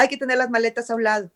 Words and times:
hay 0.00 0.08
que 0.08 0.16
tener 0.16 0.38
las 0.38 0.50
maletas 0.50 0.90
a 0.90 0.94
un 0.94 1.04
lado. 1.04 1.30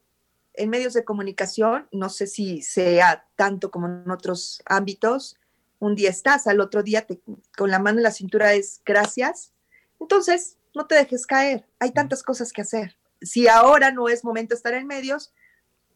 En 0.55 0.71
medios 0.71 0.95
de 0.95 1.05
comunicación, 1.05 1.87
no 1.93 2.09
sé 2.09 2.27
si 2.27 2.63
sea 2.63 3.27
tanto 3.37 3.71
como 3.71 3.87
en 3.87 4.11
otros 4.11 4.63
ámbitos, 4.65 5.37
un 5.81 5.95
día 5.95 6.09
estás, 6.09 6.47
al 6.47 6.61
otro 6.61 6.83
día 6.83 7.07
te, 7.07 7.21
con 7.57 7.71
la 7.71 7.79
mano 7.79 7.99
en 7.99 8.05
la 8.05 8.11
cintura 8.11 8.55
es 8.55 8.81
gracias. 8.85 9.53
Entonces, 10.01 10.57
no 10.75 10.87
te 10.87 10.95
dejes 10.95 11.27
caer, 11.27 11.67
hay 11.79 11.91
tantas 11.91 12.23
cosas 12.23 12.53
que 12.53 12.63
hacer. 12.63 12.97
Si 13.21 13.49
ahora 13.49 13.91
no 13.91 14.09
es 14.09 14.25
momento 14.25 14.55
de 14.55 14.57
estar 14.57 14.75
en 14.75 14.87
medios, 14.87 15.33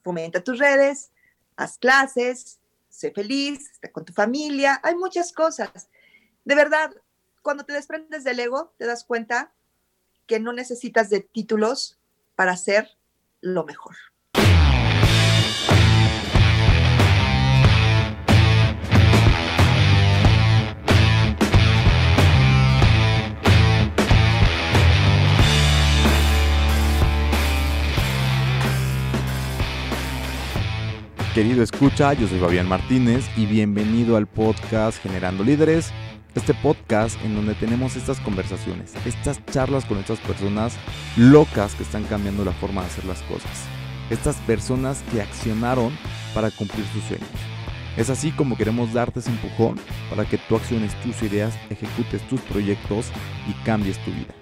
fomenta 0.03 0.45
tus 0.45 0.59
redes, 0.59 1.11
haz 1.57 1.79
clases, 1.79 2.59
sé 2.91 3.13
feliz, 3.13 3.71
esté 3.71 3.91
con 3.91 4.05
tu 4.05 4.13
familia, 4.13 4.79
hay 4.83 4.95
muchas 4.95 5.33
cosas. 5.33 5.89
De 6.45 6.55
verdad, 6.55 6.91
cuando 7.43 7.65
te 7.65 7.73
desprendes 7.73 8.25
del 8.25 8.41
ego, 8.41 8.75
te 8.77 8.85
das 8.85 9.05
cuenta 9.05 9.53
que 10.27 10.39
no 10.39 10.53
necesitas 10.53 11.09
de 11.09 11.21
títulos 11.21 11.98
para 12.39 12.57
ser 12.57 12.89
lo 13.41 13.65
mejor. 13.65 13.97
Querido 31.35 31.65
escucha, 31.65 32.13
yo 32.13 32.29
soy 32.29 32.39
Fabián 32.39 32.69
Martínez 32.69 33.29
y 33.37 33.47
bienvenido 33.47 34.17
al 34.17 34.29
podcast 34.29 35.03
Generando 35.03 35.43
Líderes, 35.43 35.93
este 36.39 36.55
podcast 36.55 37.21
en 37.25 37.35
donde 37.35 37.55
tenemos 37.55 37.97
estas 37.97 38.21
conversaciones, 38.21 38.95
estas 39.05 39.45
charlas 39.47 39.85
con 39.85 39.99
estas 39.99 40.21
personas 40.21 40.77
locas 41.17 41.75
que 41.75 41.83
están 41.83 42.05
cambiando 42.05 42.45
la 42.45 42.53
forma 42.53 42.83
de 42.83 42.87
hacer 42.87 43.05
las 43.05 43.23
cosas, 43.23 43.51
estas 44.09 44.37
personas 44.37 45.03
que 45.13 45.21
accionaron 45.21 45.93
para 46.35 46.51
cumplir 46.51 46.87
sus 46.93 47.03
sueños. 47.05 47.29
Es 47.97 48.09
así 48.09 48.31
como 48.31 48.57
queremos 48.57 48.93
darte 48.93 49.19
ese 49.19 49.31
empujón 49.31 49.81
para 50.09 50.25
que 50.25 50.39
tú 50.39 50.55
acciones 50.55 50.95
tus 51.03 51.21
ideas, 51.23 51.59
ejecutes 51.71 52.23
tus 52.29 52.41
proyectos 52.43 53.07
y 53.49 53.53
cambies 53.65 53.99
tu 54.05 54.13
vida. 54.13 54.33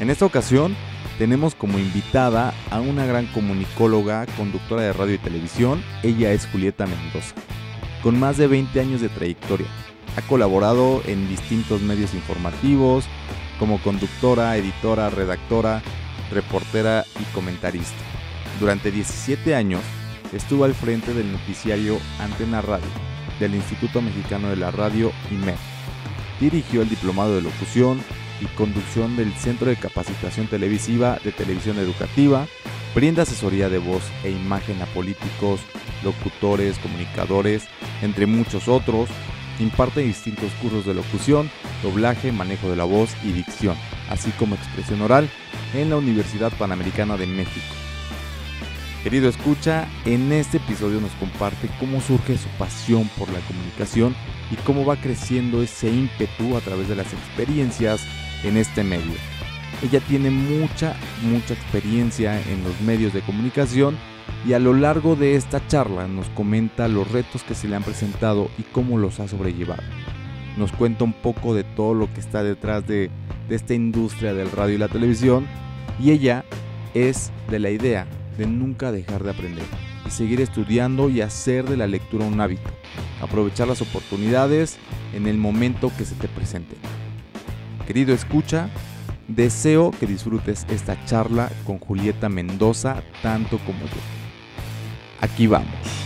En 0.00 0.10
esta 0.10 0.26
ocasión 0.26 0.76
tenemos 1.18 1.54
como 1.54 1.78
invitada 1.78 2.52
a 2.70 2.80
una 2.80 3.06
gran 3.06 3.26
comunicóloga, 3.26 4.26
conductora 4.36 4.82
de 4.82 4.92
radio 4.92 5.14
y 5.14 5.18
televisión. 5.18 5.82
Ella 6.02 6.32
es 6.32 6.46
Julieta 6.46 6.86
Mendoza, 6.86 7.34
con 8.02 8.18
más 8.18 8.36
de 8.36 8.48
20 8.48 8.80
años 8.80 9.00
de 9.00 9.08
trayectoria. 9.08 9.68
Ha 10.16 10.22
colaborado 10.22 11.02
en 11.06 11.28
distintos 11.28 11.82
medios 11.82 12.14
informativos 12.14 13.06
como 13.58 13.80
conductora, 13.82 14.56
editora, 14.56 15.10
redactora, 15.10 15.82
reportera 16.30 17.04
y 17.20 17.24
comentarista. 17.34 18.02
Durante 18.60 18.90
17 18.90 19.54
años 19.54 19.82
estuvo 20.32 20.64
al 20.64 20.74
frente 20.74 21.12
del 21.14 21.30
noticiario 21.30 21.98
Antena 22.18 22.62
Radio 22.62 22.88
del 23.38 23.54
Instituto 23.54 24.00
Mexicano 24.00 24.48
de 24.48 24.56
la 24.56 24.70
Radio 24.70 25.12
IMER. 25.30 25.58
Dirigió 26.40 26.82
el 26.82 26.88
diplomado 26.88 27.34
de 27.34 27.42
locución, 27.42 28.00
y 28.40 28.46
conducción 28.46 29.16
del 29.16 29.32
Centro 29.34 29.68
de 29.68 29.76
Capacitación 29.76 30.46
Televisiva 30.46 31.18
de 31.24 31.32
Televisión 31.32 31.78
Educativa, 31.78 32.46
brinda 32.94 33.22
asesoría 33.22 33.68
de 33.68 33.78
voz 33.78 34.02
e 34.24 34.30
imagen 34.30 34.80
a 34.82 34.86
políticos, 34.86 35.60
locutores, 36.02 36.78
comunicadores, 36.78 37.66
entre 38.02 38.26
muchos 38.26 38.68
otros, 38.68 39.08
imparte 39.58 40.00
distintos 40.00 40.52
cursos 40.62 40.86
de 40.86 40.94
locución, 40.94 41.50
doblaje, 41.82 42.32
manejo 42.32 42.68
de 42.68 42.76
la 42.76 42.84
voz 42.84 43.10
y 43.24 43.32
dicción, 43.32 43.76
así 44.10 44.30
como 44.32 44.54
expresión 44.54 45.02
oral 45.02 45.28
en 45.74 45.90
la 45.90 45.96
Universidad 45.96 46.52
Panamericana 46.52 47.16
de 47.16 47.26
México. 47.26 47.66
Querido 49.02 49.28
escucha, 49.28 49.86
en 50.04 50.32
este 50.32 50.56
episodio 50.56 51.00
nos 51.00 51.12
comparte 51.12 51.68
cómo 51.78 52.00
surge 52.00 52.36
su 52.38 52.48
pasión 52.58 53.08
por 53.16 53.30
la 53.30 53.38
comunicación 53.40 54.16
y 54.50 54.56
cómo 54.56 54.84
va 54.84 54.96
creciendo 54.96 55.62
ese 55.62 55.88
ímpetu 55.88 56.56
a 56.56 56.60
través 56.60 56.88
de 56.88 56.96
las 56.96 57.12
experiencias 57.12 58.04
en 58.42 58.56
este 58.56 58.82
medio. 58.82 59.14
Ella 59.82 60.00
tiene 60.00 60.30
mucha, 60.30 60.96
mucha 61.22 61.54
experiencia 61.54 62.40
en 62.50 62.64
los 62.64 62.80
medios 62.80 63.12
de 63.12 63.20
comunicación 63.20 63.96
y 64.44 64.52
a 64.52 64.58
lo 64.58 64.74
largo 64.74 65.16
de 65.16 65.34
esta 65.34 65.66
charla 65.66 66.06
nos 66.06 66.28
comenta 66.30 66.88
los 66.88 67.10
retos 67.10 67.42
que 67.42 67.54
se 67.54 67.68
le 67.68 67.76
han 67.76 67.82
presentado 67.82 68.50
y 68.58 68.62
cómo 68.62 68.98
los 68.98 69.18
ha 69.20 69.28
sobrellevado. 69.28 69.82
Nos 70.56 70.72
cuenta 70.72 71.04
un 71.04 71.12
poco 71.12 71.54
de 71.54 71.64
todo 71.64 71.94
lo 71.94 72.12
que 72.12 72.20
está 72.20 72.42
detrás 72.42 72.86
de, 72.86 73.10
esta 73.48 73.74
industria 73.74 74.34
del 74.34 74.50
radio 74.50 74.74
y 74.74 74.78
la 74.78 74.88
televisión 74.88 75.46
y 76.00 76.10
ella 76.10 76.44
es 76.94 77.30
de 77.48 77.60
la 77.60 77.70
idea 77.70 78.06
de 78.36 78.46
nunca 78.46 78.90
dejar 78.90 79.22
de 79.22 79.30
aprender 79.30 79.64
y 80.04 80.10
seguir 80.10 80.40
estudiando 80.40 81.08
y 81.08 81.20
hacer 81.20 81.64
de 81.68 81.76
la 81.76 81.86
lectura 81.86 82.24
un 82.24 82.40
hábito. 82.40 82.70
Aprovechar 83.20 83.68
las 83.68 83.82
oportunidades 83.82 84.78
en 85.14 85.26
el 85.26 85.38
momento 85.38 85.92
que 85.96 86.04
se 86.04 86.14
te 86.16 86.28
presenten. 86.28 86.78
Querido 87.86 88.12
escucha, 88.12 88.68
deseo 89.28 89.92
que 89.92 90.06
disfrutes 90.06 90.66
esta 90.70 91.02
charla 91.04 91.50
con 91.64 91.78
Julieta 91.78 92.28
Mendoza 92.28 93.02
tanto 93.22 93.58
como 93.58 93.80
yo. 93.80 94.25
Aquí 95.20 95.46
vamos. 95.46 95.96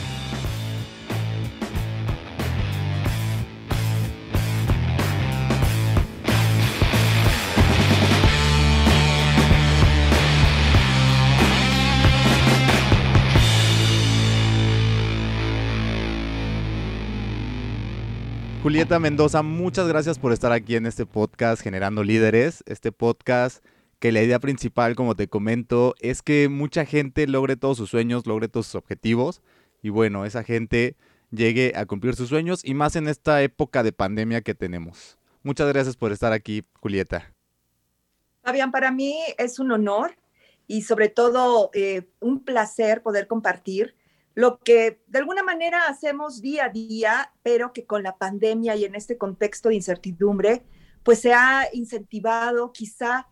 Julieta 18.63 18.99
Mendoza, 18.99 19.43
muchas 19.43 19.89
gracias 19.89 20.19
por 20.19 20.33
estar 20.33 20.53
aquí 20.53 20.77
en 20.77 20.87
este 20.87 21.07
podcast 21.07 21.63
Generando 21.63 22.05
Líderes. 22.05 22.63
Este 22.67 22.93
podcast 22.93 23.65
que 24.01 24.13
la 24.13 24.23
idea 24.23 24.41
principal, 24.41 24.97
como 24.97 25.15
te 25.15 25.29
comento, 25.29 25.95
es 26.01 26.23
que 26.23 26.49
mucha 26.49 26.87
gente 26.87 27.27
logre 27.27 27.57
todos 27.57 27.77
sus 27.77 27.91
sueños, 27.91 28.27
logre 28.27 28.49
todos 28.49 28.67
sus 28.67 28.75
objetivos. 28.77 29.43
Y 29.83 29.91
bueno, 29.91 30.25
esa 30.25 30.43
gente 30.43 30.97
llegue 31.31 31.73
a 31.77 31.85
cumplir 31.85 32.17
sus 32.17 32.31
sueños 32.31 32.65
y 32.65 32.73
más 32.73 32.97
en 32.97 33.09
esta 33.09 33.43
época 33.43 33.83
de 33.83 33.93
pandemia 33.93 34.41
que 34.41 34.55
tenemos. 34.55 35.19
Muchas 35.43 35.69
gracias 35.69 35.97
por 35.97 36.13
estar 36.13 36.33
aquí, 36.33 36.65
Julieta. 36.81 37.33
Fabián, 38.43 38.73
para 38.73 38.91
mí 38.91 39.19
es 39.37 39.59
un 39.59 39.71
honor 39.71 40.17
y 40.67 40.83
sobre 40.83 41.11
todo 41.11 41.71
eh, 41.75 42.09
un 42.21 42.43
placer 42.43 43.03
poder 43.03 43.27
compartir 43.27 43.95
lo 44.35 44.61
que 44.61 45.03
de 45.09 45.19
alguna 45.19 45.43
manera 45.43 45.89
hacemos 45.89 46.41
día 46.41 46.67
a 46.67 46.69
día, 46.71 47.33
pero 47.43 47.75
que 47.75 47.85
con 47.85 48.03
la 48.03 48.17
pandemia 48.17 48.77
y 48.77 48.87
en 48.87 48.95
este 48.95 49.19
contexto 49.19 49.69
de 49.69 49.75
incertidumbre, 49.75 50.63
pues 51.03 51.21
se 51.21 51.35
ha 51.35 51.69
incentivado, 51.75 52.73
quizá 52.73 53.27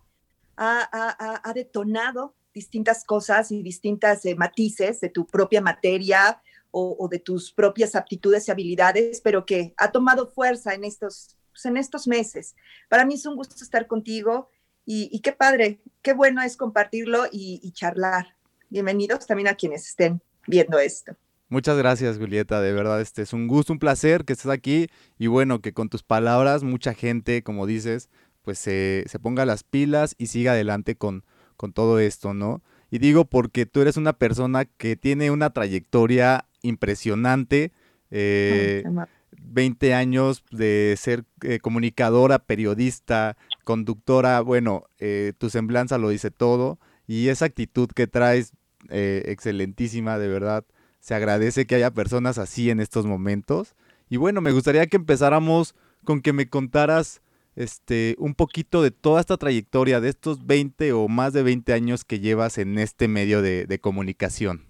ha, 0.59 1.53
detonado 1.53 2.35
distintas 2.53 3.03
cosas 3.05 3.51
y 3.51 3.63
distintas 3.63 4.25
eh, 4.25 4.35
matices 4.35 4.99
de 4.99 5.09
tu 5.09 5.25
propia 5.25 5.61
materia 5.61 6.41
o, 6.71 7.07
de 7.09 7.17
tus 7.17 7.51
propias 7.51 7.95
aptitudes 7.95 8.47
y 8.47 8.51
habilidades, 8.51 9.21
pero 9.21 9.45
que 9.45 9.73
ha 9.77 9.91
tomado 9.91 10.27
fuerza 10.27 10.75
en 10.75 10.83
estos, 10.83 11.35
pues, 11.51 11.65
en 11.65 11.77
estos 11.77 12.07
meses. 12.07 12.55
Para 12.89 13.05
mí 13.05 13.15
es 13.15 13.25
un 13.25 13.35
gusto 13.35 13.55
estar 13.55 13.87
contigo 13.87 14.49
y, 14.85 15.19
qué 15.21 15.31
padre, 15.31 15.81
qué 16.01 16.13
bueno 16.13 16.41
es 16.41 16.57
compartirlo 16.57 17.25
y, 17.31 17.59
y 17.63 17.71
charlar. 17.71 18.35
Bienvenidos 18.69 19.25
también 19.25 19.47
a 19.47 19.55
quienes 19.55 19.87
estén 19.87 20.21
viendo 20.45 20.77
esto. 20.79 21.15
Muchas 21.51 21.77
gracias, 21.79 22.19
Julieta. 22.19 22.61
De 22.61 22.73
verdad, 22.73 23.01
este 23.01 23.23
es 23.23 23.33
un 23.33 23.47
gusto, 23.47 23.73
un 23.73 23.79
placer 23.79 24.23
que 24.23 24.33
estés 24.33 24.51
aquí. 24.51 24.87
Y 25.17 25.25
bueno, 25.25 25.61
que 25.61 25.73
con 25.73 25.89
tus 25.89 26.03
palabras, 26.03 26.61
mucha 26.61 26.93
gente, 26.93 27.41
como 27.41 27.65
dices, 27.65 28.09
pues 28.49 28.57
se, 28.57 29.05
ponga 29.21 29.45
las 29.45 29.63
pilas 29.63 30.15
y 30.17 30.25
siga 30.25 30.53
adelante 30.53 30.95
con, 30.95 31.23
con 31.55 31.71
todo 31.71 31.99
esto, 31.99 32.33
¿no? 32.33 32.63
Y 32.89 32.97
digo 32.97 33.25
porque 33.25 33.67
tú 33.67 33.79
eres 33.81 33.95
una 33.95 34.13
persona 34.13 34.65
que 34.65 34.95
tiene 34.95 35.29
una 35.29 35.51
trayectoria 35.51 36.47
impresionante. 36.63 37.71
20 38.09 38.09
eh, 38.09 39.93
años 39.93 40.43
de 40.49 40.95
ser 40.97 41.25
eh, 41.43 41.59
comunicadora, 41.59 42.39
periodista, 42.39 43.37
conductora. 43.65 44.41
Bueno, 44.41 44.85
eh, 44.97 45.33
tu 45.37 45.51
semblanza 45.51 45.99
lo 45.99 46.09
dice 46.09 46.31
todo. 46.31 46.79
Y 47.05 47.27
esa 47.27 47.45
actitud 47.45 47.87
que 47.93 48.07
traes 48.07 48.53
eh, 48.89 49.25
excelentísima, 49.27 50.17
de 50.17 50.27
verdad. 50.27 50.65
Se 51.01 51.13
agradece 51.13 51.67
que 51.67 51.75
haya 51.75 51.91
personas 51.91 52.39
así 52.39 52.71
en 52.71 52.79
estos 52.79 53.05
momentos. 53.05 53.75
Y 54.09 54.17
bueno, 54.17 54.41
me 54.41 54.53
gustaría 54.53 54.87
que 54.87 54.97
empezáramos 54.97 55.75
con 56.03 56.21
que 56.21 56.33
me 56.33 56.49
contaras 56.49 57.21
este, 57.55 58.15
un 58.19 58.35
poquito 58.35 58.81
de 58.81 58.91
toda 58.91 59.21
esta 59.21 59.37
trayectoria, 59.37 59.99
de 59.99 60.09
estos 60.09 60.45
20 60.45 60.93
o 60.93 61.07
más 61.07 61.33
de 61.33 61.43
20 61.43 61.73
años 61.73 62.05
que 62.05 62.19
llevas 62.19 62.57
en 62.57 62.77
este 62.77 63.07
medio 63.07 63.41
de, 63.41 63.79
comunicación. 63.81 64.65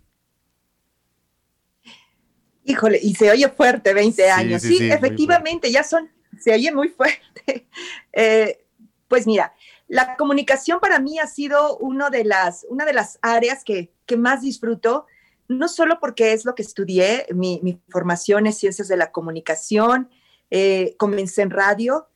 Híjole, 2.63 2.99
y 3.01 3.15
se 3.15 3.31
oye 3.31 3.49
fuerte 3.49 3.93
20 3.93 4.29
años. 4.29 4.61
Sí, 4.61 4.91
efectivamente, 4.91 5.71
ya 5.71 5.83
son, 5.83 6.09
se 6.39 6.53
oye 6.53 6.71
muy 6.71 6.89
fuerte. 6.89 7.19
Eh, 8.13 8.65
pues 9.07 9.25
mira, 9.25 9.53
La 9.87 10.15
comunicación 10.17 10.79
para 10.79 10.99
mí 10.99 11.19
ha 11.19 11.27
sido 11.27 11.77
uno 11.77 12.09
de 12.09 12.23
las, 12.23 12.65
una 12.69 12.85
de 12.85 12.93
las 12.93 13.17
áreas 13.21 13.63
que, 13.63 13.91
que 14.05 14.17
más 14.17 14.41
disfruto, 14.41 15.07
no 15.47 15.67
solo 15.67 15.99
porque 15.99 16.33
es 16.33 16.45
lo 16.45 16.53
que 16.53 16.61
estudié, 16.61 17.25
mi, 17.33 17.59
mi 17.63 17.79
formación 17.89 18.45
es 18.45 18.57
ciencias 18.57 18.87
de 18.87 18.97
la 18.97 19.11
comunicación, 19.11 20.09
eh, 20.51 20.95
comencé 20.97 21.41
en 21.41 21.49
radio, 21.49 22.07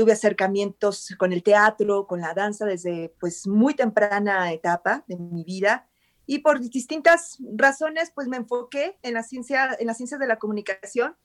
tuve 0.00 0.12
acercamientos 0.12 1.14
con 1.18 1.30
el 1.30 1.42
teatro, 1.42 2.06
con 2.06 2.22
la 2.22 2.32
danza 2.32 2.64
desde 2.64 3.14
pues 3.20 3.46
muy 3.46 3.74
temprana 3.74 4.50
etapa 4.50 5.04
de 5.06 5.18
mi 5.18 5.44
vida 5.44 5.86
y 6.24 6.38
por 6.38 6.58
distintas 6.58 7.36
razones 7.54 8.10
pues 8.14 8.26
me 8.26 8.38
enfoqué 8.38 8.96
en 9.02 9.12
la 9.12 9.22
ciencia 9.22 9.76
en 9.78 9.86
las 9.86 9.98
ciencias 9.98 10.18
de 10.18 10.26
la 10.26 10.38
comunicación 10.38 11.18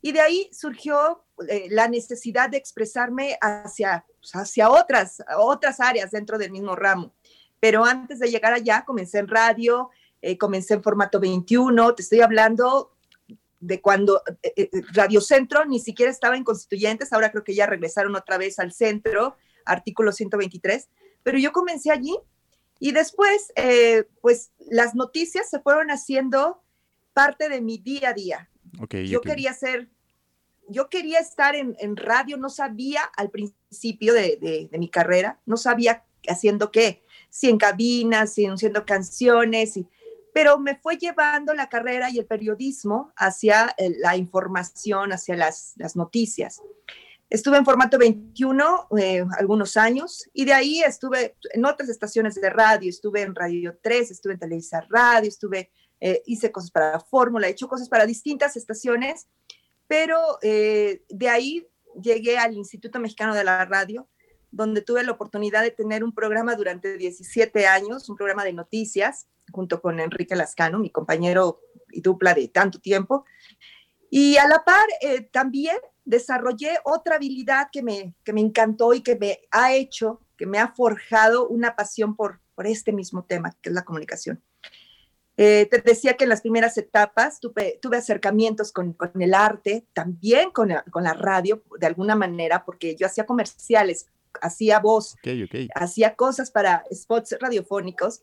y 0.00 0.12
de 0.12 0.22
ahí 0.22 0.48
surgió 0.50 1.26
eh, 1.46 1.66
la 1.68 1.88
necesidad 1.88 2.48
de 2.48 2.56
expresarme 2.56 3.36
hacia 3.42 4.06
hacia 4.32 4.70
otras 4.70 5.22
otras 5.36 5.78
áreas 5.80 6.10
dentro 6.10 6.38
del 6.38 6.52
mismo 6.52 6.74
ramo. 6.74 7.12
Pero 7.60 7.84
antes 7.84 8.18
de 8.18 8.30
llegar 8.30 8.54
allá 8.54 8.86
comencé 8.86 9.18
en 9.18 9.28
radio, 9.28 9.90
eh, 10.22 10.38
comencé 10.38 10.72
en 10.72 10.82
formato 10.82 11.20
21, 11.20 11.94
te 11.94 12.00
estoy 12.00 12.22
hablando 12.22 12.96
de 13.62 13.80
cuando 13.80 14.22
eh, 14.42 14.52
eh, 14.56 14.70
Radio 14.92 15.20
Centro 15.20 15.64
ni 15.64 15.78
siquiera 15.78 16.10
estaba 16.10 16.36
en 16.36 16.42
constituyentes, 16.42 17.12
ahora 17.12 17.30
creo 17.30 17.44
que 17.44 17.54
ya 17.54 17.66
regresaron 17.66 18.16
otra 18.16 18.36
vez 18.36 18.58
al 18.58 18.72
centro, 18.72 19.36
artículo 19.64 20.10
123, 20.10 20.88
pero 21.22 21.38
yo 21.38 21.52
comencé 21.52 21.92
allí 21.92 22.18
y 22.80 22.90
después, 22.90 23.52
eh, 23.54 24.04
pues 24.20 24.50
las 24.58 24.96
noticias 24.96 25.48
se 25.48 25.60
fueron 25.60 25.92
haciendo 25.92 26.60
parte 27.14 27.48
de 27.48 27.60
mi 27.60 27.78
día 27.78 28.08
a 28.08 28.12
día. 28.12 28.50
yo 29.06 29.20
quería 29.20 29.54
ser, 29.54 29.88
yo 30.68 30.90
quería 30.90 31.20
estar 31.20 31.54
en, 31.54 31.96
radio, 31.96 32.36
no 32.38 32.50
sabía 32.50 33.02
al 33.16 33.30
principio 33.30 34.12
de, 34.12 34.68
de, 34.70 34.78
mi 34.78 34.88
carrera, 34.88 35.40
no 35.46 35.56
sabía 35.56 36.04
haciendo 36.26 36.72
qué, 36.72 37.04
si 37.30 37.48
en 37.48 37.58
cabinas, 37.58 38.34
si 38.34 38.46
haciendo 38.46 38.84
canciones, 38.84 39.76
y, 39.76 39.86
pero 40.32 40.58
me 40.58 40.76
fue 40.76 40.96
llevando 40.96 41.52
la 41.54 41.68
carrera 41.68 42.10
y 42.10 42.18
el 42.18 42.26
periodismo 42.26 43.12
hacia 43.16 43.74
eh, 43.76 43.94
la 43.98 44.16
información, 44.16 45.12
hacia 45.12 45.36
las, 45.36 45.74
noticias. 45.94 46.62
Estuve 47.28 47.58
en 47.58 47.64
formato 47.64 47.98
21 47.98 48.88
eh, 48.98 49.24
algunos 49.38 49.76
años 49.76 50.28
y 50.32 50.44
de 50.44 50.52
ahí 50.52 50.82
estuve 50.82 51.36
en 51.52 51.64
otras 51.64 51.88
estaciones 51.88 52.34
de 52.34 52.50
radio, 52.50 52.88
estuve 52.88 53.22
en 53.22 53.34
Radio 53.34 53.78
3, 53.82 54.10
estuve 54.10 54.34
en 54.34 54.38
Televisa 54.38 54.86
Radio, 54.88 55.28
estuve, 55.28 55.70
eh, 56.00 56.22
hice 56.26 56.50
cosas 56.52 56.70
para 56.70 57.00
Fórmula, 57.00 57.46
he 57.46 57.50
hecho 57.50 57.68
cosas 57.68 57.88
para 57.88 58.06
distintas 58.06 58.56
estaciones, 58.56 59.28
pero 59.86 60.38
de 60.40 61.28
ahí 61.28 61.66
llegué 62.00 62.38
al 62.38 62.54
Instituto 62.54 62.98
Mexicano 62.98 63.34
de 63.34 63.44
la 63.44 63.62
Radio, 63.66 64.08
donde 64.50 64.80
tuve 64.80 65.02
la 65.02 65.12
oportunidad 65.12 65.62
de 65.62 65.70
tener 65.70 66.02
un 66.02 66.14
programa 66.14 66.54
durante 66.54 66.96
17 66.96 67.66
años, 67.66 68.08
un 68.08 68.16
programa 68.16 68.44
de 68.44 68.54
noticias, 68.54 69.26
junto 69.52 69.80
con 69.80 70.00
Enrique 70.00 70.34
Lascano, 70.34 70.78
mi 70.78 70.90
compañero 70.90 71.60
y 71.90 72.00
dupla 72.00 72.34
de 72.34 72.48
tanto 72.48 72.80
tiempo. 72.80 73.24
Y 74.10 74.36
a 74.36 74.46
la 74.46 74.64
par, 74.64 74.86
eh, 75.00 75.22
también 75.22 75.76
desarrollé 76.04 76.78
otra 76.84 77.16
habilidad 77.16 77.68
que 77.70 77.82
me, 77.82 78.14
que 78.24 78.32
me 78.32 78.40
encantó 78.40 78.92
y 78.92 79.02
que 79.02 79.16
me 79.16 79.40
ha 79.50 79.72
hecho, 79.72 80.20
que 80.36 80.46
me 80.46 80.58
ha 80.58 80.68
forjado 80.68 81.48
una 81.48 81.76
pasión 81.76 82.16
por, 82.16 82.40
por 82.54 82.66
este 82.66 82.92
mismo 82.92 83.24
tema, 83.24 83.56
que 83.62 83.70
es 83.70 83.74
la 83.74 83.84
comunicación. 83.84 84.42
Eh, 85.38 85.66
te 85.70 85.80
decía 85.80 86.14
que 86.14 86.24
en 86.24 86.30
las 86.30 86.42
primeras 86.42 86.76
etapas 86.76 87.40
tuve, 87.40 87.78
tuve 87.80 87.96
acercamientos 87.96 88.70
con, 88.70 88.92
con, 88.92 89.10
el 89.20 89.32
arte, 89.32 89.86
también 89.94 90.50
con, 90.50 90.70
con, 90.90 91.04
la 91.04 91.14
radio, 91.14 91.62
de 91.78 91.86
alguna 91.86 92.14
manera, 92.14 92.64
porque 92.66 92.94
yo 92.96 93.06
hacía 93.06 93.24
comerciales, 93.24 94.08
hacía 94.42 94.78
voz, 94.78 95.16
hacía 95.74 96.16
cosas 96.16 96.50
para 96.50 96.84
spots 96.92 97.36
radiofónicos 97.40 98.22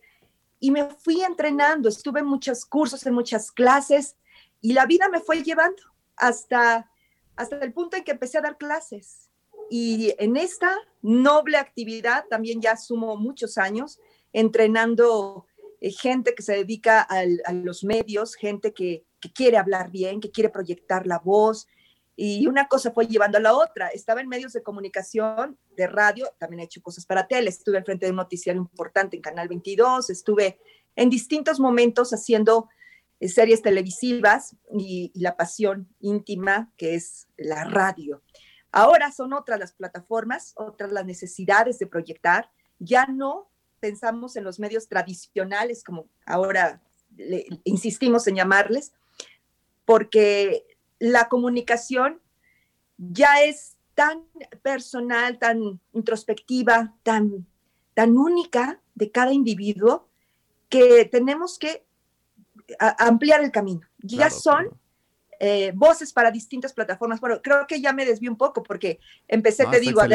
y 0.59 0.71
me 0.71 0.89
fui 0.89 1.21
entrenando, 1.21 1.89
estuve 1.89 2.19
en 2.19 2.25
muchos 2.25 2.65
cursos, 2.65 3.05
en 3.05 3.13
muchas 3.13 3.51
clases 3.51 4.15
y 4.61 4.73
la 4.73 4.85
vida 4.85 5.07
me 5.09 5.21
fue 5.21 5.41
llevando 5.43 5.81
hasta, 6.17 6.91
hasta 7.35 7.59
el 7.59 7.73
punto 7.73 7.97
en 7.97 8.03
que 8.03 8.11
empecé 8.11 8.37
a 8.37 8.41
dar 8.41 8.57
clases. 8.57 9.29
Y 9.69 10.13
en 10.17 10.35
esta 10.35 10.75
noble 11.01 11.57
actividad 11.57 12.25
también 12.29 12.61
ya 12.61 12.75
sumo 12.75 13.15
muchos 13.15 13.57
años 13.57 13.99
entrenando 14.33 15.45
eh, 15.79 15.91
gente 15.91 16.35
que 16.35 16.43
se 16.43 16.53
dedica 16.53 17.01
a 17.01 17.53
los 17.53 17.83
medios, 17.83 18.35
gente 18.35 18.73
que, 18.73 19.05
que 19.19 19.31
quiere 19.31 19.57
hablar 19.57 19.91
bien, 19.91 20.19
que 20.19 20.31
quiere 20.31 20.49
proyectar 20.49 21.07
la 21.07 21.19
voz, 21.19 21.67
y 22.21 22.47
una 22.47 22.67
cosa 22.67 22.91
fue 22.91 23.07
llevando 23.07 23.37
a 23.37 23.41
la 23.41 23.53
otra. 23.53 23.87
Estaba 23.87 24.19
en 24.19 24.27
medios 24.27 24.51
de 24.51 24.61
comunicación, 24.61 25.57
de 25.77 25.87
radio, 25.87 26.29
también 26.37 26.59
he 26.59 26.63
hecho 26.63 26.81
cosas 26.81 27.05
para 27.05 27.27
tele, 27.27 27.49
estuve 27.49 27.77
al 27.77 27.85
frente 27.85 28.07
de 28.07 28.09
un 28.11 28.17
noticiario 28.17 28.61
importante 28.61 29.15
en 29.15 29.21
Canal 29.21 29.47
22, 29.47 30.09
estuve 30.09 30.59
en 30.97 31.09
distintos 31.09 31.61
momentos 31.61 32.11
haciendo 32.11 32.67
eh, 33.21 33.29
series 33.29 33.61
televisivas 33.61 34.57
y, 34.77 35.13
la 35.15 35.37
pasión 35.37 35.87
íntima 36.01 36.69
que 36.75 36.95
es 36.95 37.29
la 37.37 37.63
radio. 37.63 38.21
Ahora 38.73 39.13
son 39.13 39.31
otras 39.31 39.57
las 39.57 39.71
plataformas, 39.71 40.51
otras 40.57 40.91
las 40.91 41.05
necesidades 41.05 41.79
de 41.79 41.87
proyectar. 41.87 42.51
Ya 42.79 43.05
no 43.05 43.49
pensamos 43.79 44.35
en 44.35 44.43
los 44.43 44.59
medios 44.59 44.89
tradicionales, 44.89 45.85
como 45.85 46.09
ahora 46.25 46.81
insistimos 47.63 48.27
en 48.27 48.35
llamarles, 48.35 48.91
porque 49.85 50.65
la 50.99 51.29
comunicación 51.29 52.21
ya 52.97 53.41
es 53.43 53.77
tan 53.95 54.23
personal, 54.61 55.39
tan 55.39 55.79
introspectiva, 55.93 56.93
tan, 57.03 57.47
tan 57.93 58.17
única 58.17 58.81
de 58.95 59.11
cada 59.11 59.33
individuo 59.33 60.07
que 60.69 61.05
tenemos 61.05 61.57
que 61.57 61.85
ampliar 62.97 63.43
el 63.43 63.51
camino. 63.51 63.81
Ya 63.99 64.29
son 64.29 64.69
eh, 65.39 65.71
voces 65.73 66.13
para 66.13 66.31
distintas 66.31 66.73
plataformas. 66.73 67.19
Bueno, 67.19 67.41
creo 67.41 67.65
que 67.67 67.81
ya 67.81 67.93
me 67.93 68.05
desvío 68.05 68.29
un 68.31 68.37
poco 68.37 68.61
porque 68.61 68.99
empecé, 69.27 69.65
te 69.67 69.79
digo, 69.79 70.01
a, 70.01 70.07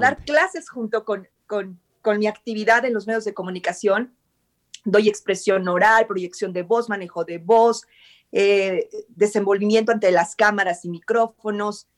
dar 0.00 0.24
clases 0.24 0.68
junto 0.68 1.04
con, 1.04 1.26
con, 1.46 1.80
con 2.02 2.18
mi 2.18 2.26
actividad 2.26 2.84
en 2.84 2.94
los 2.94 3.06
medios 3.06 3.24
de 3.24 3.34
comunicación. 3.34 4.14
Doy 4.84 5.08
expresión 5.08 5.66
oral, 5.66 6.06
proyección 6.06 6.52
de 6.52 6.62
voz, 6.62 6.88
manejo 6.88 7.24
de 7.24 7.38
voz, 7.38 7.86
eh, 8.32 8.88
desenvolvimiento 9.08 9.92
ante 9.92 10.10
las 10.10 10.36
cámaras 10.36 10.84
y 10.84 10.90
micrófonos. 10.90 11.88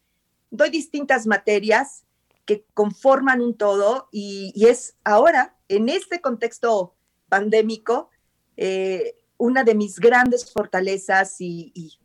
Doy 0.50 0.70
distintas 0.70 1.26
materias 1.26 2.04
que 2.44 2.64
conforman 2.74 3.40
un 3.40 3.56
todo 3.56 4.08
y, 4.10 4.52
es 4.66 4.96
ahora, 5.04 5.56
en 5.68 5.88
este 5.88 6.20
contexto 6.20 6.94
pandémico, 7.28 8.08
eh, 8.56 9.16
una 9.36 9.64
de 9.64 9.74
mis 9.74 9.98
grandes 10.00 10.50
fortalezas 10.50 11.36
y, 11.40 12.00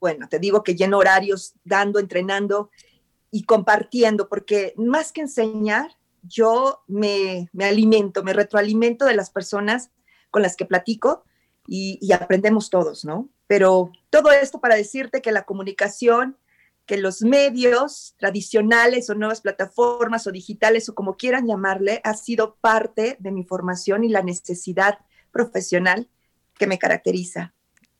bueno, 0.00 0.28
te 0.28 0.38
digo 0.38 0.62
que 0.62 0.74
lleno 0.74 0.98
horarios 0.98 1.54
dando, 1.64 1.98
entrenando 1.98 2.70
y 3.30 3.44
compartiendo, 3.44 4.28
porque 4.28 4.74
más 4.76 5.10
que 5.10 5.22
enseñar, 5.22 5.96
yo 6.22 6.82
me, 6.86 7.48
me 7.52 7.64
alimento, 7.64 8.22
me 8.22 8.32
retroalimento 8.32 9.06
de 9.06 9.16
las 9.16 9.30
personas 9.30 9.90
con 10.30 10.42
las 10.42 10.54
que 10.56 10.66
platico 10.66 11.24
y, 11.66 12.12
aprendemos 12.12 12.70
todos, 12.70 13.04
¿no? 13.04 13.28
Pero 13.52 13.92
todo 14.08 14.32
esto 14.32 14.62
para 14.62 14.76
decirte 14.76 15.20
que 15.20 15.30
la 15.30 15.42
comunicación, 15.42 16.38
que 16.86 16.96
los 16.96 17.20
medios 17.20 18.14
tradicionales 18.16 19.10
o 19.10 19.14
nuevas 19.14 19.42
plataformas 19.42 20.26
o 20.26 20.32
digitales 20.32 20.88
o 20.88 20.94
como 20.94 21.18
quieran 21.18 21.46
llamarle, 21.46 22.00
ha 22.02 22.14
sido 22.14 22.56
parte 22.62 23.18
de 23.20 23.30
mi 23.30 23.44
formación 23.44 24.04
y 24.04 24.08
la 24.08 24.22
necesidad 24.22 25.00
profesional 25.32 26.08
que 26.54 26.66
me 26.66 26.78
caracteriza. 26.78 27.52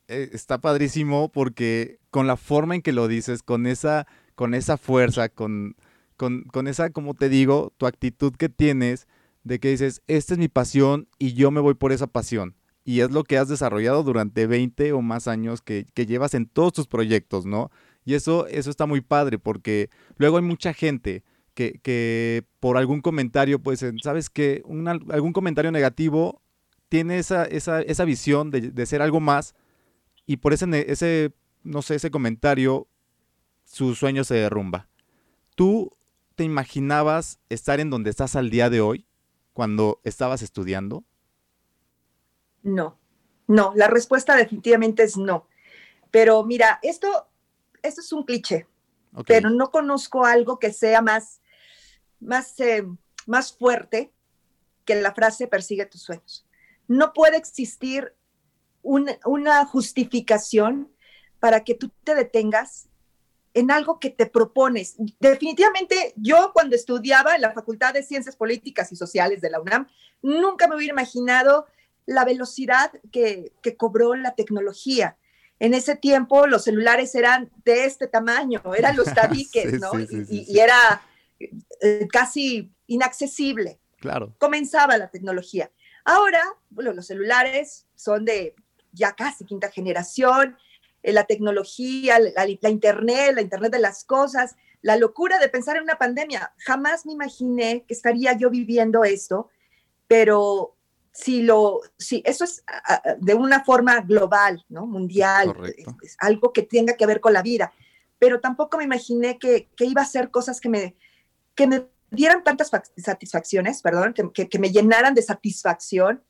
Eh, 0.07 0.31
está 0.33 0.59
padrísimo 0.59 1.31
porque 1.31 1.99
con 2.09 2.25
la 2.25 2.35
forma 2.35 2.73
en 2.73 2.81
que 2.81 2.91
lo 2.91 3.07
dices, 3.07 3.43
con 3.43 3.67
esa, 3.67 4.07
con 4.33 4.55
esa 4.55 4.77
fuerza, 4.77 5.29
con, 5.29 5.75
con, 6.17 6.45
con 6.45 6.67
esa, 6.67 6.89
como 6.89 7.13
te 7.13 7.29
digo, 7.29 7.73
tu 7.77 7.85
actitud 7.85 8.33
que 8.35 8.49
tienes 8.49 9.07
de 9.43 9.59
que 9.59 9.69
dices, 9.69 10.01
esta 10.07 10.33
es 10.33 10.39
mi 10.39 10.47
pasión 10.47 11.07
y 11.19 11.33
yo 11.33 11.51
me 11.51 11.61
voy 11.61 11.75
por 11.75 11.91
esa 11.91 12.07
pasión 12.07 12.55
y 12.85 12.99
es 12.99 13.11
lo 13.11 13.23
que 13.23 13.37
has 13.37 13.47
desarrollado 13.47 14.03
durante 14.03 14.45
20 14.45 14.93
o 14.93 15.01
más 15.01 15.27
años 15.27 15.61
que, 15.61 15.85
llevas 15.95 16.33
en 16.33 16.45
todos 16.47 16.73
tus 16.73 16.87
proyectos, 16.87 17.45
¿no? 17.45 17.71
Y 18.05 18.15
eso, 18.15 18.47
eso 18.47 18.69
está 18.69 18.85
muy 18.85 19.01
padre 19.01 19.39
porque 19.39 19.89
luego 20.17 20.37
hay 20.37 20.43
mucha 20.43 20.73
gente 20.73 21.23
que, 21.53 22.43
por 22.59 22.77
algún 22.77 23.01
comentario, 23.01 23.59
pues, 23.59 23.85
¿sabes 24.01 24.29
qué? 24.29 24.63
algún 25.09 25.33
comentario 25.33 25.71
negativo 25.71 26.41
tiene 26.89 27.19
esa, 27.19 27.45
esa, 27.45 28.05
visión 28.05 28.51
de, 28.51 28.85
ser 28.85 29.01
algo 29.01 29.19
más 29.19 29.55
y 30.25 30.37
por 30.37 30.53
ese, 30.53 30.91
ese, 30.91 31.31
no 31.63 31.81
sé, 31.81 31.95
ese 31.95 32.11
comentario, 32.11 32.87
su 33.65 33.95
sueño 33.95 34.23
se 34.23 34.35
derrumba. 34.35 34.89
¿Tú 35.55 35.95
te 36.35 36.43
imaginabas 36.43 37.39
estar 37.49 37.79
en 37.79 37.89
donde 37.89 38.09
estás 38.09 38.35
al 38.35 38.49
día 38.49 38.69
de 38.69 38.81
hoy 38.81 39.05
cuando 39.53 40.01
estabas 40.03 40.41
estudiando? 40.41 41.05
No, 42.63 42.97
no, 43.47 43.73
la 43.75 43.87
respuesta 43.87 44.35
definitivamente 44.35 45.03
es 45.03 45.17
no. 45.17 45.47
Pero 46.11 46.43
mira, 46.43 46.79
esto, 46.81 47.27
esto 47.81 48.01
es 48.01 48.11
un 48.13 48.23
cliché, 48.23 48.67
pero 49.27 49.49
no 49.49 49.71
conozco 49.71 50.25
algo 50.25 50.59
que 50.59 50.71
sea 50.71 51.01
más, 51.01 51.41
más, 52.19 52.59
eh, 52.59 52.85
más 53.27 53.55
fuerte 53.55 54.11
que 54.85 54.95
la 54.95 55.13
frase 55.13 55.47
persigue 55.47 55.85
tus 55.85 56.01
sueños. 56.01 56.45
No 56.87 57.13
puede 57.13 57.37
existir 57.37 58.15
una 58.81 59.65
justificación 59.65 60.91
para 61.39 61.63
que 61.63 61.73
tú 61.73 61.89
te 62.03 62.15
detengas 62.15 62.89
en 63.53 63.71
algo 63.71 63.99
que 63.99 64.09
te 64.09 64.25
propones. 64.25 64.95
Definitivamente, 65.19 66.13
yo 66.15 66.51
cuando 66.53 66.75
estudiaba 66.75 67.35
en 67.35 67.41
la 67.41 67.53
Facultad 67.53 67.93
de 67.93 68.03
Ciencias 68.03 68.35
Políticas 68.35 68.91
y 68.91 68.95
Sociales 68.95 69.41
de 69.41 69.49
la 69.49 69.61
UNAM, 69.61 69.87
nunca 70.21 70.67
me 70.67 70.75
hubiera 70.75 70.93
imaginado 70.93 71.67
la 72.05 72.25
velocidad 72.25 72.91
que, 73.11 73.53
cobró 73.77 74.15
la 74.15 74.35
tecnología. 74.35 75.17
En 75.59 75.73
ese 75.73 75.95
tiempo 75.95 76.47
los 76.47 76.63
celulares 76.63 77.15
eran 77.15 77.51
de 77.63 77.85
este 77.85 78.07
tamaño, 78.07 78.61
eran 78.75 78.95
los 78.95 79.05
tabiques, 79.13 79.79
¿no? 79.79 79.91
y, 79.99 80.59
era 80.59 81.01
eh, 81.39 82.07
casi 82.11 82.71
inaccesible. 82.87 83.79
Claro. 83.99 84.35
Comenzaba 84.37 84.97
la 84.97 85.09
tecnología. 85.09 85.71
Ahora, 86.03 86.41
bueno, 86.69 86.91
los 86.91 87.07
celulares 87.07 87.85
son 87.95 88.25
de 88.25 88.55
ya 88.91 89.13
casi 89.13 89.45
quinta 89.45 89.71
generación, 89.71 90.57
eh, 91.01 91.11
la 91.11 91.25
tecnología, 91.25 92.19
la, 92.19 92.69
Internet, 92.69 93.35
la 93.35 93.41
Internet 93.41 93.71
de 93.71 93.79
las 93.79 94.03
cosas, 94.03 94.55
la 94.81 94.97
locura 94.97 95.39
de 95.39 95.49
pensar 95.49 95.77
en 95.77 95.83
una 95.83 95.97
pandemia. 95.97 96.53
Jamás 96.57 97.05
me 97.05 97.13
imaginé 97.13 97.85
que 97.87 97.93
estaría 97.93 98.33
yo 98.37 98.49
viviendo 98.49 99.03
esto, 99.03 99.49
pero 100.07 100.72
si 101.13 101.43
lo, 101.43 101.81
si 101.97 102.23
eso 102.25 102.43
es 102.43 102.63
de 103.19 103.35
una 103.35 103.63
forma 103.63 104.01
global, 104.01 104.65
¿no? 104.67 104.87
Mundial, 104.87 105.53
es, 106.01 106.17
algo 106.17 106.51
que 106.51 106.63
tenga 106.63 106.97
que 106.97 107.05
ver 107.05 107.21
con 107.21 107.33
la 107.33 107.43
vida, 107.43 107.71
pero 108.17 108.41
tampoco 108.41 108.77
me 108.77 108.83
imaginé 108.83 109.37
que, 109.37 109.69
iba 109.77 110.01
a 110.01 110.05
ser 110.05 110.31
cosas 110.31 110.59
que 110.59 110.69
me, 110.69 110.95
que 111.53 111.67
me 111.67 111.85
dieran 112.09 112.43
tantas 112.43 112.71
satisfacciones, 112.97 113.83
perdón, 113.83 114.13
que, 114.13 114.59
me 114.59 114.71
llenaran 114.71 115.13
de 115.13 115.21
satisfacción, 115.21 116.23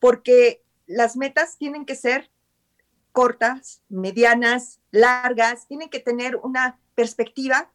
porque 0.00 0.64
las 0.86 1.16
metas 1.16 1.56
tienen 1.56 1.86
que 1.86 1.94
ser 1.94 2.28
cortas, 3.12 3.82
medianas, 3.88 4.80
largas, 4.90 5.68
tienen 5.68 5.90
que 5.90 6.00
tener 6.00 6.34
una 6.36 6.80
perspectiva 6.96 7.70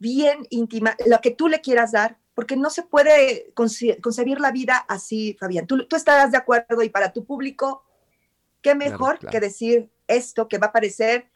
bien 0.00 0.44
íntima, 0.50 0.96
lo 1.06 1.20
que 1.20 1.30
tú 1.30 1.46
le 1.46 1.60
quieras 1.60 1.92
dar, 1.92 2.18
porque 2.38 2.54
no 2.54 2.70
se 2.70 2.84
puede 2.84 3.52
concebir 3.52 4.38
la 4.38 4.52
vida 4.52 4.76
así, 4.88 5.36
Fabián. 5.40 5.66
Tú, 5.66 5.88
tú 5.88 5.96
estarás 5.96 6.30
de 6.30 6.38
acuerdo 6.38 6.84
y 6.84 6.88
para 6.88 7.12
tu 7.12 7.24
público, 7.24 7.84
qué 8.62 8.76
mejor 8.76 9.18
que 9.18 9.40
decir 9.40 9.90
esto 10.06 10.46
que 10.46 10.58
va 10.58 10.68
a 10.68 10.72
parecer 10.72 11.32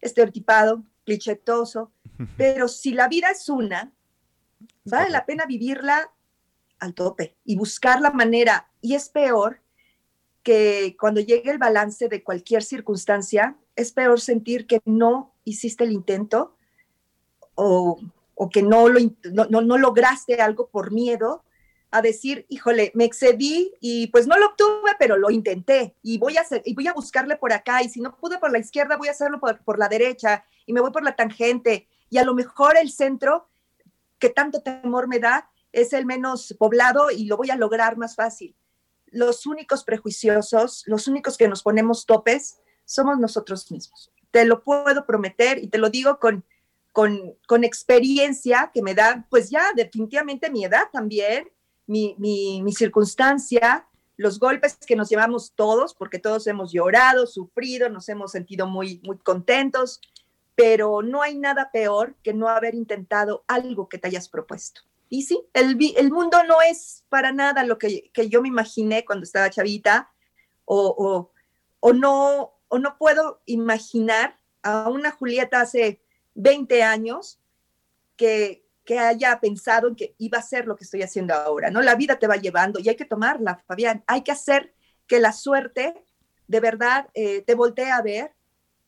estereotipado, 0.00 0.82
clichetoso, 1.04 1.92
pero 2.38 2.68
si 2.68 2.94
la 2.94 3.06
vida 3.06 3.30
es 3.30 3.50
una, 3.50 3.92
vale 4.86 5.10
la 5.10 5.26
pena 5.26 5.44
vivirla 5.44 6.10
al 6.78 6.94
tope 6.94 7.36
y 7.44 7.54
buscar 7.56 8.00
la 8.00 8.12
manera. 8.12 8.70
Y 8.80 8.94
es 8.94 9.10
peor 9.10 9.60
que 10.42 10.96
cuando 10.98 11.20
llegue 11.20 11.50
el 11.50 11.58
balance 11.58 12.08
de 12.08 12.24
cualquier 12.24 12.62
circunstancia, 12.62 13.58
es 13.74 13.92
peor 13.92 14.22
sentir 14.22 14.66
que 14.66 14.80
no 14.86 15.34
hiciste 15.44 15.84
el 15.84 15.92
intento 15.92 16.56
o, 17.56 18.00
que 18.50 18.62
no, 18.62 18.88
lo, 18.88 19.00
no, 19.32 19.60
no, 19.62 19.78
lograste 19.78 20.40
algo 20.40 20.68
por 20.68 20.92
miedo 20.92 21.44
a 21.90 22.02
decir, 22.02 22.44
híjole, 22.48 22.92
me 22.94 23.04
excedí 23.04 23.72
y 23.80 24.08
pues 24.08 24.26
no 24.26 24.36
lo 24.36 24.48
obtuve, 24.48 24.92
pero 24.98 25.16
lo 25.16 25.30
intenté 25.30 25.96
y 26.02 26.18
voy 26.18 26.36
a, 26.36 26.42
hacer, 26.42 26.62
y 26.64 26.74
voy 26.74 26.86
a 26.86 26.92
buscarle 26.92 27.36
por 27.36 27.52
acá 27.52 27.82
y 27.82 27.88
si 27.88 28.00
no 28.00 28.16
pude 28.16 28.38
por 28.38 28.52
la 28.52 28.58
izquierda, 28.58 28.96
voy 28.96 29.08
a 29.08 29.12
hacerlo 29.12 29.40
por, 29.40 29.62
por 29.64 29.78
la 29.78 29.88
derecha 29.88 30.44
y 30.66 30.72
me 30.72 30.80
voy 30.80 30.90
por 30.90 31.04
la 31.04 31.16
tangente 31.16 31.88
y 32.10 32.18
a 32.18 32.24
lo 32.24 32.34
mejor 32.34 32.76
el 32.76 32.90
centro 32.90 33.48
que 34.18 34.28
tanto 34.28 34.62
temor 34.62 35.08
me 35.08 35.18
da 35.18 35.50
es 35.72 35.92
el 35.92 36.06
menos 36.06 36.54
poblado 36.58 37.10
y 37.10 37.26
lo 37.26 37.36
voy 37.36 37.50
a 37.50 37.56
lograr 37.56 37.96
más 37.96 38.16
fácil. 38.16 38.54
Los 39.06 39.46
únicos 39.46 39.84
prejuiciosos, 39.84 40.84
los 40.86 41.06
únicos 41.06 41.36
que 41.36 41.48
nos 41.48 41.62
ponemos 41.62 42.06
topes, 42.06 42.58
somos 42.84 43.18
nosotros 43.18 43.70
mismos. 43.70 44.12
Te 44.30 44.44
lo 44.44 44.62
puedo 44.62 45.06
prometer 45.06 45.62
y 45.62 45.68
te 45.68 45.78
lo 45.78 45.90
digo 45.90 46.18
con, 46.18 46.44
con, 46.96 47.34
con 47.46 47.62
experiencia 47.62 48.70
que 48.72 48.80
me 48.80 48.94
da, 48.94 49.26
pues 49.28 49.50
ya 49.50 49.74
definitivamente 49.74 50.50
mi 50.50 50.64
edad 50.64 50.84
también, 50.90 51.46
mi, 51.86 52.16
mi, 52.16 52.62
mi 52.62 52.72
circunstancia, 52.72 53.86
los 54.16 54.38
golpes 54.38 54.78
que 54.86 54.96
nos 54.96 55.10
llevamos 55.10 55.52
todos, 55.54 55.92
porque 55.92 56.18
todos 56.18 56.46
hemos 56.46 56.72
llorado, 56.72 57.26
sufrido, 57.26 57.90
nos 57.90 58.08
hemos 58.08 58.32
sentido 58.32 58.66
muy, 58.66 59.02
muy 59.04 59.18
contentos, 59.18 60.00
pero 60.54 61.02
no 61.02 61.20
hay 61.20 61.36
nada 61.36 61.68
peor 61.70 62.14
que 62.22 62.32
no 62.32 62.48
haber 62.48 62.74
intentado 62.74 63.44
algo 63.46 63.90
que 63.90 63.98
te 63.98 64.08
hayas 64.08 64.30
propuesto. 64.30 64.80
Y 65.10 65.24
sí, 65.24 65.44
el, 65.52 65.76
el 65.98 66.10
mundo 66.10 66.44
no 66.44 66.62
es 66.62 67.04
para 67.10 67.30
nada 67.30 67.62
lo 67.64 67.76
que, 67.76 68.10
yo 68.30 68.40
me 68.40 68.48
imaginé 68.48 69.04
cuando 69.04 69.24
estaba 69.24 69.50
chavita, 69.50 70.10
o, 70.64 71.30
o, 71.80 71.92
no, 71.92 72.54
o 72.68 72.78
no 72.78 72.96
puedo 72.96 73.42
imaginar 73.44 74.38
a 74.62 74.88
una 74.88 75.10
Julieta 75.10 75.60
hace 75.60 76.00
20 76.36 76.82
años 76.82 77.40
que, 78.16 78.64
que 78.84 78.98
haya 78.98 79.38
pensado 79.40 79.88
en 79.88 79.96
que 79.96 80.14
iba 80.18 80.38
a 80.38 80.42
ser 80.42 80.66
lo 80.66 80.76
que 80.76 80.84
estoy 80.84 81.02
haciendo 81.02 81.34
ahora, 81.34 81.70
¿no? 81.70 81.82
La 81.82 81.96
vida 81.96 82.18
te 82.18 82.28
va 82.28 82.36
llevando 82.36 82.78
y 82.78 82.88
hay 82.88 82.96
que 82.96 83.04
tomarla, 83.04 83.62
Fabián, 83.66 84.04
hay 84.06 84.22
que 84.22 84.32
hacer 84.32 84.74
que 85.06 85.18
la 85.18 85.32
suerte 85.32 85.94
de 86.46 86.60
verdad 86.60 87.08
eh, 87.14 87.42
te 87.42 87.54
voltee 87.54 87.90
a 87.90 88.02
ver 88.02 88.34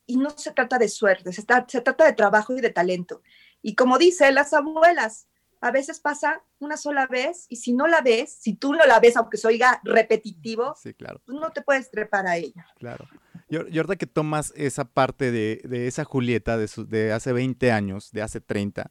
y 0.07 0.17
no 0.17 0.31
se 0.31 0.53
trata 0.53 0.79
de 0.79 0.89
suerte, 0.89 1.33
se, 1.33 1.43
se 1.43 1.81
trata 1.81 2.05
de 2.05 2.13
trabajo 2.13 2.55
y 2.57 2.61
de 2.61 2.71
talento. 2.71 3.23
Y 3.61 3.75
como 3.75 3.99
dicen 3.99 4.35
las 4.35 4.55
abuelas, 4.55 5.27
a 5.61 5.71
veces 5.71 6.01
pasa 6.01 6.43
una 6.61 6.77
sola 6.77 7.07
vez 7.07 7.47
y 7.49 7.57
si 7.57 7.73
no 7.73 7.87
la 7.87 8.01
ves, 8.01 8.33
si 8.33 8.55
tú 8.55 8.73
no 8.73 8.85
la 8.87 9.01
ves, 9.01 9.17
aunque 9.17 9.37
se 9.37 9.49
oiga 9.49 9.81
repetitivo, 9.85 10.75
sí, 10.81 10.95
claro. 10.95 11.21
pues 11.25 11.39
no 11.39 11.51
te 11.51 11.63
puedes 11.63 11.91
trepar 11.91 12.27
a 12.27 12.37
ella. 12.37 12.67
Claro. 12.79 13.09
Y, 13.49 13.57
ahorita 13.57 13.97
que 13.97 14.07
tomas 14.07 14.53
esa 14.57 14.85
parte 14.85 15.31
de, 15.33 15.63
de 15.65 15.87
esa 15.87 16.05
Julieta 16.05 16.57
de, 16.57 16.69
de, 16.89 17.13
hace 17.13 17.33
20 17.33 17.73
años, 17.73 18.11
de 18.13 18.23
hace 18.23 18.41
30, 18.41 18.91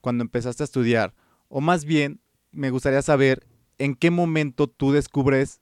cuando 0.00 0.22
empezaste 0.22 0.62
a 0.62 0.64
estudiar, 0.64 1.14
o 1.48 1.60
más 1.60 1.84
bien 1.84 2.20
me 2.50 2.70
gustaría 2.70 3.02
saber 3.02 3.46
en 3.78 3.94
qué 3.94 4.10
momento 4.10 4.66
tú 4.66 4.92
descubres 4.92 5.60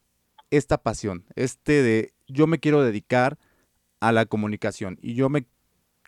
esta 0.50 0.78
pasión, 0.82 1.24
este 1.36 1.82
de 1.82 2.14
yo 2.26 2.46
me 2.46 2.58
quiero 2.58 2.82
dedicar 2.82 3.38
a 4.00 4.12
la 4.12 4.26
comunicación. 4.26 4.98
Y 5.00 5.14
yo 5.14 5.28
me 5.28 5.46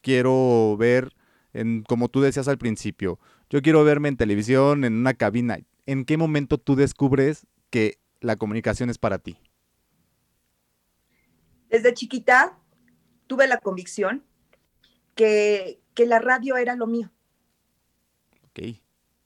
quiero 0.02 0.76
ver, 0.78 1.14
en, 1.52 1.82
como 1.82 2.08
tú 2.08 2.20
decías 2.20 2.48
al 2.48 2.58
principio, 2.58 3.18
yo 3.50 3.62
quiero 3.62 3.84
verme 3.84 4.08
en 4.08 4.16
televisión, 4.16 4.84
en 4.84 4.94
una 4.94 5.14
cabina. 5.14 5.58
¿En 5.86 6.04
qué 6.04 6.16
momento 6.16 6.58
tú 6.58 6.74
descubres 6.74 7.46
que 7.70 7.98
la 8.20 8.36
comunicación 8.36 8.90
es 8.90 8.98
para 8.98 9.18
ti? 9.18 9.38
Desde 11.72 11.94
chiquita 11.94 12.58
tuve 13.26 13.46
la 13.46 13.56
convicción 13.56 14.22
que, 15.14 15.80
que 15.94 16.04
la 16.04 16.18
radio 16.18 16.58
era 16.58 16.76
lo 16.76 16.86
mío. 16.86 17.10
Ok. 18.44 18.76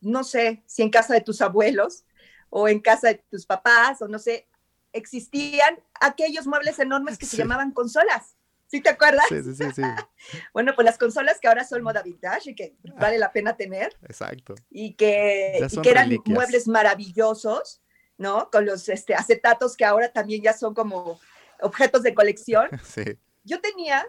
No 0.01 0.23
sé 0.23 0.63
si 0.65 0.83
en 0.83 0.91
casa 0.91 1.13
de 1.13 1.23
tus 1.23 1.43
abuelos 1.43 2.05
o 2.49 2.69
en 2.69 2.79
casa 2.79 3.09
de 3.09 3.25
tus 3.29 3.47
papás 3.47 4.01
o 4.01 4.07
no 4.07 4.21
sé, 4.21 4.47
existían 4.93 5.83
aquellos 6.01 6.47
muebles 6.47 6.79
enormes 6.79 7.19
que 7.19 7.27
se 7.27 7.37
llamaban 7.37 7.73
consolas. 7.73 8.37
¿Sí 8.69 8.81
te 8.81 8.91
acuerdas? 8.91 9.27
Sí, 9.29 9.43
sí, 9.43 9.65
sí, 9.75 9.83
bueno, 10.53 10.73
pues 10.77 10.85
las 10.85 10.99
consolas 10.99 11.41
que 11.41 11.49
ahora 11.49 11.65
son 11.65 11.83
moda 11.83 12.03
vintage 12.03 12.51
y 12.51 12.55
que 12.55 12.77
vale 12.97 13.19
la 13.19 13.33
pena 13.33 13.57
tener. 13.57 13.97
Exacto. 14.03 14.55
Y 14.71 14.95
que, 14.95 15.59
eran 15.85 16.17
muebles 16.27 16.69
maravillosos, 16.69 17.83
¿no? 18.19 18.51
Con 18.53 18.67
los 18.67 18.89
este, 18.89 19.17
acetatos 19.17 19.77
que 19.77 19.85
ahora 19.85 20.13
también 20.13 20.43
ya 20.43 20.53
son 20.53 20.75
como 20.75 21.19
objetos 21.61 22.03
de 22.03 22.15
colección. 22.15 22.69
Sí. 22.85 23.19
Yo 23.45 23.61
tenía, 23.61 24.05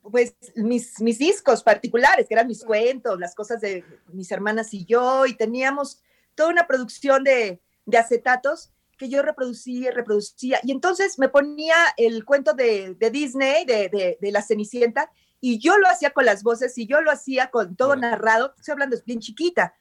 pues, 0.00 0.34
mis, 0.56 1.00
mis 1.00 1.18
discos 1.18 1.62
particulares, 1.62 2.26
que 2.26 2.34
eran 2.34 2.46
mis 2.46 2.64
cuentos, 2.64 3.18
las 3.18 3.34
cosas 3.34 3.60
de 3.60 3.84
mis 4.12 4.30
hermanas 4.30 4.72
y 4.72 4.86
yo, 4.86 5.26
y 5.26 5.34
teníamos 5.34 6.02
toda 6.34 6.48
una 6.48 6.66
producción 6.66 7.24
de, 7.24 7.60
de 7.84 7.98
acetatos 7.98 8.72
que 9.02 9.08
yo 9.08 9.22
reproducía 9.22 9.88
y 9.88 9.92
reproducía. 9.92 10.60
Y 10.62 10.70
entonces 10.70 11.18
me 11.18 11.28
ponía 11.28 11.74
el 11.96 12.24
cuento 12.24 12.52
de, 12.54 12.96
Disney, 13.12 13.64
de, 13.64 14.16
la 14.20 14.42
Cenicienta, 14.42 15.10
y 15.40 15.58
yo 15.58 15.76
lo 15.76 15.88
hacía 15.88 16.10
con 16.10 16.24
las 16.24 16.44
voces 16.44 16.78
y 16.78 16.86
yo 16.86 17.00
lo 17.00 17.10
hacía 17.10 17.50
con 17.50 17.74
todo 17.74 17.96
narrado. 17.96 18.54
Estoy 18.56 18.72
hablando, 18.72 18.94
es 18.94 19.04
bien 19.04 19.18
chiquita. 19.18 19.74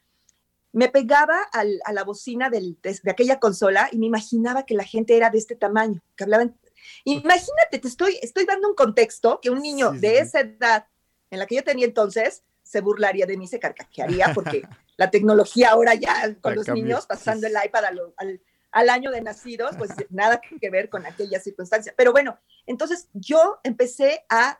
Me 0.73 0.89
pegaba 0.89 1.37
a 1.51 1.93
la 1.93 2.03
bocina 2.03 2.49
de, 2.49 2.75
aquella 3.09 3.39
consola 3.39 3.89
y 3.91 3.97
me 3.97 4.05
imaginaba 4.05 4.65
que 4.65 4.73
la 4.73 4.83
gente 4.83 5.17
era 5.17 5.29
de 5.29 5.37
este 5.37 5.55
tamaño, 5.55 6.01
que 6.15 6.23
hablaban. 6.23 6.57
Imagínate, 7.03 7.79
te 7.79 7.87
estoy, 7.87 8.17
estoy 8.21 8.45
dando 8.45 8.69
un 8.69 8.75
contexto 8.75 9.39
que 9.41 9.49
un 9.49 9.61
niño 9.61 9.91
de 9.91 10.19
esa 10.19 10.39
edad 10.41 10.87
en 11.29 11.39
la 11.39 11.45
que 11.45 11.55
yo 11.55 11.63
tenía 11.63 11.85
entonces 11.85 12.43
se 12.63 12.81
burlaría 12.81 13.25
de 13.25 13.37
mí, 13.37 13.47
se 13.47 13.59
carcajearía, 13.59 14.31
porque 14.33 14.61
la 14.97 15.11
tecnología 15.11 15.71
ahora 15.71 15.93
ya 15.95 16.35
con 16.41 16.55
los 16.55 16.67
niños 16.69 17.05
pasando 17.05 17.47
el 17.47 17.53
iPad 17.63 17.85
al, 17.85 18.41
al 18.71 18.89
año 18.89 19.11
de 19.11 19.21
nacidos, 19.21 19.75
pues 19.77 19.91
nada 20.09 20.41
que 20.59 20.69
ver 20.69 20.89
con 20.89 21.05
aquella 21.05 21.39
circunstancia. 21.39 21.93
Pero 21.95 22.11
bueno, 22.11 22.39
entonces 22.65 23.09
yo 23.13 23.59
empecé 23.63 24.25
a, 24.29 24.59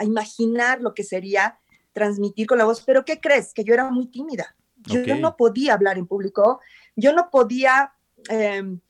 imaginar 0.00 0.80
lo 0.80 0.94
que 0.94 1.04
sería 1.04 1.58
transmitir 1.92 2.46
con 2.46 2.58
la 2.58 2.64
voz, 2.64 2.82
pero 2.84 3.04
¿qué 3.04 3.20
crees? 3.20 3.52
Que 3.54 3.64
yo 3.64 3.74
era 3.74 3.88
muy 3.90 4.06
tímida. 4.06 4.56
Yo, 4.86 5.16
no 5.16 5.36
podía 5.36 5.74
hablar 5.74 5.98
en 5.98 6.06
público, 6.06 6.60
yo 6.96 7.12
no 7.12 7.30
podía 7.30 7.94
em, 8.28 8.80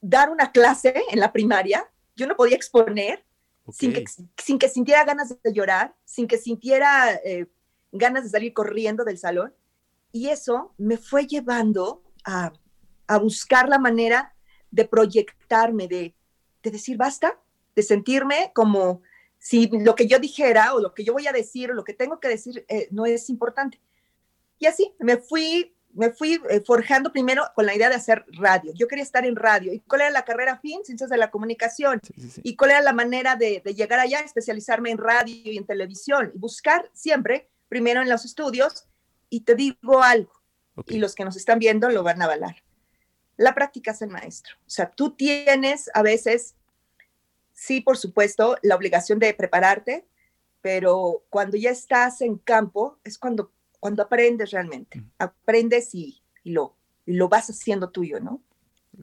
dar 0.00 0.30
una 0.30 0.52
clase 0.52 1.02
en 1.10 1.20
la 1.20 1.32
primaria, 1.32 1.88
yo 2.16 2.26
no 2.26 2.36
podía 2.36 2.56
exponer 2.56 3.24
sin, 3.72 3.92
que, 3.92 4.04
sin 4.36 4.58
que 4.58 4.68
sintiera 4.68 5.04
ganas 5.04 5.36
de 5.42 5.52
llorar, 5.52 5.94
sin 6.04 6.26
que 6.26 6.38
sintiera 6.38 7.14
eh, 7.24 7.46
ganas 7.92 8.24
de 8.24 8.30
salir 8.30 8.52
corriendo 8.52 9.04
del 9.04 9.18
salón. 9.18 9.54
Y 10.12 10.28
eso 10.28 10.74
me 10.78 10.98
fue 10.98 11.26
llevando 11.26 12.02
a, 12.24 12.52
a 13.06 13.18
buscar 13.18 13.68
la 13.68 13.78
manera 13.78 14.34
de 14.70 14.84
proyectarme, 14.84 15.88
de, 15.88 16.14
de 16.62 16.70
decir 16.70 16.96
basta, 16.96 17.38
de 17.74 17.82
sentirme 17.82 18.52
como 18.54 19.02
si 19.38 19.68
lo 19.68 19.94
que 19.94 20.06
yo 20.06 20.18
dijera 20.18 20.74
o 20.74 20.80
lo 20.80 20.94
que 20.94 21.04
yo 21.04 21.12
voy 21.12 21.26
a 21.26 21.32
decir 21.32 21.70
o 21.70 21.74
lo 21.74 21.84
que 21.84 21.92
tengo 21.92 22.18
que 22.20 22.28
decir 22.28 22.64
eh, 22.68 22.88
no 22.90 23.06
es 23.06 23.28
importante. 23.30 23.80
Y 24.58 24.66
así 24.66 24.94
me 24.98 25.16
fui, 25.16 25.76
me 25.92 26.10
fui 26.10 26.40
eh, 26.50 26.62
forjando 26.64 27.12
primero 27.12 27.44
con 27.54 27.66
la 27.66 27.74
idea 27.74 27.88
de 27.88 27.96
hacer 27.96 28.24
radio. 28.38 28.72
Yo 28.74 28.88
quería 28.88 29.04
estar 29.04 29.24
en 29.24 29.36
radio. 29.36 29.72
¿Y 29.72 29.80
cuál 29.80 30.02
era 30.02 30.10
la 30.10 30.24
carrera 30.24 30.58
fin? 30.58 30.80
Ciencias 30.84 31.10
de 31.10 31.16
la 31.16 31.30
comunicación. 31.30 32.00
¿Y 32.42 32.56
cuál 32.56 32.70
era 32.70 32.80
la 32.80 32.92
manera 32.92 33.36
de, 33.36 33.62
llegar 33.74 34.00
allá? 34.00 34.20
Especializarme 34.20 34.90
en 34.90 34.98
radio 34.98 35.34
y 35.44 35.56
en 35.56 35.66
televisión. 35.66 36.32
Y 36.34 36.38
buscar 36.38 36.90
siempre, 36.92 37.50
primero 37.68 38.02
en 38.02 38.08
los 38.08 38.24
estudios. 38.24 38.86
Y 39.28 39.40
te 39.40 39.54
digo 39.54 40.02
algo, 40.02 40.32
y 40.86 40.98
los 40.98 41.14
que 41.14 41.24
nos 41.24 41.36
están 41.36 41.58
viendo 41.58 41.90
lo 41.90 42.02
van 42.02 42.22
a 42.22 42.26
avalar. 42.26 42.62
La 43.36 43.54
práctica 43.54 43.90
es 43.90 44.02
el 44.02 44.08
maestro. 44.08 44.54
O 44.60 44.70
sea, 44.70 44.90
tú 44.90 45.10
tienes 45.10 45.90
a 45.92 46.02
veces 46.02 46.54
sí, 47.56 47.80
por 47.80 47.96
supuesto, 47.96 48.56
la 48.62 48.76
obligación 48.76 49.18
de 49.18 49.34
prepararte, 49.34 50.06
pero 50.60 51.24
cuando 51.30 51.56
ya 51.56 51.70
estás 51.70 52.20
en 52.20 52.36
campo 52.36 52.98
es 53.02 53.18
cuando, 53.18 53.50
cuando 53.86 54.02
aprendes 54.02 54.50
realmente. 54.50 55.00
Aprendes 55.16 55.94
y, 55.94 56.20
lo, 56.42 56.74
lo 57.04 57.28
vas 57.28 57.48
haciendo 57.50 57.90
tuyo, 57.90 58.18
¿no? 58.18 58.42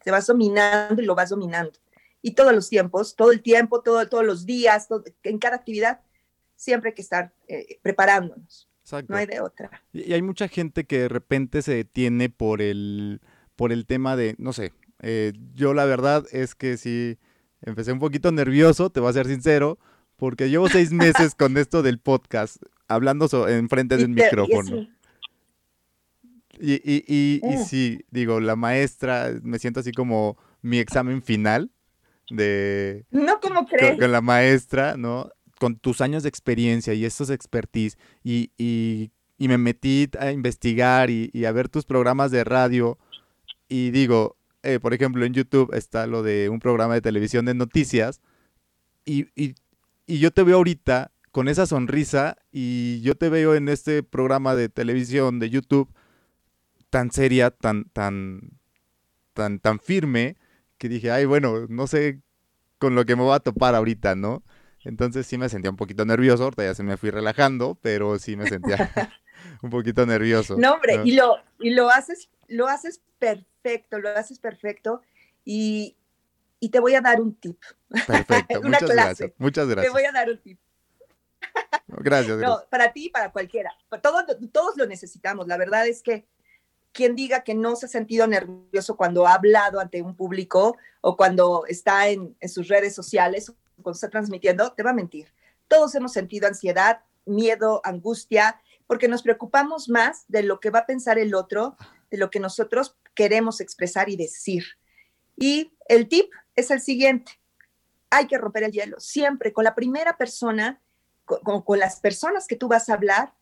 Te 0.03 0.11
vas 0.11 0.27
dominando 0.27 1.01
y 1.01 1.05
lo 1.05 1.15
vas 1.15 1.29
dominando. 1.29 1.79
Y 2.21 2.31
todos 2.31 2.51
los 2.51 2.67
tiempos, 2.67 3.15
todo 3.15 3.31
el 3.31 3.41
tiempo, 3.41 3.79
todo, 3.79 4.05
todos 4.09 4.25
los 4.25 4.45
días, 4.45 4.89
en 5.23 5.37
cada 5.37 5.55
actividad, 5.55 6.01
siempre 6.57 6.89
hay 6.89 6.95
que 6.95 7.01
estar 7.01 7.33
eh, 7.47 7.79
preparándonos. 7.81 8.67
No 9.07 9.15
hay 9.15 9.25
de 9.25 9.39
otra. 9.39 9.71
Y 9.93 10.11
hay 10.11 10.21
mucha 10.21 10.49
gente 10.49 10.83
que 10.83 10.99
de 10.99 11.07
repente 11.07 11.61
se 11.61 11.75
detiene 11.75 12.29
por 12.29 12.61
el, 12.61 13.21
por 13.55 13.71
el 13.71 13.85
tema 13.85 14.17
de, 14.17 14.35
no 14.37 14.51
sé, 14.51 14.73
eh, 15.01 15.31
yo 15.53 15.73
la 15.73 15.85
verdad 15.85 16.25
es 16.33 16.55
que 16.55 16.75
sí 16.75 17.17
empecé 17.61 17.93
un 17.93 17.99
poquito 17.99 18.33
nervioso, 18.33 18.89
te 18.89 18.99
voy 18.99 19.11
a 19.11 19.13
ser 19.13 19.27
sincero, 19.27 19.79
porque 20.17 20.49
llevo 20.49 20.67
seis 20.67 20.91
meses 20.91 21.35
con 21.35 21.55
esto 21.55 21.83
del 21.83 21.99
podcast, 21.99 22.57
hablando 22.87 23.27
en 23.47 23.69
frente 23.69 23.97
de 23.97 24.05
un 24.05 24.13
micrófono. 24.13 24.87
Y, 26.59 26.73
y, 26.73 27.03
y, 27.07 27.39
oh. 27.41 27.65
sí, 27.65 28.05
digo, 28.11 28.39
la 28.39 28.55
maestra, 28.55 29.31
me 29.41 29.59
siento 29.59 29.79
así 29.79 29.91
como 29.91 30.37
mi 30.61 30.77
examen 30.77 31.21
final 31.21 31.71
de... 32.29 33.05
No, 33.11 33.39
como 33.39 33.65
crees? 33.65 33.99
Con, 33.99 34.11
la 34.11 34.21
maestra, 34.21 34.95
¿no? 34.95 35.29
Con 35.59 35.77
tus 35.77 35.99
años 35.99 36.23
de 36.23 36.29
experiencia 36.29 36.93
y 36.93 37.05
estos 37.05 37.29
expertise 37.31 37.97
y, 38.23 38.51
y, 38.57 39.11
y 39.37 39.47
me 39.47 39.57
metí 39.57 40.09
a 40.19 40.31
investigar 40.31 41.09
y, 41.09 41.31
y, 41.33 41.45
a 41.45 41.51
ver 41.51 41.69
tus 41.69 41.85
programas 41.85 42.31
de 42.31 42.43
radio 42.43 42.97
y 43.67 43.91
digo, 43.91 44.37
eh, 44.61 44.79
por 44.79 44.93
ejemplo, 44.93 45.25
en 45.25 45.33
YouTube 45.33 45.73
está 45.73 46.07
lo 46.07 46.23
de 46.23 46.49
un 46.49 46.59
programa 46.59 46.93
de 46.93 47.01
televisión 47.01 47.45
de 47.45 47.53
noticias 47.53 48.21
y, 49.05 49.25
yo 50.05 50.31
te 50.31 50.43
veo 50.43 50.57
ahorita 50.57 51.11
con 51.33 51.47
esa 51.47 51.65
sonrisa 51.65 52.37
y 52.51 53.01
yo 53.01 53.15
te 53.15 53.27
veo 53.27 53.55
en 53.55 53.67
este 53.67 54.03
programa 54.03 54.53
de 54.53 54.69
televisión 54.69 55.39
de 55.39 55.49
YouTube 55.49 55.91
tan 56.91 57.09
seria, 57.09 57.49
tan, 57.49 57.85
tan, 57.85 58.51
tan, 59.33 59.59
tan 59.59 59.79
firme 59.79 60.37
que 60.77 60.89
dije, 60.89 61.09
ay, 61.09 61.25
bueno, 61.25 61.65
no 61.67 61.87
sé 61.87 62.21
con 62.77 62.93
lo 62.93 63.03
que 63.05 63.15
me 63.15 63.25
va 63.25 63.35
a 63.35 63.39
topar 63.39 63.73
ahorita, 63.73 64.15
¿no? 64.15 64.43
Entonces 64.83 65.25
sí 65.25 65.39
me 65.39 65.49
sentía 65.49 65.71
un 65.71 65.75
poquito 65.75 66.05
nervioso, 66.05 66.43
ahorita 66.43 66.65
ya 66.65 66.75
se 66.75 66.83
me 66.83 66.97
fui 66.97 67.09
relajando, 67.09 67.79
pero 67.81 68.19
sí 68.19 68.35
me 68.35 68.47
sentía 68.47 68.77
un 69.63 69.71
poquito 69.71 70.05
nervioso. 70.05 70.55
No, 70.59 70.73
hombre, 70.75 71.01
y 71.03 71.13
lo, 71.13 71.37
y 71.59 71.71
lo 71.71 71.89
haces, 71.89 72.29
lo 72.47 72.67
haces 72.67 73.01
perfecto 73.17 73.99
lo 73.99 74.09
haces 74.09 74.37
perfecto 74.37 75.01
y, 75.45 75.95
te 76.71 76.79
voy 76.79 76.93
a 76.93 77.01
dar 77.01 77.19
un 77.19 77.35
tip. 77.35 77.59
Perfecto, 77.89 78.61
muchas 78.63 78.89
gracias. 78.89 79.31
Muchas 79.37 79.67
gracias. 79.67 79.91
Te 79.93 79.99
voy 79.99 80.07
a 80.07 80.11
dar 80.11 80.29
un 80.29 80.37
tip. 80.37 80.59
Gracias, 81.87 82.37
No, 82.37 82.61
para 82.69 82.91
ti 82.91 83.05
y 83.05 83.09
para 83.09 83.31
cualquiera. 83.31 83.71
Todos, 84.01 84.25
todos 84.51 84.77
lo 84.77 84.85
necesitamos. 84.85 85.47
La 85.47 85.57
verdad 85.57 85.87
es 85.87 86.01
que 86.01 86.25
quien 86.91 87.15
diga 87.15 87.43
que 87.43 87.55
no 87.55 87.75
se 87.75 87.87
ha 87.87 87.89
sentido 87.89 88.27
nervioso 88.27 88.95
cuando 88.95 89.27
ha 89.27 89.33
hablado 89.33 89.79
ante 89.79 90.01
un 90.01 90.15
público 90.15 90.77
o 91.01 91.17
cuando 91.17 91.65
está 91.67 92.07
en, 92.09 92.35
en 92.39 92.49
sus 92.49 92.67
redes 92.67 92.93
sociales 92.95 93.49
o 93.49 93.55
cuando 93.81 93.95
está 93.95 94.09
transmitiendo, 94.09 94.73
te 94.73 94.83
va 94.83 94.91
a 94.91 94.93
mentir. 94.93 95.33
Todos 95.67 95.95
hemos 95.95 96.13
sentido 96.13 96.47
ansiedad, 96.47 97.01
miedo, 97.25 97.81
angustia, 97.83 98.61
porque 98.87 99.07
nos 99.07 99.23
preocupamos 99.23 99.89
más 99.89 100.25
de 100.27 100.43
lo 100.43 100.59
que 100.59 100.69
va 100.69 100.79
a 100.79 100.85
pensar 100.85 101.17
el 101.17 101.33
otro, 101.33 101.75
de 102.11 102.17
lo 102.17 102.29
que 102.29 102.39
nosotros 102.39 102.95
queremos 103.15 103.61
expresar 103.61 104.09
y 104.09 104.15
decir. 104.15 104.63
Y 105.35 105.73
el 105.87 106.07
tip 106.07 106.31
es 106.55 106.69
el 106.71 106.81
siguiente. 106.81 107.39
Hay 108.09 108.27
que 108.27 108.37
romper 108.37 108.63
el 108.63 108.71
hielo. 108.71 108.99
Siempre 108.99 109.51
con 109.51 109.63
la 109.63 109.73
primera 109.73 110.17
persona, 110.17 110.79
con, 111.25 111.61
con 111.61 111.79
las 111.79 111.99
personas 111.99 112.47
que 112.47 112.55
tú 112.55 112.67
vas 112.67 112.89
a 112.89 112.93
hablar, 112.93 113.33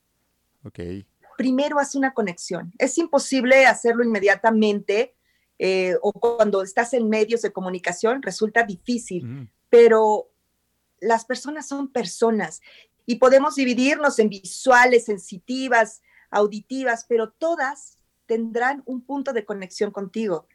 okay. 0.63 1.05
primero 1.37 1.79
haz 1.79 1.95
una 1.95 2.13
conexión. 2.13 2.71
Es 2.77 2.97
imposible 2.97 3.65
hacerlo 3.65 4.03
inmediatamente 4.03 5.15
eh, 5.63 5.95
o 6.01 6.11
cuando 6.11 6.63
estás 6.63 6.91
en 6.95 7.07
medios 7.07 7.43
de 7.43 7.51
comunicación 7.51 8.23
resulta 8.23 8.63
difícil, 8.63 9.47
pero 9.69 10.31
las 10.99 11.23
personas 11.23 11.67
son 11.67 11.91
personas 11.91 12.61
y 13.05 13.17
podemos 13.17 13.53
dividirnos 13.53 14.17
en 14.17 14.29
visuales, 14.29 15.05
sensitivas, 15.05 16.01
auditivas, 16.31 17.05
pero 17.07 17.29
todas 17.29 17.99
tendrán 18.25 18.81
un 18.87 19.05
punto 19.05 19.33
de 19.33 19.45
conexión 19.45 19.91
contigo. 19.91 20.47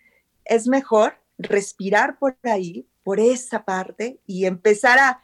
Es 0.44 0.66
mejor 0.66 1.20
respirar 1.38 2.18
por 2.18 2.36
ahí, 2.42 2.88
por 3.04 3.20
esa 3.20 3.64
parte 3.64 4.18
y 4.26 4.46
empezar 4.46 4.98
a, 4.98 5.22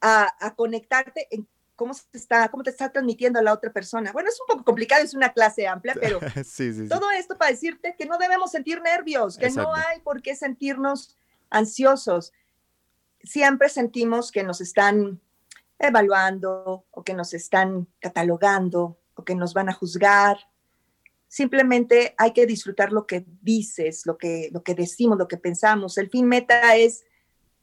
a, 0.00 0.54
conectarte 0.56 1.26
en 1.30 1.48
cómo, 1.76 1.94
se 1.94 2.04
está, 2.12 2.48
cómo 2.48 2.62
te 2.62 2.70
está 2.70 2.90
transmitiendo 2.90 3.38
a 3.38 3.42
la 3.42 3.52
otra 3.52 3.72
persona. 3.72 4.12
Bueno, 4.12 4.28
es 4.28 4.40
un 4.40 4.46
poco 4.46 4.64
complicado, 4.64 5.04
es 5.04 5.14
una 5.14 5.32
clase 5.32 5.66
amplia, 5.66 5.94
pero 6.00 6.18
todo 6.88 7.10
esto 7.10 7.36
para 7.36 7.50
decirte 7.50 7.94
que 7.98 8.06
no 8.06 8.18
debemos 8.18 8.50
sentir 8.50 8.80
nervios, 8.82 9.36
que 9.36 9.50
no 9.50 9.74
hay 9.74 10.00
por 10.00 10.22
qué 10.22 10.34
sentirnos 10.34 11.16
ansiosos. 11.50 12.32
Siempre 13.22 13.68
sentimos 13.68 14.32
que 14.32 14.42
nos 14.42 14.60
están 14.60 15.20
evaluando 15.78 16.84
o 16.90 17.04
que 17.04 17.14
nos 17.14 17.34
están 17.34 17.86
catalogando 18.00 18.98
o 19.14 19.24
que 19.24 19.34
nos 19.34 19.54
van 19.54 19.68
a 19.68 19.72
juzgar 19.72 20.38
Simplemente 21.28 22.14
hay 22.16 22.32
que 22.32 22.46
disfrutar 22.46 22.90
lo 22.90 23.06
que 23.06 23.26
dices, 23.42 24.06
lo 24.06 24.16
que, 24.16 24.48
lo 24.50 24.62
que 24.62 24.74
decimos, 24.74 25.18
lo 25.18 25.28
que 25.28 25.36
pensamos. 25.36 25.98
El 25.98 26.08
fin 26.08 26.26
meta 26.26 26.74
es 26.74 27.04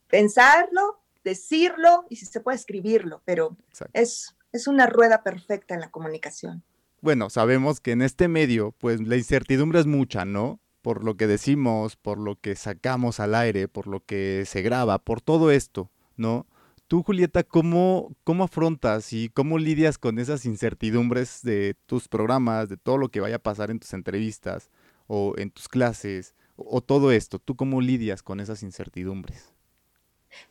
pensarlo, 0.08 1.02
decirlo 1.26 2.06
y 2.10 2.16
si 2.16 2.26
se 2.26 2.40
puede 2.40 2.56
escribirlo, 2.56 3.22
pero 3.26 3.58
es, 3.92 4.38
es 4.54 4.68
una 4.68 4.86
rueda 4.86 5.24
perfecta 5.24 5.74
en 5.74 5.82
la 5.82 5.92
comunicación. 5.92 6.64
Bueno, 7.02 7.30
sabemos 7.30 7.82
que 7.82 7.92
en 7.92 8.02
este 8.02 8.30
medio, 8.30 8.72
pues 8.78 9.06
la 9.06 9.18
incertidumbre 9.18 9.80
es 9.80 9.86
mucha, 9.86 10.24
¿no? 10.24 10.62
Por 10.82 11.04
lo 11.04 11.18
que 11.18 11.28
decimos, 11.28 11.98
por 11.98 12.18
lo 12.20 12.40
que 12.40 12.56
sacamos 12.56 13.20
al 13.20 13.36
aire, 13.36 13.68
por 13.68 13.88
lo 13.88 14.06
que 14.06 14.44
se 14.46 14.62
graba, 14.62 15.00
por 15.00 15.20
todo 15.20 15.52
esto, 15.52 15.92
¿no? 16.16 16.48
Tú, 16.88 17.02
Julieta, 17.02 17.44
¿cómo, 17.44 18.16
¿cómo 18.24 18.44
afrontas 18.44 19.12
y 19.12 19.30
cómo 19.30 19.58
lidias 19.58 19.98
con 19.98 20.20
esas 20.20 20.46
incertidumbres 20.46 21.42
de 21.42 21.76
tus 21.88 22.08
programas, 22.08 22.70
de 22.70 22.78
todo 22.78 23.00
lo 23.00 23.10
que 23.10 23.22
vaya 23.22 23.38
a 23.38 23.40
pasar 23.40 23.72
en 23.72 23.80
tus 23.80 23.94
entrevistas 23.94 24.70
o 25.08 25.34
en 25.38 25.50
tus 25.50 25.68
clases 25.68 26.36
o, 26.56 26.82
todo 26.82 27.12
esto? 27.12 27.40
¿Tú 27.40 27.56
cómo 27.56 27.82
lidias 27.82 28.22
con 28.22 28.40
esas 28.40 28.62
incertidumbres? 28.62 29.55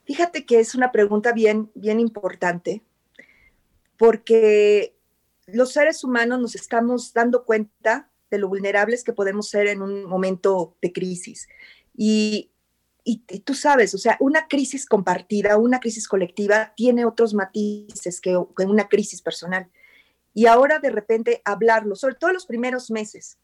Fíjate 0.04 0.44
que 0.44 0.60
es 0.60 0.74
una 0.74 0.92
pregunta 0.92 1.32
bien, 1.32 1.70
bien 1.74 2.00
importante 2.00 2.82
porque 3.96 4.96
los 5.46 5.72
seres 5.72 6.02
humanos 6.04 6.40
nos 6.40 6.54
estamos 6.54 7.12
dando 7.12 7.44
cuenta 7.44 8.10
de 8.30 8.38
lo 8.38 8.48
vulnerables 8.48 9.04
que 9.04 9.12
podemos 9.12 9.48
ser 9.48 9.68
en 9.68 9.82
un 9.82 10.04
momento 10.04 10.76
de 10.82 10.92
crisis. 10.92 11.46
Y 11.96 12.50
y, 13.06 13.18
tú 13.40 13.54
sabes, 13.54 13.94
o 13.94 13.98
sea, 13.98 14.16
una 14.18 14.48
crisis 14.48 14.86
compartida, 14.86 15.58
una 15.58 15.78
crisis 15.78 16.08
colectiva 16.08 16.72
tiene 16.74 17.04
otros 17.04 17.34
matices 17.34 18.18
que, 18.20 18.34
una 18.36 18.88
crisis 18.88 19.20
personal. 19.20 19.70
Y 20.32 20.46
ahora 20.46 20.78
de 20.78 20.90
repente 20.90 21.42
hablarlo, 21.44 21.96
sobre 21.96 22.14
todo 22.14 22.32
los 22.32 22.46
primeros 22.46 22.90
meses, 22.90 23.38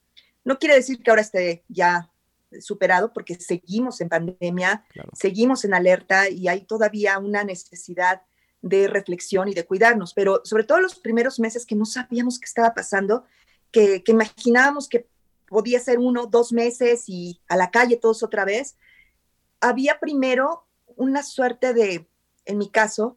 no 0.44 0.58
quiere 0.58 0.76
decir 0.76 1.02
que 1.02 1.10
ahora 1.10 1.22
esté 1.22 1.62
ya 1.68 2.10
superado 2.60 3.12
porque 3.12 3.34
seguimos 3.36 4.00
en 4.00 4.08
pandemia, 4.08 4.84
seguimos 5.12 5.64
en 5.64 5.74
alerta 5.74 6.28
y 6.28 6.48
hay 6.48 6.62
todavía 6.62 7.18
una 7.18 7.44
necesidad 7.44 8.22
de 8.62 8.88
reflexión 8.88 9.48
y 9.48 9.54
de 9.54 9.64
cuidarnos, 9.64 10.12
pero 10.12 10.42
sobre 10.44 10.64
todo 10.64 10.80
los 10.80 10.98
primeros 10.98 11.40
meses 11.40 11.64
que 11.64 11.76
no 11.76 11.86
sabíamos 11.86 12.38
qué 12.38 12.44
estaba 12.44 12.74
pasando, 12.74 13.24
que, 13.70 14.02
que 14.02 14.12
imaginábamos 14.12 14.88
que 14.88 15.06
podía 15.48 15.80
ser 15.80 15.98
uno, 15.98 16.26
dos 16.26 16.52
meses 16.52 17.04
y 17.08 17.40
a 17.48 17.56
la 17.56 17.70
calle 17.70 17.96
todos 17.96 18.22
otra 18.22 18.44
vez, 18.44 18.76
había 19.60 19.98
primero 19.98 20.64
una 20.96 21.22
suerte 21.22 21.74
de, 21.74 22.06
en 22.44 22.58
mi 22.58 22.68
caso, 22.68 23.16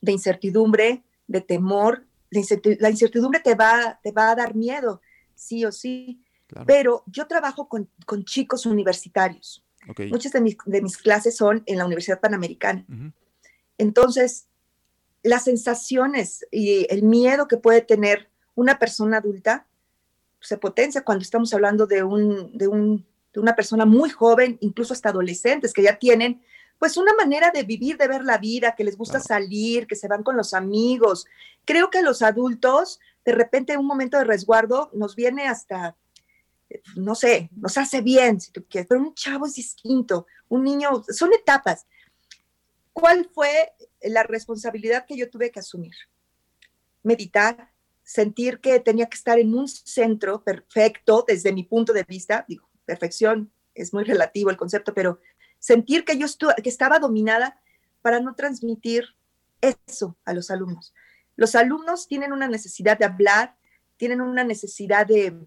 de 0.00 0.12
incertidumbre, 0.12 1.02
de 1.26 1.40
temor. 1.40 2.04
La 2.30 2.90
incertidumbre 2.90 3.40
te 3.40 3.54
va, 3.54 3.98
te 4.02 4.12
va 4.12 4.30
a 4.30 4.34
dar 4.34 4.54
miedo, 4.54 5.00
sí 5.34 5.64
o 5.64 5.72
sí. 5.72 6.22
Pero 6.66 7.04
yo 7.06 7.26
trabajo 7.26 7.68
con, 7.68 7.88
con 8.06 8.24
chicos 8.24 8.66
universitarios. 8.66 9.64
Muchas 10.10 10.32
de 10.32 10.40
mis, 10.40 10.56
de 10.66 10.82
mis, 10.82 10.96
clases 10.98 11.36
son 11.36 11.62
en 11.66 11.78
la 11.78 11.86
Universidad 11.86 12.20
Panamericana. 12.20 12.84
Entonces, 13.78 14.46
las 15.22 15.44
sensaciones 15.44 16.46
y 16.50 16.86
el 16.90 17.02
miedo 17.02 17.48
que 17.48 17.56
puede 17.56 17.80
tener 17.80 18.30
una 18.54 18.78
persona 18.78 19.18
adulta 19.18 19.66
se 20.40 20.58
potencia 20.58 21.02
cuando 21.02 21.22
estamos 21.22 21.52
hablando 21.54 21.86
de, 21.86 22.02
un, 22.02 22.56
de, 22.56 22.68
un, 22.68 23.06
de 23.32 23.40
una 23.40 23.54
persona 23.54 23.84
muy 23.84 24.10
joven, 24.10 24.58
incluso 24.60 24.92
hasta 24.92 25.10
adolescentes 25.10 25.72
que 25.72 25.82
ya 25.82 25.98
tienen 25.98 26.42
pues 26.78 26.96
una 26.96 27.12
manera 27.14 27.50
de 27.50 27.62
vivir, 27.62 27.98
de 27.98 28.08
ver 28.08 28.24
la 28.24 28.38
vida, 28.38 28.74
que 28.74 28.84
les 28.84 28.96
gusta 28.96 29.20
salir, 29.20 29.86
que 29.86 29.96
se 29.96 30.08
van 30.08 30.22
con 30.22 30.34
los 30.34 30.54
amigos. 30.54 31.26
Creo 31.66 31.90
que 31.90 32.00
los 32.00 32.22
adultos, 32.22 33.00
de 33.22 33.32
repente, 33.32 33.74
en 33.74 33.80
un 33.80 33.86
momento 33.86 34.16
de 34.16 34.24
resguardo, 34.24 34.90
nos 34.94 35.14
viene 35.14 35.46
hasta, 35.46 35.94
no 36.96 37.14
sé, 37.14 37.50
nos 37.56 37.76
hace 37.78 38.00
bien, 38.00 38.40
si 38.40 38.52
tú 38.52 38.64
quieres, 38.68 38.88
pero 38.88 39.00
un 39.00 39.14
chavo 39.14 39.46
es 39.46 39.54
distinto, 39.54 40.26
un 40.48 40.64
niño, 40.64 41.04
son 41.08 41.32
etapas. 41.32 41.86
¿Cuál 42.92 43.28
fue 43.32 43.72
la 44.02 44.22
responsabilidad 44.22 45.06
que 45.06 45.16
yo 45.16 45.30
tuve 45.30 45.50
que 45.50 45.60
asumir? 45.60 45.94
Meditar, 47.02 47.72
sentir 48.02 48.60
que 48.60 48.80
tenía 48.80 49.06
que 49.06 49.16
estar 49.16 49.38
en 49.38 49.54
un 49.54 49.68
centro 49.68 50.42
perfecto 50.42 51.24
desde 51.26 51.52
mi 51.52 51.64
punto 51.64 51.92
de 51.92 52.04
vista, 52.04 52.44
digo, 52.48 52.68
perfección 52.84 53.52
es 53.74 53.94
muy 53.94 54.04
relativo 54.04 54.50
el 54.50 54.56
concepto, 54.56 54.92
pero 54.94 55.20
sentir 55.58 56.04
que 56.04 56.18
yo 56.18 56.26
que 56.62 56.68
estaba 56.68 56.98
dominada 56.98 57.60
para 58.02 58.20
no 58.20 58.34
transmitir 58.34 59.04
eso 59.60 60.16
a 60.24 60.32
los 60.32 60.50
alumnos. 60.50 60.94
Los 61.36 61.54
alumnos 61.54 62.06
tienen 62.08 62.32
una 62.32 62.48
necesidad 62.48 62.98
de 62.98 63.04
hablar, 63.04 63.56
tienen 63.96 64.20
una 64.20 64.44
necesidad 64.44 65.06
de, 65.06 65.38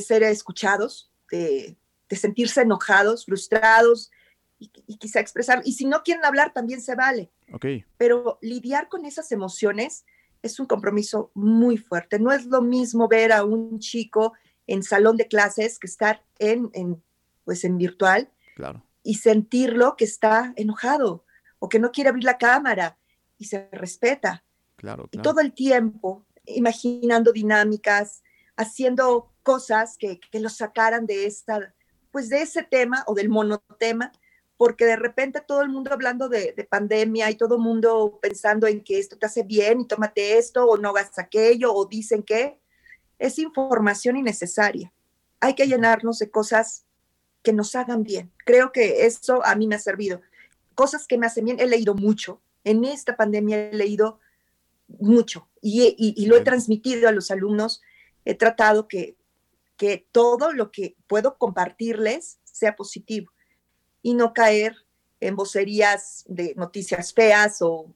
ser 0.00 0.22
escuchados, 0.22 1.10
de, 1.30 1.76
sentirse 2.10 2.62
enojados, 2.62 3.24
frustrados 3.24 4.12
y, 4.58 4.70
y, 4.86 4.98
quizá 4.98 5.18
expresar. 5.18 5.62
Y 5.64 5.72
si 5.72 5.84
no 5.84 6.02
quieren 6.04 6.24
hablar, 6.24 6.52
también 6.52 6.80
se 6.80 6.94
vale. 6.94 7.32
Okay. 7.52 7.84
Pero 7.96 8.38
lidiar 8.40 8.88
con 8.88 9.04
esas 9.04 9.32
emociones 9.32 10.04
es 10.42 10.60
un 10.60 10.66
compromiso 10.66 11.30
muy 11.34 11.76
fuerte. 11.76 12.18
No 12.18 12.30
es 12.30 12.46
lo 12.46 12.62
mismo 12.62 13.08
ver 13.08 13.32
a 13.32 13.44
un 13.44 13.78
chico 13.80 14.34
en 14.66 14.82
salón 14.82 15.16
de 15.16 15.26
clases 15.26 15.78
que 15.78 15.86
estar 15.86 16.22
en, 16.38 17.02
pues 17.44 17.64
en 17.64 17.78
virtual 17.78 18.30
claro. 18.54 18.84
y 19.02 19.16
sentirlo 19.16 19.96
que 19.96 20.04
está 20.04 20.52
enojado 20.56 21.24
o 21.58 21.68
que 21.68 21.78
no 21.78 21.92
quiere 21.92 22.10
abrir 22.10 22.24
la 22.24 22.38
cámara 22.38 22.98
y 23.38 23.46
se 23.46 23.68
respeta. 23.72 24.44
Claro, 24.76 25.08
Y 25.10 25.18
todo 25.18 25.40
el 25.40 25.52
tiempo 25.52 26.26
imaginando 26.46 27.32
dinámicas, 27.32 28.22
haciendo 28.56 29.32
cosas 29.44 29.96
que, 29.96 30.18
que 30.18 30.40
lo 30.40 30.48
sacaran 30.48 31.06
de 31.06 31.26
esta, 31.26 31.72
pues 32.10 32.28
de 32.28 32.42
ese 32.42 32.64
tema 32.64 33.04
o 33.06 33.14
del 33.14 33.28
monotema 33.28 34.10
porque 34.56 34.84
de 34.84 34.96
repente 34.96 35.40
todo 35.40 35.62
el 35.62 35.68
mundo 35.68 35.92
hablando 35.92 36.28
de, 36.28 36.54
pandemia 36.70 37.30
y 37.30 37.34
todo 37.34 37.56
el 37.56 37.60
mundo 37.60 38.18
pensando 38.22 38.66
en 38.66 38.82
que 38.82 38.98
esto 38.98 39.18
te 39.18 39.26
hace 39.26 39.42
bien 39.42 39.80
y 39.80 39.86
tómate 39.86 40.38
esto 40.38 40.64
o 40.64 40.76
no 40.76 40.90
hagas 40.90 41.18
aquello 41.18 41.74
o 41.74 41.86
dicen 41.86 42.22
que 42.22 42.60
es 43.18 43.38
información 43.38 44.16
innecesaria. 44.16 44.92
Hay 45.40 45.54
que 45.54 45.66
llenarnos 45.66 46.18
de 46.18 46.30
cosas 46.30 46.86
que 47.42 47.52
nos 47.52 47.74
hagan 47.74 48.02
bien. 48.04 48.32
Creo 48.46 48.72
que 48.72 49.06
eso 49.06 49.44
a 49.44 49.54
mí 49.54 49.66
me 49.66 49.74
ha 49.74 49.80
servido. 49.80 50.20
Cosas 50.74 51.06
que 51.06 51.18
me 51.18 51.26
hacen 51.26 51.44
bien, 51.44 51.60
he 51.60 51.66
leído 51.66 51.94
mucho. 51.94 52.40
En 52.62 52.84
esta 52.84 53.16
pandemia 53.16 53.70
he 53.70 53.74
leído 53.74 54.20
mucho 54.88 55.48
y, 55.60 55.94
y 55.98 56.26
lo 56.26 56.36
he 56.36 56.40
transmitido 56.40 57.08
a 57.08 57.12
los 57.12 57.30
alumnos. 57.30 57.82
He 58.24 58.34
tratado 58.34 58.88
que, 58.88 59.16
que 59.76 60.06
todo 60.12 60.52
lo 60.52 60.70
que 60.70 60.96
puedo 61.06 61.36
compartirles 61.36 62.38
sea 62.44 62.76
positivo 62.76 63.32
y 64.02 64.14
no 64.14 64.32
caer 64.32 64.76
en 65.20 65.36
vocerías 65.36 66.24
de 66.28 66.54
noticias 66.56 67.12
feas 67.12 67.58
o, 67.60 67.94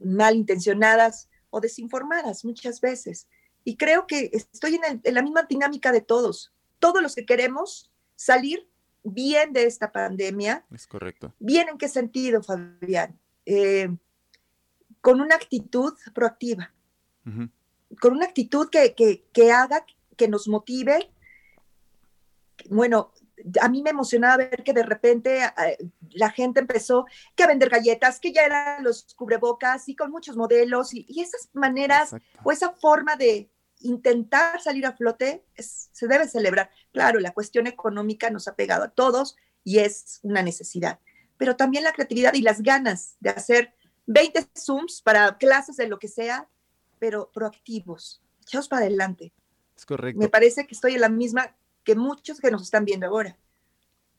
malintencionadas 0.00 1.28
o 1.50 1.60
desinformadas 1.60 2.44
muchas 2.44 2.80
veces. 2.80 3.28
Y 3.64 3.76
creo 3.76 4.06
que 4.06 4.30
estoy 4.32 4.80
en, 4.82 5.14
la 5.14 5.22
misma 5.22 5.42
dinámica 5.44 5.92
de 5.92 6.00
todos. 6.00 6.52
Todos 6.78 7.02
los 7.02 7.14
que 7.14 7.26
queremos 7.26 7.90
salir 8.16 8.68
bien 9.04 9.52
de 9.52 9.64
esta 9.64 9.92
pandemia. 9.92 10.64
Es 10.72 10.86
correcto. 10.86 11.34
¿Bien 11.38 11.68
en 11.68 11.78
qué 11.78 11.88
sentido, 11.88 12.42
Fabián? 12.42 13.18
Eh, 13.46 13.88
con 15.00 15.20
una 15.20 15.36
actitud 15.36 15.94
proactiva, 16.14 16.72
con 18.00 18.12
una 18.12 18.26
actitud 18.26 18.68
que, 18.68 18.94
que, 18.94 19.24
que, 19.32 19.52
haga, 19.52 19.84
que 20.18 20.28
nos 20.28 20.48
motive. 20.48 21.10
Bueno, 22.68 23.12
a 23.60 23.68
mí 23.68 23.82
me 23.82 23.90
emocionaba 23.90 24.36
ver 24.36 24.62
que 24.64 24.72
de 24.72 24.82
repente 24.82 25.44
eh, 25.44 25.78
la 26.10 26.30
gente 26.30 26.60
empezó 26.60 27.06
que 27.34 27.44
a 27.44 27.46
vender 27.46 27.70
galletas, 27.70 28.20
que 28.20 28.32
ya 28.32 28.44
eran 28.44 28.84
los 28.84 29.14
cubrebocas 29.14 29.88
y 29.88 29.96
con 29.96 30.10
muchos 30.10 30.36
modelos 30.36 30.92
y, 30.92 31.06
esas 31.20 31.48
maneras 31.52 32.14
o 32.44 32.52
esa 32.52 32.72
forma 32.72 33.16
de 33.16 33.50
intentar 33.80 34.60
salir 34.60 34.86
a 34.86 34.96
flote 34.96 35.44
se 35.56 36.08
debe 36.08 36.28
celebrar. 36.28 36.70
Claro, 36.92 37.20
la 37.20 37.32
cuestión 37.32 37.66
económica 37.66 38.30
nos 38.30 38.48
ha 38.48 38.56
pegado 38.56 38.84
a 38.84 38.90
todos 38.90 39.36
y 39.64 39.78
es 39.78 40.20
una 40.22 40.42
necesidad, 40.42 40.98
pero 41.36 41.56
también 41.56 41.84
la 41.84 41.92
creatividad 41.92 42.34
y 42.34 42.42
las 42.42 42.62
ganas 42.62 43.16
de 43.20 43.30
hacer 43.30 43.74
20 44.06 44.48
Zooms 44.58 45.02
para 45.02 45.36
clases 45.38 45.76
de 45.76 45.86
lo 45.86 45.98
que 45.98 46.08
sea, 46.08 46.48
pero 46.98 47.30
proactivos, 47.32 48.22
echados 48.42 48.68
para 48.68 48.82
adelante. 48.82 49.32
Es 49.78 49.86
correcto. 49.86 50.20
Me 50.20 50.28
parece 50.28 50.66
que 50.66 50.74
estoy 50.74 50.94
en 50.94 51.00
la 51.00 51.08
misma 51.08 51.54
que 51.84 51.94
muchos 51.94 52.40
que 52.40 52.50
nos 52.50 52.62
están 52.62 52.84
viendo 52.84 53.06
ahora. 53.06 53.38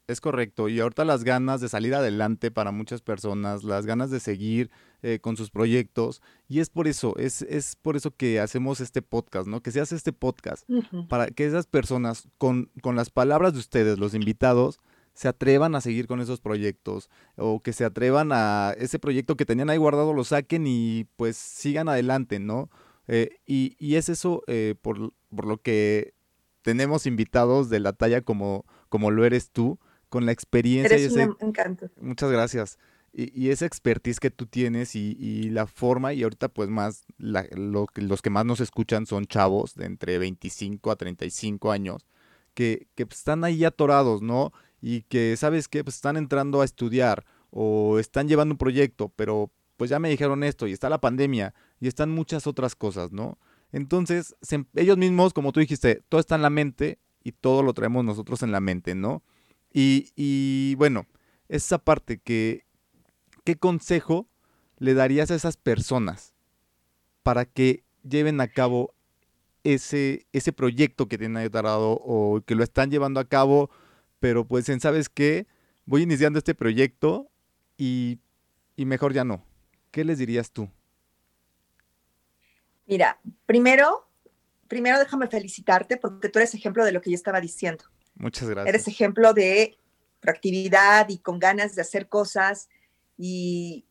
Es 0.08 0.22
correcto, 0.22 0.70
y 0.70 0.80
ahorita 0.80 1.06
las 1.06 1.24
ganas 1.24 1.62
de 1.62 1.70
salir 1.70 1.94
adelante 1.94 2.50
para 2.50 2.72
muchas 2.72 3.02
personas, 3.02 3.64
las 3.64 3.86
ganas 3.86 4.10
de 4.10 4.20
seguir 4.20 4.72
eh, 5.04 5.20
con 5.22 5.38
sus 5.38 5.52
proyectos, 5.52 6.24
y 6.48 6.62
es 6.62 6.72
por 6.72 6.88
eso, 6.88 7.16
es, 7.18 7.44
es, 7.44 7.76
por 7.76 7.96
eso 7.96 8.10
que 8.10 8.40
hacemos 8.40 8.80
este 8.80 9.04
podcast, 9.04 9.48
¿no? 9.48 9.62
Que 9.62 9.70
se 9.70 9.82
hace 9.82 9.96
este 9.96 10.12
podcast, 10.12 10.68
para 11.10 11.28
que 11.28 11.46
esas 11.46 11.68
personas, 11.68 12.28
con, 12.40 12.72
con 12.82 12.96
las 12.96 13.12
palabras 13.12 13.54
de 13.54 13.60
ustedes, 13.60 14.00
los 14.00 14.16
invitados, 14.16 14.80
se 15.14 15.28
atrevan 15.28 15.76
a 15.76 15.82
seguir 15.82 16.08
con 16.08 16.22
esos 16.22 16.40
proyectos, 16.42 17.12
o 17.36 17.62
que 17.62 17.74
se 17.74 17.86
atrevan 17.86 18.32
a 18.32 18.74
ese 18.80 18.98
proyecto 18.98 19.38
que 19.38 19.46
tenían 19.46 19.70
ahí 19.70 19.78
guardado, 19.78 20.14
lo 20.14 20.24
saquen 20.24 20.66
y 20.66 21.06
pues 21.18 21.38
sigan 21.38 21.88
adelante, 21.88 22.40
¿no? 22.40 22.72
Eh, 23.12 23.40
y, 23.48 23.76
y, 23.80 23.96
es 23.96 24.08
eso 24.08 24.44
eh, 24.46 24.76
por, 24.80 25.14
por 25.36 25.46
lo 25.48 25.58
que 25.58 26.14
tenemos 26.62 27.08
invitados 27.08 27.70
de 27.70 27.80
la 27.80 27.94
talla 27.94 28.22
como, 28.22 28.66
como 28.88 29.10
lo 29.10 29.26
eres 29.26 29.50
tú, 29.50 29.80
con 30.10 30.28
la 30.28 30.32
experiencia. 30.32 30.96
Eres 30.96 31.16
y 31.16 31.20
un 31.20 31.36
encanto. 31.40 31.90
Muchas 32.00 32.32
gracias. 32.32 32.78
Y, 33.12 33.50
esa 33.50 33.66
expertise 33.66 34.20
que 34.20 34.30
tú 34.30 34.46
tienes 34.46 34.96
y, 34.96 35.50
la 35.50 35.66
forma, 35.66 36.14
y 36.14 36.22
ahorita 36.22 36.50
pues 36.50 36.70
más, 36.70 37.02
los 37.18 38.22
que 38.22 38.30
más 38.30 38.46
nos 38.46 38.60
escuchan 38.60 39.08
son 39.08 39.26
chavos 39.26 39.74
de 39.74 39.86
entre 39.86 40.20
25 40.20 40.92
a 40.92 40.96
35 40.96 41.72
años, 41.72 42.06
que, 42.54 42.88
que 42.94 43.08
pues, 43.08 43.18
están 43.18 43.44
ahí 43.44 43.66
atorados, 43.66 44.22
¿no? 44.22 44.54
Y 44.80 45.02
que, 45.02 45.36
¿sabes 45.38 45.68
qué? 45.68 45.84
Pues 45.84 45.96
están 45.96 46.18
entrando 46.18 46.62
a 46.62 46.66
estudiar 46.66 47.26
o 47.50 47.98
están 47.98 48.28
llevando 48.28 48.54
un 48.54 48.60
proyecto, 48.60 49.12
pero 49.16 49.52
pues 49.76 49.90
ya 49.90 49.98
me 49.98 50.10
dijeron 50.10 50.44
esto 50.44 50.68
y 50.68 50.74
está 50.74 50.88
la 50.90 51.02
pandemia 51.02 51.56
y 51.80 51.88
están 51.88 52.12
muchas 52.12 52.48
otras 52.48 52.76
cosas, 52.76 53.12
¿no? 53.12 53.38
Entonces, 53.72 54.36
ellos 54.76 54.98
mismos, 54.98 55.34
como 55.34 55.52
tú 55.52 55.60
dijiste, 55.60 56.04
todo 56.10 56.20
está 56.20 56.36
en 56.36 56.42
la 56.42 56.50
mente 56.50 57.00
y 57.24 57.32
todo 57.32 57.62
lo 57.64 57.74
traemos 57.74 58.04
nosotros 58.04 58.42
en 58.44 58.52
la 58.52 58.60
mente, 58.60 58.96
¿no? 58.96 59.24
Y, 59.72 60.12
y 60.16 60.76
bueno, 60.76 61.06
esa 61.48 61.78
parte 61.78 62.20
que, 62.20 62.66
¿qué 63.44 63.56
consejo 63.56 64.28
le 64.78 64.94
darías 64.94 65.30
a 65.30 65.36
esas 65.36 65.58
personas 65.58 66.34
para 67.22 67.46
que 67.46 67.84
lleven 68.04 68.42
a 68.42 68.48
cabo 68.48 68.94
ese, 69.64 70.26
ese 70.32 70.54
proyecto 70.54 71.08
que 71.08 71.18
tienen 71.18 71.50
tarado 71.52 71.92
o 71.92 72.42
que 72.46 72.56
lo 72.56 72.64
están 72.64 72.90
llevando 72.90 73.20
a 73.20 73.26
cabo, 73.26 73.70
pero 74.20 74.46
pues 74.46 74.70
en, 74.70 74.80
¿sabes 74.80 75.10
qué? 75.10 75.48
Voy 75.86 76.04
iniciando 76.04 76.40
este 76.40 76.56
proyecto 76.56 77.30
y, 77.78 78.20
y 78.76 78.86
mejor 78.86 79.14
ya 79.14 79.24
no. 79.24 79.44
¿Qué 79.92 80.04
les 80.04 80.18
dirías 80.18 80.52
tú? 80.52 80.70
Mira, 82.90 83.20
primero, 83.46 84.10
primero 84.68 84.98
déjame 84.98 85.28
felicitarte 85.28 85.98
porque 85.98 86.28
tú 86.28 86.40
eres 86.40 86.56
ejemplo 86.56 86.84
de 86.84 86.92
lo 86.92 87.02
que 87.02 87.12
yo 87.12 87.16
estaba 87.16 87.40
diciendo. 87.40 87.86
Muchas 88.16 88.50
gracias. 88.50 88.68
Eres 88.68 88.88
ejemplo 88.88 89.32
de 89.34 89.78
proactividad 90.20 91.08
y 91.08 91.20
con 91.20 91.38
ganas 91.38 91.76
de 91.76 91.84
hacer 91.84 92.10
cosas 92.10 92.68
y, 93.16 93.86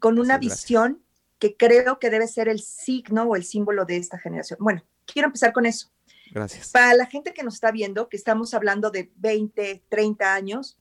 con 0.00 0.18
una 0.18 0.36
visión 0.36 1.00
que 1.38 1.56
creo 1.56 2.00
que 2.00 2.10
debe 2.10 2.26
ser 2.26 2.48
el 2.48 2.60
signo 2.60 3.22
o 3.22 3.36
el 3.36 3.44
símbolo 3.44 3.84
de 3.84 3.98
esta 3.98 4.18
generación. 4.18 4.58
Bueno, 4.60 4.82
quiero 5.06 5.26
empezar 5.26 5.52
con 5.52 5.64
eso. 5.64 5.92
Gracias. 6.32 6.70
Para 6.70 6.94
la 6.94 7.06
gente 7.06 7.32
que 7.32 7.44
nos 7.44 7.54
está 7.54 7.70
viendo, 7.70 8.08
que 8.08 8.16
estamos 8.16 8.52
hablando 8.52 8.90
de 8.90 9.12
20, 9.16 9.84
30 9.88 10.34
años, 10.34 10.76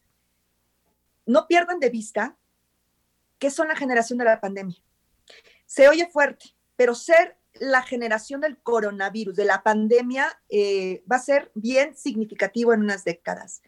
no 1.27 1.45
pierdan 1.45 1.79
de 1.79 1.89
vista 1.91 2.36
que 3.38 3.51
son 3.51 3.67
la 3.67 3.75
generación 3.75 4.17
de 4.17 4.25
la 4.25 4.41
pandemia. 4.41 4.77
Se 5.67 5.88
oye 5.88 6.10
fuerte, 6.12 6.55
pero 6.75 6.95
ser 6.95 7.38
la 7.54 7.82
generación 7.82 8.42
del 8.42 8.58
coronavirus, 8.58 9.36
de 9.36 9.46
la 9.46 9.64
pandemia, 9.64 10.42
eh, 10.50 11.04
va 11.12 11.18
a 11.18 11.22
ser 11.22 11.52
bien 11.56 11.96
significativo 11.96 12.74
en 12.74 12.82
unas 12.82 13.04
décadas. 13.04 13.62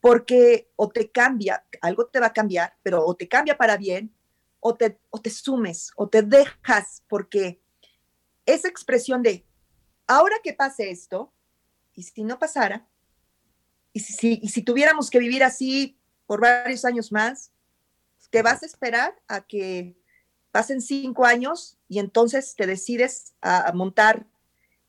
Porque 0.00 0.70
o 0.76 0.88
te 0.88 1.10
cambia, 1.10 1.64
algo 1.80 2.06
te 2.06 2.20
va 2.20 2.26
a 2.26 2.32
cambiar, 2.32 2.76
pero 2.82 3.04
o 3.04 3.16
te 3.16 3.28
cambia 3.28 3.56
para 3.56 3.76
bien, 3.76 4.14
o 4.60 4.74
te, 4.74 4.98
o 5.10 5.20
te 5.20 5.30
sumes, 5.30 5.90
o 5.96 6.08
te 6.08 6.22
dejas, 6.22 7.02
porque 7.08 7.60
esa 8.46 8.68
expresión 8.68 9.22
de, 9.22 9.44
ahora 10.06 10.36
que 10.42 10.52
pase 10.52 10.90
esto, 10.90 11.32
y 11.94 12.04
si 12.04 12.22
no 12.22 12.38
pasara, 12.38 12.88
y 13.92 14.00
si, 14.00 14.38
y 14.42 14.48
si 14.48 14.62
tuviéramos 14.62 15.10
que 15.10 15.18
vivir 15.18 15.42
así 15.42 15.98
por 16.26 16.40
varios 16.40 16.84
años 16.84 17.10
más, 17.10 17.52
te 18.30 18.42
vas 18.42 18.62
a 18.62 18.66
esperar 18.66 19.20
a 19.26 19.40
que 19.40 19.97
pasen 20.58 20.82
cinco 20.82 21.24
años 21.24 21.78
y 21.88 22.00
entonces 22.00 22.56
te 22.56 22.66
decides 22.66 23.32
a, 23.40 23.70
montar 23.74 24.26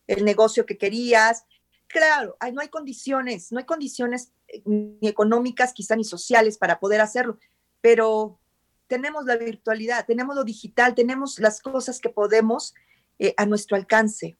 el 0.07 0.25
negocio 0.25 0.65
que 0.65 0.79
querías. 0.79 1.45
Claro, 1.85 2.35
no 2.51 2.61
hay 2.61 2.69
condiciones, 2.69 3.51
no 3.51 3.59
hay 3.59 3.65
condiciones 3.65 4.31
eh, 4.47 4.63
ni 4.65 5.07
económicas, 5.07 5.71
quizá 5.71 5.95
ni 5.95 6.03
sociales 6.03 6.57
para 6.57 6.79
poder 6.79 7.01
hacerlo, 7.01 7.37
pero 7.81 8.39
tenemos 8.87 9.25
la 9.25 9.37
virtualidad, 9.37 10.07
tenemos 10.07 10.35
lo 10.35 10.43
digital, 10.43 10.95
tenemos 10.95 11.37
las 11.37 11.61
cosas 11.61 11.99
que 11.99 12.09
podemos 12.09 12.73
eh, 13.19 13.35
a 13.37 13.45
nuestro 13.45 13.77
alcance. 13.77 14.39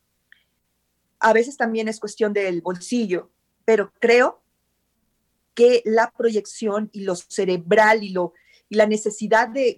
A 1.19 1.31
veces 1.31 1.57
también 1.57 1.87
es 1.87 1.99
cuestión 1.99 2.33
del 2.33 2.63
bolsillo, 2.63 3.29
pero 3.65 3.93
creo 3.99 4.41
que 5.53 5.83
la 5.85 6.09
proyección 6.09 6.89
y 6.91 7.01
lo 7.01 7.13
cerebral 7.15 8.03
y, 8.03 8.09
lo, 8.09 8.33
y 8.67 8.77
la 8.77 8.87
necesidad 8.87 9.47
de 9.47 9.75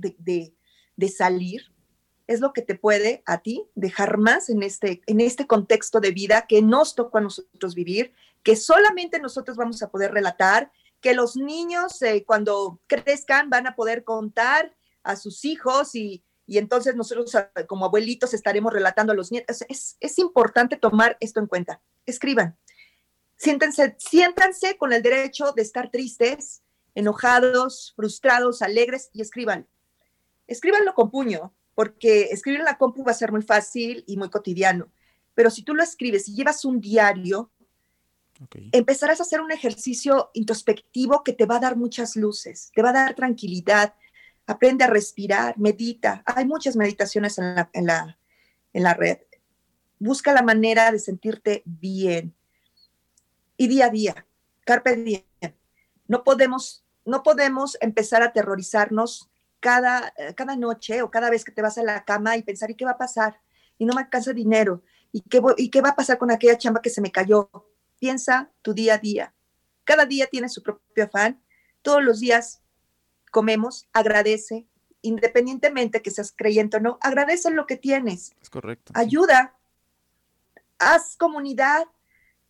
salir 1.09 1.71
es 2.31 2.39
lo 2.39 2.53
que 2.53 2.61
te 2.61 2.75
puede 2.75 3.23
a 3.25 3.39
ti 3.41 3.65
dejar 3.75 4.17
más 4.17 4.49
en 4.49 4.63
este, 4.63 5.01
en 5.05 5.19
este 5.19 5.47
contexto 5.47 5.99
de 5.99 6.11
vida 6.11 6.45
que 6.47 6.61
nos 6.61 6.95
tocó 6.95 7.17
a 7.17 7.21
nosotros 7.21 7.75
vivir, 7.75 8.13
que 8.43 8.55
solamente 8.55 9.19
nosotros 9.19 9.57
vamos 9.57 9.83
a 9.83 9.89
poder 9.89 10.13
relatar, 10.13 10.71
que 11.01 11.13
los 11.13 11.35
niños 11.35 12.01
eh, 12.01 12.23
cuando 12.25 12.79
crezcan 12.87 13.49
van 13.49 13.67
a 13.67 13.75
poder 13.75 14.03
contar 14.03 14.75
a 15.03 15.15
sus 15.15 15.45
hijos 15.45 15.95
y, 15.95 16.23
y 16.45 16.57
entonces 16.57 16.95
nosotros 16.95 17.35
ah, 17.35 17.51
como 17.67 17.85
abuelitos 17.85 18.33
estaremos 18.33 18.71
relatando 18.71 19.11
a 19.11 19.15
los 19.15 19.31
nietos. 19.31 19.65
Es, 19.67 19.97
es 19.99 20.19
importante 20.19 20.77
tomar 20.77 21.17
esto 21.19 21.39
en 21.39 21.47
cuenta. 21.47 21.81
Escriban. 22.05 22.57
Siéntense, 23.35 23.95
siéntanse 23.97 24.77
con 24.77 24.93
el 24.93 25.01
derecho 25.01 25.51
de 25.53 25.63
estar 25.63 25.89
tristes, 25.89 26.61
enojados, 26.93 27.93
frustrados, 27.95 28.61
alegres 28.61 29.09
y 29.11 29.21
escriban 29.21 29.67
escríbanlo 30.51 30.93
con 30.93 31.09
puño, 31.09 31.53
porque 31.73 32.23
escribir 32.23 32.59
en 32.59 32.65
la 32.65 32.77
compu 32.77 33.03
va 33.03 33.11
a 33.11 33.15
ser 33.15 33.31
muy 33.31 33.41
fácil 33.41 34.03
y 34.05 34.17
muy 34.17 34.29
cotidiano. 34.29 34.91
Pero 35.33 35.49
si 35.49 35.63
tú 35.63 35.73
lo 35.73 35.81
escribes 35.81 36.27
y 36.27 36.35
llevas 36.35 36.65
un 36.65 36.81
diario, 36.81 37.51
empezarás 38.71 39.19
a 39.19 39.23
hacer 39.23 39.41
un 39.41 39.51
ejercicio 39.51 40.29
introspectivo 40.33 41.23
que 41.23 41.33
te 41.33 41.45
va 41.45 41.55
a 41.55 41.61
dar 41.61 41.77
muchas 41.77 42.15
luces, 42.15 42.71
te 42.75 42.81
va 42.81 42.89
a 42.89 42.93
dar 42.93 43.15
tranquilidad. 43.15 43.95
Aprende 44.47 44.83
a 44.83 44.87
respirar, 44.87 45.57
medita. 45.57 46.23
Hay 46.25 46.45
muchas 46.45 46.75
meditaciones 46.75 47.37
en 47.37 47.55
la, 47.55 47.69
en 47.73 47.85
la, 47.85 48.19
en 48.73 48.83
la 48.83 48.93
red. 48.93 49.19
Busca 49.99 50.33
la 50.33 50.41
manera 50.41 50.91
de 50.91 50.99
sentirte 50.99 51.61
bien. 51.65 52.35
Y 53.55 53.67
día 53.67 53.85
a 53.85 53.89
día, 53.89 54.27
carpe 54.65 54.95
diem. 54.97 55.23
No 56.07 56.23
podemos, 56.23 56.83
no 57.05 57.23
podemos 57.23 57.77
empezar 57.79 58.23
a 58.23 58.27
aterrorizarnos 58.27 59.30
cada, 59.61 60.13
eh, 60.17 60.33
cada 60.35 60.57
noche 60.57 61.01
o 61.01 61.09
cada 61.09 61.29
vez 61.29 61.45
que 61.45 61.53
te 61.53 61.61
vas 61.61 61.77
a 61.77 61.83
la 61.83 62.03
cama 62.03 62.35
y 62.35 62.43
pensar, 62.43 62.69
¿y 62.69 62.75
qué 62.75 62.83
va 62.83 62.91
a 62.91 62.97
pasar? 62.97 63.39
Y 63.77 63.85
no 63.85 63.93
me 63.93 64.01
alcanza 64.01 64.33
dinero. 64.33 64.83
¿Y 65.13 65.21
qué, 65.21 65.41
¿Y 65.57 65.69
qué 65.69 65.79
va 65.79 65.89
a 65.89 65.95
pasar 65.95 66.17
con 66.17 66.31
aquella 66.31 66.57
chamba 66.57 66.81
que 66.81 66.89
se 66.89 66.99
me 66.99 67.11
cayó? 67.11 67.49
Piensa 67.99 68.51
tu 68.61 68.73
día 68.73 68.95
a 68.95 68.97
día. 68.97 69.33
Cada 69.85 70.05
día 70.05 70.27
tiene 70.27 70.49
su 70.49 70.61
propio 70.61 71.05
afán. 71.05 71.41
Todos 71.81 72.03
los 72.03 72.19
días 72.19 72.61
comemos, 73.31 73.87
agradece, 73.93 74.67
independientemente 75.01 76.01
que 76.01 76.11
seas 76.11 76.33
creyente 76.35 76.77
o 76.77 76.79
no, 76.79 76.97
agradece 77.01 77.49
lo 77.51 77.65
que 77.65 77.77
tienes. 77.77 78.33
Es 78.41 78.49
correcto. 78.49 78.91
Ayuda, 78.95 79.55
haz 80.77 81.15
comunidad, 81.17 81.85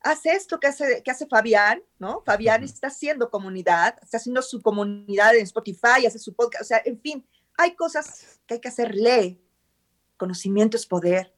haz 0.03 0.25
esto 0.25 0.59
que 0.59 0.67
hace, 0.67 1.03
que 1.03 1.11
hace 1.11 1.27
Fabián, 1.27 1.81
¿no? 1.99 2.21
Fabián 2.25 2.63
está 2.63 2.87
haciendo 2.87 3.29
comunidad, 3.29 3.95
está 4.01 4.17
haciendo 4.17 4.41
su 4.41 4.61
comunidad 4.61 5.35
en 5.35 5.43
Spotify, 5.43 6.05
hace 6.05 6.19
su 6.19 6.33
podcast, 6.33 6.63
o 6.63 6.65
sea, 6.65 6.81
en 6.83 6.99
fin, 6.99 7.25
hay 7.57 7.75
cosas 7.75 8.39
que 8.47 8.55
hay 8.55 8.59
que 8.59 8.69
hacer, 8.69 8.95
lee. 8.95 9.39
Conocimiento 10.17 10.77
es 10.77 10.85
poder. 10.85 11.33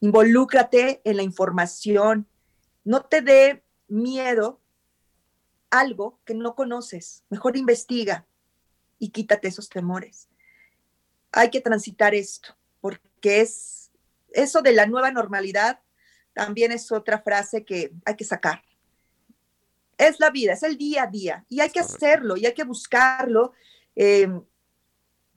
Involúcrate 0.00 1.00
en 1.04 1.16
la 1.16 1.22
información. 1.22 2.26
No 2.84 3.04
te 3.04 3.22
dé 3.22 3.64
miedo 3.88 4.60
algo 5.70 6.20
que 6.24 6.34
no 6.34 6.54
conoces. 6.54 7.24
Mejor 7.30 7.56
investiga 7.56 8.26
y 8.98 9.10
quítate 9.10 9.48
esos 9.48 9.68
temores. 9.68 10.28
Hay 11.30 11.50
que 11.50 11.60
transitar 11.60 12.14
esto, 12.14 12.54
porque 12.80 13.40
es 13.40 13.90
eso 14.32 14.60
de 14.60 14.72
la 14.72 14.86
nueva 14.86 15.10
normalidad 15.10 15.80
también 16.32 16.72
es 16.72 16.90
otra 16.92 17.20
frase 17.20 17.64
que 17.64 17.92
hay 18.04 18.16
que 18.16 18.24
sacar. 18.24 18.62
Es 19.98 20.18
la 20.18 20.30
vida, 20.30 20.54
es 20.54 20.62
el 20.62 20.76
día 20.76 21.04
a 21.04 21.06
día 21.06 21.44
y 21.48 21.60
hay 21.60 21.70
que 21.70 21.80
hacerlo 21.80 22.36
y 22.36 22.46
hay 22.46 22.54
que 22.54 22.64
buscarlo. 22.64 23.52
Eh, 23.94 24.28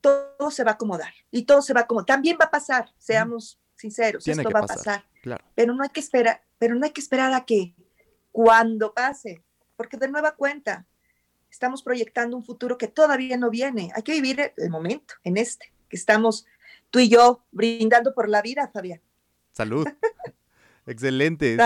todo 0.02 0.52
se 0.52 0.64
va 0.64 0.72
a 0.72 0.74
acomodar 0.76 1.14
y 1.32 1.44
todo 1.44 1.62
se 1.62 1.74
va 1.74 1.82
a 1.82 1.84
acomodar. 1.84 2.06
También 2.06 2.38
va 2.40 2.46
a 2.46 2.52
pasar, 2.52 2.92
seamos 2.98 3.60
sinceros, 3.76 4.28
esto 4.28 4.50
va 4.50 4.60
a 4.62 4.66
pasar. 4.66 5.06
Pero 5.56 5.74
no 5.74 5.84
hay 5.84 5.90
que 5.90 6.00
esperar, 6.00 6.44
pero 6.58 6.76
no 6.76 6.86
hay 6.86 6.92
que 6.92 7.02
esperar 7.02 7.34
a 7.34 7.46
que 7.46 7.76
cuando 8.32 8.94
pase, 8.94 9.44
porque 9.76 9.98
de 9.98 10.08
nueva 10.08 10.36
cuenta 10.36 10.86
estamos 11.50 11.84
proyectando 11.84 12.36
un 12.36 12.44
futuro 12.44 12.78
que 12.78 12.88
todavía 12.88 13.38
no 13.38 13.50
viene. 13.50 13.92
Hay 13.96 14.04
que 14.04 14.12
vivir 14.12 14.54
el 14.58 14.70
momento, 14.70 15.16
en 15.24 15.38
este, 15.38 15.72
que 15.90 15.96
estamos 15.96 16.46
tú 16.90 17.00
y 17.00 17.10
yo 17.10 17.44
brindando 17.52 18.14
por 18.14 18.30
la 18.30 18.42
vida, 18.42 18.70
Fabián. 18.74 19.02
Salud. 19.54 19.88
Excelente, 20.86 21.58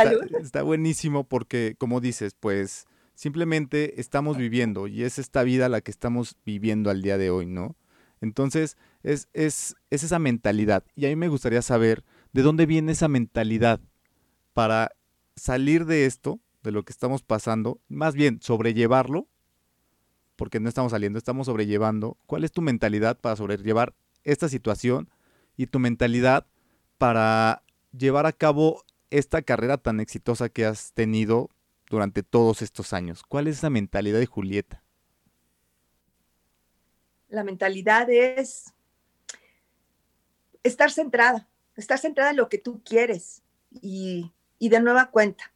está, 0.41 0.63
buenísimo 0.63 1.25
porque, 1.25 1.75
como 1.77 1.99
dices, 1.99 2.35
pues 2.39 2.87
simplemente 3.15 3.99
estamos 3.99 4.37
viviendo 4.37 4.87
y 4.87 5.03
es 5.03 5.19
esta 5.19 5.43
vida 5.43 5.67
la 5.67 5.81
que 5.81 5.91
estamos 5.91 6.37
viviendo 6.45 6.89
al 6.89 7.01
día 7.01 7.17
de 7.17 7.29
hoy, 7.29 7.45
¿no? 7.45 7.75
Entonces, 8.21 8.77
es, 9.03 9.27
es, 9.33 9.75
es 9.89 10.03
esa 10.03 10.19
mentalidad. 10.19 10.83
Y 10.95 11.05
a 11.05 11.09
mí 11.09 11.15
me 11.15 11.27
gustaría 11.27 11.61
saber 11.61 12.03
de 12.31 12.41
dónde 12.41 12.65
viene 12.65 12.93
esa 12.93 13.07
mentalidad 13.07 13.81
para 14.53 14.91
salir 15.35 15.85
de 15.85 16.05
esto, 16.05 16.39
de 16.63 16.71
lo 16.71 16.83
que 16.83 16.91
estamos 16.91 17.21
pasando, 17.21 17.79
más 17.87 18.15
bien 18.15 18.39
sobrellevarlo, 18.41 19.27
porque 20.35 20.61
no 20.61 20.69
estamos 20.69 20.91
saliendo, 20.91 21.17
estamos 21.17 21.47
sobrellevando. 21.47 22.17
¿Cuál 22.25 22.45
es 22.45 22.51
tu 22.51 22.61
mentalidad 22.61 23.19
para 23.19 23.35
sobrellevar 23.35 23.93
esta 24.23 24.47
situación 24.47 25.09
y 25.57 25.67
tu 25.67 25.79
mentalidad 25.79 26.47
para 26.97 27.63
llevar 27.91 28.25
a 28.25 28.31
cabo 28.31 28.83
esta 29.09 29.41
carrera 29.41 29.77
tan 29.77 29.99
exitosa 29.99 30.49
que 30.49 30.65
has 30.65 30.93
tenido 30.93 31.49
durante 31.89 32.23
todos 32.23 32.61
estos 32.61 32.93
años? 32.93 33.23
¿Cuál 33.27 33.47
es 33.47 33.57
esa 33.57 33.69
mentalidad 33.69 34.19
de 34.19 34.25
Julieta? 34.25 34.83
La 37.29 37.43
mentalidad 37.43 38.09
es 38.09 38.73
estar 40.63 40.91
centrada, 40.91 41.47
estar 41.75 41.99
centrada 41.99 42.31
en 42.31 42.37
lo 42.37 42.49
que 42.49 42.57
tú 42.57 42.81
quieres 42.83 43.43
y, 43.71 44.31
y 44.57 44.69
de 44.69 44.79
nueva 44.79 45.11
cuenta, 45.11 45.53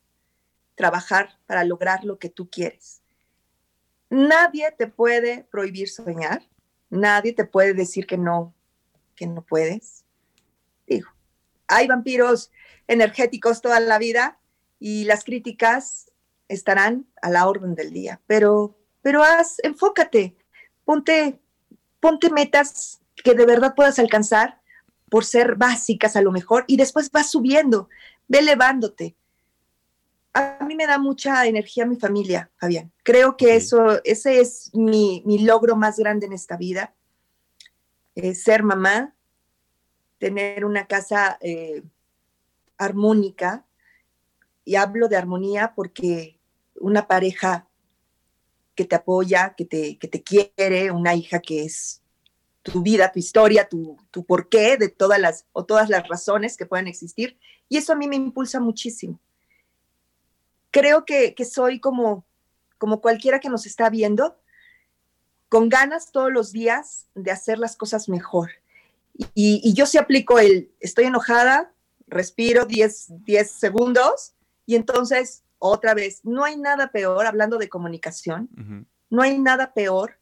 trabajar 0.76 1.38
para 1.46 1.63
lograr 1.63 2.04
lo 2.04 2.20
que 2.20 2.30
tú 2.30 2.50
quieres. 2.50 3.02
Nadie 4.10 4.72
te 4.72 4.88
puede 4.88 5.44
prohibir 5.46 5.89
soñar, 5.89 6.44
nadie 6.89 7.34
te 7.34 7.46
puede 7.46 7.74
decir 7.74 8.06
que 8.06 8.18
no, 8.18 8.54
que 9.16 9.26
no 9.26 9.42
puedes. 9.42 10.06
Digo, 10.86 11.10
hay 11.75 11.88
vampiros 11.88 12.51
energéticos 12.88 13.62
toda 13.62 13.79
la 13.79 13.97
vida 13.97 14.39
y 14.79 15.05
las 15.05 15.23
críticas 15.23 16.12
estarán 16.47 17.07
a 17.21 17.29
la 17.29 17.47
orden 17.47 17.75
del 17.75 17.93
día. 17.93 18.21
Pero, 18.27 18.77
pero 19.01 19.23
haz, 19.23 19.57
enfócate, 19.63 20.36
ponte, 20.86 21.39
ponte 21.99 22.29
metas 22.29 23.01
que 23.23 23.33
de 23.33 23.45
verdad 23.45 23.75
puedas 23.75 23.99
alcanzar 23.99 24.62
por 25.09 25.25
ser 25.25 25.55
básicas 25.55 26.15
a 26.15 26.21
lo 26.21 26.31
mejor 26.31 26.65
y 26.67 26.77
después 26.77 27.12
vas 27.12 27.29
subiendo, 27.29 27.89
ve 28.27 28.39
elevándote. 28.39 29.15
A 30.33 30.65
mí 30.65 30.75
me 30.75 30.88
da 30.88 30.97
mucha 30.97 31.45
energía 31.45 31.86
mi 31.86 31.97
familia, 31.97 32.49
Fabián. 32.57 32.91
Creo 33.03 33.38
que 33.38 33.55
eso, 33.55 34.03
ese 34.03 34.39
es 34.39 34.71
mi, 34.73 35.21
logro 35.45 35.75
más 35.75 35.97
grande 35.97 36.25
en 36.25 36.33
esta 36.33 36.57
vida. 36.57 36.95
Eh, 38.15 38.33
ser 38.33 38.63
mamá, 38.63 39.12
tener 40.23 40.63
una 40.63 40.88
casa 40.88 41.38
eh, 41.41 41.83
armónica, 42.77 43.65
y 44.63 44.75
hablo 44.75 45.09
de 45.09 45.17
armonía 45.17 45.73
porque 45.75 46.39
una 46.75 47.09
pareja 47.09 47.67
que 48.73 48.86
te 48.86 48.95
apoya, 48.95 49.53
que 49.57 49.65
te, 49.65 49.97
que 49.97 50.07
te 50.07 50.23
quiere, 50.23 50.91
una 50.91 51.13
hija 51.13 51.41
que 51.41 51.65
es 51.65 52.01
tu 52.62 52.81
vida, 52.81 53.12
tu 53.12 53.19
historia, 53.19 53.67
tu, 53.67 53.97
tu 54.12 54.23
porqué 54.23 54.77
de 54.77 54.88
todas 54.88 55.19
las 55.19 55.45
o 55.51 55.65
todas 55.65 55.89
las 55.89 56.07
razones 56.07 56.55
que 56.55 56.65
puedan 56.65 56.88
existir. 56.88 57.38
Y 57.67 57.75
eso 57.75 57.91
a 57.91 57.97
mí 57.97 58.07
me 58.07 58.15
impulsa 58.15 58.62
muchísimo. 58.62 59.19
Creo 60.71 61.03
que, 61.03 61.36
que 61.36 61.43
soy 61.43 61.81
como, 61.81 62.25
como 62.77 63.01
cualquiera 63.01 63.41
que 63.41 63.49
nos 63.49 63.65
está 63.65 63.89
viendo, 63.89 64.39
con 65.49 65.67
ganas 65.67 66.13
todos 66.13 66.31
los 66.31 66.53
días 66.53 67.09
de 67.13 67.31
hacer 67.31 67.59
las 67.59 67.75
cosas 67.75 68.07
mejor. 68.07 68.62
Y, 69.13 69.62
y 69.63 69.73
yo 69.73 69.86
sí 69.86 69.97
aplico 69.97 70.39
el, 70.39 70.71
estoy 70.80 71.06
enojada, 71.06 71.73
respiro 72.08 72.65
10, 72.65 73.23
10 73.26 73.52
segundos 73.52 74.34
y 74.65 74.76
entonces 74.76 75.43
otra 75.65 75.93
vez, 75.93 76.19
no 76.26 76.43
hay 76.43 76.58
nada 76.58 76.91
peor, 76.91 77.26
hablando 77.26 77.58
de 77.58 77.69
comunicación, 77.69 78.49
no 79.10 79.21
hay 79.21 79.39
nada 79.39 79.73
peor 79.73 80.19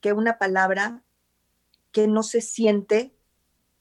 que 0.00 0.12
una 0.12 0.38
palabra 0.38 1.02
que 1.90 2.06
no 2.06 2.22
se 2.22 2.40
siente 2.40 3.12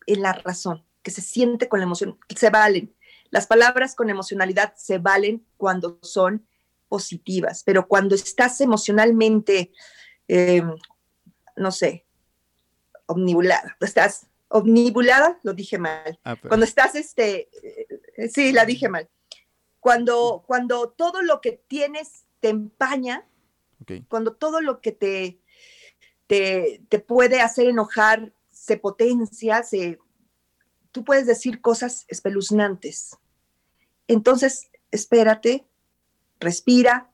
en 0.08 0.24
la 0.24 0.34
razón, 0.34 0.84
que 1.04 1.12
se 1.12 1.22
siente 1.22 1.70
con 1.70 1.80
la 1.80 1.84
emoción, 1.84 2.18
se 2.36 2.50
valen. 2.50 2.96
Las 3.30 3.46
palabras 3.46 3.94
con 3.94 4.10
emocionalidad 4.10 4.74
se 4.76 4.98
valen 4.98 5.46
cuando 5.56 6.00
son 6.02 6.48
positivas, 6.90 7.62
pero 7.64 7.88
cuando 7.88 8.16
estás 8.16 8.60
emocionalmente, 8.60 9.72
em, 10.28 10.76
no 11.56 11.72
sé, 11.72 12.08
omnibulada, 13.06 13.78
estás 13.82 14.26
omnibulada, 14.54 15.40
lo 15.42 15.54
dije 15.54 15.80
mal. 15.80 16.20
Ah, 16.24 16.36
cuando 16.36 16.64
estás, 16.64 16.94
este, 16.94 17.50
eh, 18.18 18.30
sí, 18.30 18.52
la 18.52 18.66
dije 18.66 18.88
mal. 18.88 19.10
Cuando, 19.80 20.44
cuando 20.46 20.90
todo 20.90 21.24
lo 21.24 21.42
que 21.42 21.54
tienes 21.68 22.26
te 22.40 22.50
empaña, 22.50 23.28
cuando 24.08 24.34
todo 24.36 24.62
lo 24.62 24.80
que 24.80 24.92
te, 24.92 25.40
te, 26.28 27.00
puede 27.00 27.42
hacer 27.42 27.68
enojar 27.68 28.32
se 28.52 28.78
potencia, 28.78 29.64
se, 29.64 29.98
tú 30.92 31.04
puedes 31.04 31.26
decir 31.26 31.60
cosas 31.60 32.06
espeluznantes. 32.08 33.18
Entonces, 34.08 34.70
espérate, 34.92 35.66
respira, 36.40 37.10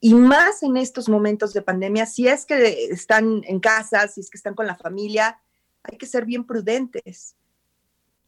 y 0.00 0.12
más 0.14 0.62
en 0.64 0.76
estos 0.76 1.08
momentos 1.08 1.54
de 1.54 1.62
pandemia, 1.62 2.04
si 2.04 2.26
es 2.26 2.44
que 2.44 2.88
están 2.90 3.42
en 3.44 3.60
casa, 3.60 4.08
si 4.08 4.20
es 4.20 4.28
que 4.28 4.36
están 4.36 4.54
con 4.54 4.66
la 4.66 4.74
familia, 4.74 5.40
hay 5.84 5.98
que 5.98 6.06
ser 6.06 6.24
bien 6.24 6.44
prudentes. 6.44 7.36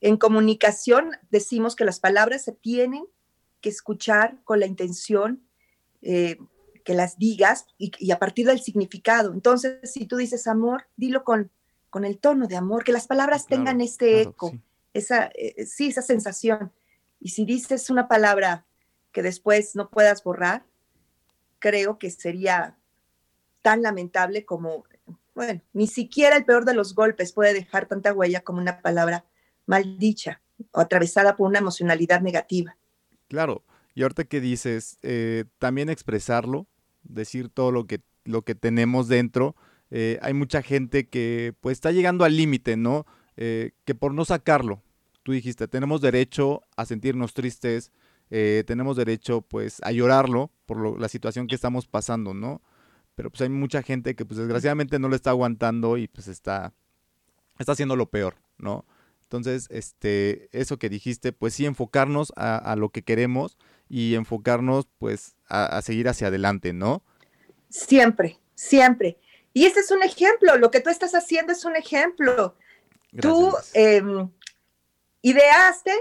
En 0.01 0.17
comunicación 0.17 1.13
decimos 1.31 1.75
que 1.75 1.85
las 1.85 2.01
palabras 2.01 2.45
se 2.45 2.53
tienen 2.53 3.05
que 3.61 3.71
escuchar 3.71 4.39
con 4.45 4.61
la 4.61 4.67
intención 4.67 5.43
eh, 6.03 6.39
que 6.85 6.95
las 6.95 7.19
digas 7.19 7.67
y, 7.79 8.13
a 8.13 8.19
partir 8.19 8.47
del 8.47 8.61
significado. 8.61 9.33
Entonces, 9.33 9.79
si 9.83 10.07
tú 10.07 10.17
dices 10.17 10.47
amor, 10.47 10.87
dilo 10.97 11.25
con, 11.25 11.51
con 11.91 12.05
el 12.05 12.19
tono 12.19 12.47
de 12.47 12.57
amor, 12.57 12.85
que 12.85 12.93
las 12.93 13.09
palabras 13.09 13.47
tengan 13.47 13.81
este 13.81 14.21
eco, 14.21 14.53
esa, 14.95 15.31
eh, 15.35 15.67
sí, 15.67 15.89
esa 15.89 16.03
sensación. 16.03 16.73
Y 17.19 17.31
si 17.31 17.45
dices 17.45 17.91
una 17.91 18.07
palabra 18.07 18.67
que 19.11 19.23
después 19.23 19.75
no 19.75 19.91
puedas 19.91 20.23
borrar, 20.23 20.65
creo 21.59 21.99
que 21.99 22.11
sería 22.11 22.79
tan 23.63 23.83
lamentable 23.83 24.45
como, 24.45 24.85
bueno, 25.37 25.61
ni 25.75 25.87
siquiera 25.87 26.37
el 26.37 26.45
peor 26.45 26.65
de 26.65 26.75
los 26.75 26.95
golpes 26.95 27.33
puede 27.33 27.55
dejar 27.55 27.87
tanta 27.87 28.13
huella 28.13 28.41
como 28.41 28.59
una 28.59 28.81
palabra 28.81 29.27
maldicha 29.67 30.41
o 30.73 30.81
atravesada 30.81 31.37
por 31.37 31.47
una 31.47 31.59
emocionalidad 31.59 32.23
negativa. 32.23 32.77
Claro, 33.29 33.63
y 33.95 34.03
ahorita 34.03 34.25
que 34.25 34.41
dices, 34.41 34.97
eh, 35.03 35.45
también 35.59 35.91
expresarlo, 35.91 36.67
decir 37.03 37.51
todo 37.51 37.71
lo 37.71 37.87
que, 37.87 38.01
lo 38.25 38.43
que 38.43 38.55
tenemos 38.55 39.09
dentro. 39.09 39.55
Eh, 39.91 40.19
hay 40.23 40.33
mucha 40.33 40.63
gente 40.63 41.09
que 41.09 41.55
pues 41.61 41.77
está 41.77 41.93
llegando 41.93 42.25
al 42.25 42.37
límite, 42.37 42.77
¿no? 42.77 43.07
Eh, 43.37 43.73
que 43.85 43.95
por 43.95 44.15
no 44.15 44.25
sacarlo, 44.25 44.83
tú 45.23 45.33
dijiste, 45.33 45.69
tenemos 45.69 46.01
derecho 46.01 46.63
a 46.77 46.87
sentirnos 46.87 47.35
tristes, 47.35 47.93
eh, 48.31 48.65
tenemos 48.67 48.97
derecho 48.97 49.43
pues 49.43 49.81
a 49.83 49.93
llorarlo 49.93 50.51
por 50.65 50.99
la 50.99 51.09
situación 51.09 51.47
que 51.47 51.55
estamos 51.55 51.87
pasando, 51.87 52.33
¿no? 52.33 52.63
Pero 53.17 53.31
pues 53.31 53.41
hay 53.41 53.49
mucha 53.49 53.83
gente 53.83 54.15
que 54.15 54.25
pues 54.25 54.39
desgraciadamente 54.39 55.01
no 55.01 55.09
lo 55.09 55.17
está 55.17 55.31
aguantando 55.31 55.97
y 55.97 56.07
pues 56.07 56.29
está, 56.29 56.73
está 57.59 57.73
haciendo 57.73 57.97
lo 57.97 58.11
peor, 58.11 58.37
¿no? 58.59 58.87
Entonces, 59.27 59.67
este, 59.71 60.49
eso 60.53 60.79
que 60.79 60.89
dijiste, 60.89 61.33
pues 61.33 61.55
sí, 61.55 61.67
enfocarnos 61.67 62.33
a, 62.37 62.77
lo 62.77 62.91
que 62.91 63.03
queremos 63.03 63.59
y 63.89 64.15
enfocarnos, 64.15 64.87
pues, 64.99 65.35
a, 65.49 65.83
seguir 65.83 66.09
hacia 66.09 66.29
adelante, 66.29 66.73
¿no? 66.73 67.03
Siempre, 67.69 68.39
siempre. 68.55 69.19
Y 69.53 69.67
ese 69.67 69.81
es 69.81 69.91
un 69.91 70.05
ejemplo, 70.05 70.57
lo 70.59 70.71
que 70.71 70.79
tú 70.79 70.91
estás 70.91 71.17
haciendo 71.17 71.53
es 71.53 71.65
un 71.65 71.75
ejemplo. 71.75 72.55
Tú 73.21 73.53
em, 73.75 74.31
ideaste 75.23 75.93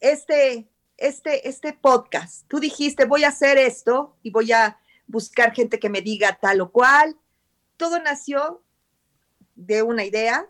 este, 0.00 0.66
este, 0.96 1.46
este 1.46 1.74
podcast. 1.74 2.46
Tú 2.48 2.60
dijiste, 2.60 3.04
voy 3.04 3.24
a 3.24 3.28
hacer 3.28 3.58
esto 3.58 4.16
y 4.22 4.30
voy 4.30 4.52
a 4.52 4.78
buscar 5.06 5.54
gente 5.54 5.78
que 5.78 5.90
me 5.90 6.02
diga 6.02 6.38
tal 6.40 6.60
o 6.60 6.70
cual. 6.70 7.16
Todo 7.76 8.00
nació 8.00 8.62
de 9.54 9.82
una 9.82 10.04
idea 10.04 10.48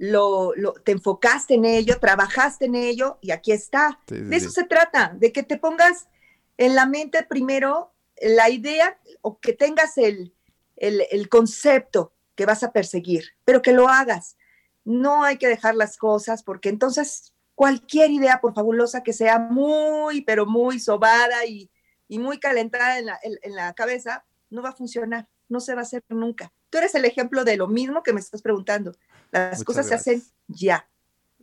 lo, 0.00 0.54
te 0.82 0.92
enfocaste 0.92 1.54
en 1.54 1.66
ello, 1.66 2.00
trabajaste 2.00 2.64
en 2.64 2.74
ello 2.74 3.18
y 3.20 3.32
aquí 3.32 3.52
está. 3.52 4.00
de 4.06 4.34
eso 4.34 4.50
se 4.50 4.64
trata, 4.64 5.14
de 5.14 5.30
que 5.30 5.42
te 5.42 5.58
pongas 5.58 6.08
en 6.56 6.74
la 6.74 6.86
mente 6.86 7.22
primero 7.22 7.92
la 8.18 8.48
idea 8.48 8.98
o 9.20 9.38
que 9.40 9.52
tengas 9.52 9.98
el, 9.98 10.34
el, 10.76 11.28
concepto 11.28 12.14
que 12.34 12.46
vas 12.46 12.62
a 12.62 12.72
perseguir, 12.72 13.24
pero 13.44 13.60
que 13.60 13.72
lo 13.72 13.88
hagas. 13.88 14.38
No 14.84 15.22
hay 15.22 15.36
que 15.36 15.48
dejar 15.48 15.74
las 15.74 15.98
cosas 15.98 16.42
porque 16.42 16.70
entonces 16.70 17.34
cualquier 17.54 18.10
idea, 18.10 18.40
por 18.40 18.54
fabulosa 18.54 19.02
que 19.02 19.12
sea, 19.12 19.38
muy, 19.38 20.22
pero 20.22 20.46
muy 20.46 20.80
sobada 20.80 21.44
y, 21.44 21.70
muy 22.18 22.38
calentada 22.38 22.98
en 22.98 23.06
la, 23.06 23.18
en 23.22 23.54
la 23.54 23.72
cabeza, 23.74 24.24
no 24.50 24.62
va 24.62 24.70
a 24.70 24.74
funcionar, 24.74 25.28
no 25.48 25.60
se 25.60 25.74
va 25.74 25.80
a 25.80 25.82
hacer 25.82 26.02
nunca. 26.08 26.52
Tú 26.70 26.78
eres 26.78 26.94
el 26.94 27.04
ejemplo 27.04 27.44
de 27.44 27.56
lo 27.56 27.68
mismo 27.68 28.02
que 28.02 28.12
me 28.12 28.20
estás 28.20 28.42
preguntando. 28.42 28.92
Las 29.30 29.64
cosas 29.64 29.86
se 29.86 29.94
hacen 29.94 30.22
ya. 30.48 30.88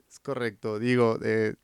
Es 0.09 0.19
correcto. 0.19 0.79
Digo, 0.79 1.19
eh, 1.23 1.55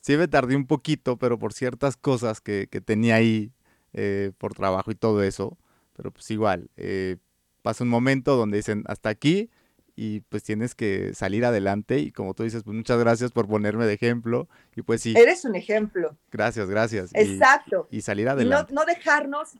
sí 0.00 0.16
me 0.16 0.28
tardé 0.28 0.56
un 0.56 0.66
poquito, 0.66 1.16
pero 1.16 1.38
por 1.38 1.52
ciertas 1.52 1.96
cosas 1.96 2.40
que, 2.40 2.68
tenía 2.84 3.16
ahí 3.16 3.52
eh, 3.92 4.32
por 4.38 4.54
trabajo 4.54 4.90
y 4.90 4.94
todo 4.94 5.22
eso. 5.22 5.58
Pero 5.94 6.10
pues 6.10 6.30
igual, 6.30 6.70
eh, 6.76 7.16
pasa 7.62 7.84
un 7.84 7.90
momento 7.90 8.36
donde 8.36 8.58
dicen 8.58 8.84
hasta 8.86 9.08
aquí 9.08 9.50
y 9.94 10.20
pues 10.20 10.42
tienes 10.42 10.74
que 10.74 11.14
salir 11.14 11.44
adelante 11.44 11.98
y 11.98 12.12
como 12.12 12.34
tú 12.34 12.42
dices, 12.42 12.62
pues 12.64 12.76
muchas 12.76 12.98
gracias 12.98 13.30
por 13.30 13.46
ponerme 13.46 13.86
de 13.86 13.94
ejemplo 13.94 14.48
y 14.74 14.82
pues 14.82 15.02
sí. 15.02 15.14
Eres 15.16 15.44
un 15.44 15.54
ejemplo. 15.54 16.16
Gracias, 16.30 16.68
gracias. 16.68 17.10
Exacto. 17.14 17.88
Y, 17.90 18.00
salir 18.00 18.28
adelante. 18.28 18.72
No, 18.72 18.80
no, 18.80 18.86
dejarnos, 18.86 19.54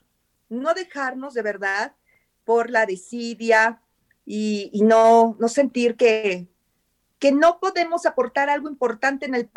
no 0.49 0.75
dejarnos 0.75 1.35
de 1.35 1.43
verdad 1.43 1.95
por 2.45 2.71
la 2.71 2.87
desidia, 2.87 3.81
y, 4.25 4.81
no, 4.83 5.37
no 5.39 5.49
sentir 5.49 5.97
que, 5.97 6.47
que 7.19 7.33
no 7.33 7.59
podemos 7.59 8.07
aportar 8.07 8.51
algo 8.51 8.69
importante 8.69 9.27
en 9.27 9.35
el, 9.35 9.51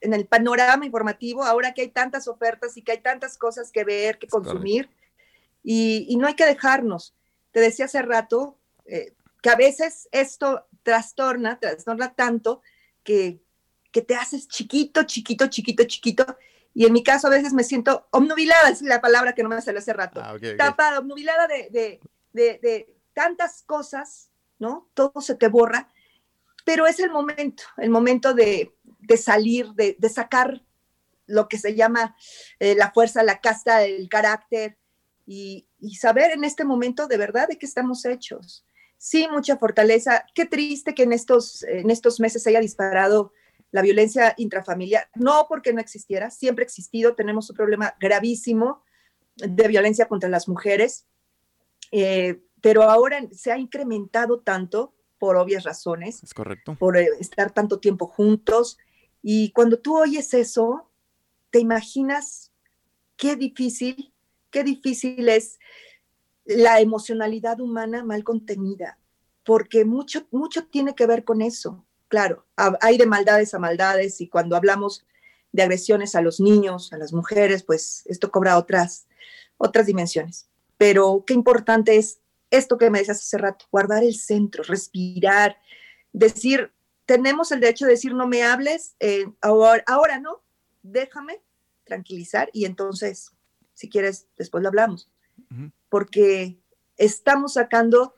en 0.00 0.14
el 0.14 0.26
panorama 0.26 0.86
informativo, 0.86 1.44
ahora 1.44 1.74
que 1.74 1.82
hay 1.82 1.88
tantas 1.88 2.28
ofertas 2.28 2.76
y 2.76 2.82
que 2.82 2.92
hay 2.92 3.00
tantas 3.00 3.36
cosas 3.36 3.70
que 3.70 3.84
ver, 3.84 4.18
que 4.18 4.26
consumir, 4.26 4.88
y, 5.62 6.06
y, 6.08 6.16
no 6.16 6.26
hay 6.26 6.34
que 6.34 6.46
dejarnos. 6.46 7.14
Te 7.50 7.60
decía 7.60 7.86
hace 7.86 8.02
rato 8.02 8.56
eh, 8.86 9.14
que 9.46 9.52
a 9.52 9.54
veces 9.54 10.08
esto 10.10 10.66
trastorna, 10.82 11.60
trastorna 11.60 12.12
tanto 12.16 12.62
que, 13.04 13.40
que 13.92 14.02
te 14.02 14.16
haces 14.16 14.48
chiquito, 14.48 15.04
chiquito, 15.04 15.46
chiquito, 15.46 15.84
chiquito, 15.84 16.36
y 16.74 16.84
en 16.84 16.92
mi 16.92 17.04
caso 17.04 17.28
a 17.28 17.30
veces 17.30 17.52
me 17.52 17.62
siento 17.62 18.08
obnubilada, 18.10 18.70
es 18.70 18.82
la 18.82 19.00
palabra 19.00 19.36
que 19.36 19.44
no 19.44 19.48
me 19.48 19.62
salió 19.62 19.78
hace 19.78 19.92
rato, 19.92 20.20
ah, 20.20 20.36
tapada, 20.58 20.98
obnubilada 20.98 21.46
de, 21.46 21.70
de, 21.70 22.00
de 22.32 22.92
tantas 23.12 23.62
cosas, 23.62 24.32
¿no? 24.58 24.90
Todo 24.94 25.20
se 25.20 25.36
te 25.36 25.46
borra, 25.46 25.92
pero 26.64 26.88
es 26.88 26.98
el 26.98 27.12
momento, 27.12 27.62
el 27.76 27.90
momento 27.90 28.34
de, 28.34 28.74
salir, 29.16 29.68
de, 29.74 29.96
sacar 30.08 30.64
lo 31.26 31.46
que 31.46 31.58
se 31.58 31.76
llama 31.76 32.16
eh, 32.58 32.74
la 32.74 32.90
fuerza, 32.90 33.22
la 33.22 33.40
casta, 33.40 33.84
el 33.84 34.08
carácter 34.08 34.76
y, 35.24 35.68
saber 36.00 36.32
en 36.32 36.42
este 36.42 36.64
momento 36.64 37.06
de 37.06 37.16
verdad 37.16 37.46
de 37.46 37.58
qué 37.58 37.66
estamos 37.66 38.04
hechos. 38.04 38.66
Sí, 38.98 39.28
mucha 39.30 39.56
fortaleza. 39.56 40.24
Qué 40.34 40.46
triste 40.46 40.94
que 40.94 41.02
en 41.02 41.12
estos, 41.12 41.62
en 41.64 41.90
estos 41.90 42.20
meses 42.20 42.46
haya 42.46 42.60
disparado 42.60 43.32
la 43.70 43.82
violencia 43.82 44.34
intrafamiliar. 44.36 45.08
No 45.14 45.46
porque 45.48 45.72
no 45.72 45.80
existiera, 45.80 46.30
siempre 46.30 46.62
ha 46.62 46.66
existido. 46.66 47.14
Tenemos 47.14 47.50
un 47.50 47.56
problema 47.56 47.94
gravísimo 48.00 48.82
de 49.36 49.68
violencia 49.68 50.08
contra 50.08 50.28
las 50.28 50.48
mujeres. 50.48 51.06
Eh, 51.92 52.40
pero 52.60 52.84
ahora 52.84 53.20
se 53.32 53.52
ha 53.52 53.58
incrementado 53.58 54.40
tanto 54.40 54.94
por 55.18 55.36
obvias 55.36 55.64
razones. 55.64 56.22
Es 56.22 56.34
correcto. 56.34 56.76
Por 56.78 56.96
eh, 56.96 57.08
estar 57.20 57.52
tanto 57.52 57.78
tiempo 57.80 58.06
juntos. 58.06 58.78
Y 59.22 59.50
cuando 59.52 59.78
tú 59.78 59.98
oyes 59.98 60.32
eso, 60.34 60.90
¿te 61.50 61.58
imaginas 61.58 62.52
qué 63.16 63.36
difícil, 63.36 64.12
qué 64.50 64.64
difícil 64.64 65.28
es 65.28 65.58
la 66.46 66.80
emocionalidad 66.80 67.60
humana 67.60 68.02
mal 68.04 68.24
contenida? 68.24 68.98
Porque 69.44 69.84
mucho, 69.84 70.26
mucho 70.30 70.66
tiene 70.66 70.94
que 70.94 71.06
ver 71.06 71.24
con 71.24 71.42
eso. 71.42 71.84
Claro, 72.08 72.46
hay 72.80 72.98
de 72.98 73.06
maldades 73.06 73.52
a 73.54 73.58
maldades 73.58 74.20
y 74.20 74.28
cuando 74.28 74.56
hablamos 74.56 75.04
de 75.52 75.62
agresiones 75.62 76.14
a 76.14 76.22
los 76.22 76.40
niños, 76.40 76.92
a 76.92 76.98
las 76.98 77.12
mujeres, 77.12 77.62
pues 77.62 78.02
esto 78.06 78.30
cobra 78.30 78.58
otras, 78.58 79.06
otras 79.56 79.86
dimensiones. 79.86 80.48
Pero 80.78 81.24
qué 81.26 81.34
importante 81.34 81.96
es 81.96 82.20
esto 82.50 82.78
que 82.78 82.90
me 82.90 82.98
decías 82.98 83.18
hace 83.18 83.38
rato, 83.38 83.66
guardar 83.70 84.04
el 84.04 84.14
centro, 84.14 84.62
respirar, 84.62 85.56
decir, 86.12 86.72
tenemos 87.06 87.52
el 87.52 87.60
derecho 87.60 87.86
de 87.86 87.92
decir 87.92 88.14
no 88.14 88.26
me 88.26 88.42
hables, 88.42 88.96
eh, 89.00 89.26
ahora, 89.40 89.82
ahora 89.86 90.20
no, 90.20 90.42
déjame 90.82 91.40
tranquilizar 91.84 92.50
y 92.52 92.64
entonces, 92.64 93.32
si 93.74 93.88
quieres, 93.88 94.26
después 94.36 94.62
lo 94.62 94.68
hablamos. 94.68 95.08
Porque 95.96 96.60
estamos 96.98 97.54
sacando 97.54 98.14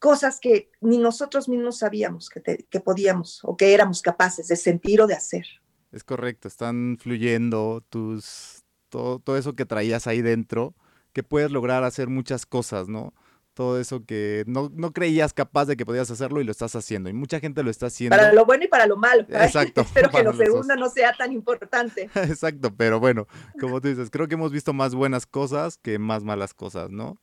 cosas 0.00 0.40
que 0.40 0.72
ni 0.80 0.98
nosotros 0.98 1.48
mismos 1.48 1.78
sabíamos 1.78 2.28
que, 2.28 2.80
podíamos 2.80 3.38
o 3.44 3.56
que 3.56 3.72
éramos 3.72 4.02
capaces 4.02 4.48
de 4.48 4.56
sentir 4.56 5.00
o 5.00 5.06
de 5.06 5.14
hacer. 5.14 5.46
Es 5.92 6.02
correcto, 6.02 6.48
están 6.48 6.98
fluyendo 6.98 7.84
tus, 7.88 8.64
todo, 8.88 9.20
todo 9.20 9.36
eso 9.36 9.54
que 9.54 9.66
traías 9.66 10.08
ahí 10.08 10.20
dentro, 10.20 10.74
que 11.12 11.22
puedes 11.22 11.52
lograr 11.52 11.84
hacer 11.84 12.08
muchas 12.08 12.44
cosas, 12.44 12.88
¿no? 12.88 13.14
Todo 13.60 13.78
eso 13.78 14.06
que 14.06 14.42
no, 14.46 14.70
creías 14.94 15.34
capaz 15.34 15.66
de 15.66 15.76
que 15.76 15.84
podías 15.84 16.10
hacerlo 16.10 16.40
y 16.40 16.44
lo 16.44 16.50
estás 16.50 16.74
haciendo. 16.76 17.10
Y 17.10 17.12
mucha 17.12 17.40
gente 17.40 17.62
lo 17.62 17.70
está 17.70 17.88
haciendo. 17.88 18.16
Para 18.16 18.32
lo 18.32 18.46
bueno 18.46 18.64
y 18.64 18.68
para 18.68 18.86
lo 18.86 18.96
malo. 18.96 19.20
Exacto. 19.28 19.82
Espero 19.82 20.08
que 20.08 20.22
lo 20.22 20.32
segundo 20.32 20.74
no 20.76 20.88
sea 20.88 21.12
tan 21.12 21.30
importante. 21.30 22.08
Exacto, 22.14 22.74
pero 22.74 23.00
bueno, 23.00 23.26
como 23.60 23.82
tú 23.82 23.88
dices, 23.88 24.08
creo 24.08 24.28
que 24.28 24.36
hemos 24.36 24.50
visto 24.50 24.72
más 24.72 24.94
buenas 24.94 25.26
cosas 25.26 25.76
que 25.76 25.98
más 25.98 26.24
malas 26.24 26.54
cosas, 26.54 26.88
¿no? 26.88 27.20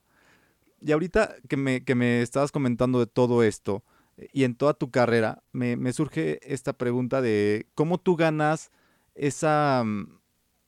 Y 0.79 0.91
ahorita 0.91 1.37
que 1.49 1.57
me, 1.57 1.83
que 1.83 1.95
me 1.95 2.21
estabas 2.21 2.51
comentando 2.51 2.99
de 2.99 3.07
todo 3.07 3.41
esto 3.41 3.83
y 4.31 4.43
en 4.43 4.53
toda 4.53 4.75
tu 4.75 4.91
carrera, 4.91 5.41
me, 5.53 5.91
surge 5.91 6.39
esta 6.43 6.73
pregunta 6.73 7.19
de 7.19 7.65
cómo 7.73 7.97
tú 7.97 8.15
ganas 8.15 8.69
esa, 9.15 9.83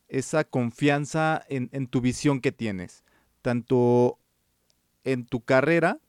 esa 0.08 0.46
confianza 0.46 1.44
en, 1.48 1.70
en 1.74 1.86
tu 1.86 2.02
visión 2.02 2.42
que 2.42 2.52
tienes, 2.52 3.04
tanto 3.44 4.18
en 5.04 5.26
tu 5.26 5.42
carrera, 5.42 6.00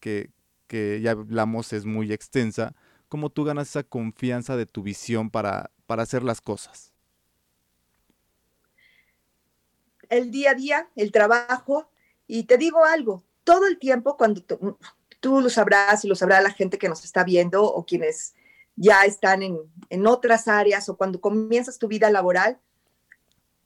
que, 0.00 0.30
ya 0.70 1.12
hablamos 1.12 1.72
es 1.72 1.84
muy 1.84 2.12
extensa, 2.12 2.74
cómo 3.08 3.30
tú 3.30 3.44
ganas 3.44 3.68
esa 3.68 3.82
confianza 3.82 4.56
de 4.56 4.66
tu 4.66 4.82
visión 4.82 5.30
para, 5.30 5.70
para 5.86 6.02
hacer 6.02 6.22
las 6.22 6.40
cosas. 6.40 6.92
El 10.08 10.30
día 10.30 10.52
a 10.52 10.54
día, 10.54 10.88
el 10.96 11.12
trabajo, 11.12 11.90
y 12.26 12.44
te 12.44 12.58
digo 12.58 12.84
algo, 12.84 13.24
todo 13.44 13.66
el 13.66 13.78
tiempo 13.78 14.16
cuando 14.16 14.42
tú, 14.42 15.40
lo 15.40 15.50
sabrás 15.50 16.04
y 16.04 16.08
lo 16.08 16.14
sabrá 16.14 16.40
la 16.40 16.50
gente 16.50 16.78
que 16.78 16.88
nos 16.88 17.04
está 17.04 17.24
viendo 17.24 17.64
o 17.64 17.84
quienes 17.84 18.34
ya 18.76 19.04
están 19.04 19.42
en, 19.42 19.58
en, 19.88 20.06
otras 20.06 20.48
áreas 20.48 20.88
o 20.88 20.96
cuando 20.96 21.20
comienzas 21.20 21.78
tu 21.78 21.88
vida 21.88 22.10
laboral, 22.10 22.58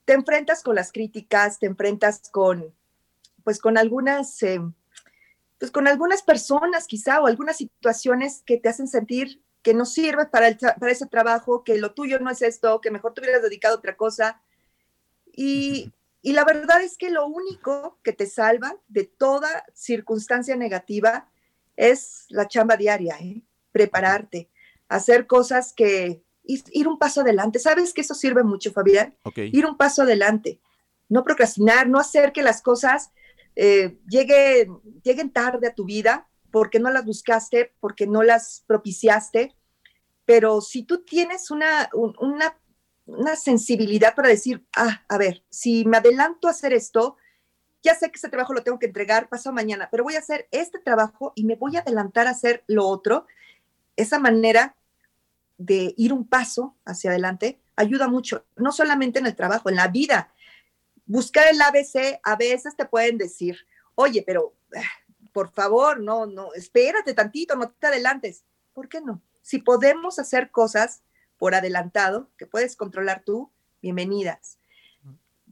te 0.04 0.14
enfrentas 0.14 0.62
con 0.62 0.74
las 0.74 0.90
críticas, 0.92 1.58
te 1.58 1.66
enfrentas 1.66 2.30
con, 2.30 2.72
pues 3.45 3.61
con 3.61 3.78
algunas, 3.78 4.43
eh, 4.43 4.61
pues 5.59 5.70
con 5.70 5.88
algunas 5.88 6.22
personas 6.22 6.86
quizá 6.86 7.20
o 7.20 7.26
algunas 7.26 7.57
situaciones 7.57 8.43
que 8.45 8.59
te 8.59 8.68
hacen 8.68 8.88
sentir 8.88 9.43
que 9.62 9.74
no 9.74 9.84
sirves 9.84 10.26
para, 10.26 10.57
para 10.57 10.93
ese 10.93 11.07
trabajo, 11.07 11.62
que 11.62 11.78
lo 11.78 11.93
tuyo 11.93 12.18
no 12.18 12.30
es 12.30 12.43
esto, 12.43 12.80
que 12.80 12.90
mejor 12.90 13.14
te 13.14 13.20
hubieras 13.20 13.43
dedicado 13.43 13.76
a 13.76 13.78
otra 13.78 13.97
cosa. 13.97 14.43
Y, 15.32 15.93
y 16.20 16.32
la 16.32 16.45
verdad 16.45 16.82
es 16.82 16.99
que 16.99 17.11
lo 17.11 17.26
único 17.26 17.99
que 18.03 18.12
te 18.12 18.26
salva 18.26 18.76
de 18.88 19.05
toda 19.05 19.64
circunstancia 19.72 20.57
negativa 20.57 21.28
es 21.76 22.26
la 22.28 22.49
chamba 22.49 22.76
diaria, 22.76 23.16
¿eh? 23.20 23.43
prepararte, 23.70 24.49
hacer 24.88 25.26
cosas 25.26 25.72
que, 25.72 26.22
ir 26.45 26.88
un 26.88 26.99
paso 26.99 27.22
adelante. 27.22 27.59
¿Sabes 27.59 27.93
que 27.95 28.03
eso 28.03 28.14
sirve 28.14 28.43
mucho, 28.43 28.72
Fabián? 28.72 29.14
Ir 29.36 29.66
un 29.66 29.76
paso 29.76 30.03
adelante, 30.03 30.61
no 31.09 31.24
procrastinar, 31.24 31.88
no 31.88 31.99
hacer 31.99 32.32
que 32.32 32.43
las 32.43 32.62
cosas 32.62 33.11
eh, 33.57 33.98
lleguen, 34.09 35.30
tarde 35.32 35.68
a 35.68 35.74
tu 35.74 35.84
vida 35.84 36.28
porque 36.50 36.80
no 36.80 36.90
las 36.90 37.05
buscaste, 37.05 37.74
porque 37.80 38.07
no 38.07 38.22
las 38.22 38.64
propiciaste, 38.66 39.55
pero 40.24 40.61
si 40.61 40.82
tú 40.82 41.03
tienes 41.03 41.50
una, 41.50 41.88
una, 41.94 42.59
una 43.07 43.36
sensibilidad 43.36 44.14
para 44.14 44.28
decir, 44.28 44.64
ah, 44.76 45.03
a 45.09 45.18
ver, 45.18 45.44
si 45.48 45.84
me 45.84 45.96
adelanto 45.96 46.48
a 46.48 46.50
hacer 46.50 46.72
esto, 46.72 47.16
ya 47.82 47.94
sé 47.94 48.11
que 48.11 48.16
ese 48.16 48.28
trabajo 48.28 48.55
lo 48.55 48.62
tengo 48.62 48.78
que 48.78 48.86
entregar 48.86 49.28
pasado 49.28 49.55
mañana, 49.55 49.88
pero 49.90 50.05
voy 50.05 50.14
a 50.14 50.20
hacer 50.20 50.46
este 50.50 50.78
trabajo 50.78 51.32
y 51.34 51.44
me 51.44 51.57
voy 51.57 51.76
a 51.76 51.80
adelantar 51.80 52.26
a 52.26 52.30
hacer 52.30 52.64
lo 52.66 52.86
otro. 52.86 53.26
Esa 53.96 54.18
manera 54.18 54.76
de 55.59 55.94
ir 55.96 56.12
un 56.12 56.26
paso 56.26 56.76
hacia 56.84 57.11
adelante 57.11 57.61
ayuda 57.76 58.09
mucho, 58.09 58.44
no 58.57 58.72
solamente 58.72 59.18
en 59.18 59.26
el 59.26 59.34
trabajo, 59.34 59.68
en 59.68 59.76
la 59.76 59.88
vida 59.88 60.32
buscar 61.12 61.46
el 61.48 61.60
ABC, 61.60 62.18
a 62.22 62.36
veces 62.36 62.74
te 62.74 62.86
pueden 62.86 63.18
decir, 63.18 63.58
oye, 63.94 64.24
pero 64.26 64.54
ah, 64.74 64.80
por 65.34 65.52
favor, 65.52 66.00
no, 66.00 66.24
no, 66.24 66.54
espérate 66.54 67.12
tantito, 67.12 67.54
no 67.54 67.68
te 67.70 67.88
adelantes. 67.88 68.44
¿Por 68.72 68.88
qué 68.88 69.02
no? 69.02 69.20
Si 69.42 69.58
podemos 69.58 70.18
hacer 70.18 70.50
cosas 70.50 71.02
por 71.36 71.54
adelantado 71.54 72.30
que 72.38 72.46
puedes 72.46 72.76
controlar 72.76 73.24
tú, 73.26 73.52
bienvenidas. 73.82 74.58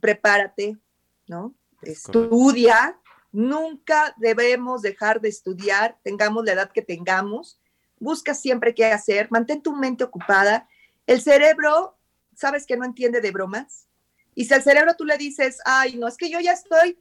Prepárate, 0.00 0.78
¿no? 1.26 1.54
Estudia. 1.82 2.98
Nunca 3.30 4.14
debemos 4.16 4.80
dejar 4.80 5.20
de 5.20 5.28
estudiar, 5.28 5.98
tengamos 6.02 6.42
la 6.46 6.52
edad 6.52 6.72
que 6.72 6.80
tengamos. 6.80 7.60
Busca 7.98 8.32
siempre 8.32 8.74
qué 8.74 8.86
hacer, 8.86 9.28
mantén 9.30 9.60
tu 9.60 9.76
mente 9.76 10.04
ocupada. 10.04 10.66
El 11.06 11.20
cerebro, 11.20 11.98
¿sabes 12.34 12.64
que 12.64 12.78
no 12.78 12.86
entiende 12.86 13.20
de 13.20 13.30
bromas? 13.30 13.89
Y 14.34 14.44
si 14.44 14.54
al 14.54 14.62
cerebro 14.62 14.94
tú 14.96 15.04
le 15.04 15.16
dices, 15.16 15.58
ay, 15.64 15.96
no, 15.96 16.08
es 16.08 16.16
que 16.16 16.30
yo 16.30 16.40
ya 16.40 16.52
estoy, 16.52 16.98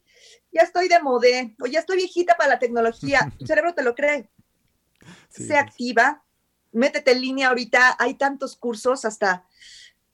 ya 0.51 0.61
estoy 0.61 0.87
de 0.87 1.01
modé, 1.01 1.55
o 1.61 1.67
ya 1.67 1.79
estoy 1.79 1.97
viejita 1.97 2.35
para 2.35 2.49
la 2.49 2.59
tecnología, 2.59 3.31
el 3.39 3.47
cerebro 3.47 3.73
te 3.73 3.83
lo 3.83 3.95
cree. 3.95 4.29
Se 5.29 5.55
activa, 5.55 6.23
métete 6.71 7.11
en 7.11 7.21
línea 7.21 7.49
ahorita, 7.49 7.95
hay 7.99 8.15
tantos 8.15 8.55
cursos 8.55 9.05
hasta 9.05 9.45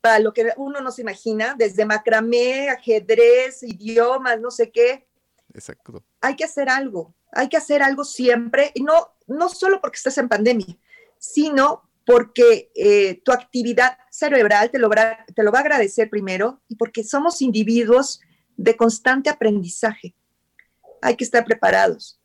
para 0.02 0.20
lo 0.20 0.34
que 0.34 0.54
uno 0.58 0.82
no 0.82 0.92
se 0.92 1.02
imagina, 1.02 1.56
desde 1.58 1.84
macramé, 1.84 2.70
ajedrez, 2.70 3.64
idiomas, 3.64 4.40
no 4.40 4.52
sé 4.52 4.70
qué. 4.70 5.08
Exacto. 5.52 6.04
Hay 6.22 6.36
que 6.36 6.44
hacer 6.44 6.70
algo, 6.70 7.16
hay 7.32 7.50
que 7.50 7.58
hacer 7.58 7.82
algo 7.82 8.04
siempre, 8.04 8.72
y 8.76 8.84
no, 8.84 9.16
no 9.26 9.50
solo 9.50 9.82
porque 9.82 9.98
estés 9.98 10.20
en 10.20 10.30
pandemia, 10.30 10.78
sino 11.18 11.90
porque 12.06 12.72
eh, 12.76 13.22
tu 13.24 13.32
actividad 13.32 13.98
cerebral 14.12 14.70
te 14.70 14.78
lo, 14.78 14.90
te 14.90 15.44
lo 15.44 15.52
va 15.52 15.60
a 15.60 15.62
agradecer 15.62 16.10
primero 16.10 16.62
y 16.68 16.76
porque 16.76 17.04
somos 17.04 17.42
individuos 17.42 18.22
de 18.58 18.78
constante 18.78 19.30
aprendizaje. 19.30 20.16
Hay 21.02 21.16
que 21.16 21.24
estar 21.24 21.44
preparados. 21.44 22.20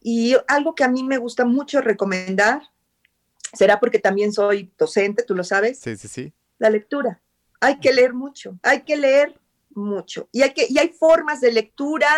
Y 0.00 0.36
algo 0.46 0.74
que 0.74 0.84
a 0.84 0.88
mí 0.88 1.02
me 1.02 1.18
gusta 1.18 1.44
mucho 1.44 1.80
recomendar, 1.80 2.62
será 3.52 3.80
porque 3.80 3.98
también 3.98 4.32
soy 4.32 4.72
docente, 4.78 5.24
tú 5.24 5.34
lo 5.34 5.42
sabes. 5.42 5.80
Sí, 5.80 5.96
sí, 5.96 6.08
sí. 6.08 6.32
La 6.58 6.70
lectura. 6.70 7.20
Hay 7.60 7.80
que 7.80 7.92
leer 7.92 8.14
mucho, 8.14 8.56
hay 8.62 8.82
que 8.82 8.96
leer 8.96 9.38
mucho. 9.70 10.28
Y 10.30 10.42
hay, 10.42 10.54
que, 10.54 10.66
y 10.68 10.78
hay 10.78 10.90
formas 10.90 11.40
de 11.40 11.50
lectura 11.50 12.08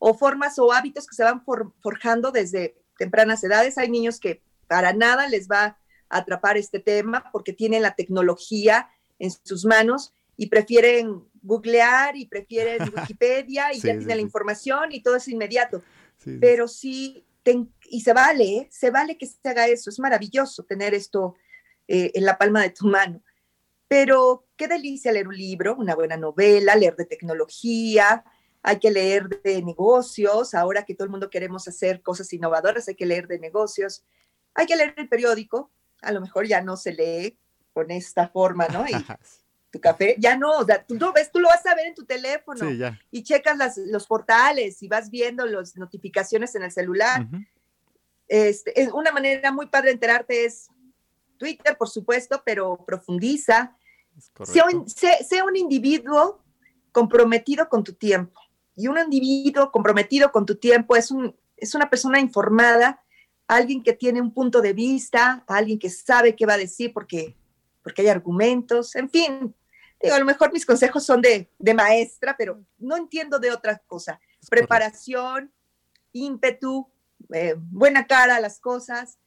o 0.00 0.14
formas 0.14 0.58
o 0.58 0.72
hábitos 0.72 1.06
que 1.06 1.14
se 1.14 1.22
van 1.22 1.44
forjando 1.80 2.32
desde 2.32 2.76
tempranas 2.98 3.44
edades. 3.44 3.78
Hay 3.78 3.88
niños 3.88 4.18
que 4.18 4.42
para 4.66 4.92
nada 4.92 5.28
les 5.28 5.48
va 5.48 5.78
atrapar 6.18 6.56
este 6.56 6.80
tema 6.80 7.30
porque 7.32 7.52
tienen 7.52 7.82
la 7.82 7.94
tecnología 7.94 8.88
en 9.18 9.30
sus 9.30 9.64
manos 9.64 10.12
y 10.36 10.46
prefieren 10.46 11.24
googlear 11.42 12.16
y 12.16 12.26
prefieren 12.26 12.78
Wikipedia 12.96 13.72
y 13.72 13.76
ya 13.76 13.92
tienen 13.98 14.08
la 14.08 14.16
información 14.18 14.92
y 14.92 15.02
todo 15.02 15.16
es 15.16 15.28
inmediato. 15.28 15.82
Pero 16.40 16.68
sí, 16.68 17.26
y 17.90 18.00
se 18.00 18.12
vale, 18.14 18.44
¿eh? 18.44 18.68
se 18.70 18.90
vale 18.90 19.18
que 19.18 19.26
se 19.26 19.36
haga 19.44 19.66
eso, 19.66 19.90
es 19.90 19.98
maravilloso 19.98 20.62
tener 20.62 20.94
esto 20.94 21.34
eh, 21.86 22.10
en 22.14 22.24
la 22.24 22.38
palma 22.38 22.62
de 22.62 22.70
tu 22.70 22.86
mano. 22.86 23.22
Pero 23.88 24.46
qué 24.56 24.66
delicia 24.66 25.12
leer 25.12 25.28
un 25.28 25.36
libro, 25.36 25.76
una 25.76 25.94
buena 25.94 26.16
novela, 26.16 26.74
leer 26.76 26.96
de 26.96 27.04
tecnología, 27.04 28.24
hay 28.62 28.78
que 28.78 28.90
leer 28.90 29.28
de 29.42 29.62
negocios, 29.62 30.54
ahora 30.54 30.84
que 30.84 30.94
todo 30.94 31.04
el 31.04 31.10
mundo 31.10 31.28
queremos 31.28 31.68
hacer 31.68 32.00
cosas 32.00 32.32
innovadoras, 32.32 32.88
hay 32.88 32.94
que 32.94 33.04
leer 33.04 33.28
de 33.28 33.38
negocios, 33.38 34.02
hay 34.54 34.64
que 34.64 34.76
leer 34.76 34.94
el 34.96 35.08
periódico, 35.08 35.70
a 36.04 36.12
lo 36.12 36.20
mejor 36.20 36.46
ya 36.46 36.60
no 36.60 36.76
se 36.76 36.92
lee 36.92 37.38
con 37.72 37.90
esta 37.90 38.28
forma, 38.28 38.68
¿no? 38.68 38.86
Y 38.86 38.92
tu 39.70 39.80
café, 39.80 40.14
ya 40.18 40.36
no, 40.36 40.58
o 40.58 40.64
sea, 40.64 40.84
tú 40.84 40.94
lo 40.94 41.12
ves, 41.12 41.32
tú 41.32 41.40
lo 41.40 41.48
vas 41.48 41.66
a 41.66 41.74
ver 41.74 41.86
en 41.86 41.94
tu 41.94 42.04
teléfono 42.04 42.70
y 43.10 43.22
checas 43.24 43.58
las, 43.58 43.76
los 43.76 44.06
portales 44.06 44.80
y 44.82 44.88
vas 44.88 45.10
viendo 45.10 45.44
las 45.46 45.76
notificaciones 45.76 46.54
en 46.54 46.62
el 46.62 46.70
celular. 46.70 47.26
este, 48.28 48.88
una 48.92 49.10
manera 49.10 49.50
muy 49.50 49.66
padre 49.66 49.88
de 49.88 49.94
enterarte 49.94 50.44
es 50.44 50.68
Twitter, 51.36 51.76
por 51.76 51.88
supuesto, 51.88 52.42
pero 52.44 52.76
profundiza. 52.86 53.76
Sea 54.44 54.64
un, 55.44 55.56
individuo 55.56 56.40
comprometido 56.92 57.68
con 57.68 57.82
tu 57.82 57.94
tiempo. 57.94 58.40
Y 58.76 58.88
un 58.88 58.98
individuo 58.98 59.70
comprometido 59.70 60.30
con 60.32 60.46
tu 60.46 60.54
tiempo 60.54 60.96
es, 60.96 61.10
un, 61.10 61.36
es 61.56 61.74
una 61.74 61.90
persona 61.90 62.20
informada, 62.20 63.03
alguien 63.46 63.82
que 63.82 63.92
tiene 63.92 64.20
un 64.20 64.32
punto 64.32 64.60
de 64.60 64.72
vista, 64.72 65.44
alguien 65.46 65.78
que 65.78 65.90
sabe 65.90 66.34
qué 66.34 66.46
va 66.46 66.54
a 66.54 66.58
decir 66.58 66.92
porque, 66.92 67.34
porque 67.82 68.02
hay 68.02 68.08
argumentos, 68.08 68.94
en 68.96 69.10
fin. 69.10 69.54
Digo, 70.00 70.14
a 70.14 70.18
lo 70.18 70.24
mejor 70.24 70.52
mis 70.52 70.66
consejos 70.66 71.04
son 71.04 71.22
de, 71.22 71.48
maestra, 71.74 72.34
pero 72.36 72.62
no 72.78 72.96
entiendo 72.96 73.38
de 73.38 73.50
otra 73.50 73.78
cosa. 73.86 74.20
Preparación, 74.50 75.50
ímpetu, 76.12 76.88
eh, 77.32 77.54
buena 77.56 78.06
cara 78.06 78.36
a 78.36 78.40
las 78.40 78.60
cosas. 78.60 79.18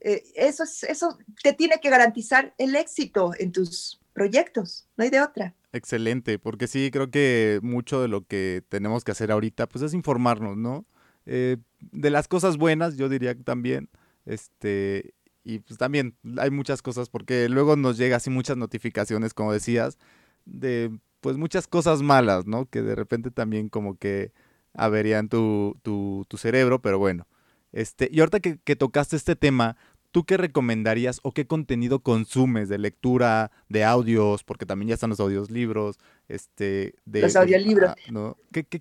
Eh, 0.00 0.22
eso, 0.34 0.64
es, 0.64 0.84
eso 0.84 1.18
te 1.42 1.52
tiene 1.52 1.80
que 1.80 1.90
garantizar 1.90 2.54
el 2.56 2.74
éxito 2.76 3.32
en 3.38 3.52
tus 3.52 4.00
proyectos, 4.12 4.88
no 4.96 5.04
hay 5.04 5.10
de 5.10 5.20
otra. 5.20 5.54
Excelente, 5.72 6.38
porque 6.38 6.66
sí, 6.66 6.90
creo 6.90 7.10
que 7.10 7.60
mucho 7.62 8.02
de 8.02 8.08
lo 8.08 8.26
que 8.26 8.64
tenemos 8.68 9.04
que 9.04 9.12
hacer 9.12 9.30
ahorita, 9.30 9.68
pues 9.68 9.82
es 9.82 9.94
informarnos, 9.94 10.56
¿no? 10.56 10.84
Eh, 11.26 11.58
de 11.80 12.10
las 12.10 12.28
cosas 12.28 12.56
buenas, 12.56 12.96
yo 12.96 13.08
diría 13.08 13.34
que 13.34 13.42
también, 13.42 13.88
este, 14.26 15.14
y 15.44 15.60
pues 15.60 15.78
también 15.78 16.16
hay 16.38 16.50
muchas 16.50 16.82
cosas, 16.82 17.08
porque 17.08 17.48
luego 17.48 17.76
nos 17.76 17.96
llega 17.96 18.16
así 18.16 18.30
muchas 18.30 18.56
notificaciones, 18.56 19.34
como 19.34 19.52
decías, 19.52 19.98
de 20.44 20.90
pues 21.20 21.36
muchas 21.36 21.66
cosas 21.66 22.02
malas, 22.02 22.46
¿no? 22.46 22.66
Que 22.66 22.82
de 22.82 22.94
repente 22.94 23.30
también 23.30 23.68
como 23.68 23.98
que 23.98 24.32
averían 24.74 25.28
tu, 25.28 25.78
tu, 25.82 26.24
tu 26.28 26.36
cerebro, 26.36 26.80
pero 26.80 26.98
bueno. 26.98 27.26
Este, 27.72 28.08
y 28.10 28.20
ahorita 28.20 28.40
que, 28.40 28.58
que 28.58 28.76
tocaste 28.76 29.16
este 29.16 29.36
tema, 29.36 29.76
¿tú 30.10 30.24
qué 30.24 30.36
recomendarías 30.36 31.20
o 31.22 31.32
qué 31.32 31.46
contenido 31.46 32.00
consumes 32.00 32.68
de 32.68 32.78
lectura, 32.78 33.50
de 33.68 33.84
audios, 33.84 34.44
porque 34.44 34.66
también 34.66 34.88
ya 34.88 34.94
están 34.94 35.10
los 35.10 35.20
audios 35.20 35.50
libros, 35.50 35.98
este, 36.28 36.94
de... 37.04 37.20
Los 37.22 37.36
audiolibros. 37.36 37.94
¿no? 38.10 38.36
¿Qué, 38.52 38.64
qué, 38.64 38.80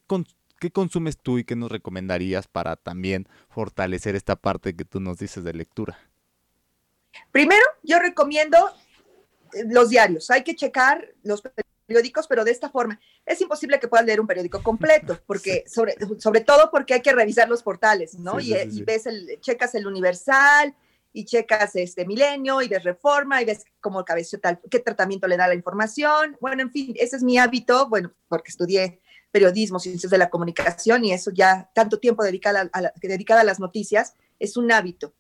¿Qué 0.59 0.71
consumes 0.71 1.17
tú 1.17 1.37
y 1.37 1.43
qué 1.43 1.55
nos 1.55 1.71
recomendarías 1.71 2.47
para 2.47 2.75
también 2.75 3.27
fortalecer 3.49 4.15
esta 4.15 4.35
parte 4.35 4.75
que 4.75 4.85
tú 4.85 4.99
nos 4.99 5.17
dices 5.17 5.43
de 5.43 5.53
lectura? 5.53 5.97
Primero, 7.31 7.63
yo 7.83 7.99
recomiendo 7.99 8.57
eh, 9.53 9.63
los 9.69 9.89
diarios. 9.89 10.29
Hay 10.29 10.43
que 10.43 10.55
checar 10.55 11.13
los 11.23 11.41
periódicos, 11.85 12.27
pero 12.27 12.43
de 12.43 12.51
esta 12.51 12.69
forma. 12.69 12.99
Es 13.25 13.41
imposible 13.41 13.79
que 13.79 13.87
puedas 13.87 14.05
leer 14.05 14.19
un 14.19 14.27
periódico 14.27 14.61
completo, 14.61 15.19
porque 15.25 15.63
sobre, 15.67 15.95
sobre 16.19 16.41
todo 16.41 16.69
porque 16.71 16.95
hay 16.95 17.01
que 17.01 17.13
revisar 17.13 17.49
los 17.49 17.63
portales, 17.63 18.15
¿no? 18.15 18.39
y, 18.39 18.53
ves 18.83 19.05
el, 19.05 19.39
checas 19.41 19.75
el 19.75 19.87
Universal, 19.87 20.75
y 21.11 21.25
checas 21.25 21.75
este 21.75 22.05
Milenio 22.05 22.61
y 22.61 22.67
ves 22.67 22.83
Reforma 22.83 23.41
y 23.41 23.45
ves 23.45 23.65
cómo 23.79 24.05
cabeció 24.05 24.39
tal, 24.39 24.59
qué 24.69 24.79
tratamiento 24.79 25.27
le 25.27 25.37
da 25.37 25.47
la 25.47 25.55
información. 25.55 26.37
Bueno, 26.39 26.61
en 26.61 26.71
fin, 26.71 26.93
ese 26.95 27.15
es 27.15 27.23
mi 27.23 27.37
hábito, 27.37 27.89
bueno, 27.89 28.13
porque 28.27 28.49
estudié 28.49 29.01
periodismo, 29.31 29.79
ciencias 29.79 30.11
de 30.11 30.17
la 30.17 30.29
comunicación 30.29 31.05
y 31.05 31.13
eso 31.13 31.31
ya 31.31 31.69
tanto 31.73 31.99
tiempo 31.99 32.23
dedicada 32.23 32.69
a, 32.73 32.93
dedicada 33.01 33.41
a 33.41 33.45
las 33.45 33.59
noticias 33.59 34.15
es 34.39 34.57
un 34.57 34.71
hábito. 34.71 35.13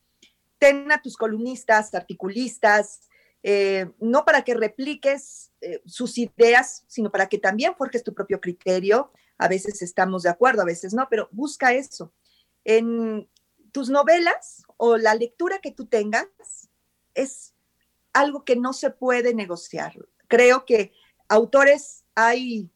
Ten 0.57 0.91
a 0.91 1.01
tus 1.01 1.15
columnistas, 1.15 1.93
articulistas, 1.93 3.09
eh, 3.43 3.91
no 3.99 4.25
para 4.25 4.43
que 4.43 4.53
repliques 4.53 5.51
eh, 5.61 5.81
sus 5.85 6.17
ideas, 6.17 6.83
sino 6.87 7.11
para 7.11 7.29
que 7.29 7.37
también 7.37 7.75
forjes 7.75 8.03
tu 8.03 8.13
propio 8.13 8.41
criterio. 8.41 9.11
A 9.37 9.47
veces 9.47 9.81
estamos 9.81 10.23
de 10.23 10.29
acuerdo, 10.29 10.61
a 10.61 10.65
veces 10.65 10.93
no, 10.93 11.07
pero 11.09 11.29
busca 11.31 11.73
eso. 11.73 12.11
En 12.65 13.29
tus 13.71 13.89
novelas 13.89 14.63
o 14.77 14.97
la 14.97 15.15
lectura 15.15 15.59
que 15.59 15.71
tú 15.71 15.85
tengas 15.85 16.27
es 17.13 17.53
algo 18.13 18.43
que 18.43 18.55
no 18.55 18.73
se 18.73 18.89
puede 18.89 19.33
negociar. 19.33 19.93
Creo 20.27 20.65
que 20.65 20.91
autores 21.27 22.03
hay, 22.15 22.69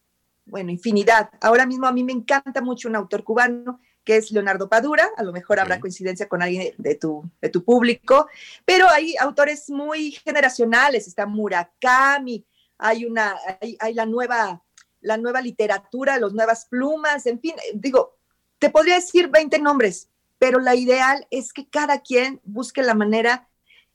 bueno, 0.46 0.72
infinidad. 0.72 1.30
Ahora 1.42 1.66
mismo 1.66 1.88
a 1.88 1.92
mí 1.92 2.04
me 2.04 2.14
encanta 2.14 2.62
mucho 2.62 2.90
un 2.90 2.96
autor 2.96 3.24
cubano 3.24 3.80
que 4.04 4.18
es 4.18 4.32
Leonardo 4.32 4.68
Padura, 4.70 5.10
a 5.16 5.24
lo 5.24 5.32
mejor 5.32 5.60
habrá 5.60 5.80
coincidencia 5.80 6.28
con 6.28 6.42
alguien 6.42 6.74
de 6.78 6.96
tu, 6.96 7.24
de 7.42 7.50
tu 7.50 7.64
público, 7.64 8.28
pero 8.66 8.90
hay 8.90 9.16
autores 9.18 9.70
muy 9.70 10.12
generacionales, 10.12 11.08
está 11.08 11.26
Murakami, 11.26 12.46
hay 12.78 13.06
una, 13.06 13.36
hay, 13.80 13.94
la 13.94 14.06
nueva, 14.06 14.62
la 15.02 15.18
nueva 15.18 15.42
literatura, 15.42 16.20
las 16.20 16.34
nuevas 16.34 16.66
plumas, 16.66 17.26
en 17.26 17.40
fin, 17.40 17.56
digo, 17.76 18.18
te 18.60 18.70
podría 18.70 18.96
decir 18.96 19.30
20 19.30 19.60
nombres, 19.60 20.10
pero 20.38 20.60
la 20.60 20.76
ideal 20.76 21.26
es 21.32 21.54
que 21.54 21.70
cada 21.70 22.02
quien 22.02 22.42
busque 22.44 22.82
la 22.82 22.96
manera 22.96 23.48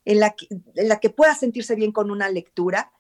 en 0.07 0.21
la 0.21 0.31
que, 0.31 0.47
en 0.51 0.89
la 0.89 1.01
que 1.01 1.11
pueda 1.11 1.35
sentirse 1.35 1.75
bien 1.75 1.93
con 1.93 2.11
una 2.11 2.31
lectura. 2.31 2.93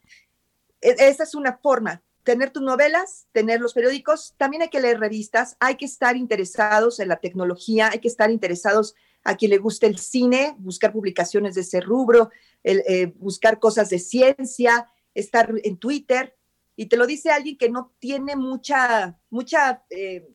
E, 0.82 0.94
esa 0.99 1.22
es 1.22 1.34
una 1.34 1.57
forma, 1.57 2.03
tener 2.29 2.51
tus 2.51 2.62
novelas, 2.62 3.26
tener 3.33 3.59
los 3.59 3.72
periódicos, 3.72 4.35
también 4.37 4.61
hay 4.61 4.68
que 4.68 4.81
leer 4.81 5.01
revistas, 5.01 5.57
hay 5.61 5.76
que 5.76 5.87
estar 5.87 6.14
interesados 6.14 7.01
en 7.01 7.09
la 7.09 7.20
tecnología, 7.20 7.89
hay 7.91 8.01
que 8.01 8.09
estar 8.09 8.31
interesados 8.31 8.95
a 9.24 9.35
quien 9.35 9.51
le 9.51 9.57
guste 9.57 9.87
el 9.87 9.97
cine, 9.97 10.55
buscar 10.59 10.93
publicaciones 10.93 11.55
de 11.55 11.62
ese 11.62 11.81
rubro, 11.81 12.29
eh, 12.64 13.14
buscar 13.16 13.59
cosas 13.59 13.89
de 13.89 13.99
ciencia, 13.99 14.93
estar 15.14 15.55
en 15.64 15.79
Twitter. 15.79 16.37
Y 16.76 16.85
te 16.85 16.99
lo 16.99 17.07
dice 17.07 17.31
alguien 17.31 17.57
que 17.57 17.70
no 17.70 17.95
tiene 17.99 18.37
mucha, 18.37 19.18
mucha, 19.31 19.85
eh, 19.89 20.29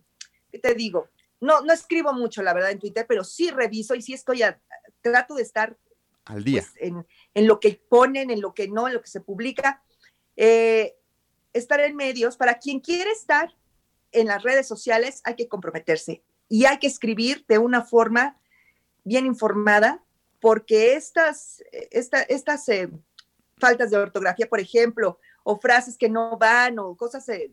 ¿qué 0.52 0.58
te 0.58 0.74
digo? 0.74 1.10
no, 1.42 1.62
no 1.62 1.74
escribo 1.74 2.12
mucho, 2.12 2.42
la 2.42 2.56
verdad, 2.56 2.72
en 2.72 2.80
Twitter, 2.80 3.06
pero 3.08 3.24
sí 3.24 3.52
reviso 3.52 3.94
y 3.94 4.02
sí 4.02 4.14
estoy, 4.14 4.42
a, 4.42 4.60
trato 5.02 5.36
de 5.36 5.44
estar 5.44 5.78
al 6.26 6.44
día 6.44 6.66
pues, 6.80 6.96
en, 7.36 7.48
lo 7.48 7.60
que 7.60 7.80
ponen, 7.88 8.32
en 8.32 8.42
lo 8.42 8.56
que 8.56 8.68
no, 8.68 8.88
en 8.88 8.96
lo 8.96 9.02
que 9.02 9.10
se 9.10 9.22
publica. 9.22 9.84
Eh, 10.36 10.96
estar 11.54 11.80
en 11.80 11.96
medios, 11.96 12.38
para 12.38 12.60
quien 12.60 12.80
quiere 12.80 13.12
estar 13.12 13.56
en 14.12 14.28
las 14.28 14.44
redes 14.44 14.68
sociales, 14.68 15.22
hay 15.24 15.36
que 15.36 15.48
comprometerse 15.48 16.24
y 16.50 16.66
hay 16.66 16.78
que 16.78 16.88
escribir 16.88 17.46
de 17.48 17.58
una 17.58 17.84
forma 17.84 18.40
bien 19.04 19.26
informada, 19.26 20.04
porque 20.40 20.94
estas, 20.96 21.64
estas 21.72 22.70
eh, 22.70 22.90
faltas 23.58 23.92
de 23.92 23.98
ortografía, 23.98 24.48
por 24.48 24.60
ejemplo, 24.60 25.20
o 25.44 25.60
frases 25.60 25.98
que 25.98 26.10
no 26.10 26.38
van, 26.38 26.80
o 26.80 26.96
cosas 26.96 27.28
eh, 27.30 27.52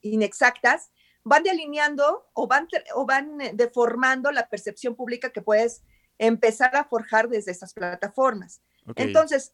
inexactas, 0.00 0.90
van 1.24 1.42
delineando 1.42 2.28
o 2.32 2.46
van, 2.46 2.68
o 2.94 3.06
van 3.06 3.40
eh, 3.40 3.52
deformando 3.54 4.32
la 4.32 4.48
percepción 4.48 4.94
pública 4.94 5.30
que 5.30 5.42
puedes 5.42 5.82
empezar 6.18 6.74
a 6.76 6.84
forjar 6.84 7.28
desde 7.28 7.52
esas 7.52 7.72
plataformas. 7.72 8.62
Entonces, 8.96 9.52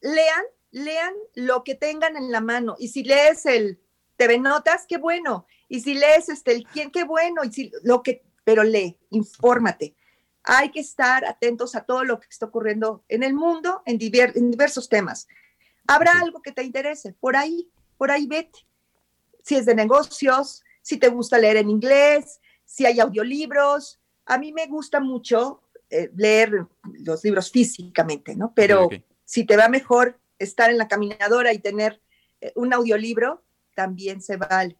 lean, 0.00 0.44
lean 0.70 1.12
lo 1.34 1.64
que 1.64 1.74
tengan 1.74 2.16
en 2.16 2.30
la 2.30 2.40
mano. 2.40 2.76
Y 2.78 2.88
si 2.88 3.04
lees 3.04 3.46
el 3.46 3.80
TV 4.16 4.38
Notas, 4.38 4.86
qué 4.88 4.98
bueno. 4.98 5.46
Y 5.68 5.80
si 5.80 5.94
lees 5.94 6.28
este, 6.28 6.52
el 6.52 6.64
quién, 6.64 6.90
qué 6.90 7.04
bueno. 7.04 7.44
Y 7.44 7.52
si 7.52 7.72
lo 7.82 8.02
que, 8.02 8.22
pero 8.44 8.62
lee, 8.62 8.98
infórmate. 9.10 9.94
Hay 10.42 10.70
que 10.70 10.80
estar 10.80 11.24
atentos 11.24 11.74
a 11.74 11.84
todo 11.84 12.04
lo 12.04 12.18
que 12.18 12.28
está 12.30 12.46
ocurriendo 12.46 13.04
en 13.08 13.22
el 13.22 13.34
mundo 13.34 13.82
en, 13.84 13.98
en 14.00 14.50
diversos 14.50 14.88
temas. 14.88 15.28
Habrá 15.86 16.12
algo 16.20 16.40
que 16.40 16.52
te 16.52 16.62
interese, 16.62 17.12
por 17.14 17.36
ahí, 17.36 17.68
por 17.98 18.10
ahí 18.10 18.26
vete. 18.26 18.60
Si 19.42 19.56
es 19.56 19.66
de 19.66 19.74
negocios, 19.74 20.62
si 20.82 20.98
te 20.98 21.08
gusta 21.08 21.38
leer 21.38 21.56
en 21.56 21.70
inglés, 21.70 22.40
si 22.64 22.86
hay 22.86 23.00
audiolibros. 23.00 24.00
A 24.26 24.38
mí 24.38 24.52
me 24.52 24.66
gusta 24.66 25.00
mucho 25.00 25.62
eh, 25.90 26.10
leer 26.14 26.66
los 27.00 27.24
libros 27.24 27.50
físicamente, 27.50 28.36
¿no? 28.36 28.52
Pero 28.54 28.88
si 29.24 29.44
te 29.44 29.56
va 29.56 29.68
mejor 29.68 30.19
estar 30.40 30.70
en 30.70 30.78
la 30.78 30.88
caminadora 30.88 31.52
y 31.52 31.58
tener 31.58 32.02
eh, 32.40 32.52
un 32.56 32.74
audiolibro, 32.74 33.44
también 33.76 34.20
se 34.20 34.36
vale. 34.36 34.76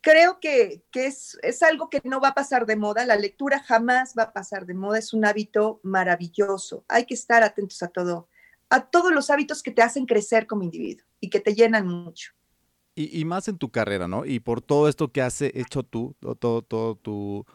Creo 0.00 0.38
que, 0.40 0.84
es, 0.92 1.38
es, 1.42 1.62
algo 1.62 1.88
que 1.88 2.00
no 2.04 2.20
va 2.20 2.28
a 2.28 2.34
pasar 2.34 2.66
de 2.66 2.76
moda, 2.76 3.06
la 3.06 3.16
lectura 3.16 3.60
jamás 3.60 4.14
va 4.16 4.24
a 4.24 4.32
pasar 4.32 4.66
de 4.66 4.74
moda, 4.74 4.98
es 4.98 5.12
un 5.12 5.24
hábito 5.24 5.80
maravilloso. 5.82 6.84
Hay 6.88 7.04
que 7.06 7.14
estar 7.14 7.42
atentos 7.42 7.82
a 7.82 7.88
todo, 7.88 8.28
a 8.70 8.86
todos 8.86 9.12
los 9.12 9.30
hábitos 9.30 9.62
que 9.62 9.70
te 9.70 9.82
hacen 9.82 10.06
crecer 10.06 10.46
como 10.46 10.62
individuo 10.62 11.04
y 11.20 11.30
que 11.30 11.40
te 11.40 11.54
llenan 11.54 11.86
mucho. 11.86 12.32
Y, 12.94 13.24
más 13.24 13.46
en 13.46 13.58
tu 13.58 13.70
carrera, 13.70 14.08
¿no? 14.08 14.24
Y 14.24 14.40
por 14.40 14.60
todo 14.60 14.88
esto 14.88 15.12
que 15.12 15.22
has 15.22 15.40
hecho 15.40 15.84
tú, 15.84 16.16
todo, 16.40 16.62
todo, 16.62 16.96
tu, 16.96 17.46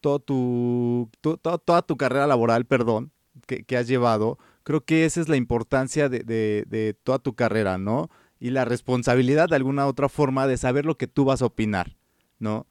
todo 0.00 0.18
tu, 0.18 1.08
toda 1.40 1.80
tu 1.80 1.96
carrera 1.96 2.26
laboral, 2.26 2.66
perdón, 2.66 3.10
que, 3.46 3.76
has 3.76 3.88
llevado, 3.88 4.38
creo 4.62 4.84
que 4.84 5.04
esa 5.04 5.20
es 5.20 5.28
la 5.28 5.36
importancia 5.36 6.08
de, 6.08 6.20
de, 6.20 6.94
toda 7.02 7.18
tu 7.18 7.34
carrera, 7.34 7.78
¿no? 7.78 8.10
Y 8.40 8.50
la 8.50 8.64
responsabilidad 8.64 9.48
de 9.48 9.56
alguna 9.56 9.86
otra 9.86 10.08
forma 10.08 10.46
de 10.46 10.56
saber 10.56 10.84
lo 10.84 10.96
que 10.96 11.06
tú 11.06 11.24
vas 11.24 11.42
a 11.42 11.46
opinar, 11.46 11.96
¿no? 12.38 12.66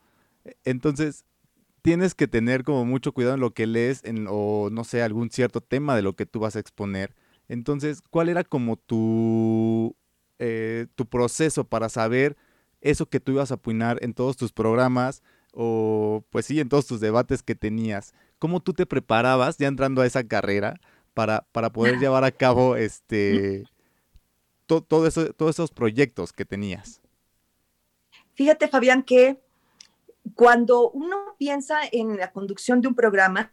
Entonces, 0.66 1.26
tienes 1.82 2.16
que 2.16 2.28
tener 2.28 2.64
como 2.64 2.86
mucho 2.86 3.14
cuidado 3.14 3.36
en 3.36 3.42
lo 3.42 3.54
que 3.54 3.68
lees 3.68 4.04
en, 4.04 4.28
o 4.30 4.70
no 4.72 4.84
sé, 4.84 5.02
algún 5.02 5.30
cierto 5.32 5.62
tema 5.62 5.96
de 5.96 6.02
lo 6.02 6.16
que 6.16 6.26
tú 6.26 6.40
vas 6.40 6.56
a 6.56 6.60
exponer. 6.60 7.16
Entonces, 7.48 8.02
¿cuál 8.10 8.30
era 8.30 8.44
como 8.44 8.78
tu 8.78 9.96
eh, 10.44 10.88
tu 10.96 11.06
proceso 11.06 11.66
para 11.66 11.88
saber 11.88 12.36
eso 12.82 13.08
que 13.08 13.20
tú 13.20 13.34
ibas 13.34 13.52
a 13.52 13.56
opinar 13.56 14.00
en 14.02 14.16
todos 14.16 14.38
tus 14.38 14.52
programas 14.52 15.22
o 15.54 16.26
pues 16.32 16.48
sí, 16.48 16.60
en 16.60 16.68
todos 16.68 16.88
tus 16.88 17.00
debates 17.00 17.44
que 17.44 17.54
tenías. 17.54 18.16
¿Cómo 18.40 18.60
tú 18.60 18.74
te 18.74 18.88
preparabas 18.88 19.60
ya 19.60 19.68
entrando 19.68 20.02
a 20.02 20.08
esa 20.08 20.24
carrera 20.24 20.82
para, 21.14 21.48
para 21.52 21.72
poder 21.72 21.98
llevar 22.00 22.24
a 22.24 22.32
cabo 22.32 22.76
este 22.76 23.64
todo 24.66 25.06
eso, 25.06 25.34
todos 25.34 25.56
esos 25.56 25.72
proyectos 25.72 26.32
que 26.32 26.46
tenías? 26.46 27.02
Fíjate, 28.36 28.70
Fabián, 28.70 29.04
que 29.04 29.42
cuando 30.34 30.90
uno 30.92 31.36
piensa 31.38 31.82
en 31.92 32.18
la 32.18 32.32
conducción 32.32 32.80
de 32.80 32.88
un 32.88 32.96
programa, 32.96 33.52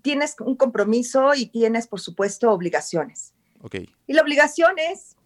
tienes 0.00 0.34
un 0.40 0.56
compromiso 0.56 1.34
y 1.34 1.46
tienes, 1.46 1.86
por 1.86 2.00
supuesto, 2.00 2.50
obligaciones. 2.50 3.34
Okay. 3.60 3.88
Y 4.06 4.14
la 4.14 4.22
obligación 4.22 4.78
es 4.78 5.16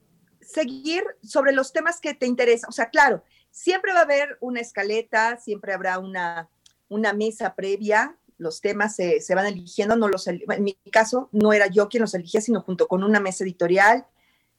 seguir 0.40 1.04
sobre 1.22 1.52
los 1.52 1.72
temas 1.72 2.00
que 2.00 2.14
te 2.14 2.26
interesan. 2.26 2.68
O 2.68 2.72
sea, 2.72 2.90
claro, 2.90 3.22
siempre 3.50 3.92
va 3.92 4.00
a 4.00 4.02
haber 4.02 4.36
una 4.40 4.60
escaleta, 4.60 5.38
siempre 5.38 5.72
habrá 5.72 5.98
una, 5.98 6.50
una 6.88 7.12
mesa 7.12 7.54
previa, 7.54 8.16
los 8.38 8.60
temas 8.60 8.94
se, 8.94 9.20
se, 9.20 9.34
van 9.34 9.46
eligiendo, 9.46 9.96
no 9.96 10.08
los, 10.08 10.26
en 10.26 10.42
mi 10.62 10.74
caso 10.90 11.28
no 11.32 11.52
era 11.52 11.66
yo 11.68 11.88
quien 11.88 12.02
los 12.02 12.14
elegía, 12.14 12.40
sino 12.40 12.60
junto 12.60 12.86
con 12.86 13.02
una 13.02 13.20
mesa 13.20 13.44
editorial, 13.44 14.06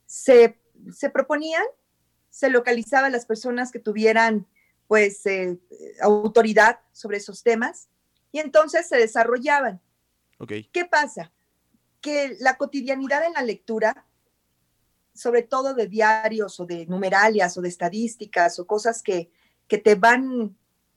se, 0.05 0.59
se 0.91 1.09
proponían, 1.09 1.63
se 2.29 2.49
localizaban 2.49 3.11
las 3.11 3.25
personas 3.25 3.71
que 3.71 3.79
tuvieran 3.79 4.47
pues 4.87 5.25
eh, 5.25 5.59
autoridad 6.01 6.79
sobre 6.91 7.17
esos 7.17 7.43
temas 7.43 7.89
y 8.31 8.39
entonces 8.39 8.87
se 8.87 8.97
desarrollaban. 8.97 9.81
Okay. 10.39 10.63
¿Qué 10.65 10.85
pasa? 10.85 11.31
Que 12.01 12.37
la 12.39 12.57
cotidianidad 12.57 13.25
en 13.25 13.33
la 13.33 13.41
lectura, 13.41 14.05
sobre 15.13 15.41
todo 15.41 15.73
de 15.73 15.87
diarios 15.87 16.59
o 16.59 16.65
de 16.65 16.85
numeralias 16.85 17.57
o 17.57 17.61
de 17.61 17.69
estadísticas 17.69 18.59
o 18.59 18.67
cosas 18.67 19.03
que, 19.03 19.31
que 19.67 19.77
te 19.77 19.95
van, 19.95 20.55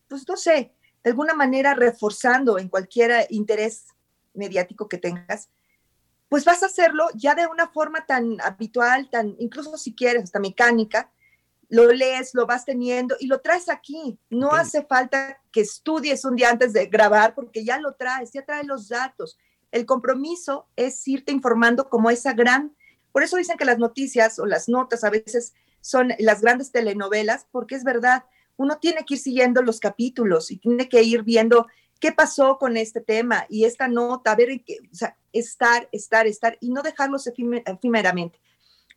pues 0.09 0.28
no 0.28 0.37
sé, 0.37 0.72
de 1.03 1.11
alguna 1.11 1.34
manera 1.34 1.74
reforzando 1.74 2.59
en 2.59 2.68
cualquier 2.68 3.26
interés 3.30 3.86
mediático 4.34 4.88
que 4.88 4.98
tengas, 4.98 5.48
pues 6.28 6.44
vas 6.44 6.62
a 6.62 6.66
hacerlo 6.66 7.09
ya 7.14 7.34
de 7.34 7.46
una 7.46 7.68
forma 7.68 8.07
tan 8.07 8.40
habitual, 8.40 9.11
tan, 9.11 9.34
incluso 9.38 9.76
si 9.76 9.94
quieres, 9.94 10.24
hasta 10.24 10.38
mecánica, 10.38 11.11
lo 11.68 11.90
lees, 11.92 12.34
lo 12.34 12.46
vas 12.46 12.64
teniendo 12.64 13.16
y 13.18 13.26
lo 13.26 13.40
traes 13.40 13.68
aquí. 13.68 14.18
No 14.28 14.48
okay. 14.48 14.61
hace 14.61 14.84
falta 14.84 15.40
que 15.53 15.61
estudies 15.62 16.24
un 16.24 16.36
día 16.36 16.51
antes 16.51 16.72
de 16.72 16.86
grabar 16.86 17.34
porque 17.34 17.64
ya 17.64 17.78
lo 17.78 17.94
traes, 17.94 18.32
ya 18.32 18.44
traes 18.44 18.66
los 18.66 18.88
datos. 18.88 19.38
El 19.72 19.86
compromiso 19.86 20.68
es 20.76 21.07
irte 21.07 21.32
informando 21.32 21.88
como 21.88 22.11
esa 22.11 22.32
gran, 22.32 22.74
por 23.12 23.22
eso 23.22 23.36
dicen 23.36 23.57
que 23.57 23.64
las 23.64 23.78
noticias 23.78 24.38
o 24.38 24.46
las 24.46 24.68
notas 24.68 25.05
a 25.05 25.11
veces 25.11 25.55
son 25.80 26.12
las 26.18 26.40
grandes 26.40 26.70
telenovelas, 26.70 27.46
porque 27.51 27.74
es 27.74 27.84
verdad, 27.84 28.24
uno 28.61 28.78
tiene 28.78 29.06
que 29.06 29.14
ir 29.14 29.20
siguiendo 29.20 29.62
los 29.62 29.80
capítulos 29.80 30.50
y 30.50 30.58
tiene 30.58 30.86
que 30.86 31.02
ir 31.02 31.22
viendo 31.22 31.66
qué 31.98 32.12
pasó 32.12 32.58
con 32.58 32.76
este 32.76 33.00
tema 33.00 33.46
y 33.48 33.64
esta 33.64 33.88
nota, 33.88 34.32
a 34.32 34.36
ver, 34.36 34.50
o 34.50 34.94
sea, 34.94 35.16
estar, 35.32 35.88
estar, 35.92 36.26
estar 36.26 36.58
y 36.61 36.68
no 36.68 36.82
dejarlos 36.82 37.26
efímeramente. 37.26 38.38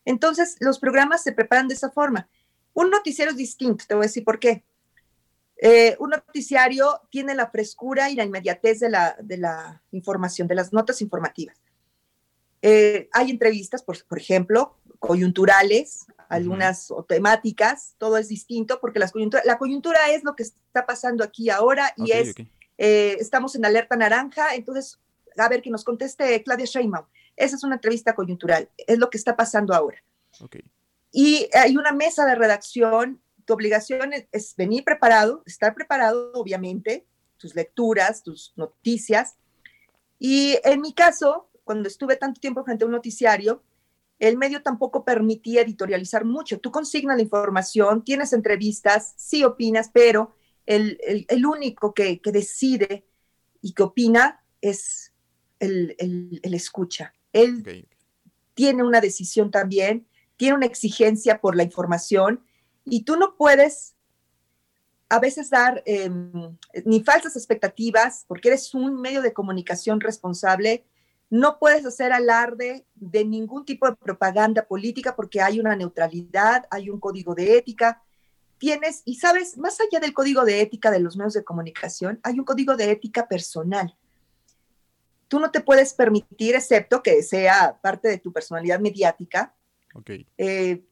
Entonces, 0.03 0.57
los 0.59 0.79
programas 0.79 1.23
se 1.23 1.31
preparan 1.31 1.69
de 1.69 1.75
esa 1.75 1.89
forma. 1.89 2.27
Un 2.73 2.89
noticiero 2.89 3.31
es 3.31 3.37
distinto, 3.37 3.85
te 3.87 3.95
voy 3.95 4.03
a 4.03 4.07
decir 4.07 4.25
por 4.25 4.37
qué. 4.37 4.65
Eh, 5.55 5.95
un 5.97 6.09
noticiario 6.09 6.99
tiene 7.09 7.33
la 7.33 7.49
frescura 7.49 8.09
y 8.09 8.15
la 8.15 8.25
inmediatez 8.25 8.81
de 8.81 8.89
la, 8.89 9.81
información, 9.91 10.45
de 10.45 10.55
las 10.55 10.73
notas 10.73 11.01
informativas. 11.01 11.55
Eh, 12.61 13.07
hay 13.13 13.31
entrevistas, 13.31 13.81
por, 13.81 13.95
ejemplo, 14.17 14.77
coyunturales, 14.99 16.05
algunas 16.33 16.91
uh 16.91 16.97
-huh. 16.97 17.07
temáticas, 17.07 17.95
todo 17.97 18.17
es 18.17 18.27
distinto 18.27 18.79
porque 18.79 18.99
las 18.99 19.11
coyuntura, 19.11 19.43
la 19.45 19.57
coyuntura 19.57 20.11
es 20.11 20.23
lo 20.23 20.35
que 20.35 20.43
está 20.43 20.85
pasando 20.85 21.23
aquí 21.23 21.49
ahora 21.49 21.93
y 21.95 22.03
okay, 22.03 22.21
es, 22.21 22.31
okay. 22.31 22.49
Eh, 22.77 23.17
estamos 23.19 23.55
en 23.55 23.65
alerta 23.65 23.95
naranja, 23.95 24.55
entonces, 24.55 24.99
a 25.37 25.47
ver, 25.47 25.61
que 25.61 25.69
nos 25.69 25.83
conteste 25.83 26.41
Claudia 26.43 26.65
Sheinbaum. 26.65 27.05
Esa 27.35 27.55
es 27.55 27.63
una 27.63 27.75
entrevista 27.75 28.13
coyuntural, 28.15 28.69
es 28.77 28.97
lo 28.97 29.09
que 29.09 29.17
está 29.17 29.35
pasando 29.35 29.73
ahora. 29.73 30.03
Okay. 30.39 30.63
Y 31.11 31.47
hay 31.53 31.77
una 31.77 31.91
mesa 31.91 32.25
de 32.25 32.35
redacción, 32.35 33.21
tu 33.45 33.53
obligación 33.53 34.13
es, 34.13 34.27
es 34.31 34.55
venir 34.55 34.83
preparado, 34.83 35.43
estar 35.45 35.75
preparado, 35.75 36.31
obviamente, 36.33 37.05
tus 37.37 37.55
lecturas, 37.55 38.23
tus 38.23 38.53
noticias. 38.55 39.35
Y 40.17 40.57
en 40.63 40.81
mi 40.81 40.93
caso, 40.93 41.49
cuando 41.63 41.87
estuve 41.87 42.15
tanto 42.15 42.41
tiempo 42.41 42.63
frente 42.63 42.83
a 42.83 42.87
un 42.87 42.93
noticiario, 42.93 43.61
el 44.27 44.37
medio 44.37 44.61
tampoco 44.61 45.03
permitía 45.03 45.61
editorializar 45.61 46.25
mucho. 46.25 46.59
Tú 46.59 46.71
consignas 46.71 47.17
la 47.17 47.23
información, 47.23 48.03
tienes 48.03 48.33
entrevistas, 48.33 49.13
sí 49.17 49.43
opinas, 49.43 49.89
pero 49.93 50.35
el, 50.65 50.97
el, 51.05 51.25
el 51.29 51.45
único 51.45 51.93
que, 51.93 52.21
que, 52.21 52.31
decide 52.31 53.05
y 53.61 53.73
que 53.73 53.83
opina 53.83 54.43
es 54.61 55.13
el, 55.59 55.95
el 55.97 56.53
escucha. 56.53 57.13
Él 57.33 57.59
okay. 57.61 57.87
tiene 58.53 58.83
una 58.83 59.01
decisión 59.01 59.51
también 59.51 60.07
tiene 60.37 60.55
una 60.55 60.65
exigencia 60.65 61.39
por 61.39 61.55
la 61.55 61.63
información 61.63 62.43
y 62.85 63.03
tú 63.03 63.15
no 63.15 63.35
puedes 63.37 63.95
a 65.09 65.19
veces 65.19 65.49
dar 65.49 65.83
eh, 65.85 66.09
ni 66.85 67.03
falsas 67.03 67.35
expectativas 67.35 68.25
porque 68.27 68.49
eres 68.49 68.73
un 68.73 68.99
medio 68.99 69.21
de 69.21 69.33
comunicación 69.33 70.01
responsable. 70.01 70.85
No 71.33 71.57
puedes 71.57 71.83
hacer 71.83 72.13
alarde 72.13 72.85
de 72.93 73.25
ningún 73.25 73.65
tipo 73.65 73.89
de 73.89 73.95
propaganda 73.95 74.67
política 74.67 75.15
porque 75.15 75.41
hay 75.41 75.59
una 75.59 75.75
neutralidad, 75.75 76.67
hay 76.69 76.91
un 76.91 76.99
código 76.99 77.33
de 77.33 77.57
ética. 77.57 78.03
Tienes, 78.59 79.01
y 79.03 79.15
sabes, 79.15 79.57
más 79.57 79.79
allá 79.81 79.99
del 79.99 80.13
código 80.13 80.45
de 80.45 80.61
ética 80.61 80.91
de 80.91 80.99
los 80.99 81.17
medios 81.17 81.33
de 81.33 81.43
comunicación, 81.43 82.19
hay 82.21 82.37
un 82.37 82.45
código 82.45 82.77
de 82.77 82.91
ética 82.91 83.27
personal. 83.27 83.97
Tú 85.27 85.39
no 85.39 85.49
te 85.49 85.61
puedes 85.61 85.95
permitir, 85.95 86.53
excepto 86.53 87.01
que 87.01 87.23
sea 87.23 87.79
parte 87.81 88.09
de 88.09 88.19
tu 88.19 88.31
personalidad 88.31 88.79
mediática, 88.79 89.55
Okay. 89.95 90.25
Eh, 90.39 90.83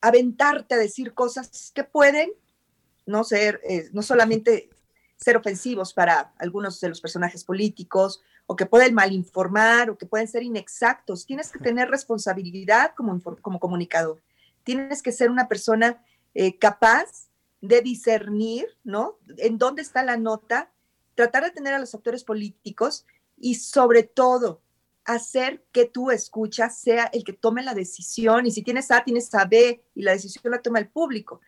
aventarte 0.00 0.76
a 0.76 0.78
decir 0.78 1.12
cosas 1.12 1.72
que 1.74 1.82
pueden 1.82 2.30
no 3.04 3.24
ser, 3.24 3.60
eh, 3.68 3.88
no 3.92 4.00
solamente 4.00 4.70
ser 5.16 5.36
ofensivos 5.36 5.92
para 5.92 6.32
algunos 6.38 6.80
de 6.80 6.88
los 6.88 7.00
personajes 7.00 7.42
políticos, 7.42 8.22
o 8.46 8.56
que 8.56 8.66
pueden 8.66 8.94
malinformar, 8.94 9.90
o 9.90 9.98
que 9.98 10.06
pueden 10.06 10.28
ser 10.28 10.42
inexactos. 10.42 11.26
Tienes 11.26 11.50
que 11.50 11.58
tener 11.58 11.88
responsabilidad 11.88 12.92
como, 12.94 13.20
como 13.40 13.58
comunicador. 13.58 14.22
Tienes 14.64 15.02
que 15.02 15.12
ser 15.12 15.30
una 15.30 15.48
persona 15.48 16.02
eh, 16.34 16.58
capaz 16.58 17.28
de 17.60 17.80
discernir, 17.80 18.66
¿no? 18.84 19.18
En 19.38 19.56
dónde 19.56 19.82
está 19.82 20.02
la 20.02 20.16
nota, 20.16 20.70
tratar 21.14 21.44
de 21.44 21.50
tener 21.50 21.72
a 21.72 21.78
los 21.78 21.94
actores 21.94 22.24
políticos 22.24 23.06
y 23.38 23.54
sobre 23.54 24.02
todo 24.02 24.60
hacer 25.04 25.64
que 25.72 25.84
tú 25.84 26.10
escuchas 26.10 26.78
sea 26.78 27.04
el 27.12 27.24
que 27.24 27.32
tome 27.32 27.62
la 27.62 27.74
decisión 27.74 28.46
y 28.46 28.50
si 28.50 28.62
tienes 28.62 28.90
A, 28.90 29.04
tienes 29.04 29.34
a 29.34 29.44
B 29.44 29.82
y 29.94 30.02
la 30.02 30.12
decisión 30.12 30.50
la 30.50 30.62
toma 30.62 30.78
el 30.78 30.88
público. 30.88 31.40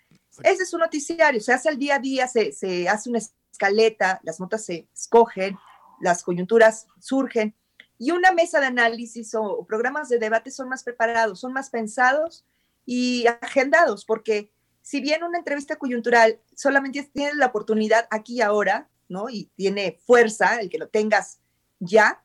Ese 0.42 0.64
es 0.64 0.74
un 0.74 0.80
noticiario, 0.80 1.40
se 1.40 1.52
hace 1.52 1.70
el 1.70 1.78
día 1.78 1.96
a 1.96 1.98
día, 1.98 2.28
se, 2.28 2.52
se 2.52 2.88
hace 2.88 3.08
una 3.08 3.20
escaleta, 3.50 4.20
las 4.22 4.38
notas 4.38 4.66
se 4.66 4.86
escogen, 4.94 5.56
las 6.00 6.22
coyunturas 6.22 6.86
surgen 6.98 7.54
y 7.98 8.10
una 8.10 8.32
mesa 8.32 8.60
de 8.60 8.66
análisis 8.66 9.34
o, 9.34 9.64
programas 9.66 10.08
de 10.08 10.18
debate 10.18 10.50
son 10.50 10.68
más 10.68 10.82
preparados, 10.82 11.40
son 11.40 11.52
más 11.52 11.70
pensados 11.70 12.44
y 12.84 13.26
agendados, 13.40 14.04
porque 14.04 14.52
si 14.82 15.00
bien 15.00 15.24
una 15.24 15.38
entrevista 15.38 15.76
coyuntural 15.76 16.38
solamente 16.54 17.02
tiene 17.12 17.34
la 17.34 17.46
oportunidad 17.46 18.06
aquí 18.10 18.34
y 18.34 18.40
ahora, 18.42 18.88
¿no? 19.08 19.28
Y 19.28 19.50
tiene 19.56 19.98
fuerza 20.06 20.60
el 20.60 20.68
que 20.68 20.78
lo 20.78 20.88
tengas 20.88 21.40
ya, 21.80 22.22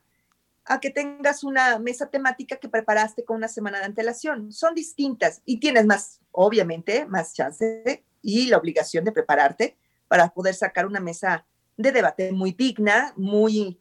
a 0.65 0.79
que 0.79 0.91
tengas 0.91 1.43
una 1.43 1.79
mesa 1.79 2.09
temática 2.09 2.57
que 2.57 2.69
preparaste 2.69 3.25
con 3.25 3.37
una 3.37 3.47
semana 3.47 3.79
de 3.79 3.85
antelación. 3.85 4.51
Son 4.51 4.75
distintas 4.75 5.41
y 5.43 5.59
tienes 5.59 5.85
más, 5.85 6.19
obviamente, 6.31 7.05
más 7.05 7.33
chance 7.33 8.03
y 8.21 8.47
la 8.47 8.57
obligación 8.57 9.03
de 9.03 9.11
prepararte 9.11 9.77
para 10.07 10.29
poder 10.29 10.53
sacar 10.53 10.85
una 10.85 10.99
mesa 10.99 11.45
de 11.81 11.91
debate 11.91 12.31
muy 12.31 12.51
digna, 12.51 13.13
muy, 13.17 13.79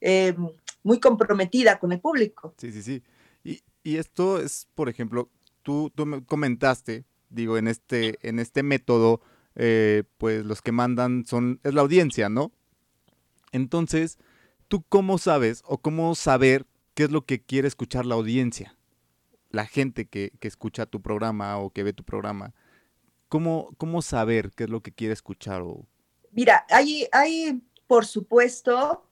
eh, 0.00 0.34
muy 0.82 1.00
comprometida 1.00 1.78
con 1.78 1.92
el 1.92 2.00
público. 2.00 2.54
Sí, 2.58 2.72
sí, 2.72 2.82
sí. 2.82 3.02
Y, 3.44 3.60
y 3.82 3.96
esto 3.96 4.38
es, 4.40 4.68
por 4.74 4.88
ejemplo, 4.88 5.30
tú, 5.62 5.90
tú 5.94 6.06
me 6.06 6.24
comentaste, 6.24 7.04
digo, 7.28 7.58
en 7.58 7.68
este, 7.68 8.18
en 8.26 8.38
este 8.38 8.62
método, 8.62 9.20
eh, 9.54 10.04
pues 10.18 10.44
los 10.44 10.62
que 10.62 10.72
mandan 10.72 11.24
son, 11.26 11.60
es 11.64 11.74
la 11.74 11.80
audiencia, 11.80 12.28
¿no? 12.28 12.52
Entonces, 13.52 14.18
¿tú 14.68 14.84
cómo 14.88 15.18
sabes 15.18 15.62
o 15.66 15.78
cómo 15.78 16.14
saber 16.14 16.66
qué 16.94 17.04
es 17.04 17.10
lo 17.10 17.26
que 17.26 17.42
quiere 17.42 17.68
escuchar 17.68 18.06
la 18.06 18.14
audiencia? 18.14 18.76
La 19.50 19.66
gente 19.66 20.06
que, 20.06 20.32
que 20.38 20.48
escucha 20.48 20.86
tu 20.86 21.02
programa 21.02 21.58
o 21.58 21.70
que 21.70 21.82
ve 21.82 21.92
tu 21.92 22.04
programa. 22.04 22.54
¿Cómo, 23.28 23.74
cómo 23.78 24.02
saber 24.02 24.52
qué 24.56 24.64
es 24.64 24.70
lo 24.70 24.82
que 24.82 24.92
quiere 24.92 25.12
escuchar? 25.12 25.62
O... 25.62 25.86
Mira, 26.32 26.64
hay, 26.70 27.08
hay, 27.12 27.62
por 27.86 28.06
supuesto, 28.06 29.04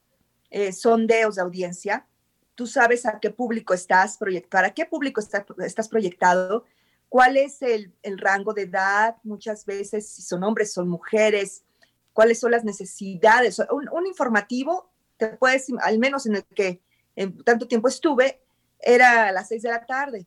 eh, 0.51 0.73
sondeos 0.73 1.37
de 1.37 1.43
audiencia. 1.43 2.07
Tú 2.55 2.67
sabes 2.67 3.07
a 3.07 3.19
qué 3.21 3.31
público 3.31 3.75
estás 3.75 4.17
proyectado, 4.17 4.67
a 4.67 4.71
qué 4.71 4.87
público 4.87 5.21
está, 5.21 5.45
estás 5.65 5.89
proyectado, 5.89 6.65
cuál 7.09 7.37
es 7.37 7.63
el, 7.63 7.93
el 8.03 8.19
rango 8.19 8.53
de 8.53 8.63
edad, 8.63 9.17
muchas 9.23 9.65
veces 9.65 10.09
si 10.09 10.23
son 10.23 10.43
hombres, 10.45 10.73
son 10.73 10.89
mujeres, 10.89 11.65
cuáles 12.13 12.41
son 12.41 12.51
las 12.51 12.65
necesidades. 12.65 13.59
Un, 13.71 13.89
un 13.91 14.07
informativo 14.07 14.91
te 15.17 15.29
puedes, 15.29 15.67
al 15.83 15.99
menos 15.99 16.27
en 16.27 16.37
el 16.37 16.45
que 16.45 16.81
en 17.17 17.43
tanto 17.45 17.67
tiempo 17.67 17.89
estuve, 17.89 18.41
era 18.81 19.29
a 19.29 19.33
las 19.33 19.49
seis 19.49 19.63
de 19.63 19.71
la 19.71 19.85
tarde. 19.85 20.27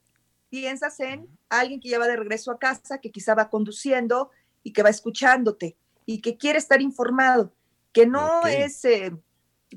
piensas 0.49 0.99
en 0.99 1.27
alguien 1.49 1.79
que 1.79 1.89
ya 1.89 1.97
va 1.97 2.07
de 2.07 2.17
regreso 2.17 2.51
a 2.51 2.59
casa, 2.59 2.99
que 2.99 3.11
quizá 3.11 3.33
va 3.33 3.49
conduciendo 3.49 4.31
y 4.63 4.73
que 4.73 4.83
va 4.83 4.89
escuchándote 4.89 5.77
y 6.05 6.21
que 6.21 6.37
quiere 6.37 6.57
estar 6.57 6.81
informado, 6.81 7.53
que 7.93 8.05
no 8.05 8.45
es, 8.47 8.83
eh, 8.85 9.11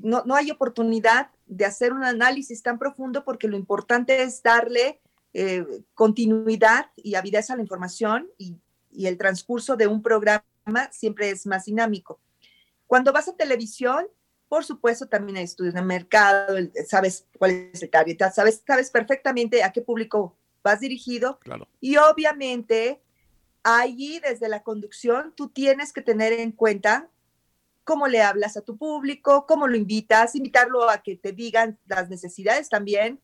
no, 0.01 0.23
no, 0.25 0.35
hay 0.35 0.51
oportunidad 0.51 1.29
de 1.45 1.65
hacer 1.65 1.93
un 1.93 2.03
análisis 2.03 2.61
tan 2.63 2.79
profundo 2.79 3.23
porque 3.23 3.47
lo 3.47 3.57
importante 3.57 4.23
es 4.23 4.41
darle 4.41 4.99
eh, 5.33 5.65
continuidad 5.93 6.91
y 6.95 7.15
avidez 7.15 7.49
a 7.49 7.55
la 7.55 7.61
información 7.61 8.27
y, 8.37 8.57
y 8.91 9.07
el 9.07 9.17
transcurso 9.17 9.75
de 9.75 9.87
un 9.87 10.01
programa 10.01 10.43
siempre 10.91 11.29
es 11.29 11.45
más 11.45 11.65
dinámico. 11.65 12.19
Cuando 12.87 13.11
vas 13.11 13.27
a 13.27 13.35
televisión, 13.35 14.07
por 14.47 14.63
supuesto, 14.63 15.07
también 15.07 15.37
hay 15.37 15.43
estudios 15.43 15.73
de 15.73 15.81
mercado, 15.81 16.55
sabes 16.87 17.25
cuál 17.37 17.69
es 17.73 17.81
el 17.81 17.89
target, 17.89 18.17
sabes, 18.33 18.63
sabes 18.65 18.91
perfectamente 18.91 19.63
a 19.63 19.71
qué 19.71 19.81
público 19.81 20.37
vas 20.63 20.79
dirigido. 20.79 21.39
Claro. 21.39 21.67
Y 21.79 21.97
obviamente, 21.97 23.01
allí 23.65 24.19
desde 24.19 24.49
la 24.49 24.63
conducción, 24.63 25.33
tú 25.35 25.49
tienes 25.49 25.91
que 25.91 26.01
tener 26.01 26.33
en 26.33 26.51
cuenta 26.51 27.09
cómo 27.83 28.07
le 28.07 28.21
hablas 28.21 28.57
a 28.57 28.61
tu 28.61 28.77
público, 28.77 29.45
cómo 29.45 29.67
lo 29.67 29.75
invitas, 29.75 30.35
invitarlo 30.35 30.89
a 30.89 31.03
que 31.03 31.15
te 31.15 31.31
digan 31.31 31.77
las 31.85 32.09
necesidades 32.09 32.69
también, 32.69 33.21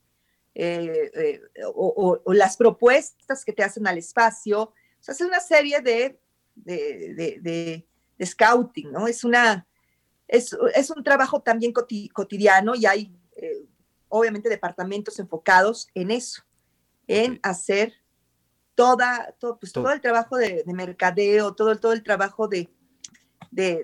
eh, 0.54 1.12
eh, 1.16 1.42
o, 1.74 2.22
las 2.34 2.58
propuestas 2.58 3.46
que 3.46 3.54
te 3.54 3.64
hacen 3.64 3.88
al 3.88 3.98
espacio. 3.98 4.62
O 4.64 4.74
sea, 5.00 5.14
es 5.14 5.22
una 5.22 5.40
serie 5.40 5.82
de, 5.82 6.20
de, 6.56 7.86
de 8.18 8.26
scouting, 8.26 8.92
¿no? 8.92 9.08
Es 9.08 9.24
una 9.24 9.66
es, 10.32 10.90
un 10.96 11.04
trabajo 11.04 11.42
también 11.42 11.74
cotidiano 11.74 12.74
y 12.74 12.86
hay 12.86 13.14
eh, 13.36 13.66
obviamente 14.08 14.50
departamentos 14.50 15.20
enfocados 15.20 15.90
en 15.94 16.10
eso, 16.10 16.44
en 17.08 17.40
hacer 17.44 17.94
toda, 18.82 19.36
todo, 19.40 19.60
pues, 19.60 19.72
todo. 19.72 19.92
el 19.92 20.02
trabajo 20.02 20.38
de, 20.38 20.64
mercadeo, 20.66 21.54
todo, 21.54 21.78
todo 21.78 21.94
el 21.94 22.02
trabajo 22.02 22.48
de, 22.48 22.68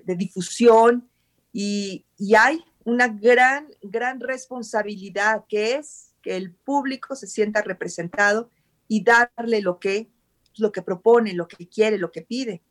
difusión 0.06 1.08
y, 1.54 2.06
hay 2.36 2.64
una 2.84 3.08
gran, 3.08 3.68
gran 3.84 4.20
responsabilidad 4.20 5.46
que 5.48 5.76
es 5.76 6.16
que 6.24 6.36
el 6.36 6.56
público 6.56 7.16
se 7.16 7.28
sienta 7.28 7.62
representado 7.62 8.50
y 8.88 9.04
darle 9.04 9.62
lo 9.62 9.78
que, 9.78 10.10
lo 10.58 10.72
que 10.72 10.82
propone, 10.82 11.34
lo 11.34 11.48
que 11.48 11.68
quiere, 11.70 12.00
lo 12.00 12.12
que 12.12 12.24
pide. 12.24 12.64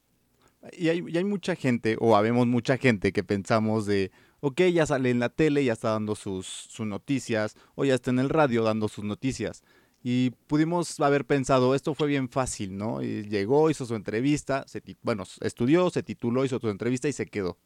Y 0.72 0.88
hay, 0.88 1.04
hay, 1.14 1.24
mucha 1.24 1.54
gente, 1.54 1.96
o 2.00 2.16
habemos 2.16 2.48
mucha 2.48 2.76
gente 2.76 3.12
que 3.12 3.22
pensamos 3.22 3.86
de, 3.86 4.10
ok, 4.40 4.62
ya 4.72 4.84
sale 4.84 5.10
en 5.10 5.20
la 5.20 5.28
tele, 5.28 5.64
ya 5.64 5.74
está 5.74 5.90
dando 5.90 6.16
sus, 6.16 6.46
sus 6.46 6.86
noticias, 6.86 7.54
o 7.76 7.84
ya 7.84 7.94
está 7.94 8.10
en 8.10 8.18
el 8.18 8.30
radio 8.30 8.64
dando 8.64 8.88
sus 8.88 9.04
noticias. 9.04 9.62
Y 10.08 10.30
pudimos 10.46 11.00
haber 11.00 11.24
pensado, 11.24 11.74
esto 11.74 11.92
fue 11.92 12.06
bien 12.06 12.28
fácil, 12.28 12.78
¿no? 12.78 13.02
Y 13.02 13.24
llegó, 13.28 13.70
hizo 13.70 13.84
su 13.84 13.96
entrevista, 13.96 14.62
se, 14.68 14.80
bueno, 15.02 15.24
estudió, 15.40 15.90
se 15.90 16.04
tituló, 16.04 16.44
hizo 16.44 16.60
su 16.60 16.70
entrevista 16.70 17.08
y 17.08 17.12
se 17.12 17.26
quedó. 17.26 17.58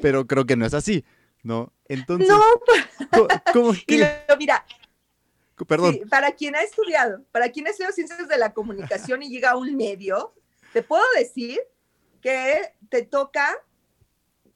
Pero 0.00 0.28
creo 0.28 0.46
que 0.46 0.54
no 0.54 0.64
es 0.64 0.72
así, 0.72 1.04
¿no? 1.42 1.72
Entonces, 1.88 2.28
no, 2.28 2.40
¿cómo, 3.52 3.72
mira, 4.38 4.64
Perdón. 5.66 5.98
para 6.08 6.30
quien 6.30 6.54
ha 6.54 6.62
estudiado, 6.62 7.24
para 7.32 7.48
quien 7.50 7.66
ha 7.66 7.70
estudiado 7.70 7.92
ciencias 7.92 8.28
de 8.28 8.38
la 8.38 8.52
comunicación 8.52 9.24
y 9.24 9.28
llega 9.28 9.50
a 9.50 9.56
un 9.56 9.74
medio, 9.74 10.34
te 10.72 10.84
puedo 10.84 11.02
decir 11.18 11.58
que 12.22 12.72
te 12.88 13.02
toca 13.02 13.52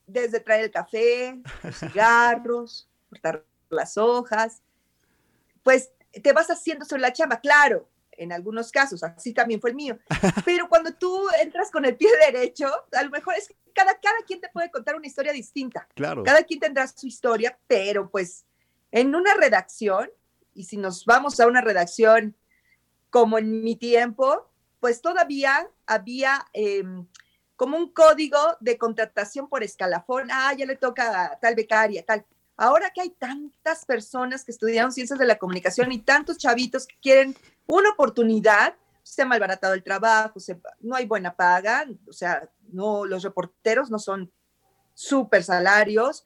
desde 0.06 0.38
traer 0.38 0.66
el 0.66 0.70
café, 0.70 1.42
los 1.64 1.76
cigarros, 1.78 2.88
cortar 3.08 3.44
las 3.70 3.98
hojas, 3.98 4.62
pues 5.64 5.90
te 6.20 6.32
vas 6.32 6.50
haciendo 6.50 6.84
sobre 6.84 7.02
la 7.02 7.12
chamba, 7.12 7.40
claro, 7.40 7.88
en 8.12 8.32
algunos 8.32 8.70
casos, 8.70 9.02
así 9.02 9.32
también 9.32 9.60
fue 9.60 9.70
el 9.70 9.76
mío, 9.76 9.98
pero 10.44 10.68
cuando 10.68 10.92
tú 10.92 11.26
entras 11.40 11.70
con 11.70 11.84
el 11.84 11.96
pie 11.96 12.10
derecho, 12.30 12.68
a 12.92 13.02
lo 13.02 13.10
mejor 13.10 13.34
es 13.34 13.48
que 13.48 13.56
cada, 13.74 13.98
cada 13.98 14.18
quien 14.26 14.40
te 14.40 14.48
puede 14.50 14.70
contar 14.70 14.94
una 14.94 15.06
historia 15.06 15.32
distinta. 15.32 15.88
Claro. 15.94 16.22
Cada 16.22 16.42
quien 16.42 16.60
tendrá 16.60 16.86
su 16.86 17.06
historia, 17.06 17.58
pero 17.66 18.10
pues 18.10 18.44
en 18.90 19.14
una 19.14 19.34
redacción, 19.34 20.10
y 20.54 20.64
si 20.64 20.76
nos 20.76 21.06
vamos 21.06 21.40
a 21.40 21.46
una 21.46 21.62
redacción 21.62 22.36
como 23.08 23.38
en 23.38 23.62
mi 23.62 23.76
tiempo, 23.76 24.50
pues 24.80 25.00
todavía 25.00 25.68
había 25.86 26.46
em, 26.52 27.06
como 27.56 27.76
un 27.76 27.92
código 27.92 28.38
de 28.60 28.76
contratación 28.76 29.48
por 29.48 29.62
escalafón. 29.62 30.28
Ah, 30.30 30.52
ya 30.54 30.66
le 30.66 30.76
toca 30.76 31.24
a 31.24 31.38
tal 31.38 31.54
becaria, 31.54 32.04
tal. 32.04 32.24
Ahora 32.62 32.92
que 32.94 33.00
hay 33.00 33.10
tantas 33.10 33.84
personas 33.84 34.44
que 34.44 34.52
estudiaron 34.52 34.92
ciencias 34.92 35.18
de 35.18 35.26
la 35.26 35.36
comunicación 35.36 35.90
y 35.90 35.98
tantos 35.98 36.38
chavitos 36.38 36.86
que 36.86 36.94
quieren 37.02 37.36
una 37.66 37.90
oportunidad, 37.90 38.76
se 39.02 39.22
ha 39.22 39.26
malbaratado 39.26 39.74
el 39.74 39.82
trabajo, 39.82 40.38
no 40.78 40.94
hay 40.94 41.04
buena 41.04 41.34
paga, 41.34 41.84
o 42.06 42.12
sea, 42.12 42.48
no, 42.70 43.04
los 43.04 43.24
reporteros 43.24 43.90
no 43.90 43.98
son 43.98 44.30
súper 44.94 45.42
salarios. 45.42 46.24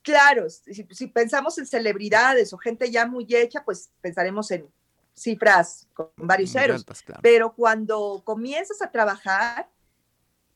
Claro, 0.00 0.48
si, 0.48 0.84
pensamos 1.08 1.58
en 1.58 1.66
celebridades 1.66 2.54
o 2.54 2.56
gente 2.56 2.90
ya 2.90 3.04
muy 3.04 3.26
hecha, 3.28 3.62
pues 3.62 3.90
pensaremos 4.00 4.50
en 4.52 4.72
cifras 5.12 5.86
con 5.92 6.08
varios 6.16 6.52
ceros. 6.52 6.86
Pero 7.20 7.54
cuando 7.54 8.22
comienzas 8.24 8.80
a 8.80 8.90
trabajar, 8.90 9.68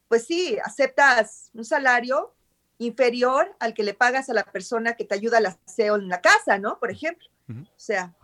pues 0.09 0.25
sí, 0.25 0.57
aceptas 0.65 1.51
un 1.53 1.67
salario 1.67 2.35
inferior 2.79 3.55
al 3.61 3.75
que 3.75 3.83
le 3.83 3.95
pagas 3.95 4.29
a 4.29 4.35
la 4.35 4.45
persona 4.45 4.95
que 4.95 5.05
te 5.05 5.15
ayuda 5.15 5.39
al 5.39 5.47
aseo 5.47 5.97
en 5.97 6.09
la 6.09 6.21
casa, 6.21 6.59
¿no? 6.59 6.79
Por 6.79 6.91
ejemplo. 6.91 7.29
O 7.49 7.65
sea, 7.77 8.15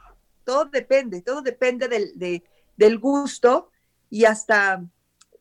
todo 0.45 0.65
depende, 0.65 1.23
todo 1.23 1.43
depende 1.43 1.89
del, 1.89 2.43
del 2.77 2.99
gusto 2.99 3.71
y 4.09 4.25
hasta 4.25 4.85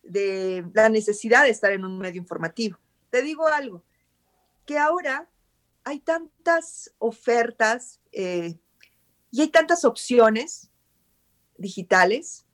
de 0.04 0.66
la 0.74 0.90
necesidad 0.90 1.44
de 1.44 1.50
estar 1.50 1.72
en 1.72 1.86
un 1.86 1.98
medio 1.98 2.20
informativo. 2.20 2.78
Te 3.10 3.22
digo 3.22 3.48
algo, 3.48 3.84
que 4.66 4.78
ahora 4.78 5.30
hay 5.84 6.00
tantas 6.00 6.94
ofertas 7.00 8.00
eh, 8.12 8.60
y 9.32 9.42
hay 9.42 9.48
tantas 9.48 9.86
opciones 9.86 10.70
digitales 11.58 12.46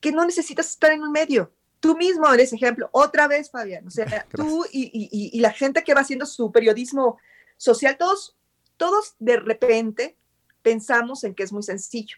que 0.00 0.12
no 0.12 0.24
necesitas 0.24 0.70
estar 0.70 0.92
en 0.92 1.02
un 1.02 1.12
medio 1.12 1.52
tú 1.80 1.96
mismo 1.96 2.32
eres 2.32 2.52
ejemplo, 2.52 2.88
otra 2.92 3.28
vez, 3.28 3.50
Fabián, 3.50 3.86
o 3.86 3.90
sea, 3.90 4.26
tú 4.34 4.64
y, 4.72 5.38
la 5.40 5.52
gente 5.52 5.84
que 5.84 5.94
va 5.94 6.00
haciendo 6.00 6.26
su 6.26 6.50
periodismo 6.52 7.18
social, 7.56 7.96
todos, 7.98 8.36
todos 8.76 9.14
de 9.18 9.36
repente 9.36 10.16
pensamos 10.62 11.24
en 11.24 11.34
que 11.34 11.42
es 11.42 11.52
muy 11.52 11.62
sencillo. 11.62 12.16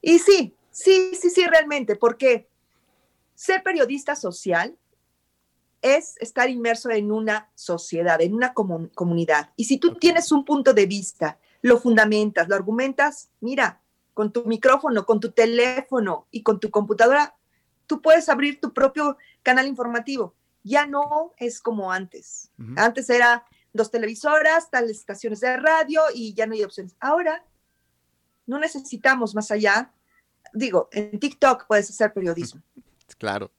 Y 0.00 0.18
sí, 0.18 0.54
sí, 0.70 1.12
sí, 1.14 1.30
sí, 1.30 1.46
realmente, 1.46 1.96
porque 1.96 2.48
ser 3.34 3.62
periodista 3.62 4.16
social 4.16 4.76
es 5.80 6.14
estar 6.18 6.48
inmerso 6.48 6.90
en 6.90 7.10
una 7.10 7.50
sociedad, 7.54 8.20
en 8.20 8.34
una 8.34 8.54
comunidad. 8.54 9.50
Y 9.56 9.64
si 9.64 9.78
tú 9.78 9.94
tienes 9.96 10.30
un 10.30 10.44
punto 10.44 10.72
de 10.72 10.86
vista, 10.86 11.38
lo 11.60 11.78
fundamentas, 11.78 12.48
lo 12.48 12.54
argumentas, 12.54 13.30
mira, 13.40 13.80
con 14.14 14.32
tu 14.32 14.44
micrófono, 14.44 15.04
con 15.06 15.20
tu 15.20 15.32
teléfono 15.32 16.26
y 16.30 16.42
con 16.42 16.60
tu 16.60 16.70
computadora, 16.70 17.34
tú 17.92 18.00
puedes 18.00 18.30
abrir 18.30 18.58
tu 18.58 18.72
propio 18.72 19.18
canal 19.42 19.66
informativo. 19.66 20.34
Ya 20.62 20.86
no 20.86 21.34
es 21.36 21.60
como 21.60 21.92
antes. 21.92 22.50
Antes 22.74 23.10
era 23.10 23.44
dos 23.74 23.90
televisoras, 23.90 24.70
tales 24.70 24.96
estaciones 25.00 25.40
de 25.40 25.58
radio 25.58 26.00
y 26.14 26.32
ya 26.32 26.46
no 26.46 26.54
hay 26.54 26.62
opciones. 26.62 26.96
Ahora 27.00 27.44
no 28.46 28.58
necesitamos 28.58 29.34
más 29.34 29.50
allá. 29.50 29.92
Digo, 30.54 30.88
en 30.90 31.20
TikTok 31.20 31.66
puedes 31.66 31.90
hacer 31.90 32.14
periodismo. 32.14 32.62
Claro. 33.18 33.52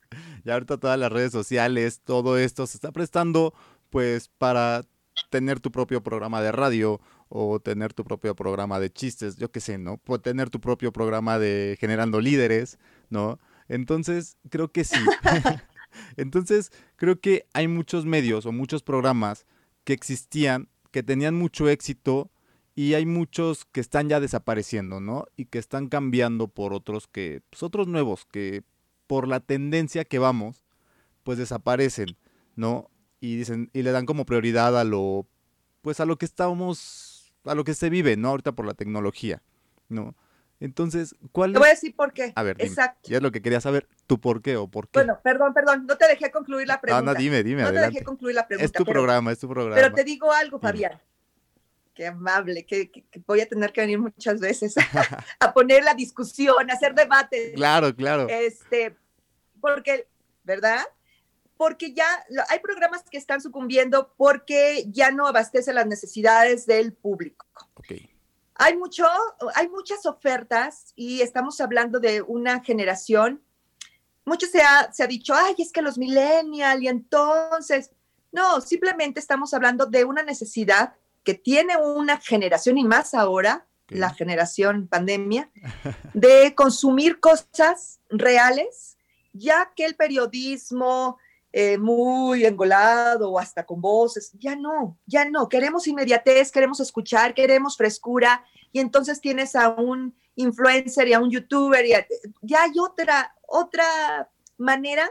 Y 0.43 0.49
ahorita 0.49 0.79
todas 0.79 0.97
las 0.97 1.11
redes 1.11 1.31
sociales, 1.31 2.01
todo 2.03 2.39
esto 2.39 2.65
se 2.65 2.75
está 2.75 2.91
prestando 2.91 3.53
pues 3.91 4.27
para 4.27 4.83
tener 5.29 5.59
tu 5.59 5.71
propio 5.71 6.01
programa 6.01 6.41
de 6.41 6.51
radio 6.51 6.99
o 7.29 7.59
tener 7.59 7.93
tu 7.93 8.03
propio 8.03 8.35
programa 8.35 8.79
de 8.79 8.91
chistes, 8.91 9.37
yo 9.37 9.51
qué 9.51 9.59
sé, 9.59 9.77
¿no? 9.77 10.01
O 10.07 10.19
tener 10.19 10.49
tu 10.49 10.59
propio 10.59 10.91
programa 10.91 11.37
de 11.37 11.77
generando 11.79 12.19
líderes, 12.19 12.79
¿no? 13.11 13.39
Entonces, 13.67 14.37
creo 14.49 14.71
que 14.71 14.83
sí. 14.83 14.99
Entonces, 16.17 16.71
creo 16.95 17.19
que 17.19 17.47
hay 17.53 17.67
muchos 17.67 18.05
medios 18.05 18.45
o 18.45 18.51
muchos 18.51 18.83
programas 18.83 19.45
que 19.83 19.93
existían, 19.93 20.69
que 20.91 21.03
tenían 21.03 21.35
mucho 21.35 21.69
éxito 21.69 22.31
y 22.75 22.95
hay 22.95 23.05
muchos 23.05 23.65
que 23.65 23.81
están 23.81 24.09
ya 24.09 24.19
desapareciendo, 24.19 24.99
¿no? 24.99 25.25
Y 25.37 25.45
que 25.45 25.59
están 25.59 25.89
cambiando 25.89 26.47
por 26.47 26.73
otros 26.73 27.07
que, 27.07 27.41
pues 27.49 27.61
otros 27.63 27.87
nuevos, 27.87 28.25
que 28.25 28.63
por 29.07 29.27
la 29.27 29.39
tendencia 29.39 30.05
que 30.05 30.19
vamos, 30.19 30.63
pues 31.23 31.37
desaparecen, 31.37 32.17
¿no? 32.55 32.89
Y 33.19 33.37
dicen, 33.37 33.69
y 33.73 33.83
le 33.83 33.91
dan 33.91 34.05
como 34.05 34.25
prioridad 34.25 34.77
a 34.77 34.83
lo, 34.83 35.27
pues 35.81 35.99
a 35.99 36.05
lo 36.05 36.17
que 36.17 36.25
estamos, 36.25 37.33
a 37.45 37.55
lo 37.55 37.63
que 37.63 37.75
se 37.75 37.89
vive, 37.89 38.17
¿no? 38.17 38.29
Ahorita 38.29 38.53
por 38.53 38.65
la 38.65 38.73
tecnología, 38.73 39.43
¿no? 39.87 40.15
Entonces, 40.63 41.13
¿cuál 41.33 41.51
Te 41.51 41.59
voy 41.59 41.67
a 41.67 41.71
decir 41.71 41.93
por 41.93 42.13
qué. 42.13 42.31
A 42.37 42.41
ver, 42.41 42.55
Exacto. 42.59 43.09
Ya 43.09 43.17
es 43.17 43.21
lo 43.21 43.33
que 43.33 43.41
quería 43.41 43.59
saber, 43.59 43.85
tu 44.07 44.21
por 44.21 44.41
qué 44.41 44.55
o 44.55 44.69
por 44.69 44.87
qué. 44.87 44.99
Bueno, 44.99 45.19
perdón, 45.21 45.53
perdón, 45.53 45.85
no 45.85 45.97
te 45.97 46.07
dejé 46.07 46.31
concluir 46.31 46.69
la 46.69 46.79
pregunta. 46.79 47.05
No, 47.05 47.11
no, 47.11 47.19
dime, 47.19 47.43
dime, 47.43 47.63
No 47.63 47.73
te 47.73 47.79
dejé 47.81 48.01
concluir 48.01 48.35
la 48.35 48.47
pregunta. 48.47 48.65
Es 48.65 48.71
tu 48.71 48.85
programa, 48.85 49.33
es 49.33 49.39
tu 49.39 49.49
programa. 49.49 49.75
Pero 49.75 49.93
te 49.93 50.05
digo 50.05 50.31
algo, 50.31 50.61
Fabián. 50.61 51.01
Qué 51.93 52.07
amable, 52.07 52.65
que, 52.65 52.89
voy 53.27 53.41
a 53.41 53.45
tener 53.49 53.73
que 53.73 53.81
venir 53.81 53.99
muchas 53.99 54.39
veces 54.39 54.75
a, 55.39 55.53
poner 55.53 55.83
la 55.83 55.95
discusión, 55.95 56.71
a 56.71 56.73
hacer 56.73 56.95
debate. 56.95 57.51
Claro, 57.55 57.93
claro. 57.93 58.29
Este, 58.29 58.95
porque, 59.59 60.07
¿verdad? 60.45 60.85
Porque 61.57 61.93
ya 61.93 62.05
hay 62.47 62.59
programas 62.59 63.03
que 63.11 63.17
están 63.17 63.41
sucumbiendo 63.41 64.13
porque 64.15 64.85
ya 64.87 65.11
no 65.11 65.27
abastecen 65.27 65.75
las 65.75 65.87
necesidades 65.87 66.65
del 66.65 66.93
público. 66.93 67.45
Okay. 67.73 68.12
Hay 68.63 68.77
mucho, 68.77 69.05
hay 69.55 69.67
muchas 69.67 70.05
ofertas 70.05 70.93
y 70.95 71.19
estamos 71.19 71.59
hablando 71.59 71.99
de 71.99 72.21
una 72.21 72.63
generación. 72.63 73.43
Mucho 74.23 74.47
se 74.47 74.61
ha, 74.61 74.89
se 74.93 75.03
ha 75.03 75.07
dicho, 75.07 75.33
ay, 75.35 75.53
es 75.57 75.73
que 75.73 75.81
los 75.81 75.97
millennials 75.97 76.81
y 76.81 76.87
entonces, 76.87 77.91
no, 78.31 78.61
simplemente 78.61 79.19
estamos 79.19 79.53
hablando 79.53 79.85
de 79.85 80.05
una 80.05 80.23
necesidad 80.23 80.93
que 81.25 81.33
tiene 81.33 81.75
una 81.75 82.21
generación 82.21 82.77
y 82.77 82.85
más 82.85 83.13
ahora, 83.13 83.67
la 83.89 84.11
generación 84.11 84.87
pandemia, 84.87 85.51
de 86.13 86.55
consumir 86.55 87.19
cosas 87.19 87.99
reales, 88.09 88.97
ya 89.33 89.73
que 89.75 89.83
el 89.83 89.97
periodismo 89.97 91.17
eh, 91.53 91.77
muy 91.77 92.45
engolado 92.45 93.31
o 93.31 93.39
hasta 93.39 93.65
con 93.65 93.79
voces, 93.79 94.31
ya 94.39 94.55
no, 94.55 94.97
ya 95.05 95.29
no, 95.29 95.47
queremos 95.47 95.87
inmediatez, 95.87 96.51
queremos 96.51 96.79
escuchar, 96.79 97.33
queremos 97.33 97.77
frescura, 97.77 98.43
y 98.71 98.79
entonces 98.79 99.21
tienes 99.21 99.55
a 99.55 99.69
un 99.69 100.15
influencer 100.35 101.07
y 101.07 101.13
a 101.13 101.19
un 101.19 101.29
youtuber, 101.29 101.85
y 101.85 101.93
ya 102.41 102.63
hay 102.63 102.71
otra, 102.79 103.35
otra 103.47 104.29
manera 104.57 105.09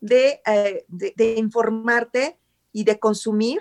de, 0.00 0.40
eh, 0.46 0.84
de 0.88 1.34
informarte 1.38 2.38
y 2.72 2.84
de 2.84 2.98
consumir, 2.98 3.60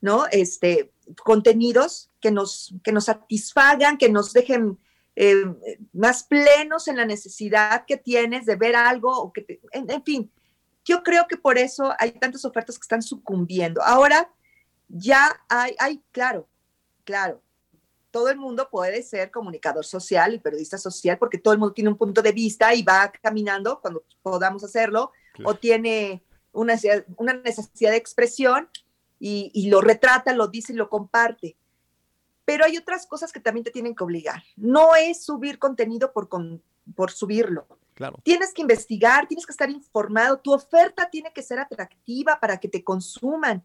¿no? 0.00 0.26
Este, 0.30 0.92
contenidos 1.24 2.10
que 2.20 2.30
nos, 2.30 2.74
que 2.82 2.92
nos 2.92 3.06
satisfagan, 3.06 3.96
que 3.96 4.08
nos 4.08 4.32
dejen 4.32 4.78
eh, 5.16 5.44
más 5.92 6.22
plenos 6.22 6.88
en 6.88 6.96
la 6.96 7.04
necesidad 7.04 7.84
que 7.86 7.96
tienes 7.96 8.46
de 8.46 8.56
ver 8.56 8.76
algo, 8.76 9.10
o 9.10 9.32
que 9.32 9.60
en, 9.72 10.02
fin, 10.04 10.30
yo 10.84 11.02
creo 11.02 11.26
que 11.28 11.36
por 11.36 11.58
eso 11.58 11.94
hay 11.98 12.12
tantas 12.12 12.44
ofertas 12.44 12.78
que 12.78 12.84
están 12.84 13.02
sucumbiendo. 13.02 13.82
Ahora 13.82 14.30
ya 14.88 15.40
hay, 15.48 15.74
hay, 15.78 16.02
claro, 16.12 16.48
claro, 17.04 17.42
todo 18.10 18.28
el 18.28 18.38
mundo 18.38 18.68
puede 18.70 19.02
ser 19.02 19.30
comunicador 19.30 19.84
social 19.84 20.34
y 20.34 20.38
periodista 20.38 20.78
social 20.78 21.18
porque 21.18 21.38
todo 21.38 21.54
el 21.54 21.60
mundo 21.60 21.74
tiene 21.74 21.90
un 21.90 21.96
punto 21.96 22.22
de 22.22 22.32
vista 22.32 22.74
y 22.74 22.82
va 22.82 23.12
caminando 23.22 23.80
cuando 23.80 24.04
podamos 24.22 24.64
hacerlo 24.64 25.12
o 25.44 25.54
tiene 25.54 26.22
una, 26.52 26.74
una 27.16 27.34
necesidad 27.34 27.92
de 27.92 27.96
expresión 27.96 28.68
y, 29.20 29.68
lo 29.68 29.80
retrata, 29.82 30.32
lo 30.32 30.48
dice 30.48 30.72
y 30.72 30.76
lo 30.76 30.88
comparte. 30.88 31.56
Pero 32.46 32.64
hay 32.64 32.78
otras 32.78 33.06
cosas 33.06 33.32
que 33.32 33.40
también 33.40 33.64
te 33.64 33.70
tienen 33.70 33.94
que 33.94 34.02
obligar. 34.02 34.42
No 34.56 34.96
es 34.96 35.22
subir 35.24 35.58
contenido 35.58 36.12
por, 36.12 36.28
por 36.96 37.10
subirlo. 37.10 37.66
Claro. 37.94 38.20
Tienes 38.22 38.52
que 38.54 38.62
investigar, 38.62 39.26
tienes 39.26 39.46
que 39.46 39.52
estar 39.52 39.68
informado, 39.70 40.38
tu 40.38 40.52
oferta 40.52 41.10
tiene 41.10 41.32
que 41.32 41.42
ser 41.42 41.58
atractiva 41.58 42.40
para 42.40 42.58
que 42.58 42.68
te 42.68 42.82
consuman. 42.82 43.64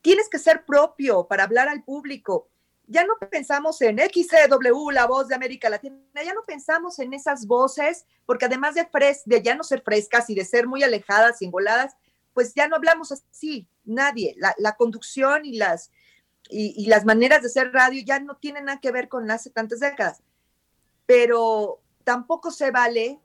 Tienes 0.00 0.28
que 0.28 0.38
ser 0.38 0.64
propio 0.64 1.26
para 1.26 1.44
hablar 1.44 1.68
al 1.68 1.84
público. 1.84 2.48
Ya 2.86 3.04
no 3.04 3.14
pensamos 3.30 3.80
en 3.82 3.98
XCW, 3.98 4.90
la 4.90 5.06
voz 5.06 5.28
de 5.28 5.34
América 5.34 5.70
Latina, 5.70 5.96
ya 6.14 6.34
no 6.34 6.42
pensamos 6.42 6.98
en 6.98 7.12
esas 7.12 7.46
voces, 7.46 8.04
porque 8.26 8.46
además 8.46 8.74
de, 8.74 8.88
de 9.26 9.42
ya 9.42 9.54
no 9.54 9.62
ser 9.62 9.82
frescas 9.82 10.28
y 10.28 10.34
de 10.34 10.44
ser 10.44 10.66
muy 10.66 10.82
alejadas 10.82 11.40
y 11.40 11.44
engoladas, 11.44 11.94
pues 12.34 12.54
ya 12.54 12.68
no 12.68 12.76
hablamos 12.76 13.12
así, 13.12 13.68
nadie. 13.84 14.34
La, 14.36 14.76
conducción 14.76 15.44
y 15.44 15.56
las, 15.56 15.90
y, 16.48 16.86
las 16.86 17.04
maneras 17.04 17.42
de 17.42 17.48
hacer 17.48 17.72
radio 17.72 18.02
ya 18.04 18.20
no 18.20 18.36
tienen 18.36 18.66
nada 18.66 18.80
que 18.80 18.90
ver 18.90 19.08
con 19.08 19.30
hace 19.30 19.50
tantas 19.50 19.80
décadas. 19.80 20.22
Pero 21.06 21.82
tampoco 22.04 22.50
se 22.50 22.70
vale 22.70 23.20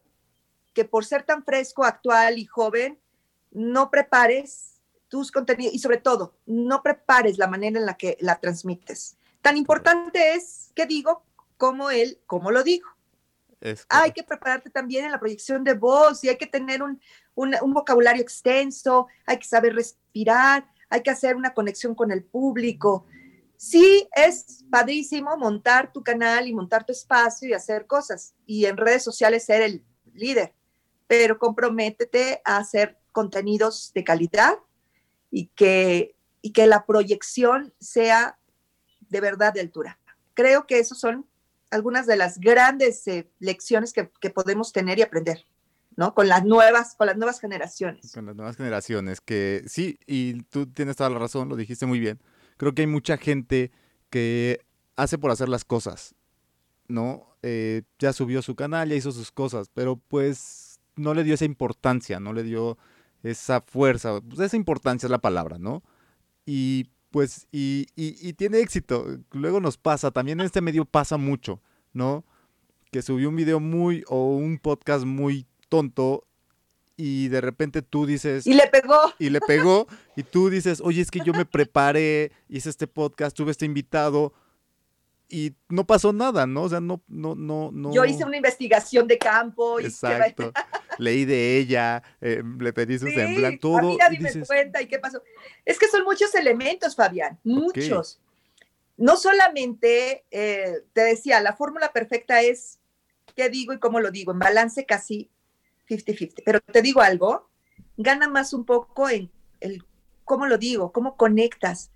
que 0.75 0.85
por 0.85 1.05
ser 1.05 1.23
tan 1.23 1.43
fresco, 1.43 1.83
actual 1.83 2.37
y 2.37 2.45
joven, 2.45 2.99
no 3.49 3.89
prepares 3.89 4.81
tus 5.07 5.31
contenidos 5.31 5.73
y 5.73 5.79
sobre 5.79 5.97
todo, 5.97 6.35
no 6.45 6.83
prepares 6.83 7.37
la 7.37 7.47
manera 7.47 7.79
en 7.79 7.85
la 7.85 7.95
que 7.95 8.17
la 8.19 8.39
transmites. 8.39 9.17
Tan 9.41 9.57
importante 9.57 10.33
es, 10.33 10.71
que 10.75 10.85
digo, 10.85 11.23
como 11.57 11.89
él, 11.89 12.19
como 12.27 12.51
lo 12.51 12.63
digo. 12.63 12.89
hay 13.89 14.11
que 14.11 14.23
prepararte 14.23 14.69
también 14.69 15.05
en 15.05 15.11
la 15.11 15.19
proyección 15.19 15.63
de 15.63 15.73
voz 15.73 16.23
y 16.23 16.29
hay 16.29 16.37
que 16.37 16.45
tener 16.45 16.83
un, 16.83 16.99
un, 17.35 17.73
vocabulario 17.73 18.21
extenso, 18.21 19.07
hay 19.25 19.39
que 19.39 19.47
saber 19.47 19.73
respirar, 19.73 20.69
hay 20.89 21.01
que 21.01 21.11
hacer 21.11 21.35
una 21.35 21.53
conexión 21.53 21.95
con 21.95 22.11
el 22.11 22.23
público. 22.23 23.05
Sí, 23.55 24.07
es 24.13 24.65
padrísimo 24.69 25.37
montar 25.37 25.93
tu 25.93 26.03
canal 26.03 26.47
y 26.47 26.53
montar 26.53 26.85
tu 26.85 26.91
espacio 26.91 27.47
y 27.47 27.53
hacer 27.53 27.87
cosas 27.87 28.35
y 28.45 28.65
en 28.65 28.75
redes 28.75 29.03
sociales 29.03 29.45
ser 29.45 29.61
el 29.61 29.85
líder, 30.13 30.53
pero 31.07 31.37
comprométete 31.37 32.41
a 32.45 32.57
hacer 32.57 32.97
contenidos 33.11 33.91
de 33.93 34.03
calidad 34.03 34.55
y 35.31 35.47
que, 35.47 36.15
y 36.41 36.51
que 36.51 36.67
la 36.67 36.85
proyección 36.85 37.73
sea 37.79 38.37
de 39.09 39.21
verdad 39.21 39.53
de 39.53 39.61
altura. 39.61 39.99
Creo 40.33 40.65
que 40.67 40.79
esas 40.79 40.99
son 40.99 41.25
algunas 41.71 42.07
de 42.07 42.17
las 42.17 42.39
grandes 42.39 43.07
eh, 43.07 43.29
lecciones 43.39 43.93
que, 43.93 44.11
que 44.19 44.29
podemos 44.29 44.71
tener 44.71 44.99
y 44.99 45.03
aprender. 45.03 45.45
¿no? 45.97 46.13
Con 46.13 46.27
las 46.27 46.43
nuevas, 46.43 46.95
con 46.95 47.07
las 47.07 47.17
nuevas 47.17 47.39
generaciones. 47.39 48.11
Con 48.13 48.25
las 48.25 48.35
nuevas 48.35 48.57
generaciones, 48.57 49.21
que 49.21 49.63
sí, 49.67 49.97
y 50.05 50.41
tú 50.43 50.67
tienes 50.67 50.97
toda 50.97 51.09
la 51.09 51.19
razón, 51.19 51.49
lo 51.49 51.55
dijiste 51.55 51.85
muy 51.85 51.99
bien. 51.99 52.19
Creo 52.57 52.73
que 52.73 52.81
hay 52.81 52.87
mucha 52.87 53.17
gente 53.17 53.71
que 54.09 54.65
hace 54.95 55.17
por 55.17 55.31
hacer 55.31 55.49
las 55.49 55.63
cosas, 55.63 56.15
¿no? 56.87 57.35
Eh, 57.41 57.83
ya 57.99 58.13
subió 58.13 58.41
su 58.41 58.55
canal, 58.55 58.89
ya 58.89 58.95
hizo 58.95 59.11
sus 59.11 59.31
cosas, 59.31 59.69
pero 59.73 59.97
pues 59.97 60.64
no 60.95 61.13
le 61.13 61.23
dio 61.23 61.33
esa 61.33 61.45
importancia, 61.45 62.19
no 62.19 62.33
le 62.33 62.43
dio 62.43 62.77
esa 63.23 63.61
fuerza, 63.61 64.21
pues 64.21 64.39
esa 64.39 64.55
importancia 64.55 65.07
es 65.07 65.11
la 65.11 65.19
palabra, 65.19 65.57
¿no? 65.57 65.83
Y 66.45 66.89
pues, 67.11 67.47
y, 67.51 67.87
y, 67.95 68.15
y 68.27 68.33
tiene 68.33 68.59
éxito. 68.59 69.05
Luego 69.31 69.61
nos 69.61 69.77
pasa, 69.77 70.11
también 70.11 70.39
en 70.39 70.45
este 70.45 70.61
medio 70.61 70.85
pasa 70.85 71.17
mucho, 71.17 71.61
¿no? 71.93 72.25
Que 72.91 73.01
subió 73.01 73.29
un 73.29 73.35
video 73.35 73.59
muy, 73.59 74.03
o 74.07 74.35
un 74.35 74.57
podcast 74.59 75.05
muy 75.05 75.47
tonto 75.69 76.27
y 76.97 77.29
de 77.29 77.41
repente 77.41 77.81
tú 77.81 78.05
dices... 78.05 78.45
Y 78.45 78.53
le 78.53 78.67
pegó. 78.67 78.99
Y 79.17 79.29
le 79.29 79.41
pegó 79.41 79.87
y 80.15 80.23
tú 80.23 80.49
dices, 80.49 80.81
oye, 80.83 81.01
es 81.01 81.09
que 81.09 81.21
yo 81.25 81.33
me 81.33 81.45
preparé, 81.45 82.31
hice 82.47 82.69
este 82.69 82.87
podcast, 82.87 83.35
tuve 83.35 83.51
este 83.51 83.65
invitado 83.65 84.33
y 85.27 85.55
no 85.69 85.85
pasó 85.85 86.13
nada, 86.13 86.45
¿no? 86.45 86.63
O 86.63 86.69
sea, 86.69 86.79
no, 86.79 87.01
no, 87.07 87.35
no, 87.35 87.71
no. 87.71 87.93
Yo 87.93 88.05
hice 88.05 88.23
una 88.23 88.37
investigación 88.37 89.07
de 89.07 89.17
campo. 89.17 89.79
Y 89.79 89.85
Exacto. 89.85 90.51
Leí 90.97 91.25
de 91.25 91.57
ella, 91.57 92.03
eh, 92.21 92.41
le 92.59 92.73
pedí 92.73 92.97
su 92.97 93.07
sí, 93.07 93.15
todo. 93.59 93.77
A 93.79 93.81
mí 93.81 93.97
nadie 93.97 94.19
me 94.19 94.45
cuenta 94.45 94.81
y 94.81 94.87
qué 94.87 94.99
pasó. 94.99 95.21
Es 95.65 95.77
que 95.77 95.87
son 95.87 96.03
muchos 96.03 96.33
elementos, 96.35 96.95
Fabián, 96.95 97.39
muchos. 97.43 98.19
No 98.97 99.17
solamente, 99.17 100.23
eh, 100.31 100.83
te 100.93 101.01
decía, 101.01 101.41
la 101.41 101.53
fórmula 101.53 101.91
perfecta 101.91 102.41
es 102.41 102.79
qué 103.35 103.49
digo 103.49 103.73
y 103.73 103.79
cómo 103.79 103.99
lo 103.99 104.11
digo, 104.11 104.31
en 104.31 104.39
balance 104.39 104.85
casi 104.85 105.29
50-50. 105.89 106.43
Pero 106.45 106.61
te 106.61 106.81
digo 106.81 107.01
algo, 107.01 107.49
gana 107.97 108.29
más 108.29 108.53
un 108.53 108.63
poco 108.63 109.09
en 109.09 109.29
el 109.59 109.83
cómo 110.23 110.47
lo 110.47 110.57
digo, 110.57 110.91
cómo 110.91 111.17
conectas. 111.17 111.91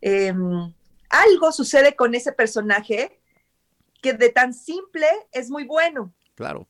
Em, 0.00 0.72
algo 1.10 1.52
sucede 1.52 1.96
con 1.96 2.14
ese 2.14 2.32
personaje 2.32 3.20
que 4.00 4.14
de 4.14 4.30
tan 4.30 4.54
simple 4.54 5.06
es 5.32 5.50
muy 5.50 5.64
bueno. 5.64 6.14
Claro, 6.34 6.66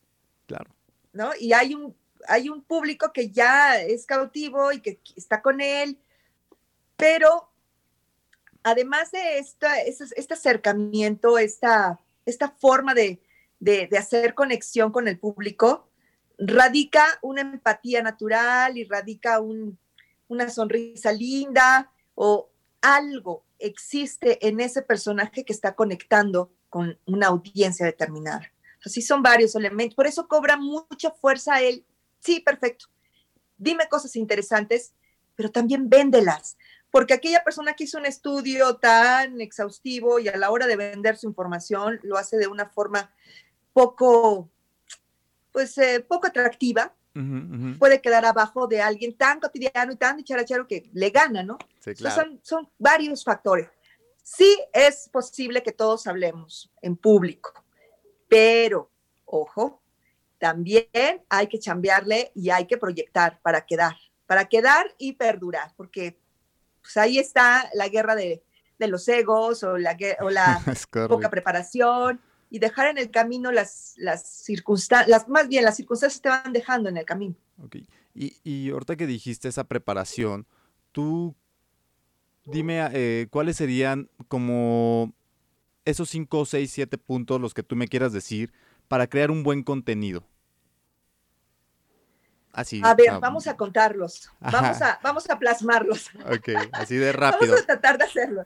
claro. 0.47 0.69
¿No? 1.13 1.31
Y 1.39 1.53
hay 1.53 1.75
un, 1.75 1.95
hay 2.27 2.49
un 2.49 2.61
público 2.63 3.13
que 3.13 3.29
ya 3.29 3.79
es 3.79 4.05
cautivo 4.05 4.71
y 4.71 4.81
que 4.81 4.99
está 5.15 5.41
con 5.41 5.61
él, 5.61 5.97
pero 6.97 7.49
además 8.63 9.11
de 9.11 9.37
esta, 9.37 9.79
este 9.81 10.33
acercamiento, 10.33 11.37
esta, 11.37 11.99
esta 12.25 12.49
forma 12.49 12.93
de, 12.93 13.21
de, 13.59 13.87
de 13.87 13.97
hacer 13.97 14.33
conexión 14.33 14.91
con 14.91 15.07
el 15.07 15.17
público, 15.17 15.87
radica 16.37 17.05
una 17.21 17.41
empatía 17.41 18.01
natural 18.01 18.77
y 18.77 18.85
radica 18.85 19.39
una 19.39 20.49
sonrisa 20.49 21.11
linda 21.11 21.91
o 22.15 22.50
algo 22.81 23.45
existe 23.59 24.45
en 24.47 24.59
ese 24.59 24.81
personaje 24.81 25.45
que 25.45 25.53
está 25.53 25.75
conectando 25.75 26.51
con 26.69 26.97
una 27.05 27.27
audiencia 27.27 27.85
determinada. 27.85 28.51
Así 28.83 29.01
son 29.01 29.21
varios 29.21 29.55
elementos. 29.55 29.95
Por 29.95 30.07
eso 30.07 30.27
cobra 30.27 30.57
mucha 30.57 31.11
fuerza 31.11 31.61
él. 31.61 31.85
Sí, 32.19 32.39
perfecto. 32.39 32.85
Dime 33.57 33.87
cosas 33.89 34.15
interesantes, 34.15 34.93
pero 35.35 35.51
también 35.51 35.89
véndelas. 35.89 36.57
Porque 36.89 37.13
aquella 37.13 37.43
persona 37.43 37.73
que 37.73 37.85
hizo 37.85 37.97
un 37.97 38.05
estudio 38.05 38.77
tan 38.77 39.39
exhaustivo 39.39 40.19
y 40.19 40.27
a 40.27 40.37
la 40.37 40.51
hora 40.51 40.67
de 40.67 40.75
vender 40.75 41.17
su 41.17 41.27
información 41.27 41.99
lo 42.03 42.17
hace 42.17 42.37
de 42.37 42.47
una 42.47 42.69
forma 42.69 43.13
poco 43.73 44.49
pues 45.51 45.77
eh, 45.77 45.99
poco 45.99 46.27
atractiva, 46.27 46.93
puede 47.77 48.01
quedar 48.01 48.25
abajo 48.25 48.67
de 48.67 48.81
alguien 48.81 49.15
tan 49.17 49.39
cotidiano 49.39 49.91
y 49.91 49.95
tan 49.97 50.17
dicharachero 50.17 50.65
que 50.67 50.89
le 50.93 51.09
gana, 51.09 51.43
¿no? 51.43 51.57
Sí, 51.79 51.93
claro. 51.93 52.15
son, 52.15 52.39
son 52.41 52.69
varios 52.77 53.23
factores. 53.23 53.67
Sí 54.23 54.57
es 54.71 55.09
posible 55.09 55.61
que 55.61 55.71
todos 55.71 56.07
hablemos 56.07 56.71
en 56.81 56.95
público, 56.95 57.53
pero, 58.29 58.89
ojo, 59.25 59.81
también 60.37 60.87
hay 61.29 61.47
que 61.47 61.59
chambearle 61.59 62.31
y 62.33 62.49
hay 62.49 62.65
que 62.65 62.77
proyectar 62.77 63.39
para 63.41 63.65
quedar, 63.65 63.95
para 64.25 64.45
quedar 64.45 64.93
y 64.97 65.13
perdurar, 65.13 65.73
porque 65.75 66.17
pues 66.81 66.97
ahí 66.97 67.19
está 67.19 67.69
la 67.73 67.89
guerra 67.89 68.15
de, 68.15 68.43
los 68.79 69.07
egos 69.07 69.63
o 69.63 69.77
la, 69.77 69.95
o 70.21 70.29
la 70.31 70.59
poca 71.07 71.29
preparación 71.29 72.19
y 72.51 72.59
dejar 72.59 72.89
en 72.89 72.99
el 72.99 73.09
camino 73.09 73.51
las, 73.51 73.95
las 73.97 74.27
circunstancias, 74.27 75.27
más 75.27 75.47
bien 75.47 75.63
las 75.63 75.77
circunstancias 75.77 76.21
te 76.21 76.29
van 76.29 76.53
dejando 76.53 76.89
en 76.89 76.97
el 76.97 77.05
camino. 77.05 77.35
Ok, 77.63 77.77
y, 78.13 78.35
y 78.43 78.69
ahorita 78.69 78.95
que 78.95 79.07
dijiste 79.07 79.47
esa 79.47 79.63
preparación, 79.63 80.45
¿tú 80.91 81.35
dime 82.45 82.87
eh, 82.93 83.27
cuáles 83.29 83.57
serían 83.57 84.09
como 84.27 85.13
esos 85.85 86.09
5, 86.09 86.45
6, 86.45 86.71
7 86.71 86.97
puntos 86.97 87.41
los 87.41 87.53
que 87.53 87.63
tú 87.63 87.75
me 87.75 87.87
quieras 87.87 88.13
decir 88.13 88.53
para 88.87 89.07
crear 89.07 89.31
un 89.31 89.43
buen 89.43 89.63
contenido. 89.63 90.23
Así. 92.51 92.81
A 92.83 92.93
ver, 92.93 93.19
vamos 93.21 93.47
a 93.47 93.55
contarlos. 93.55 94.29
Vamos 94.41 94.81
a, 94.81 94.99
vamos 95.01 95.29
a 95.29 95.39
plasmarlos. 95.39 96.09
Ok, 96.25 96.49
así 96.73 96.97
de 96.97 97.11
rápido. 97.13 97.53
vamos 97.53 97.63
a 97.63 97.65
tratar 97.65 97.97
de 97.97 98.03
hacerlo. 98.03 98.45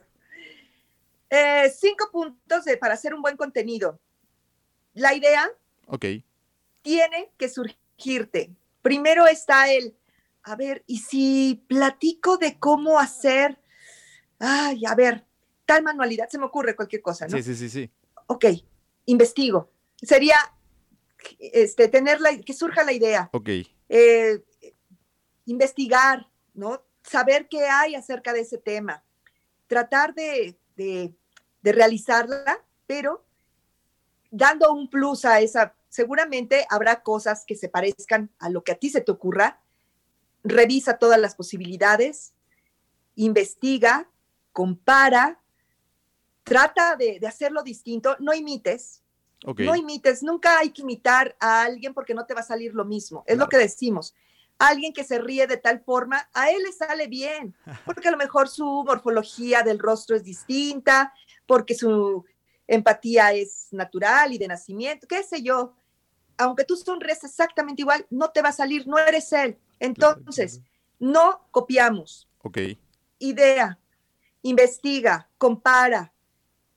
Eh, 1.35 1.73
cinco 1.77 2.09
puntos 2.11 2.65
de, 2.65 2.77
para 2.77 2.93
hacer 2.93 3.13
un 3.13 3.21
buen 3.21 3.35
contenido. 3.35 3.99
La 4.93 5.13
idea 5.13 5.49
okay. 5.87 6.23
tiene 6.81 7.31
que 7.37 7.49
surgirte. 7.49 8.55
Primero 8.81 9.27
está 9.27 9.71
el, 9.71 9.95
a 10.43 10.55
ver, 10.55 10.83
¿y 10.87 10.99
si 10.99 11.63
platico 11.67 12.37
de 12.37 12.59
cómo 12.59 12.99
hacer 12.99 13.59
ay, 14.39 14.85
a 14.85 14.95
ver, 14.95 15.25
tal 15.65 15.83
manualidad, 15.83 16.29
se 16.29 16.37
me 16.37 16.45
ocurre 16.45 16.75
cualquier 16.75 17.01
cosa, 17.01 17.27
¿no? 17.27 17.37
Sí, 17.37 17.43
sí, 17.43 17.55
sí, 17.55 17.69
sí. 17.69 17.91
Ok, 18.27 18.45
investigo. 19.05 19.71
Sería 20.01 20.37
este, 21.39 21.87
tener 21.87 22.21
la, 22.21 22.37
que 22.39 22.53
surja 22.53 22.83
la 22.83 22.93
idea. 22.93 23.29
Ok. 23.33 23.49
Eh, 23.89 24.43
investigar, 25.45 26.27
¿no? 26.53 26.83
Saber 27.03 27.47
qué 27.49 27.65
hay 27.67 27.95
acerca 27.95 28.33
de 28.33 28.41
ese 28.41 28.57
tema. 28.57 29.03
Tratar 29.67 30.13
de, 30.13 30.57
de, 30.75 31.13
de 31.65 31.71
realizarla, 31.71 32.63
pero 32.85 33.25
dando 34.29 34.71
un 34.71 34.87
plus 34.87 35.25
a 35.25 35.41
esa, 35.41 35.73
seguramente 35.89 36.67
habrá 36.69 37.01
cosas 37.01 37.43
que 37.43 37.55
se 37.55 37.69
parezcan 37.69 38.29
a 38.37 38.49
lo 38.49 38.63
que 38.63 38.73
a 38.73 38.75
ti 38.75 38.91
se 38.91 39.01
te 39.01 39.11
ocurra. 39.11 39.59
Revisa 40.43 40.99
todas 40.99 41.19
las 41.19 41.33
posibilidades, 41.33 42.35
investiga, 43.15 44.07
compara, 44.51 45.39
trata 46.43 46.95
de, 46.97 47.19
hacerlo 47.27 47.63
distinto, 47.63 48.15
no 48.19 48.35
imites. 48.35 49.01
No 49.57 49.75
imites, 49.75 50.21
nunca 50.21 50.59
hay 50.59 50.69
que 50.69 50.83
imitar 50.83 51.35
a 51.39 51.63
alguien 51.63 51.95
porque 51.95 52.13
no 52.13 52.27
te 52.27 52.35
va 52.35 52.41
a 52.41 52.43
salir 52.43 52.75
lo 52.75 52.85
mismo. 52.85 53.23
Es 53.25 53.39
lo 53.39 53.49
que 53.49 53.57
decimos. 53.57 54.13
Alguien 54.59 54.93
que 54.93 55.03
se 55.03 55.17
ríe 55.19 55.47
de 55.47 55.57
tal 55.57 55.81
forma, 55.81 56.29
a 56.33 56.51
él 56.51 56.61
le 56.63 56.71
sale 56.71 57.07
bien, 57.07 57.55
porque 57.85 58.07
a 58.07 58.11
lo 58.11 58.17
mejor 58.17 58.49
su 58.49 58.83
morfología 58.85 59.63
del 59.63 59.79
rostro 59.79 60.15
es 60.15 60.23
distinta, 60.23 61.11
porque 61.45 61.75
su 61.75 62.25
empatía 62.67 63.33
es 63.33 63.67
natural 63.71 64.33
y 64.33 64.37
de 64.37 64.47
nacimiento, 64.47 65.07
qué 65.07 65.23
sé 65.23 65.41
yo. 65.41 65.75
Aunque 66.37 66.65
tú 66.65 66.75
sonríes 66.75 67.23
exactamente 67.23 67.81
igual, 67.81 68.05
no 68.09 68.31
te 68.31 68.41
va 68.41 68.49
a 68.49 68.53
salir, 68.53 68.87
no 68.87 68.97
eres 68.97 69.31
él. 69.31 69.57
Entonces, 69.79 70.61
no 70.99 71.47
copiamos. 71.51 72.27
Ok. 72.43 72.57
Idea, 73.19 73.79
investiga, 74.41 75.29
compara, 75.37 76.13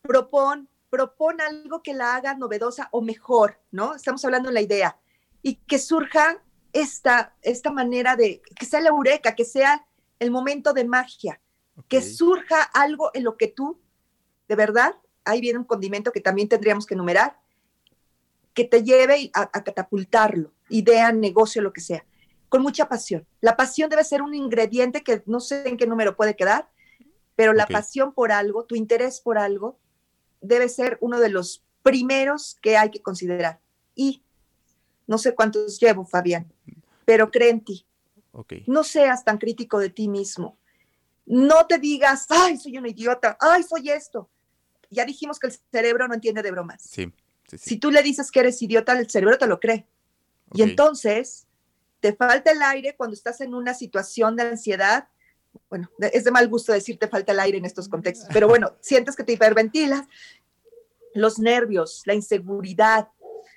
propon, 0.03 0.69
propon 0.91 1.41
algo 1.41 1.83
que 1.83 1.95
la 1.95 2.15
haga 2.15 2.35
novedosa 2.35 2.89
o 2.93 3.01
mejor, 3.01 3.61
¿no? 3.71 3.95
Estamos 3.95 4.25
hablando 4.25 4.49
de 4.49 4.55
la 4.55 4.61
idea. 4.61 4.99
Y 5.43 5.57
que 5.57 5.79
surja 5.79 6.43
esta, 6.73 7.37
esta 7.43 7.71
manera 7.71 8.17
de, 8.17 8.43
que 8.59 8.67
sea 8.67 8.81
la 8.81 8.91
eureka, 8.91 9.35
que 9.35 9.45
sea 9.45 9.87
el 10.19 10.31
momento 10.31 10.73
de 10.73 10.85
magia, 10.85 11.41
que 11.89 12.03
surja 12.03 12.63
algo 12.63 13.11
en 13.15 13.25
lo 13.25 13.37
que 13.37 13.49
tú, 13.49 13.81
de 14.49 14.57
verdad, 14.57 14.95
ahí 15.25 15.41
viene 15.41 15.59
un 15.59 15.65
condimento 15.65 16.13
que 16.13 16.21
también 16.21 16.49
tendríamos 16.49 16.87
que 16.87 16.95
enumerar, 16.95 17.39
que 18.55 18.65
te 18.65 18.83
lleve 18.83 19.31
a, 19.35 19.43
a 19.43 19.63
catapultarlo, 19.63 20.53
idea, 20.69 21.13
negocio, 21.13 21.63
lo 21.63 21.73
que 21.73 21.81
sea, 21.81 22.05
con 22.49 22.63
mucha 22.63 22.89
pasión. 22.89 23.27
La 23.41 23.57
pasión 23.57 23.91
debe 23.91 24.05
ser 24.05 24.23
un 24.23 24.35
ingrediente 24.35 25.03
que 25.03 25.23
no 25.27 25.41
sé 25.41 25.69
en 25.69 25.77
qué 25.77 25.87
número 25.87 26.17
puede 26.17 26.35
quedar, 26.35 26.69
pero 27.37 27.53
la 27.53 27.67
pasión 27.67 28.13
por 28.13 28.33
algo, 28.33 28.65
tu 28.65 28.75
interés 28.75 29.21
por 29.21 29.39
algo, 29.39 29.79
debe 30.41 30.69
ser 30.69 30.99
uno 31.01 31.21
de 31.21 31.29
los 31.29 31.63
primeros 31.83 32.59
que 32.61 32.77
hay 32.77 32.91
que 32.91 33.01
considerar. 33.01 33.61
Y 33.95 34.23
no 35.07 35.19
sé 35.19 35.35
cuántos 35.35 35.79
llevo, 35.79 36.05
Fabián, 36.05 36.53
pero 37.05 37.31
cree 37.31 37.51
en 37.51 37.65
ti. 37.65 37.87
No 38.67 38.85
seas 38.85 39.25
tan 39.25 39.39
crítico 39.39 39.79
de 39.79 39.91
ti 39.91 40.09
mismo. 40.09 40.57
No 41.27 41.67
te 41.67 41.79
digas, 41.79 42.27
ay, 42.29 42.57
soy 42.57 42.79
un 42.79 42.87
idiota, 42.87 43.37
ay, 43.41 43.63
soy 43.63 43.91
esto. 43.91 44.29
Ya 44.91 45.05
dijimos 45.05 45.39
que 45.39 45.49
el 45.49 45.53
cerebro 45.71 46.09
no 46.09 46.15
entiende 46.15 46.43
de 46.43 46.51
bromas. 46.51 46.83
Sí, 46.83 47.13
Si 47.57 47.77
tú 47.79 47.91
le 47.91 48.03
dices 48.03 48.31
que 48.31 48.41
eres 48.41 48.61
idiota, 48.63 48.99
el 48.99 49.11
cerebro 49.11 49.39
te 49.39 49.47
lo 49.47 49.61
cree. 49.61 49.87
Y 50.55 50.63
entonces 50.63 51.47
te 52.01 52.15
falta 52.15 52.53
el 52.53 52.63
aire 52.63 52.95
cuando 52.97 53.15
estás 53.15 53.41
en 53.41 53.55
una 53.55 53.75
situación 53.75 54.37
de 54.37 54.45
ansiedad 54.45 55.09
bueno, 55.69 55.91
es 55.99 56.25
de 56.25 56.31
mal 56.31 56.49
gusto 56.49 56.73
decirte 56.73 57.09
falta 57.09 57.33
el 57.33 57.41
aire 57.41 57.59
en 57.59 57.65
estos 57.65 57.89
contextos, 57.89 58.29
pero 58.33 58.49
bueno, 58.49 58.73
sientes 58.81 59.17
que 59.17 59.25
te 59.25 59.33
hiperventilas, 59.33 60.07
los 61.15 61.39
nervios, 61.39 62.03
la 62.07 62.15
inseguridad. 62.15 63.09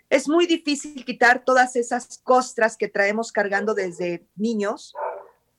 Es 0.10 0.28
muy 0.28 0.46
difícil 0.46 1.06
quitar 1.06 1.46
todas 1.46 1.76
esas 1.76 2.20
costras 2.24 2.76
que 2.76 2.88
traemos 2.88 3.32
cargando 3.32 3.74
desde 3.74 4.26
niños, 4.36 4.94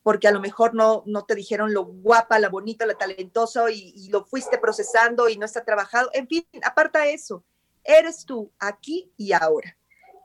porque 0.03 0.29
a 0.29 0.33
lo 0.33 0.41
mejor 0.41 0.75
no, 0.75 1.03
no 1.07 1.25
te 1.25 1.35
dijeron 1.35 1.73
lo 1.73 1.85
guapa, 1.85 2.39
la 2.39 2.49
bonita, 2.49 2.87
la 2.87 2.95
talentosa 2.95 3.71
y, 3.71 4.09
lo 4.09 4.25
fuiste 4.25 4.59
procesando 4.59 5.29
y 5.29 5.37
no 5.37 5.47
está 5.47 5.65
trabajado. 5.65 6.11
En 6.13 6.27
fin, 6.27 6.45
aparta 6.63 7.07
eso. 7.07 7.45
Eres 7.85 8.25
tú 8.25 8.51
aquí 8.59 9.13
y 9.17 9.33
ahora. 9.33 9.77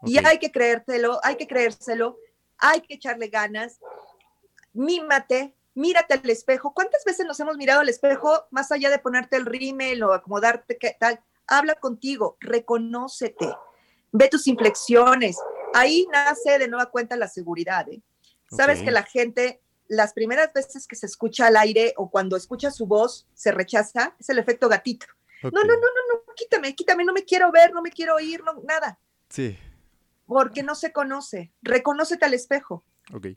Y 0.04 0.24
hay 0.24 0.40
que 0.40 0.52
creértelo, 0.52 1.20
hay 1.24 1.36
que 1.36 1.48
creérselo, 1.48 2.18
hay 2.58 2.82
que 2.82 2.96
echarle 2.96 3.28
ganas. 3.28 3.80
Mímate, 4.74 5.56
mírate 5.74 6.16
al 6.16 6.30
espejo. 6.30 6.74
¿Cuántas 6.74 7.04
veces 7.04 7.26
nos 7.26 7.40
hemos 7.40 7.58
mirado 7.58 7.82
al 7.82 7.90
espejo 7.90 8.46
más 8.52 8.72
allá 8.72 8.90
de 8.90 9.00
ponerte 9.00 9.38
el 9.38 9.46
rímel 9.46 10.04
o 10.04 10.14
acomodarte 10.14 10.78
qué 10.78 10.96
tal? 11.00 11.20
Habla 11.46 11.76
contigo, 11.76 12.38
reconócete, 12.40 13.56
ve 14.12 14.28
tus 14.28 14.48
inflexiones. 14.48 15.38
Ahí 15.74 16.08
nace 16.12 16.58
de 16.58 16.68
nueva 16.68 16.88
cuenta 16.88 17.16
la 17.16 17.28
seguridad. 17.28 17.88
¿eh? 17.90 18.02
Sabes 18.50 18.82
que 18.82 18.92
la 18.92 19.04
gente, 19.04 19.62
las 19.88 20.14
primeras 20.14 20.52
veces 20.54 20.88
que 20.88 20.96
se 20.96 21.06
escucha 21.06 21.48
al 21.48 21.58
aire 21.58 21.94
o 21.98 22.10
cuando 22.10 22.36
escucha 22.36 22.72
su 22.72 22.86
voz, 22.86 23.28
se 23.34 23.52
rechaza, 23.52 24.16
es 24.20 24.30
el 24.30 24.40
efecto 24.40 24.70
gatito. 24.70 25.08
No, 25.44 25.52
no, 25.52 25.64
no, 25.64 25.76
no, 25.76 26.24
no, 26.28 26.34
quítame, 26.36 26.76
quítame, 26.76 27.06
no 27.06 27.14
me 27.14 27.24
quiero 27.24 27.52
ver, 27.52 27.72
no 27.72 27.82
me 27.82 27.92
quiero 27.92 28.16
oír, 28.16 28.44
no, 28.44 28.62
nada. 28.64 29.00
Sí. 29.30 29.58
Porque 30.26 30.64
no 30.64 30.76
se 30.76 30.92
conoce. 30.92 31.52
Reconócete 31.62 32.26
al 32.26 32.34
espejo. 32.34 32.84
Ok. 33.14 33.28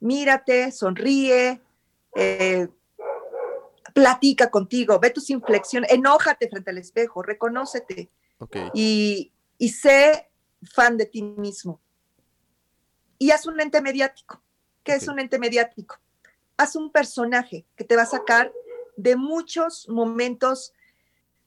Mírate, 0.00 0.72
sonríe, 0.72 1.60
eh, 2.14 2.68
platica 3.96 4.50
contigo, 4.50 4.98
ve 5.00 5.08
tus 5.08 5.30
inflexiones, 5.30 5.90
enójate 5.90 6.50
frente 6.50 6.70
al 6.70 6.76
espejo, 6.76 7.22
reconócete 7.22 8.10
y, 8.74 9.32
sé 9.58 10.28
fan 10.70 10.98
de 10.98 11.06
ti 11.06 11.22
mismo. 11.22 11.80
Y 13.18 13.30
haz 13.30 13.46
un 13.46 13.58
ente 13.58 13.80
mediático. 13.80 14.42
¿Qué 14.86 14.94
es 14.94 15.08
un 15.08 15.18
ente 15.18 15.40
mediático? 15.40 15.98
Haz 16.56 16.76
un 16.76 16.92
personaje 16.92 17.66
que 17.74 17.82
te 17.82 17.96
va 17.96 18.02
a 18.02 18.06
sacar 18.06 18.52
de 18.96 19.16
muchos 19.16 19.88
momentos 19.88 20.72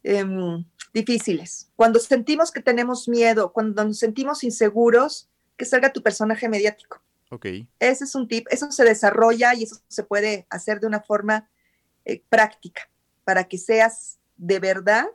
em, 0.04 0.66
difíciles. 0.94 1.72
Cuando 1.78 2.00
sentimos 2.00 2.52
que 2.52 2.62
tenemos 2.62 3.08
miedo, 3.08 3.54
cuando 3.54 3.86
nos 3.86 3.98
sentimos 3.98 4.44
inseguros, 4.44 5.30
que 5.56 5.64
salga 5.64 5.94
tu 5.94 6.04
personaje 6.04 6.50
mediático. 6.50 7.02
Ese 7.80 8.04
es 8.04 8.14
un 8.14 8.28
tip, 8.28 8.46
eso 8.50 8.72
se 8.72 8.84
desarrolla 8.84 9.54
y 9.54 9.64
eso 9.64 9.78
se 9.88 10.04
puede 10.04 10.46
hacer 10.50 10.82
de 10.82 10.88
una 10.88 11.00
forma 11.00 11.50
eh, 12.04 12.22
práctica 12.28 12.90
para 13.24 13.46
que 13.46 13.58
seas 13.58 14.20
de 14.36 14.60
verdad, 14.60 15.06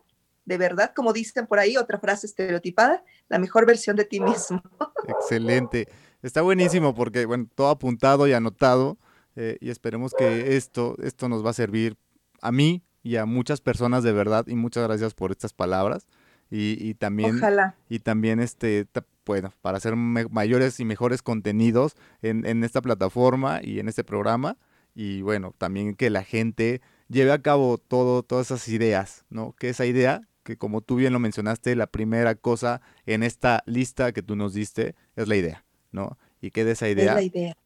de 0.47 0.57
verdad, 0.57 0.93
como 0.95 1.13
dicen 1.13 1.47
por 1.47 1.59
ahí, 1.59 1.77
otra 1.77 1.99
frase 1.99 2.27
estereotipada, 2.27 3.05
la 3.29 3.39
mejor 3.39 3.67
versión 3.67 3.97
de 3.97 4.05
ti 4.05 4.21
mismo. 4.21 4.63
Excelente. 5.09 5.89
Está 6.25 6.41
buenísimo 6.41 6.95
porque, 6.95 7.27
bueno, 7.27 7.47
todo 7.55 7.69
apuntado 7.69 8.27
y 8.27 8.33
anotado 8.33 8.97
eh, 9.37 9.59
y 9.61 9.69
esperemos 9.69 10.15
que 10.17 10.57
esto, 10.57 10.97
esto 11.03 11.29
nos 11.29 11.45
va 11.45 11.51
a 11.51 11.53
servir 11.53 11.99
a 12.41 12.51
mí 12.51 12.83
y 13.03 13.17
a 13.17 13.27
muchas 13.27 13.61
personas 13.61 14.03
de 14.05 14.13
verdad 14.13 14.47
y 14.47 14.55
muchas 14.57 14.85
gracias 14.85 15.13
por 15.13 15.33
estas 15.33 15.53
palabras. 15.53 16.07
Y, 16.51 16.95
también, 16.95 17.37
Ojalá. 17.37 17.75
y 17.91 17.99
también 17.99 18.41
este, 18.41 18.87
bueno, 19.27 19.53
para 19.61 19.77
hacer 19.77 19.97
mayores 19.97 20.81
y 20.81 20.87
mejores 20.87 21.21
contenidos 21.21 21.95
en, 22.23 22.65
esta 22.65 22.81
plataforma 22.81 23.61
y 23.63 23.79
en 23.79 23.89
este 23.89 24.03
programa. 24.03 24.57
Y 24.95 25.21
bueno, 25.21 25.55
también 25.59 25.95
que 25.95 26.09
la 26.09 26.25
gente 26.25 26.81
lleve 27.09 27.33
a 27.33 27.43
cabo 27.43 27.77
todo, 27.77 28.23
todas 28.23 28.47
esas 28.47 28.69
ideas, 28.69 29.27
¿no? 29.29 29.55
Que 29.59 29.69
esa 29.69 29.85
idea, 29.85 30.27
que 30.43 30.57
como 30.57 30.81
tú 30.81 30.97
bien 30.97 31.13
lo 31.13 31.19
mencionaste, 31.19 31.77
la 31.77 31.89
primera 31.89 32.35
cosa 32.35 32.81
en 33.05 33.25
esta 33.25 33.63
lista 33.67 34.13
que 34.13 34.23
tú 34.23 34.37
nos 34.37 34.55
diste 34.55 34.95
es 35.17 35.29
la 35.29 35.37
idea, 35.37 35.64
¿no? 35.95 36.19
Y 36.41 36.51
que 36.51 36.65
de 36.65 36.73
esa 36.73 36.89
idea, 36.89 37.17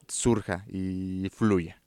surja 0.07 0.65
y 0.69 1.29
fluya, 1.35 1.83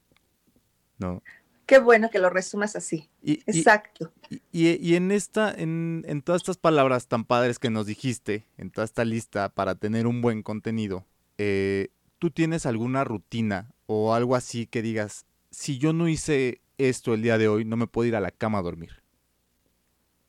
¿no? 0.97 1.21
Qué 1.67 1.79
bueno 1.79 2.09
que 2.09 2.19
lo 2.19 2.29
resumas 2.29 2.75
así. 2.75 3.09
Exacto. 3.23 4.11
Y, 4.51 4.95
en 4.95 5.11
esta, 5.11 5.53
en, 5.53 6.03
en, 6.07 6.21
todas 6.21 6.41
estas 6.41 6.57
palabras 6.57 7.07
tan 7.07 7.23
padres 7.23 7.59
que 7.59 7.69
nos 7.69 7.85
dijiste, 7.85 8.45
en 8.57 8.71
toda 8.71 8.83
esta 8.83 9.05
lista 9.05 9.47
para 9.49 9.75
tener 9.75 10.05
un 10.07 10.21
buen 10.21 10.43
contenido, 10.43 11.05
eh, 11.37 11.89
¿tú 12.19 12.31
tienes 12.31 12.65
alguna 12.65 13.05
rutina 13.05 13.71
o 13.85 14.13
algo 14.13 14.35
así 14.35 14.65
que 14.65 14.81
digas, 14.81 15.25
si 15.49 15.77
yo 15.77 15.93
no 15.93 16.09
hice 16.09 16.59
esto 16.77 17.13
el 17.13 17.21
día 17.21 17.37
de 17.37 17.47
hoy, 17.47 17.63
no 17.63 17.77
me 17.77 17.87
puedo 17.87 18.09
ir 18.09 18.15
a 18.17 18.19
la 18.19 18.31
cama 18.31 18.57
a 18.57 18.63
dormir? 18.63 19.01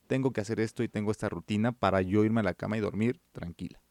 Tengo 0.07 0.31
que 0.31 0.41
hacer 0.41 0.59
esto 0.61 0.83
y 0.83 0.87
tengo 0.87 1.11
esta 1.11 1.27
rutina 1.27 1.71
para 1.73 2.01
yo 2.01 2.23
irme 2.23 2.39
a 2.39 2.43
la 2.43 2.53
cama 2.53 2.77
y 2.77 2.81
dormir 2.81 3.19
tranquila. 3.33 3.82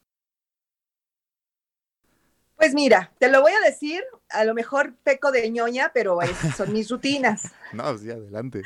Pues 2.62 2.74
mira, 2.74 3.12
te 3.18 3.28
lo 3.28 3.42
voy 3.42 3.50
a 3.50 3.60
decir, 3.60 4.04
a 4.28 4.44
lo 4.44 4.54
mejor 4.54 4.94
peco 5.02 5.32
de 5.32 5.50
ñoña, 5.50 5.90
pero 5.92 6.22
esas 6.22 6.56
son 6.56 6.72
mis 6.72 6.88
rutinas. 6.88 7.50
no, 7.72 7.98
sí, 7.98 8.08
adelante. 8.08 8.62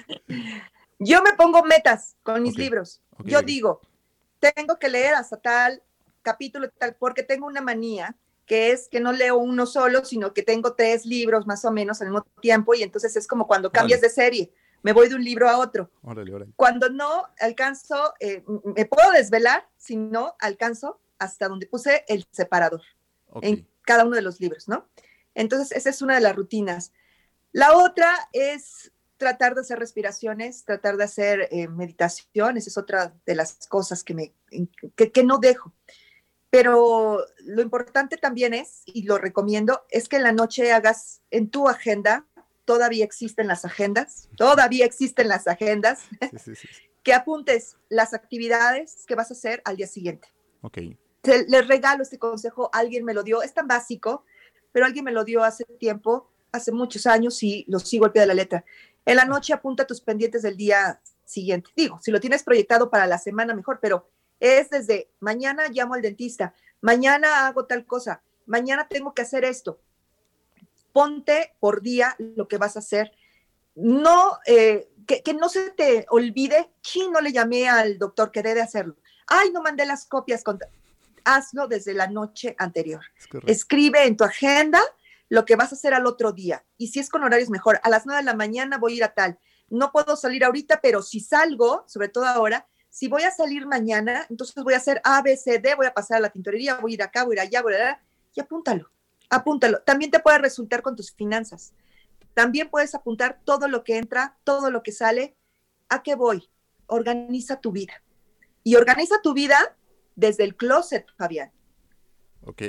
Yo 0.99 1.23
me 1.23 1.33
pongo 1.33 1.63
metas 1.63 2.15
con 2.23 2.43
mis 2.43 2.59
libros. 2.59 3.01
yo 3.25 3.41
digo, 3.41 3.81
tengo 4.39 4.79
que 4.79 4.91
leer 4.91 5.15
hasta 5.15 5.39
tal 5.39 5.83
capítulo, 6.21 6.69
tal, 6.77 6.95
porque 6.97 7.23
tengo 7.23 7.47
una 7.47 7.63
manía 7.63 8.15
que 8.45 8.71
es 8.71 8.87
que 8.91 9.01
no 9.01 9.13
leo 9.13 9.39
uno 9.39 9.65
solo, 9.65 10.05
sino 10.05 10.35
que 10.35 10.43
tengo 10.43 10.75
tres 10.75 11.07
libros 11.07 11.47
más 11.47 11.65
o 11.65 11.71
menos 11.71 12.03
al 12.03 12.09
mismo 12.09 12.27
tiempo 12.43 12.75
y 12.75 12.83
entonces 12.83 13.17
es 13.17 13.27
como 13.27 13.47
cuando 13.47 13.73
cambias 13.73 14.03
de 14.03 14.11
serie, 14.11 14.53
me 14.83 14.93
voy 14.93 15.09
de 15.09 15.15
un 15.15 15.25
libro 15.25 15.49
a 15.49 15.57
otro. 15.57 15.91
Cuando 16.55 16.91
no 16.91 17.29
alcanzo, 17.41 18.13
eh, 18.21 18.45
me 18.63 18.85
puedo 18.85 19.11
desvelar, 19.13 19.67
si 19.79 19.97
no 19.97 20.37
alcanzo 20.39 21.01
hasta 21.19 21.49
donde 21.49 21.67
puse 21.67 22.05
el 22.09 22.27
separador 22.31 22.83
en 23.41 23.67
cada 23.87 24.05
uno 24.05 24.17
de 24.17 24.23
los 24.23 24.41
libros, 24.41 24.69
¿no? 24.69 24.87
Entonces, 25.35 25.73
esa 25.73 25.89
es 25.89 26.03
una 26.03 26.17
de 26.17 26.21
las 26.21 26.37
rutinas. 26.37 26.93
La 27.53 27.75
otra 27.75 28.29
es 28.33 28.93
tratar 29.17 29.55
de 29.55 29.63
hacer 29.63 29.79
respiraciones, 29.79 30.65
tratar 30.65 30.99
de 30.99 31.05
hacer 31.05 31.49
eh, 31.51 31.69
meditación, 31.69 32.59
esa 32.59 32.69
es 32.69 32.77
otra 32.77 33.15
de 33.25 33.35
las 33.35 33.67
cosas 33.69 34.05
que, 34.05 34.15
me, 34.15 34.35
que 34.95 35.25
no 35.25 35.39
dejo. 35.39 35.73
Pero 36.51 37.25
lo 37.41 37.63
importante 37.63 38.17
también 38.17 38.55
es, 38.55 38.83
y 38.87 39.03
lo 39.03 39.19
recomiendo, 39.19 39.85
es 39.91 40.09
que 40.09 40.17
en 40.17 40.23
la 40.23 40.33
noche 40.33 40.73
hagas 40.73 41.23
en 41.31 41.51
tu 41.51 41.69
agenda, 41.69 42.27
todavía 42.65 43.05
existen 43.05 43.47
las 43.47 43.65
agendas, 43.65 44.29
todavía 44.37 44.85
existen 44.85 45.29
las 45.29 45.47
agendas, 45.47 46.05
que 47.03 47.15
apuntes 47.15 47.77
las 47.89 48.15
actividades 48.15 49.05
que 49.07 49.15
vas 49.15 49.31
a 49.31 49.35
hacer 49.35 49.63
al 49.65 49.77
día 49.77 49.87
siguiente. 49.87 50.29
Ok. 50.63 50.79
Les 51.23 51.67
regalo 51.69 52.03
este 52.03 52.19
consejo, 52.19 52.71
alguien 52.73 53.05
me 53.05 53.15
lo 53.15 53.23
dio, 53.23 53.43
es 53.43 53.53
tan 53.53 53.67
básico, 53.67 54.25
pero 54.73 54.87
alguien 54.87 55.05
me 55.05 55.13
lo 55.13 55.25
dio 55.25 55.43
hace 55.43 55.65
tiempo, 55.65 56.31
hace 56.53 56.73
muchos 56.73 57.07
años 57.07 57.43
y 57.43 57.65
lo 57.69 57.79
sigo 57.79 58.05
al 58.05 58.13
pie 58.13 58.21
de 58.21 58.27
la 58.27 58.35
letra. 58.35 58.65
En 59.05 59.17
la 59.17 59.25
noche 59.25 59.53
apunta 59.53 59.87
tus 59.87 60.01
pendientes 60.01 60.43
del 60.43 60.57
día 60.57 61.01
siguiente. 61.25 61.71
Digo, 61.77 61.99
si 62.03 62.11
lo 62.11 62.21
tienes 62.21 62.43
proyectado 62.43 62.91
para 62.91 63.07
la 63.07 63.19
semana, 63.19 63.55
mejor, 63.55 63.79
pero 63.81 64.09
es 64.41 64.71
desde 64.71 65.11
mañana 65.21 65.69
llamo 65.69 65.95
al 65.95 66.03
dentista, 66.03 66.55
mañana 66.81 67.47
hago 67.47 67.67
tal 67.67 67.87
cosa, 67.87 68.23
mañana 68.47 68.89
tengo 68.89 69.15
que 69.15 69.23
hacer 69.23 69.45
esto. 69.45 69.81
Ponte 70.93 71.55
por 71.61 71.83
día 71.83 72.17
lo 72.19 72.49
que 72.49 72.59
vas 72.59 72.77
a 72.77 72.81
hacer. 72.81 73.13
No, 73.75 74.39
eh, 74.47 74.89
que, 75.07 75.35
no 75.35 75.49
se 75.49 75.71
te 75.71 76.07
olvide, 76.11 76.71
sí, 76.83 77.09
no 77.11 77.21
le 77.21 77.33
llamé 77.33 77.69
al 77.69 77.99
doctor 77.99 78.33
que 78.33 78.43
debe 78.43 78.63
hacerlo. 78.63 78.97
Ay, 79.27 79.51
no 79.53 79.63
mandé 79.63 79.85
las 79.85 80.07
copias. 80.07 80.43
Hazlo 81.27 81.67
desde 81.67 81.93
la 81.93 82.07
noche 82.07 82.55
anterior. 82.57 83.05
Escribe 83.47 84.07
en 84.07 84.17
tu 84.17 84.23
agenda 84.23 84.81
lo 85.29 85.45
que 85.45 85.57
vas 85.57 85.73
a 85.73 85.75
hacer 85.75 85.93
al 85.93 86.07
otro 86.07 86.33
día. 86.33 86.65
Y 86.79 86.89
si 86.89 87.01
es 87.01 87.11
con 87.11 87.25
horarios 87.25 87.51
mejor, 87.51 87.81
a 87.83 87.91
las 87.91 88.07
nueve 88.07 88.23
de 88.23 88.27
la 88.27 88.35
mañana 88.35 88.79
voy 88.79 88.93
a 88.93 88.97
ir 88.97 89.05
a 89.05 89.13
tal. 89.13 89.39
No 89.69 89.91
puedo 89.91 90.17
salir 90.17 90.45
ahorita, 90.45 90.81
pero 90.81 91.03
si 91.03 91.19
salgo, 91.19 91.85
sobre 91.89 92.09
todo 92.09 92.27
ahora, 92.27 92.69
si 92.89 93.09
voy 93.09 93.25
a 93.25 93.33
salir 93.33 93.67
mañana, 93.67 94.25
entonces 94.31 94.63
voy 94.63 94.75
a 94.75 94.77
hacer 94.77 95.01
A, 95.03 95.21
B, 95.21 95.37
C, 95.37 95.59
D, 95.59 95.75
voy 95.75 95.87
a 95.87 95.93
pasar 95.93 96.19
a 96.19 96.21
la 96.21 96.31
tintorería, 96.31 96.77
voy 96.77 96.93
a 96.93 96.95
ir 96.95 97.03
acá, 97.03 97.25
voy 97.25 97.37
a 97.37 97.43
ir 97.43 97.49
allá, 97.49 97.63
voy 97.63 97.75
a 97.75 97.77
ir 97.77 97.83
allá, 97.83 98.01
y 98.33 98.41
apúntalo, 98.41 98.91
apúntalo. 99.29 99.81
También 99.83 100.13
te 100.13 100.21
puede 100.21 100.39
resultar 100.39 100.81
con 100.81 100.95
tus 100.95 101.13
finanzas. 101.13 101.75
También 102.35 102.71
puedes 102.71 102.95
apuntar 102.95 103.41
todo 103.45 103.67
lo 103.67 103.83
que 103.83 103.99
entra, 103.99 104.39
todo 104.45 104.71
lo 104.71 104.83
que 104.83 104.93
sale. 104.93 105.37
¿A 105.89 106.03
qué 106.03 106.15
voy? 106.15 106.49
Organiza 106.87 107.61
tu 107.61 107.73
vida. 107.73 108.03
Y 108.63 108.77
organiza 108.77 109.21
tu 109.23 109.35
vida 109.35 109.77
desde 110.17 110.43
el 110.43 110.57
closet, 110.57 111.07
Fabián. 111.17 111.53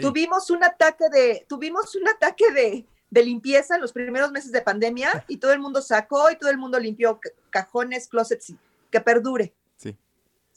Tuvimos 0.02 0.50
un 0.52 0.64
ataque 0.64 1.06
de, 1.12 1.46
tuvimos 1.48 1.96
un 1.96 2.08
ataque 2.08 2.52
de, 2.52 2.86
de 3.10 3.24
limpieza 3.24 3.76
en 3.76 3.82
los 3.82 3.94
primeros 3.94 4.32
meses 4.32 4.52
de 4.52 4.62
pandemia 4.62 5.26
y 5.28 5.38
todo 5.38 5.54
el 5.54 5.60
mundo 5.60 5.82
sacó 5.82 6.30
y 6.32 6.38
todo 6.38 6.50
el 6.50 6.58
mundo 6.58 6.80
limpió 6.80 7.20
cajones, 7.50 8.08
closets, 8.08 8.54
que 8.92 9.02
perdure 9.02 9.54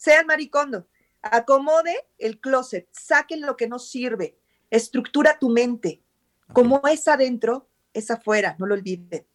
sean 0.01 0.25
maricondo, 0.25 0.87
acomode 1.21 1.95
el 2.17 2.39
closet, 2.39 2.87
saquen 2.91 3.41
lo 3.41 3.55
que 3.55 3.67
no 3.67 3.77
sirve, 3.77 4.35
estructura 4.71 5.37
tu 5.37 5.49
mente. 5.49 6.01
Como 6.53 6.81
es 6.87 7.07
adentro, 7.07 7.67
es 7.93 8.09
afuera, 8.09 8.55
no 8.57 8.65
lo 8.65 8.73
olviden. 8.73 9.27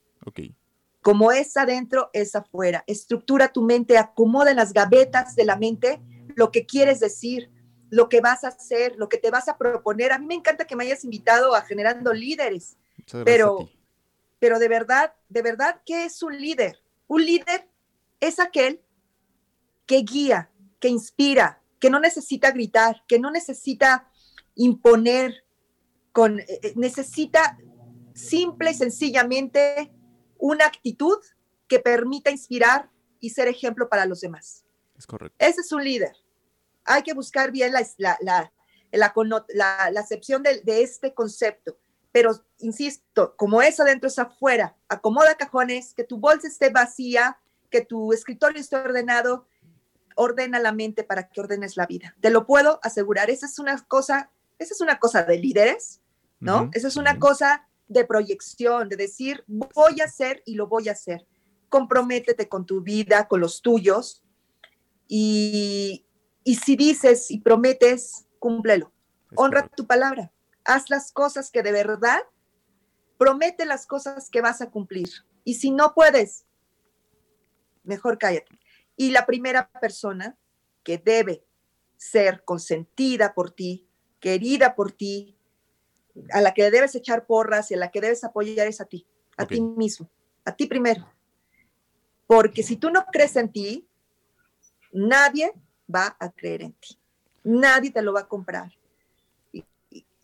Como 1.03 1.31
es 1.31 1.57
adentro, 1.57 2.11
es 2.13 2.35
afuera. 2.35 2.83
Estructura 2.89 3.53
tu 3.53 3.63
mente, 3.63 3.97
acomoda 3.97 4.51
en 4.51 4.57
las 4.57 4.73
gavetas 4.73 5.37
de 5.37 5.45
la 5.45 5.57
mente 5.57 6.01
lo 6.37 6.53
que 6.53 6.67
quieres 6.67 7.01
decir, 7.01 7.51
lo 7.91 8.09
que 8.09 8.21
vas 8.21 8.45
a 8.45 8.49
hacer, 8.49 8.95
lo 8.97 9.09
que 9.09 9.17
te 9.17 9.31
vas 9.31 9.49
a 9.49 9.57
proponer. 9.57 10.13
A 10.13 10.19
mí 10.19 10.27
me 10.27 10.35
encanta 10.35 10.67
que 10.67 10.77
me 10.77 10.85
hayas 10.85 11.03
invitado 11.03 11.57
a 11.57 11.63
Generando 11.63 12.13
Líderes, 12.13 12.77
pero, 13.25 13.69
pero 14.39 14.59
de 14.59 14.69
verdad, 14.69 15.15
de 15.29 15.43
verdad, 15.43 15.81
¿qué 15.85 16.05
es 16.05 16.23
un 16.23 16.39
líder? 16.39 16.79
Un 17.09 17.25
líder 17.25 17.69
es 18.21 18.39
aquel 18.39 18.83
que 19.87 19.99
guía, 20.03 20.51
que 20.79 20.89
inspira, 20.89 21.63
que 21.81 21.89
no 21.89 22.01
necesita 22.01 22.51
gritar, 22.51 23.03
que 23.09 23.19
no 23.19 23.31
necesita 23.31 24.11
imponer, 24.55 25.45
con, 26.13 26.41
eh, 26.41 26.47
eh, 26.63 26.73
necesita 26.77 27.59
simple 28.15 28.73
y 28.73 28.75
sencillamente 28.75 29.91
una 30.39 30.67
actitud 30.67 31.19
que 31.67 31.79
permita 31.79 32.31
inspirar 32.31 32.91
y 33.21 33.31
ser 33.31 33.49
ejemplo 33.49 33.89
para 33.89 34.05
los 34.05 34.21
demás. 34.21 34.65
Es 34.97 35.07
correcto. 35.07 35.37
Ese 35.39 35.61
es 35.63 35.73
un 35.73 35.85
líder. 35.85 36.17
Hay 36.87 37.03
que 37.03 37.15
buscar 37.15 37.51
bien 37.51 37.73
la, 37.73 37.87
la, 37.99 38.19
la, 38.93 39.91
la 39.91 40.01
acepción 40.01 40.43
de, 40.43 40.61
de, 40.63 40.83
este 40.83 41.15
concepto. 41.15 41.79
Pero, 42.13 42.41
insisto, 42.59 43.35
como 43.37 43.61
es 43.61 43.79
adentro, 43.79 44.09
es 44.09 44.19
afuera. 44.19 44.77
Acomoda 44.89 45.35
cajones, 45.35 45.93
que 45.93 46.05
tu 46.05 46.19
bolsa 46.19 46.49
esté 46.49 46.71
vacía, 46.71 47.39
que 47.71 47.83
tu 47.85 48.13
escritorio 48.13 48.61
esté 48.61 48.77
ordenado, 48.77 49.47
ordena 50.17 50.59
la 50.59 50.73
mente 50.73 51.05
para 51.05 51.29
que 51.29 51.41
ordenes 51.41 51.77
la 51.77 51.87
vida. 51.87 52.17
Te 52.21 52.31
lo 52.31 52.47
puedo 52.47 52.81
asegurar. 52.83 53.31
Esa 53.31 53.47
es 53.47 53.59
una 53.59 53.77
cosa, 53.87 54.31
esa 54.59 54.75
es 54.75 54.81
una 54.81 54.99
cosa 54.99 55.23
de 55.23 55.39
líderes, 55.39 56.01
¿no? 56.41 56.71
esa 56.73 56.89
es 56.89 56.97
una 56.97 57.19
cosa 57.19 57.69
de 57.89 58.05
proyección, 58.05 58.89
de 58.89 58.97
decir, 58.97 59.45
voy 59.47 60.01
a 60.01 60.05
hacer 60.05 60.43
y 60.45 60.55
lo 60.55 60.67
voy 60.67 60.89
a 60.89 60.93
hacer. 60.93 61.27
Comprométete 61.69 62.49
con 62.49 62.67
tu 62.67 62.81
vida, 62.81 63.29
con 63.29 63.41
los 63.41 63.63
tuyos. 63.63 64.23
Y, 65.07 66.06
y 66.47 66.55
si 66.55 66.77
dices 66.77 67.33
y 67.33 67.41
prometes, 67.41 68.29
cúmplelo. 68.39 68.93
Honra 69.35 69.67
tu 69.67 69.85
palabra. 69.85 70.33
Haz 70.65 70.91
las 70.91 71.11
cosas 71.11 71.51
que 71.51 71.65
de 71.65 71.73
verdad, 71.73 72.21
promete 73.19 73.67
las 73.67 73.85
cosas 73.85 74.31
que 74.31 74.41
vas 74.41 74.61
a 74.63 74.71
cumplir. 74.71 75.09
Y 75.43 75.55
si 75.55 75.73
no 75.73 75.93
puedes, 75.93 76.47
mejor 77.83 78.17
cállate. 78.17 78.61
Y 78.97 79.11
la 79.11 79.27
primera 79.27 79.69
persona 79.81 80.39
que 80.85 80.99
debe 80.99 81.45
ser 81.97 82.45
consentida 82.45 83.35
por 83.35 83.51
ti, 83.51 83.89
querida 84.21 84.77
por 84.77 84.93
ti, 84.93 85.37
a 86.31 86.41
la 86.41 86.55
que 86.55 86.71
debes 86.71 86.95
echar 86.95 87.27
porras 87.27 87.73
y 87.73 87.75
a 87.75 87.79
la 87.79 87.91
que 87.91 88.01
debes 88.01 88.23
apoyar 88.23 88.69
es 88.69 88.81
a 88.81 88.85
ti, 88.85 89.05
a 89.37 89.47
ti 89.47 89.61
mismo, 89.61 90.09
a 90.45 90.55
ti 90.55 90.67
primero. 90.67 91.13
Porque 92.29 92.63
si 92.63 92.77
tú 92.77 92.91
no 92.91 93.05
crees 93.07 93.35
en 93.35 93.51
ti, 93.51 93.89
nadie 94.93 95.53
va 95.93 96.17
a 96.19 96.31
creer 96.31 96.63
en 96.63 96.73
ti. 96.73 96.99
Nadie 97.45 97.91
te 97.91 98.03
lo 98.03 98.13
va 98.13 98.21
a 98.21 98.29
comprar. 98.29 98.73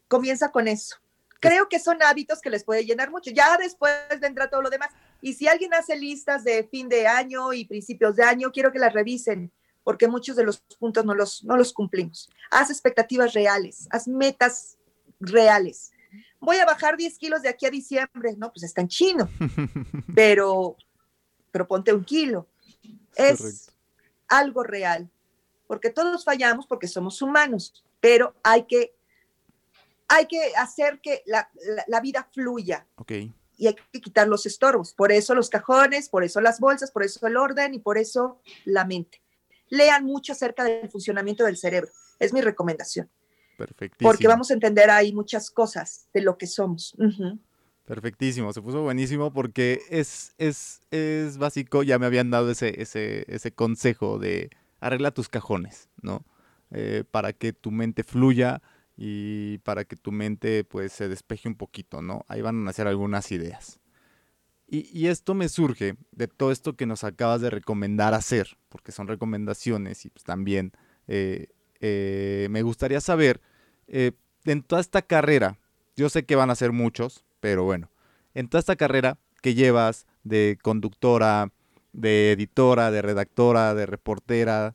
comienza 0.08 0.50
con 0.50 0.68
eso. 0.68 0.96
Creo 1.40 1.68
que 1.68 1.80
son 1.80 2.02
hábitos 2.02 2.40
que 2.40 2.50
les 2.50 2.62
puede 2.62 2.84
llenar 2.84 3.10
mucho. 3.10 3.30
Ya 3.30 3.56
después 3.56 3.94
vendrá 4.20 4.48
todo 4.48 4.62
lo 4.62 4.70
demás. 4.70 4.90
Y 5.20 5.34
si 5.34 5.48
alguien 5.48 5.74
hace 5.74 5.96
listas 5.96 6.44
de 6.44 6.64
fin 6.64 6.88
de 6.88 7.06
año 7.06 7.52
y 7.52 7.64
principios 7.64 8.16
de 8.16 8.24
año, 8.24 8.52
quiero 8.52 8.70
que 8.70 8.78
las 8.78 8.92
revisen, 8.92 9.50
porque 9.82 10.08
muchos 10.08 10.36
de 10.36 10.44
los 10.44 10.60
puntos 10.78 11.04
no 11.04 11.14
los, 11.14 11.42
no 11.44 11.56
los 11.56 11.72
cumplimos. 11.72 12.30
Haz 12.50 12.70
expectativas 12.70 13.32
reales, 13.32 13.88
haz 13.90 14.06
metas 14.06 14.76
reales. 15.18 15.92
Voy 16.40 16.58
a 16.58 16.66
bajar 16.66 16.96
10 16.96 17.18
kilos 17.18 17.42
de 17.42 17.48
aquí 17.48 17.66
a 17.66 17.70
diciembre, 17.70 18.34
no, 18.36 18.52
pues 18.52 18.64
está 18.64 18.80
en 18.80 18.88
chino, 18.88 19.28
pero, 20.14 20.76
pero 21.50 21.66
ponte 21.66 21.92
un 21.92 22.04
kilo. 22.04 22.48
Es 23.14 23.70
algo 24.28 24.62
real, 24.62 25.10
porque 25.66 25.90
todos 25.90 26.24
fallamos 26.24 26.66
porque 26.66 26.88
somos 26.88 27.20
humanos, 27.22 27.84
pero 28.00 28.34
hay 28.42 28.64
que, 28.64 28.94
hay 30.08 30.26
que 30.26 30.54
hacer 30.56 31.00
que 31.00 31.22
la, 31.26 32.00
vida 32.00 32.28
fluya. 32.32 32.86
Okay. 32.96 33.32
Y 33.56 33.68
hay 33.68 33.76
que 33.92 34.00
quitar 34.00 34.28
los 34.28 34.44
estorbos. 34.46 34.92
Por 34.92 35.12
eso 35.12 35.34
los 35.34 35.48
cajones, 35.48 36.08
por 36.08 36.24
eso 36.24 36.40
las 36.40 36.58
bolsas, 36.58 36.90
por 36.90 37.04
eso 37.04 37.26
el 37.26 37.36
orden 37.36 37.74
y 37.74 37.78
por 37.78 37.96
eso 37.96 38.40
la 38.64 38.84
mente. 38.84 39.22
Lean 39.68 40.04
mucho 40.04 40.32
acerca 40.32 40.64
del 40.64 40.90
funcionamiento 40.90 41.44
del 41.44 41.56
cerebro. 41.56 41.90
Es 42.18 42.32
mi 42.32 42.40
recomendación. 42.40 43.08
Perfectísimo. 43.56 44.10
Porque 44.10 44.26
vamos 44.26 44.50
a 44.50 44.54
entender 44.54 44.90
ahí 44.90 45.12
muchas 45.12 45.50
cosas 45.50 46.08
de 46.12 46.22
lo 46.22 46.36
que 46.36 46.46
somos. 46.46 46.96
Perfectísimo, 47.84 48.52
se 48.52 48.62
puso 48.62 48.82
buenísimo 48.82 49.32
porque 49.32 49.80
es, 49.90 50.34
es, 50.38 50.80
es 50.90 51.36
básico, 51.36 51.82
ya 51.82 51.98
me 51.98 52.06
habían 52.06 52.30
dado 52.30 52.50
ese, 52.50 52.80
ese, 52.80 53.24
ese 53.28 53.52
consejo 53.52 54.18
de 54.18 54.50
arregla 54.82 55.12
tus 55.12 55.28
cajones, 55.28 55.88
¿no? 56.02 56.24
Eh, 56.70 57.04
para 57.10 57.32
que 57.32 57.52
tu 57.52 57.70
mente 57.70 58.02
fluya 58.02 58.60
y 58.96 59.58
para 59.58 59.84
que 59.84 59.96
tu 59.96 60.10
mente 60.12 60.64
pues 60.64 60.92
se 60.92 61.08
despeje 61.08 61.48
un 61.48 61.54
poquito, 61.54 62.02
¿no? 62.02 62.24
Ahí 62.28 62.42
van 62.42 62.56
a 62.56 62.64
nacer 62.64 62.88
algunas 62.88 63.30
ideas. 63.32 63.78
Y, 64.74 65.08
esto 65.08 65.34
me 65.34 65.50
surge 65.50 65.96
de 66.12 66.28
todo 66.28 66.50
esto 66.50 66.76
que 66.76 66.86
nos 66.86 67.04
acabas 67.04 67.42
de 67.42 67.50
recomendar 67.50 68.14
hacer, 68.14 68.56
porque 68.70 68.90
son 68.90 69.06
recomendaciones 69.06 70.06
y 70.06 70.08
pues 70.08 70.24
también 70.24 70.72
eh, 71.08 71.48
eh, 71.80 72.48
me 72.50 72.62
gustaría 72.62 73.02
saber, 73.02 73.42
en 73.86 74.62
toda 74.62 74.80
esta 74.80 75.02
carrera, 75.02 75.58
yo 75.94 76.08
sé 76.08 76.24
que 76.24 76.36
van 76.36 76.48
a 76.48 76.54
ser 76.54 76.72
muchos, 76.72 77.26
pero 77.40 77.64
bueno, 77.64 77.90
en 78.32 78.48
toda 78.48 78.60
esta 78.60 78.76
carrera 78.76 79.18
que 79.42 79.52
llevas 79.52 80.06
de 80.24 80.58
conductora, 80.62 81.52
de 81.92 82.32
editora, 82.32 82.90
de 82.90 83.02
redactora, 83.02 83.74
de 83.74 83.86
reportera, 83.86 84.74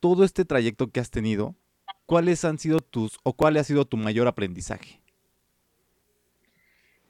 todo 0.00 0.24
este 0.24 0.44
trayecto 0.44 0.90
que 0.90 1.00
has 1.00 1.10
tenido, 1.10 1.54
¿cuáles 2.06 2.44
han 2.44 2.58
sido 2.58 2.80
tus 2.80 3.18
o 3.22 3.32
cuál 3.32 3.56
ha 3.56 3.64
sido 3.64 3.84
tu 3.84 3.96
mayor 3.96 4.26
aprendizaje? 4.26 5.00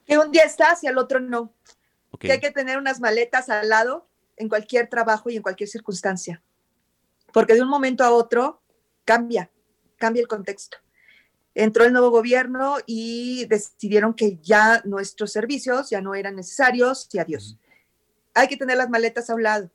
Que 0.04 0.18
un 0.18 0.30
día 0.30 0.44
estás 0.44 0.82
y 0.84 0.86
al 0.86 0.98
otro 0.98 1.20
no. 1.20 1.54
Que 2.18 2.32
hay 2.32 2.40
que 2.40 2.50
tener 2.50 2.76
unas 2.78 3.00
maletas 3.00 3.48
al 3.48 3.68
lado 3.68 4.06
en 4.36 4.48
cualquier 4.48 4.88
trabajo 4.88 5.30
y 5.30 5.36
en 5.36 5.42
cualquier 5.42 5.68
circunstancia. 5.68 6.42
Porque 7.32 7.54
de 7.54 7.62
un 7.62 7.68
momento 7.68 8.04
a 8.04 8.10
otro 8.10 8.60
cambia, 9.04 9.50
cambia 9.96 10.20
el 10.20 10.28
contexto 10.28 10.78
entró 11.54 11.84
el 11.84 11.92
nuevo 11.92 12.10
gobierno 12.10 12.76
y 12.86 13.46
decidieron 13.46 14.14
que 14.14 14.38
ya 14.42 14.82
nuestros 14.84 15.32
servicios 15.32 15.90
ya 15.90 16.00
no 16.00 16.14
eran 16.14 16.36
necesarios 16.36 17.08
y 17.12 17.18
adiós. 17.18 17.58
Hay 18.34 18.48
que 18.48 18.56
tener 18.56 18.76
las 18.76 18.90
maletas 18.90 19.30
a 19.30 19.34
un 19.34 19.42
lado. 19.42 19.70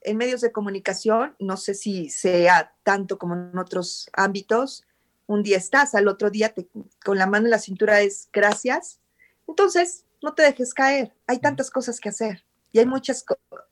En 0.00 0.16
medios 0.16 0.40
de 0.40 0.52
comunicación, 0.52 1.34
no 1.38 1.56
sé 1.56 1.74
si 1.74 2.10
sea 2.10 2.74
tanto 2.82 3.18
como 3.18 3.34
en 3.34 3.56
otros 3.58 4.10
ámbitos, 4.12 4.86
un 5.26 5.42
día 5.42 5.56
estás, 5.56 5.94
al 5.94 6.08
otro 6.08 6.30
día 6.30 6.52
te, 6.52 6.68
con 7.04 7.16
la 7.16 7.26
mano 7.26 7.46
en 7.46 7.50
la 7.50 7.58
cintura 7.58 8.00
es 8.00 8.28
gracias. 8.32 9.00
Entonces, 9.48 10.04
no 10.22 10.34
te 10.34 10.42
dejes 10.42 10.74
caer. 10.74 11.14
Hay 11.26 11.38
tantas 11.38 11.70
cosas 11.70 12.00
que 12.00 12.10
hacer 12.10 12.44
y 12.72 12.80
hay 12.80 12.86
muchas. 12.86 13.24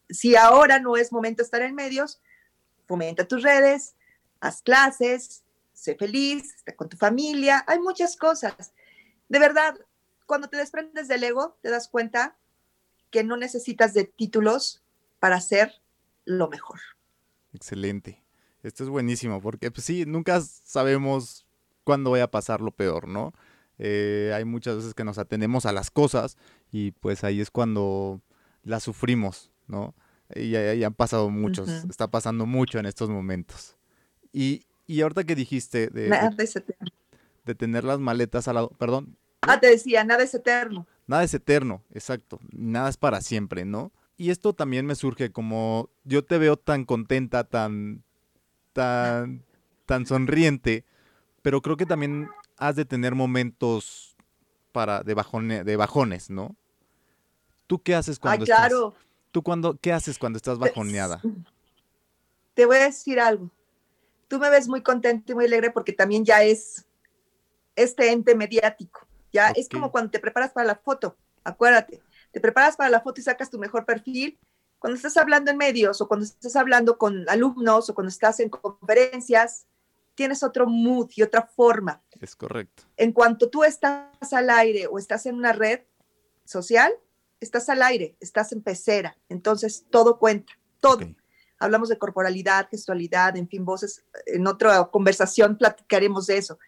Si 0.08 0.36
ahora 0.36 0.78
no 0.78 0.96
es 0.96 1.12
momento 1.12 1.42
de 1.42 1.44
estar 1.44 1.62
en 1.62 1.74
medios, 1.74 2.20
fomenta 2.86 3.26
tus 3.26 3.42
redes, 3.42 3.94
haz 4.40 4.62
clases, 4.62 5.42
sé 5.72 5.96
feliz, 5.96 6.54
está 6.54 6.74
con 6.76 6.88
tu 6.88 6.96
familia, 6.96 7.64
hay 7.66 7.78
muchas 7.78 8.16
cosas. 8.16 8.72
De 9.28 9.38
verdad, 9.38 9.74
cuando 10.26 10.48
te 10.48 10.56
desprendes 10.56 11.08
del 11.08 11.24
ego, 11.24 11.58
te 11.62 11.70
das 11.70 11.88
cuenta 11.88 12.36
que 13.12 13.22
no 13.22 13.36
necesitas 13.36 13.94
de 13.94 14.04
títulos 14.04 14.82
para 15.20 15.40
ser 15.40 15.74
lo 16.24 16.48
mejor. 16.48 16.80
Excelente. 17.52 18.24
Esto 18.64 18.82
es 18.82 18.90
buenísimo, 18.90 19.40
porque 19.40 19.70
pues 19.70 19.84
sí, 19.84 20.04
nunca 20.06 20.40
sabemos 20.40 21.46
cuándo 21.84 22.10
vaya 22.10 22.24
a 22.24 22.30
pasar 22.30 22.60
lo 22.60 22.72
peor, 22.72 23.06
¿no? 23.06 23.32
Eh, 23.78 24.32
hay 24.34 24.44
muchas 24.44 24.76
veces 24.76 24.94
que 24.94 25.04
nos 25.04 25.18
atenemos 25.18 25.66
a 25.66 25.72
las 25.72 25.90
cosas 25.90 26.36
y 26.70 26.92
pues 26.92 27.24
ahí 27.24 27.40
es 27.40 27.50
cuando 27.50 28.20
las 28.62 28.82
sufrimos, 28.82 29.50
¿no? 29.66 29.94
Y 30.34 30.50
ya, 30.50 30.86
han 30.86 30.94
pasado 30.94 31.28
muchos, 31.28 31.68
está 31.68 32.10
pasando 32.10 32.46
mucho 32.46 32.78
en 32.78 32.86
estos 32.86 33.10
momentos. 33.10 33.76
Y, 34.32 34.64
y 34.86 35.02
ahorita 35.02 35.24
que 35.24 35.34
dijiste 35.34 35.88
de, 35.88 36.08
de, 37.44 37.54
tener 37.54 37.84
las 37.84 37.98
maletas 37.98 38.48
al 38.48 38.54
lado, 38.54 38.70
perdón. 38.78 39.16
Ah, 39.42 39.60
te 39.60 39.68
decía, 39.68 40.04
nada 40.04 40.22
es 40.22 40.34
eterno. 40.34 40.86
Nada 41.06 41.24
es 41.24 41.34
eterno, 41.34 41.82
exacto. 41.92 42.38
Nada 42.52 42.88
es 42.88 42.96
para 42.96 43.20
siempre, 43.20 43.64
¿no? 43.64 43.92
Y 44.16 44.30
esto 44.30 44.52
también 44.52 44.86
me 44.86 44.94
surge 44.94 45.32
como 45.32 45.90
yo 46.04 46.24
te 46.24 46.38
veo 46.38 46.56
tan 46.56 46.84
contenta, 46.84 47.44
tan, 47.44 48.02
tan, 48.72 49.44
tan 49.86 50.06
sonriente, 50.06 50.84
pero 51.42 51.60
creo 51.60 51.76
que 51.76 51.86
también 51.86 52.28
has 52.56 52.76
de 52.76 52.84
tener 52.84 53.14
momentos 53.14 54.16
para 54.70 55.02
de, 55.02 55.14
bajone, 55.14 55.64
de 55.64 55.76
bajones, 55.76 56.30
¿no? 56.30 56.56
¿Tú 57.66 57.82
qué 57.82 57.94
haces 57.94 58.18
cuando 58.18 58.44
claro. 58.44 58.88
estás? 58.88 59.06
¿Tú 59.32 59.42
cuando, 59.42 59.76
qué 59.80 59.92
haces 59.92 60.18
cuando 60.18 60.36
estás 60.36 60.58
pues, 60.58 60.70
bajoneada? 60.70 61.20
Te 62.54 62.66
voy 62.66 62.76
a 62.76 62.84
decir 62.84 63.18
algo 63.18 63.50
tú 64.32 64.38
me 64.38 64.48
ves 64.48 64.66
muy 64.66 64.82
contenta 64.82 65.30
y 65.30 65.34
muy 65.34 65.44
alegre 65.44 65.70
porque 65.70 65.92
también 65.92 66.24
ya 66.24 66.42
es 66.42 66.86
este 67.76 68.10
ente 68.10 68.34
mediático. 68.34 69.06
Ya 69.32 69.48
es 69.50 69.68
como 69.68 69.90
cuando 69.90 70.10
te 70.10 70.20
preparas 70.20 70.52
para 70.52 70.66
la 70.66 70.76
foto, 70.76 71.16
acuérdate, 71.44 72.02
te 72.30 72.40
preparas 72.40 72.76
para 72.76 72.90
la 72.90 73.00
foto 73.00 73.20
y 73.20 73.24
sacas 73.24 73.50
tu 73.50 73.58
mejor 73.58 73.84
perfil. 73.84 74.38
Cuando 74.78 74.96
estás 74.96 75.16
hablando 75.16 75.50
en 75.50 75.56
medios 75.56 76.00
o 76.00 76.08
cuando 76.08 76.24
estás 76.24 76.56
hablando 76.56 76.98
con 76.98 77.28
alumnos 77.28 77.88
o 77.88 77.94
cuando 77.94 78.08
estás 78.08 78.40
en 78.40 78.48
conferencias, 78.48 79.66
tienes 80.14 80.42
otro 80.42 80.66
mood 80.66 81.10
y 81.14 81.22
otra 81.22 81.42
forma. 81.46 82.02
Es 82.20 82.34
correcto. 82.34 82.82
En 82.96 83.12
cuanto 83.12 83.48
tú 83.48 83.64
estás 83.64 84.32
al 84.32 84.50
aire 84.50 84.86
o 84.88 84.98
estás 84.98 85.26
en 85.26 85.36
una 85.36 85.52
red 85.52 85.80
social, 86.44 86.92
estás 87.40 87.68
al 87.68 87.82
aire, 87.82 88.16
estás 88.20 88.52
en 88.52 88.62
pecera, 88.62 89.16
entonces 89.28 89.86
todo 89.90 90.18
cuenta, 90.18 90.52
todo 90.80 91.06
hablamos 91.62 91.88
de 91.88 91.98
corporalidad, 91.98 92.68
gestualidad, 92.68 93.36
en 93.36 93.48
fin, 93.48 93.64
voces. 93.64 94.04
En 94.26 94.46
otra 94.46 94.84
conversación 94.86 95.56
platicaremos 95.56 96.26
de 96.26 96.38
eso. 96.38 96.58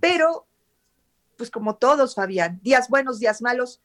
Pero, 0.00 0.46
pues 1.36 1.50
como 1.50 1.76
todos, 1.76 2.14
Fabián, 2.14 2.60
días 2.62 2.88
buenos, 2.88 3.18
días 3.18 3.42
malos. 3.42 3.80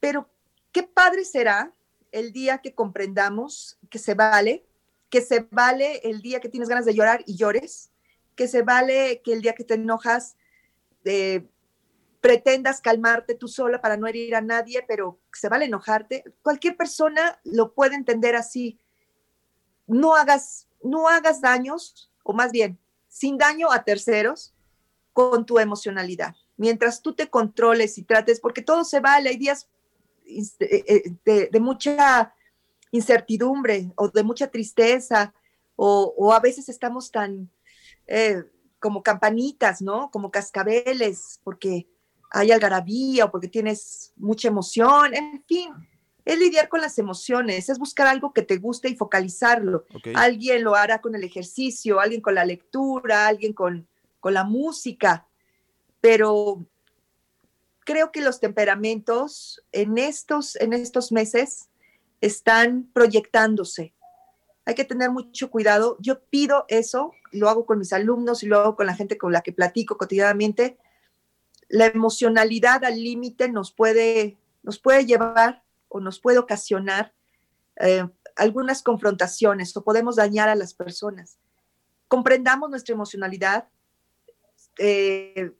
Pero 0.00 0.28
qué 0.72 0.82
padre 0.82 1.24
será 1.24 1.72
el 2.10 2.32
día 2.32 2.58
que 2.58 2.74
comprendamos 2.74 3.78
que 3.90 3.98
se 3.98 4.14
vale, 4.14 4.64
que 5.08 5.20
se 5.20 5.46
vale 5.50 6.00
el 6.04 6.22
día 6.22 6.40
que 6.40 6.48
tienes 6.48 6.68
ganas 6.68 6.84
de 6.84 6.94
llorar 6.94 7.22
y 7.26 7.36
llores, 7.36 7.90
que 8.36 8.48
se 8.48 8.62
vale 8.62 9.22
que 9.22 9.32
el 9.32 9.42
día 9.42 9.54
que 9.54 9.64
te 9.64 9.74
enojas 9.74 10.36
eh, 11.04 11.46
pretendas 12.20 12.80
calmarte 12.80 13.34
tú 13.34 13.48
sola 13.48 13.80
para 13.80 13.96
no 13.96 14.06
herir 14.06 14.34
a 14.34 14.40
nadie, 14.40 14.84
pero 14.86 15.18
se 15.32 15.48
vale 15.48 15.66
enojarte. 15.66 16.24
Cualquier 16.42 16.76
persona 16.76 17.40
lo 17.44 17.72
puede 17.74 17.94
entender 17.94 18.36
así 18.36 18.78
no 19.86 20.14
hagas, 20.14 20.68
no 20.82 21.08
hagas 21.08 21.40
daños, 21.40 22.10
o 22.22 22.32
más 22.32 22.52
bien, 22.52 22.78
sin 23.08 23.36
daño 23.38 23.70
a 23.70 23.84
terceros, 23.84 24.54
con 25.12 25.44
tu 25.44 25.58
emocionalidad. 25.58 26.34
Mientras 26.56 27.02
tú 27.02 27.14
te 27.14 27.28
controles 27.28 27.98
y 27.98 28.02
trates, 28.02 28.40
porque 28.40 28.62
todo 28.62 28.84
se 28.84 29.00
vale, 29.00 29.30
hay 29.30 29.36
días 29.36 29.68
eh, 30.26 30.84
eh, 31.26 31.48
de, 31.50 31.60
mucha 31.60 32.34
incertidumbre 32.90 33.92
o 33.96 34.08
de 34.08 34.22
mucha 34.22 34.48
tristeza, 34.48 35.34
o, 35.76 36.32
a 36.32 36.40
veces 36.40 36.68
estamos 36.68 37.10
tan 37.10 37.50
eh, 38.06 38.44
como 38.78 39.02
campanitas, 39.02 39.82
¿no? 39.82 40.10
Como 40.10 40.30
cascabeles, 40.30 41.40
porque 41.42 41.88
hay 42.30 42.52
algarabía 42.52 43.24
o 43.24 43.30
porque 43.30 43.48
tienes 43.48 44.12
mucha 44.16 44.48
emoción, 44.48 45.14
en 45.14 45.42
fin 45.46 45.72
es 46.24 46.38
lidiar 46.38 46.68
con 46.68 46.80
las 46.80 46.98
emociones, 46.98 47.68
es 47.68 47.78
buscar 47.78 48.06
algo 48.06 48.32
que 48.32 48.42
te 48.42 48.58
guste 48.58 48.88
y 48.88 48.96
focalizarlo. 48.96 49.86
Alguien 50.14 50.62
lo 50.62 50.74
hará 50.74 51.00
con 51.00 51.14
el 51.14 51.24
ejercicio, 51.24 52.00
alguien 52.00 52.20
con 52.20 52.34
la 52.34 52.44
lectura, 52.44 53.26
alguien 53.26 53.52
con, 53.52 53.88
con 54.20 54.34
la 54.34 54.44
música, 54.44 55.26
pero 56.02 56.66
creo 57.84 58.12
que 58.12 58.20
los 58.20 58.40
temperamentos 58.40 59.64
en 59.70 59.96
estos, 59.96 60.56
en 60.56 60.74
estos 60.74 61.12
meses 61.12 61.70
están 62.20 62.90
proyectándose. 62.92 63.94
Hay 64.64 64.74
que 64.74 64.84
tener 64.84 65.10
mucho 65.10 65.50
cuidado. 65.50 65.96
Yo 66.00 66.20
pido 66.24 66.64
eso, 66.68 67.12
lo 67.30 67.48
hago 67.48 67.64
con 67.64 67.78
mis 67.78 67.92
alumnos 67.92 68.42
y 68.42 68.46
lo 68.46 68.58
hago 68.58 68.76
con 68.76 68.86
la 68.86 68.94
gente 68.94 69.16
con 69.16 69.32
la 69.32 69.42
que 69.42 69.52
platico 69.52 69.96
cotidianamente. 69.96 70.76
La 71.68 71.86
emocionalidad 71.86 72.84
al 72.84 73.02
límite 73.02 73.48
nos 73.48 73.72
puede, 73.72 74.36
nos 74.62 74.80
puede 74.80 75.06
llevar 75.06 75.62
o 75.88 76.00
nos 76.00 76.18
puede 76.18 76.38
ocasionar 76.38 77.14
eh, 77.76 78.08
algunas 78.34 78.82
confrontaciones 78.82 79.76
o 79.76 79.84
podemos 79.84 80.16
dañar 80.16 80.48
a 80.48 80.56
las 80.56 80.74
personas. 80.74 81.38
Comprendamos 82.08 82.70
nuestra 82.70 82.92
emocionalidad, 82.92 83.68
eh, 84.78 85.52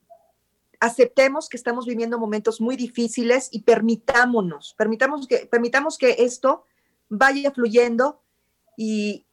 aceptemos 0.83 1.49
que 1.49 1.57
estamos 1.57 1.87
viviendo 1.87 2.19
momentos 2.19 2.61
muy 2.61 2.75
difíciles 2.75 3.49
y 3.53 3.63
permitámonos, 3.63 4.75
permitamos 4.77 5.29
que, 5.29 5.47
permitamos 5.47 5.97
que 5.97 6.17
esto 6.19 6.67
vaya 7.09 7.53
fluyendo 7.53 8.21
y, 8.77 9.25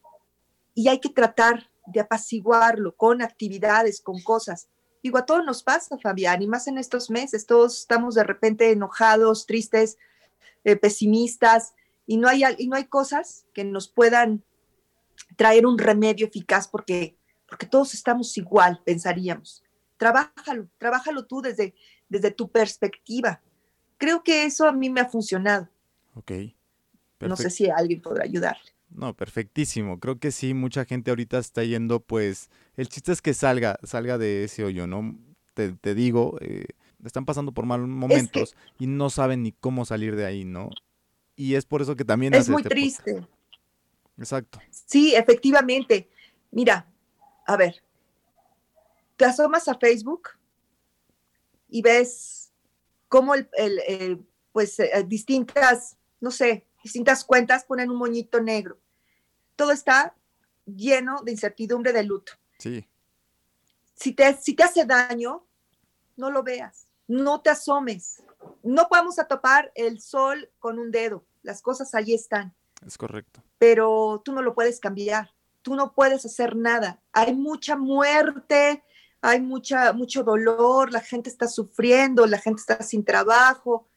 y 0.75 0.89
hay 0.89 0.99
que 0.99 1.09
tratar 1.09 1.71
de 1.87 2.01
apaciguarlo 2.01 2.95
con 2.95 3.23
actividades, 3.23 3.99
con 3.99 4.21
cosas. 4.21 4.69
Digo, 5.01 5.17
a 5.17 5.25
todos 5.25 5.43
nos 5.43 5.63
pasa, 5.63 5.97
Fabián, 5.97 6.43
y 6.43 6.47
más 6.47 6.67
en 6.67 6.77
estos 6.77 7.09
meses, 7.09 7.47
todos 7.47 7.79
estamos 7.79 8.13
de 8.13 8.23
repente 8.23 8.71
enojados, 8.71 9.47
tristes, 9.47 9.97
eh, 10.63 10.75
pesimistas, 10.75 11.73
y 12.05 12.17
no, 12.17 12.27
hay, 12.27 12.43
y 12.59 12.67
no 12.67 12.75
hay 12.75 12.85
cosas 12.85 13.47
que 13.55 13.63
nos 13.63 13.87
puedan 13.87 14.43
traer 15.35 15.65
un 15.65 15.79
remedio 15.79 16.27
eficaz 16.27 16.67
porque, 16.67 17.17
porque 17.47 17.65
todos 17.65 17.95
estamos 17.95 18.37
igual, 18.37 18.83
pensaríamos. 18.85 19.63
Trabájalo, 19.99 20.69
trabájalo 20.77 21.25
tú 21.25 21.41
desde, 21.41 21.75
desde 22.07 22.31
tu 22.31 22.49
perspectiva. 22.49 23.41
Creo 23.97 24.23
que 24.23 24.45
eso 24.45 24.65
a 24.65 24.71
mí 24.71 24.89
me 24.89 25.01
ha 25.01 25.09
funcionado. 25.09 25.67
Ok. 26.15 26.31
No 27.19 27.35
sé 27.35 27.49
si 27.49 27.69
alguien 27.69 28.01
podrá 28.01 28.23
ayudarle. 28.23 28.71
No, 28.89 29.13
perfectísimo. 29.13 29.99
Creo 29.99 30.17
que 30.17 30.31
sí, 30.31 30.53
mucha 30.53 30.85
gente 30.85 31.11
ahorita 31.11 31.37
está 31.37 31.65
yendo, 31.65 31.99
pues, 31.99 32.49
el 32.77 32.87
chiste 32.87 33.11
es 33.11 33.21
que 33.21 33.33
salga, 33.33 33.77
salga 33.83 34.17
de 34.17 34.45
ese 34.45 34.63
hoyo, 34.63 34.87
¿no? 34.87 35.19
Te, 35.53 35.93
digo, 35.93 36.37
eh, 36.39 36.63
están 37.03 37.25
pasando 37.25 37.51
por 37.51 37.65
malos 37.65 37.89
momentos 37.89 38.55
y 38.79 38.87
no 38.87 39.09
saben 39.09 39.43
ni 39.43 39.51
cómo 39.51 39.83
salir 39.83 40.15
de 40.15 40.25
ahí, 40.25 40.45
¿no? 40.45 40.69
Y 41.35 41.55
es 41.55 41.65
por 41.65 41.81
eso 41.81 41.97
que 41.97 42.05
también... 42.05 42.33
Es 42.33 42.47
muy 42.47 42.61
este 42.61 42.69
triste. 42.69 43.27
Exacto. 44.17 44.59
Sí, 44.71 45.13
efectivamente. 45.13 46.09
Mira, 46.51 46.87
a 47.45 47.57
ver, 47.57 47.83
te 49.19 49.25
asomas 49.25 49.67
a 49.67 49.75
Facebook 49.75 50.29
y 51.67 51.81
ves 51.81 52.53
cómo 53.09 53.35
el, 53.35 54.25
pues 54.53 54.79
eh, 54.79 55.03
distintas, 55.05 55.97
no 56.21 56.31
sé, 56.31 56.65
distintas 56.81 57.25
cuentas 57.25 57.65
ponen 57.65 57.91
un 57.91 57.97
moñito 57.97 58.39
negro. 58.39 58.79
Todo 59.57 59.73
está 59.73 60.15
lleno 60.65 61.21
de 61.21 61.33
incertidumbre 61.33 61.91
de 61.91 62.03
luto. 62.03 62.31
Sí. 62.59 62.87
Si 63.93 64.13
te, 64.13 64.37
si 64.37 64.53
te 64.53 64.63
hace 64.63 64.85
daño, 64.85 65.45
no 66.15 66.31
lo 66.31 66.41
veas, 66.41 66.87
no 67.05 67.41
te 67.41 67.49
asomes. 67.49 68.23
No 68.63 68.87
podemos 68.87 69.19
atopar 69.19 69.69
el 69.75 69.99
sol 69.99 70.49
con 70.59 70.79
un 70.79 70.91
dedo, 70.91 71.25
las 71.43 71.61
cosas 71.61 71.93
ahí 71.93 72.13
están. 72.13 72.55
Es 72.87 72.97
correcto. 72.97 73.43
Pero 73.57 74.21
tú 74.23 74.31
no 74.31 74.41
lo 74.41 74.55
puedes 74.55 74.79
cambiar, 74.79 75.33
tú 75.61 75.75
no 75.75 75.91
puedes 75.91 76.25
hacer 76.25 76.55
nada. 76.55 77.01
Hay 77.11 77.35
mucha 77.35 77.75
muerte, 77.75 78.81
hay 79.21 79.41
mucha, 79.41 79.93
mucho 79.93 80.23
dolor, 80.23 80.91
la 80.91 81.01
gente 81.01 81.29
está 81.29 81.47
sufriendo, 81.47 82.25
la 82.25 82.39
gente 82.39 82.61
está 82.61 82.81
sin 82.81 83.03
trabajo, 83.03 83.87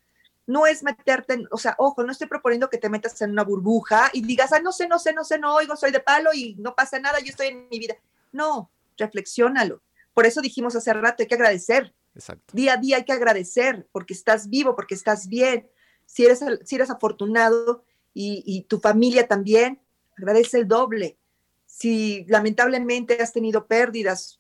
no 0.47 0.67
es 0.67 0.83
meterte, 0.83 1.35
en, 1.35 1.49
o 1.51 1.57
sea, 1.57 1.75
ojo, 1.79 2.03
no 2.03 2.13
estoy 2.13 2.27
proponiendo 2.27 2.69
que 2.69 2.79
te 2.79 2.89
metas 2.89 3.21
en 3.23 3.31
una 3.31 3.45
burbuja 3.45 4.11
y 4.13 4.23
digas, 4.23 4.53
ah, 4.53 4.61
no 4.61 4.73
sé, 4.73 4.89
no 4.89 4.99
sé, 4.99 5.13
no 5.13 5.25
sé, 5.25 5.39
no 5.39 5.55
oigo, 5.55 5.77
soy 5.77 5.93
de 5.93 6.01
palo 6.01 6.31
y 6.35 6.57
no 6.57 6.75
pasa 6.75 6.99
nada, 6.99 7.21
yo 7.21 7.31
estoy 7.31 7.49
en 7.49 7.69
mi 7.69 7.79
vida. 7.79 7.95
No, 8.33 8.71
reflexiónalo. 8.97 9.81
Por 10.15 10.27
eso 10.27 10.41
dijimos 10.41 10.75
hace 10.77 10.93
rato, 10.93 11.23
hay 11.23 11.29
que 11.29 11.35
agradecer. 11.35 11.95
Exacto. 12.15 12.53
Día 12.53 12.75
a 12.75 12.77
día 12.77 12.97
hay 12.97 13.05
que 13.05 13.13
agradecer 13.13 13.87
porque 13.93 14.15
estás 14.15 14.49
vivo, 14.49 14.75
porque 14.77 14.95
estás 14.95 15.29
bien. 15.29 15.69
Si 16.05 16.25
eres, 16.27 16.41
si 16.65 16.75
eres 16.75 16.91
afortunado 16.91 17.85
y, 18.13 18.63
tu 18.69 18.79
familia 18.81 19.27
también, 19.27 19.81
agradece 20.19 20.59
el 20.59 20.69
doble. 20.69 21.17
Si 21.65 22.27
lamentablemente 22.29 23.23
has 23.23 23.33
tenido 23.33 23.67
pérdidas, 23.67 24.39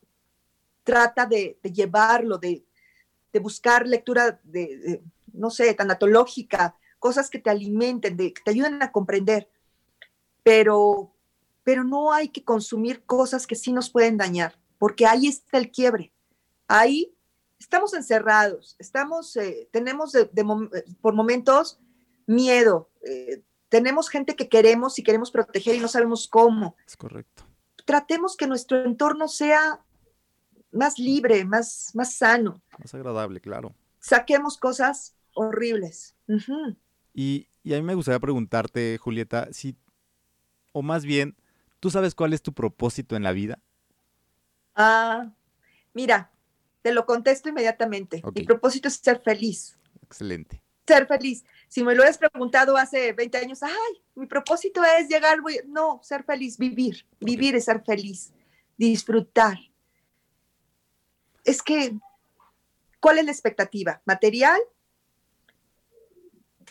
trata 0.84 1.26
de, 1.26 1.58
llevarlo, 1.62 2.38
de, 2.38 2.64
buscar 3.40 3.86
lectura 3.86 4.40
de 4.44 5.02
no 5.32 5.50
sé, 5.50 5.72
tanatológica, 5.74 6.76
cosas 6.98 7.30
que 7.30 7.38
te 7.38 7.50
alimenten, 7.50 8.16
de, 8.16 8.32
que 8.32 8.42
te 8.42 8.50
ayuden 8.50 8.82
a 8.82 8.92
comprender. 8.92 9.50
Pero, 10.42 11.14
pero 11.62 11.84
no 11.84 12.12
hay 12.12 12.28
que 12.28 12.44
consumir 12.44 13.04
cosas 13.04 13.46
que 13.46 13.54
sí 13.54 13.72
nos 13.72 13.90
pueden 13.90 14.16
dañar, 14.16 14.58
porque 14.78 15.06
ahí 15.06 15.26
está 15.26 15.58
el 15.58 15.70
quiebre. 15.70 16.12
Ahí 16.68 17.14
estamos 17.58 17.94
encerrados, 17.94 18.76
estamos, 18.78 19.36
eh, 19.36 19.68
tenemos 19.72 20.12
por 21.00 21.14
momentos 21.14 21.78
miedo, 22.26 22.90
eh, 23.06 23.42
tenemos 23.68 24.08
gente 24.08 24.36
que 24.36 24.48
queremos 24.48 24.98
y 24.98 25.02
queremos 25.02 25.30
proteger 25.30 25.76
y 25.76 25.80
no 25.80 25.88
sabemos 25.88 26.28
cómo. 26.28 26.76
Es 26.86 26.96
correcto. 26.96 27.44
Tratemos 27.84 28.36
que 28.36 28.46
nuestro 28.46 28.84
entorno 28.84 29.28
sea 29.28 29.80
más 30.72 30.98
libre, 30.98 31.44
más, 31.44 31.90
más 31.94 32.14
sano. 32.14 32.60
Más 32.78 32.94
agradable, 32.94 33.40
claro. 33.40 33.74
Saquemos 34.00 34.56
cosas 34.56 35.14
horribles. 35.34 36.16
y, 37.14 37.46
a 37.66 37.76
mí 37.76 37.82
me 37.82 37.94
gustaría 37.94 38.18
preguntarte, 38.18 38.98
Julieta, 38.98 39.48
si, 39.52 39.76
o 40.72 40.82
más 40.82 41.04
bien, 41.04 41.36
¿tú 41.78 41.90
sabes 41.90 42.14
cuál 42.14 42.32
es 42.32 42.42
tu 42.42 42.52
propósito 42.52 43.14
en 43.16 43.22
la 43.22 43.32
vida? 43.32 43.58
Ah, 44.74 45.30
mira, 45.92 46.30
te 46.80 46.92
lo 46.92 47.06
contesto 47.06 47.48
inmediatamente. 47.48 48.22
Mi 48.34 48.42
propósito 48.42 48.88
es 48.88 48.94
ser 48.94 49.20
feliz. 49.20 49.78
Excelente. 50.02 50.62
Ser 50.86 51.06
feliz. 51.06 51.44
Si 51.68 51.84
me 51.84 51.94
lo 51.94 52.02
hubieras 52.02 52.18
preguntado 52.18 52.76
hace 52.76 53.12
20 53.12 53.38
años, 53.38 53.62
ay, 53.62 54.02
mi 54.14 54.26
propósito 54.26 54.82
es 54.98 55.08
llegar, 55.08 55.38
no, 55.66 56.00
ser 56.02 56.24
feliz, 56.24 56.58
vivir. 56.58 57.06
Vivir 57.20 57.54
es 57.54 57.66
ser 57.66 57.82
feliz, 57.84 58.32
disfrutar. 58.76 59.58
Es 61.44 61.62
que, 61.62 61.98
¿cuál 63.00 63.18
es 63.18 63.24
la 63.24 63.32
expectativa? 63.32 64.00
¿Material? 64.04 64.60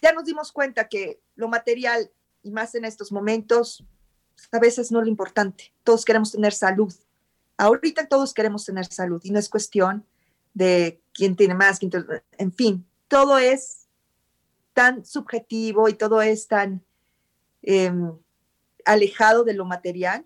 ya 0.02 0.12
nos 0.14 0.26
dimos 0.26 0.52
cuenta 0.52 0.88
que 0.88 1.22
lo 1.36 1.48
material, 1.48 2.12
y 2.44 2.52
más 2.52 2.74
en 2.76 2.86
estos 2.86 3.12
momentos, 3.12 3.86
a 4.52 4.60
veces 4.60 4.92
no 4.92 5.00
es 5.00 5.06
lo 5.06 5.12
importante. 5.12 5.72
Todos 5.84 6.04
queremos 6.04 6.32
tener 6.32 6.54
salud. 6.54 6.94
Ahorita 7.58 8.08
todos 8.08 8.34
queremos 8.34 8.66
tener 8.66 8.86
salud 8.86 9.22
y 9.24 9.30
no 9.30 9.38
es 9.38 9.48
cuestión 9.48 10.06
de 10.54 11.00
quién 11.14 11.36
tiene 11.36 11.54
más, 11.54 11.78
quién 11.78 11.92
tiene, 11.92 12.24
en 12.38 12.52
fin, 12.52 12.86
todo 13.08 13.38
es 13.38 13.88
tan 14.74 15.06
subjetivo 15.06 15.88
y 15.88 15.94
todo 15.94 16.22
es 16.22 16.48
tan 16.48 16.84
em, 17.62 18.18
alejado 18.86 19.44
de 19.44 19.54
lo 19.54 19.66
material 19.66 20.26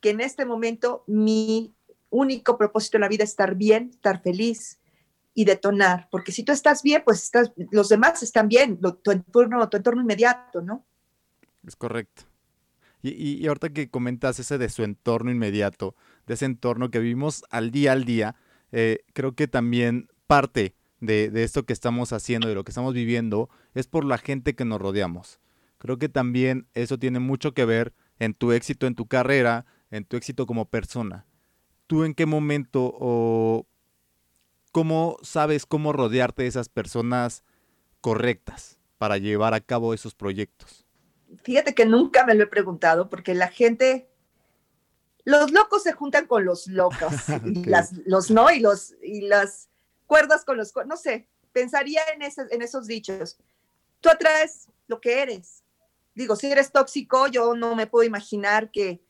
que 0.00 0.10
en 0.10 0.20
este 0.20 0.44
momento 0.44 1.04
mi 1.06 1.72
único 2.14 2.56
propósito 2.56 2.96
en 2.96 3.02
la 3.02 3.08
vida 3.08 3.24
es 3.24 3.30
estar 3.30 3.54
bien, 3.54 3.90
estar 3.90 4.22
feliz, 4.22 4.78
y 5.34 5.44
detonar, 5.44 6.08
porque 6.10 6.30
si 6.30 6.44
tú 6.44 6.52
estás 6.52 6.82
bien, 6.82 7.02
pues 7.04 7.24
estás, 7.24 7.52
los 7.72 7.88
demás 7.88 8.22
están 8.22 8.48
bien, 8.48 8.78
tu, 8.80 9.10
entorno, 9.10 9.68
tu 9.68 9.76
entorno 9.76 10.00
inmediato, 10.00 10.62
¿no? 10.62 10.86
Es 11.66 11.74
correcto. 11.74 12.22
Y, 13.02 13.10
y, 13.10 13.46
ahorita 13.46 13.70
que 13.70 13.90
comentas 13.90 14.38
ese 14.38 14.56
de 14.56 14.68
su 14.68 14.84
entorno 14.84 15.30
inmediato, 15.30 15.94
de 16.26 16.34
ese 16.34 16.46
entorno 16.46 16.90
que 16.90 17.00
vivimos 17.00 17.44
al 17.50 17.70
día 17.70 17.92
al 17.92 18.04
día, 18.04 18.36
eh, 18.72 19.00
creo 19.12 19.34
que 19.34 19.48
también 19.48 20.08
parte 20.26 20.74
de, 21.00 21.30
de, 21.30 21.42
esto 21.42 21.64
que 21.64 21.74
estamos 21.74 22.12
haciendo, 22.12 22.48
de 22.48 22.54
lo 22.54 22.64
que 22.64 22.70
estamos 22.70 22.94
viviendo, 22.94 23.50
es 23.74 23.88
por 23.88 24.04
la 24.04 24.18
gente 24.18 24.54
que 24.54 24.64
nos 24.64 24.80
rodeamos. 24.80 25.40
Creo 25.78 25.98
que 25.98 26.08
también 26.08 26.66
eso 26.72 26.98
tiene 26.98 27.18
mucho 27.18 27.52
que 27.52 27.64
ver 27.66 27.92
en 28.18 28.32
tu 28.32 28.52
éxito 28.52 28.86
en 28.86 28.94
tu 28.94 29.06
carrera, 29.06 29.66
en 29.90 30.04
tu 30.04 30.16
éxito 30.16 30.46
como 30.46 30.70
persona. 30.70 31.26
¿Tú 31.86 32.04
en 32.04 32.14
qué 32.14 32.26
momento 32.26 32.94
o 32.98 33.66
¿cómo 34.74 35.18
sabes 35.22 35.66
cómo 35.66 35.92
rodearte 35.92 36.42
de 36.42 36.48
esas 36.48 36.68
personas 36.68 37.44
correctas 38.00 38.78
para 38.98 39.18
llevar 39.18 39.54
a 39.54 39.60
cabo 39.60 39.94
esos 39.94 40.14
proyectos? 40.14 40.84
Fíjate 41.42 41.74
que 41.74 41.86
nunca 41.86 42.26
me 42.26 42.34
lo 42.34 42.42
he 42.42 42.48
preguntado 42.48 43.08
porque 43.08 43.34
la 43.34 43.48
gente, 43.48 44.10
los 45.24 45.52
locos 45.52 45.84
se 45.84 45.92
juntan 45.92 46.26
con 46.26 46.44
los 46.44 46.66
locos 46.66 47.12
y 47.44 47.64
las, 47.66 47.92
los 48.04 48.30
no 48.30 48.50
y, 48.50 48.60
los, 48.60 48.94
y 49.00 49.22
las 49.22 49.68
cuerdas 50.06 50.44
con 50.44 50.56
los, 50.56 50.72
no 50.86 50.96
sé, 50.96 51.28
pensaría 51.52 52.02
en, 52.12 52.22
en 52.50 52.62
esos 52.62 52.86
dichos. 52.86 53.38
Tú 54.00 54.08
atraes 54.08 54.68
lo 54.86 55.00
que 55.00 55.22
eres. 55.22 55.62
Digo, 56.14 56.34
si 56.34 56.50
eres 56.50 56.72
tóxico, 56.72 57.28
yo 57.28 57.54
no 57.54 57.74
me 57.74 57.86
puedo 57.86 58.04
imaginar 58.04 58.70
que, 58.70 59.00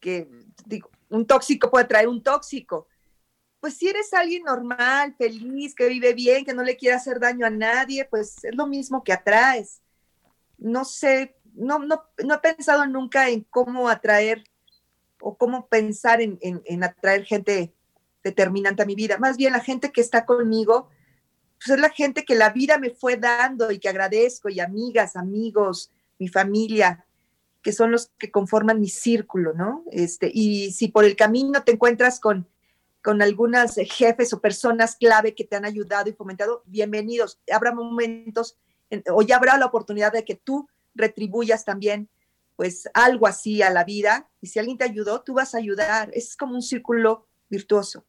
que 0.00 0.28
digo, 0.66 0.90
un 1.12 1.26
tóxico 1.26 1.70
puede 1.70 1.84
traer 1.84 2.08
un 2.08 2.22
tóxico 2.22 2.88
pues 3.62 3.76
si 3.76 3.86
eres 3.86 4.12
alguien 4.12 4.42
normal, 4.42 5.14
feliz, 5.16 5.72
que 5.76 5.88
vive 5.88 6.14
bien, 6.14 6.44
que 6.44 6.52
no 6.52 6.64
le 6.64 6.76
quiere 6.76 6.96
hacer 6.96 7.20
daño 7.20 7.46
a 7.46 7.50
nadie, 7.50 8.04
pues 8.04 8.42
es 8.42 8.56
lo 8.56 8.66
mismo 8.66 9.04
que 9.04 9.12
atraes. 9.12 9.80
No 10.58 10.84
sé, 10.84 11.36
no, 11.54 11.78
no, 11.78 12.02
no 12.24 12.34
he 12.34 12.38
pensado 12.38 12.84
nunca 12.86 13.28
en 13.28 13.42
cómo 13.42 13.88
atraer 13.88 14.42
o 15.20 15.36
cómo 15.36 15.68
pensar 15.68 16.20
en, 16.20 16.40
en, 16.42 16.82
atraer 16.82 17.24
gente 17.24 17.72
determinante 18.24 18.82
a 18.82 18.86
mi 18.86 18.96
vida. 18.96 19.16
Más 19.18 19.36
bien 19.36 19.52
la 19.52 19.60
gente 19.60 19.92
que 19.92 20.00
está 20.00 20.26
conmigo, 20.26 20.88
pues 21.60 21.70
es 21.70 21.80
la 21.80 21.90
gente 21.90 22.24
que 22.24 22.34
la 22.34 22.50
vida 22.50 22.78
me 22.78 22.90
fue 22.90 23.16
dando 23.16 23.70
y 23.70 23.78
que 23.78 23.88
agradezco, 23.88 24.48
y 24.48 24.58
amigas, 24.58 25.14
amigos, 25.14 25.92
mi 26.18 26.26
familia, 26.26 27.06
que 27.62 27.72
son 27.72 27.92
los 27.92 28.10
que 28.18 28.30
conforman 28.30 28.80
mi 28.80 28.88
círculo, 28.88 29.52
¿no? 29.54 29.84
Este, 29.90 30.30
y 30.32 30.72
si 30.72 30.88
por 30.88 31.04
el 31.04 31.16
camino 31.16 31.62
te 31.62 31.72
encuentras 31.72 32.20
con 32.20 32.46
con 33.02 33.20
algunas 33.20 33.74
jefes 33.74 34.32
o 34.32 34.40
personas 34.40 34.96
clave 34.96 35.34
que 35.34 35.44
te 35.44 35.56
han 35.56 35.64
ayudado 35.64 36.08
y 36.08 36.12
fomentado, 36.12 36.62
bienvenidos. 36.66 37.40
Habrá 37.52 37.74
momentos 37.74 38.56
o 39.08 39.22
ya 39.22 39.36
habrá 39.36 39.58
la 39.58 39.66
oportunidad 39.66 40.12
de 40.12 40.24
que 40.24 40.36
tú 40.36 40.68
retribuyas 40.94 41.64
también 41.64 42.08
pues 42.54 42.88
algo 42.94 43.26
así 43.26 43.62
a 43.62 43.70
la 43.70 43.82
vida 43.84 44.30
y 44.40 44.46
si 44.46 44.58
alguien 44.58 44.78
te 44.78 44.84
ayudó, 44.84 45.22
tú 45.22 45.34
vas 45.34 45.54
a 45.54 45.58
ayudar. 45.58 46.10
Es 46.14 46.36
como 46.36 46.54
un 46.54 46.62
círculo 46.62 47.26
virtuoso. 47.50 48.04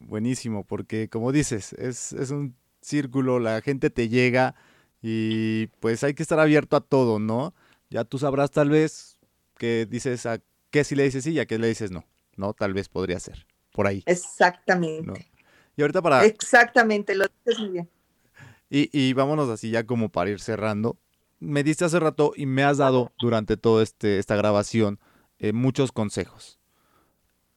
Buenísimo, 0.00 0.64
porque 0.64 1.08
como 1.08 1.30
dices, 1.30 1.72
es, 1.74 2.12
es 2.12 2.30
un 2.30 2.56
círculo, 2.80 3.38
la 3.38 3.60
gente 3.60 3.88
te 3.88 4.08
llega 4.08 4.56
y 5.00 5.68
pues 5.78 6.02
hay 6.02 6.14
que 6.14 6.24
estar 6.24 6.40
abierto 6.40 6.76
a 6.76 6.80
todo, 6.80 7.20
¿no? 7.20 7.54
Ya 7.92 8.04
tú 8.04 8.18
sabrás 8.18 8.50
tal 8.50 8.70
vez 8.70 9.18
que 9.58 9.86
dices 9.88 10.26
a 10.26 10.40
qué 10.70 10.84
si 10.84 10.94
le 10.94 11.04
dices 11.04 11.24
sí 11.24 11.32
y 11.32 11.40
a 11.40 11.46
qué 11.46 11.58
le 11.58 11.68
dices 11.68 11.90
no, 11.90 12.04
¿no? 12.36 12.54
Tal 12.54 12.72
vez 12.72 12.88
podría 12.88 13.20
ser, 13.20 13.46
por 13.72 13.86
ahí. 13.86 14.02
Exactamente. 14.06 15.30
Y 15.76 15.82
ahorita 15.82 16.02
para... 16.02 16.24
Exactamente, 16.24 17.14
lo 17.14 17.26
dices 17.26 17.60
muy 17.60 17.70
bien. 17.70 17.90
Y, 18.70 18.88
y 18.98 19.12
vámonos 19.12 19.48
así 19.50 19.70
ya 19.70 19.84
como 19.84 20.08
para 20.08 20.30
ir 20.30 20.40
cerrando 20.40 20.98
me 21.42 21.64
diste 21.64 21.84
hace 21.84 21.98
rato 21.98 22.32
y 22.36 22.46
me 22.46 22.62
has 22.62 22.78
dado 22.78 23.10
durante 23.18 23.56
toda 23.56 23.82
este, 23.82 24.20
esta 24.20 24.36
grabación 24.36 25.00
eh, 25.40 25.52
muchos 25.52 25.90
consejos 25.90 26.60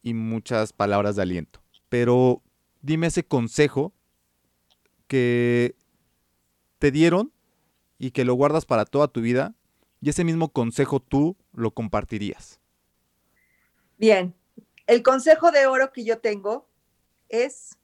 y 0.01 0.15
muchas 0.15 0.73
palabras 0.73 1.15
de 1.15 1.21
aliento. 1.21 1.61
Pero 1.87 2.41
dime 2.81 3.07
ese 3.07 3.23
consejo 3.23 3.93
que 5.05 5.75
te 6.79 6.89
dieron 6.89 7.31
y 7.99 8.09
que 8.09 8.25
lo 8.25 8.33
guardas 8.33 8.65
para 8.65 8.85
toda 8.85 9.07
tu 9.07 9.21
vida 9.21 9.53
y 10.01 10.09
ese 10.09 10.23
mismo 10.23 10.49
consejo 10.49 10.99
tú 10.99 11.35
lo 11.53 11.71
compartirías. 11.71 12.59
Bien, 13.97 14.35
el 14.87 15.01
consejo 15.03 15.51
de 15.51 15.67
oro 15.67 15.91
que 15.91 16.03
yo 16.03 16.19
tengo 16.19 16.67
es 17.29 17.77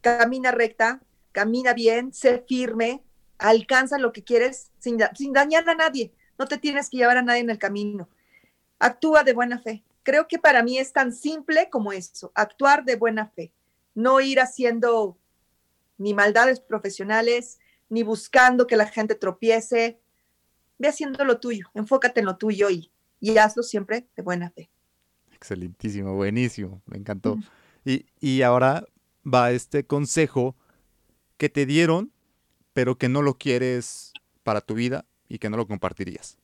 camina 0.00 0.52
recta, 0.52 1.00
camina 1.32 1.72
bien, 1.72 2.12
sé 2.12 2.44
firme, 2.46 3.02
alcanza 3.38 3.98
lo 3.98 4.12
que 4.12 4.22
quieres 4.22 4.70
sin, 4.78 4.98
dañar 5.32 5.68
a 5.68 5.74
nadie. 5.74 6.12
No 6.38 6.46
te 6.46 6.58
tienes 6.58 6.90
que 6.90 6.98
llevar 6.98 7.16
a 7.16 7.22
nadie 7.22 7.40
en 7.40 7.50
el 7.50 7.58
camino. 7.58 8.08
Actúa 8.78 9.24
de 9.24 9.32
buena 9.32 9.58
fe. 9.58 9.82
Creo 10.02 10.28
que 10.28 10.38
para 10.38 10.62
mí 10.62 10.78
es 10.78 10.92
tan 10.92 11.12
simple 11.12 11.68
como 11.70 11.92
eso, 11.92 12.30
actuar 12.34 12.84
de 12.84 12.96
buena 12.96 13.28
fe. 13.28 13.52
No 13.94 14.20
ir 14.20 14.38
haciendo 14.38 15.18
ni 15.98 16.14
maldades 16.14 16.60
profesionales, 16.60 17.58
ni 17.88 18.02
buscando 18.02 18.66
que 18.66 18.76
la 18.76 18.86
gente 18.86 19.14
tropiece. 19.14 19.98
Ve 20.78 20.88
haciendo 20.88 21.24
lo 21.24 21.40
tuyo, 21.40 21.68
enfócate 21.74 22.20
en 22.20 22.26
lo 22.26 22.36
tuyo 22.36 22.70
y, 22.70 22.90
y 23.20 23.38
hazlo 23.38 23.62
siempre 23.62 24.06
de 24.16 24.22
buena 24.22 24.50
fe. 24.50 24.70
Excelentísimo, 25.34 26.14
buenísimo, 26.14 26.82
me 26.86 26.96
encantó. 26.98 27.38
Y, 27.84 28.06
y 28.20 28.42
ahora 28.42 28.84
va 29.24 29.52
este 29.52 29.86
consejo 29.86 30.56
que 31.36 31.48
te 31.48 31.66
dieron 31.66 32.12
pero 32.76 32.98
que 32.98 33.08
no 33.08 33.22
lo 33.22 33.38
quieres 33.38 34.12
para 34.42 34.60
tu 34.60 34.74
vida 34.74 35.06
y 35.30 35.38
que 35.38 35.48
no 35.48 35.56
lo 35.56 35.66
compartirías? 35.66 36.36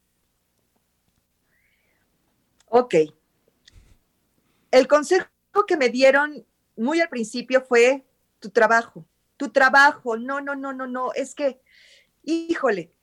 Ok. 2.70 2.94
El 4.70 4.88
consejo 4.88 5.28
que 5.68 5.76
me 5.76 5.90
dieron 5.90 6.46
muy 6.74 7.02
al 7.02 7.10
principio 7.10 7.60
fue 7.60 8.06
tu 8.38 8.48
trabajo, 8.48 9.04
tu 9.36 9.50
trabajo. 9.50 10.16
No, 10.16 10.40
no, 10.40 10.54
no, 10.54 10.72
no, 10.72 10.86
no. 10.86 11.12
Es 11.12 11.34
que, 11.34 11.60
híjole, 12.22 12.94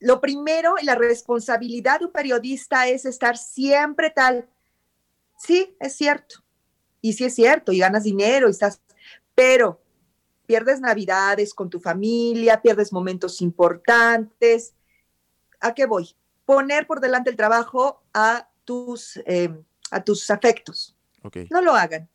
lo 0.00 0.20
primero, 0.20 0.74
la 0.82 0.94
responsabilidad 0.94 2.00
de 2.00 2.06
un 2.06 2.12
periodista 2.12 2.88
es 2.88 3.04
estar 3.04 3.36
siempre 3.36 4.10
tal. 4.10 4.48
Sí, 5.38 5.76
es 5.78 5.94
cierto. 5.94 6.42
Y 7.02 7.12
sí 7.12 7.24
es 7.26 7.34
cierto, 7.34 7.72
y 7.72 7.78
ganas 7.78 8.04
dinero, 8.04 8.48
y 8.48 8.50
estás, 8.50 8.80
pero 9.34 9.80
pierdes 10.46 10.80
navidades 10.80 11.54
con 11.54 11.70
tu 11.70 11.80
familia, 11.80 12.60
pierdes 12.60 12.92
momentos 12.92 13.40
importantes. 13.40 14.74
¿A 15.60 15.74
qué 15.74 15.86
voy? 15.86 16.16
Poner 16.44 16.86
por 16.86 17.00
delante 17.00 17.30
el 17.30 17.36
trabajo 17.36 18.02
a 18.12 18.48
tus, 18.64 19.20
em, 19.26 19.62
a 19.90 20.02
tus 20.02 20.30
afectos. 20.30 20.96
No 21.50 21.60
lo 21.60 21.74
hagan, 21.74 22.08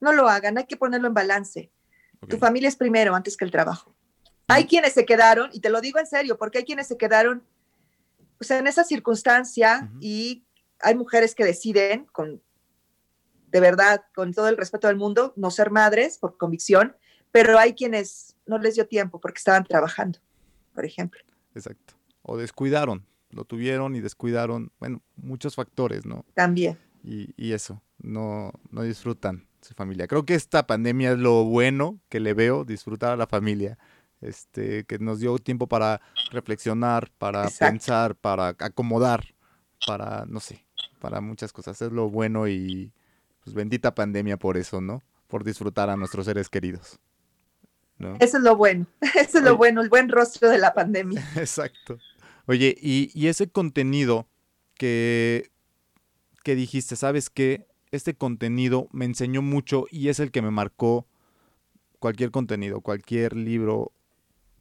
no 0.00 0.12
lo 0.12 0.28
hagan, 0.28 0.58
hay 0.58 0.66
que 0.66 0.76
ponerlo 0.76 1.08
en 1.08 1.14
balance. 1.14 1.70
Tu 2.28 2.36
familia 2.36 2.68
es 2.68 2.76
primero 2.76 3.14
antes 3.14 3.36
que 3.36 3.44
el 3.44 3.52
trabajo. 3.52 3.94
Hay 4.48 4.66
quienes 4.66 4.94
se 4.94 5.04
quedaron, 5.04 5.50
y 5.52 5.60
te 5.60 5.70
lo 5.70 5.80
digo 5.80 5.98
en 5.98 6.06
serio, 6.06 6.38
porque 6.38 6.58
hay 6.58 6.64
quienes 6.64 6.86
se 6.86 6.96
quedaron 6.96 7.44
pues, 8.38 8.50
en 8.50 8.66
esa 8.66 8.82
circunstancia 8.82 9.90
y 10.00 10.44
hay 10.80 10.94
mujeres 10.94 11.34
que 11.34 11.44
deciden, 11.44 12.06
con, 12.06 12.40
de 13.50 13.60
verdad, 13.60 14.04
con 14.14 14.32
todo 14.32 14.48
el 14.48 14.56
respeto 14.56 14.88
del 14.88 14.96
mundo, 14.96 15.32
no 15.36 15.50
ser 15.50 15.70
madres 15.70 16.18
por 16.18 16.36
convicción, 16.36 16.96
pero 17.30 17.58
hay 17.58 17.74
quienes 17.74 18.36
no 18.46 18.58
les 18.58 18.74
dio 18.74 18.86
tiempo 18.86 19.20
porque 19.20 19.38
estaban 19.38 19.64
trabajando, 19.64 20.18
por 20.74 20.84
ejemplo. 20.84 21.20
Exacto. 21.54 21.94
O 22.22 22.36
descuidaron, 22.36 23.04
lo 23.30 23.44
tuvieron 23.44 23.96
y 23.96 24.00
descuidaron, 24.00 24.72
bueno, 24.78 25.02
muchos 25.16 25.54
factores, 25.54 26.06
¿no? 26.06 26.24
También. 26.34 26.78
Y, 27.04 27.52
eso, 27.52 27.82
no, 27.98 28.52
no 28.70 28.82
disfrutan 28.82 29.46
su 29.62 29.74
familia. 29.74 30.06
Creo 30.06 30.26
que 30.26 30.34
esta 30.34 30.66
pandemia 30.66 31.12
es 31.12 31.18
lo 31.18 31.44
bueno 31.44 32.00
que 32.08 32.20
le 32.20 32.34
veo, 32.34 32.64
disfrutar 32.64 33.12
a 33.12 33.16
la 33.16 33.26
familia. 33.26 33.78
Este, 34.20 34.84
que 34.84 34.98
nos 34.98 35.20
dio 35.20 35.38
tiempo 35.38 35.68
para 35.68 36.00
reflexionar, 36.32 37.10
para 37.18 37.48
pensar, 37.50 38.16
para 38.16 38.48
acomodar, 38.48 39.24
para, 39.86 40.24
no 40.26 40.40
sé, 40.40 40.66
para 41.00 41.20
muchas 41.20 41.52
cosas. 41.52 41.80
Es 41.80 41.92
lo 41.92 42.10
bueno 42.10 42.48
y 42.48 42.92
pues 43.44 43.54
bendita 43.54 43.94
pandemia 43.94 44.36
por 44.36 44.56
eso, 44.56 44.80
¿no? 44.80 45.02
Por 45.28 45.44
disfrutar 45.44 45.88
a 45.88 45.96
nuestros 45.96 46.26
seres 46.26 46.48
queridos. 46.48 46.98
Eso 48.20 48.36
es 48.36 48.42
lo 48.42 48.56
bueno, 48.56 48.86
eso 49.14 49.38
es 49.38 49.44
lo 49.44 49.56
bueno, 49.56 49.80
el 49.80 49.88
buen 49.88 50.08
rostro 50.08 50.48
de 50.48 50.58
la 50.58 50.72
pandemia. 50.72 51.26
Exacto. 51.36 51.98
Oye, 52.46 52.76
y, 52.80 53.26
ese 53.26 53.50
contenido 53.50 54.26
que, 54.74 55.50
que 56.44 56.54
dijiste, 56.54 56.96
¿sabes 56.96 57.28
qué? 57.28 57.66
Este 57.90 58.14
contenido 58.14 58.88
me 58.92 59.04
enseñó 59.04 59.42
mucho 59.42 59.86
y 59.90 60.08
es 60.08 60.20
el 60.20 60.30
que 60.30 60.42
me 60.42 60.50
marcó 60.50 61.06
cualquier 61.98 62.30
contenido, 62.30 62.80
cualquier 62.80 63.36
libro, 63.36 63.92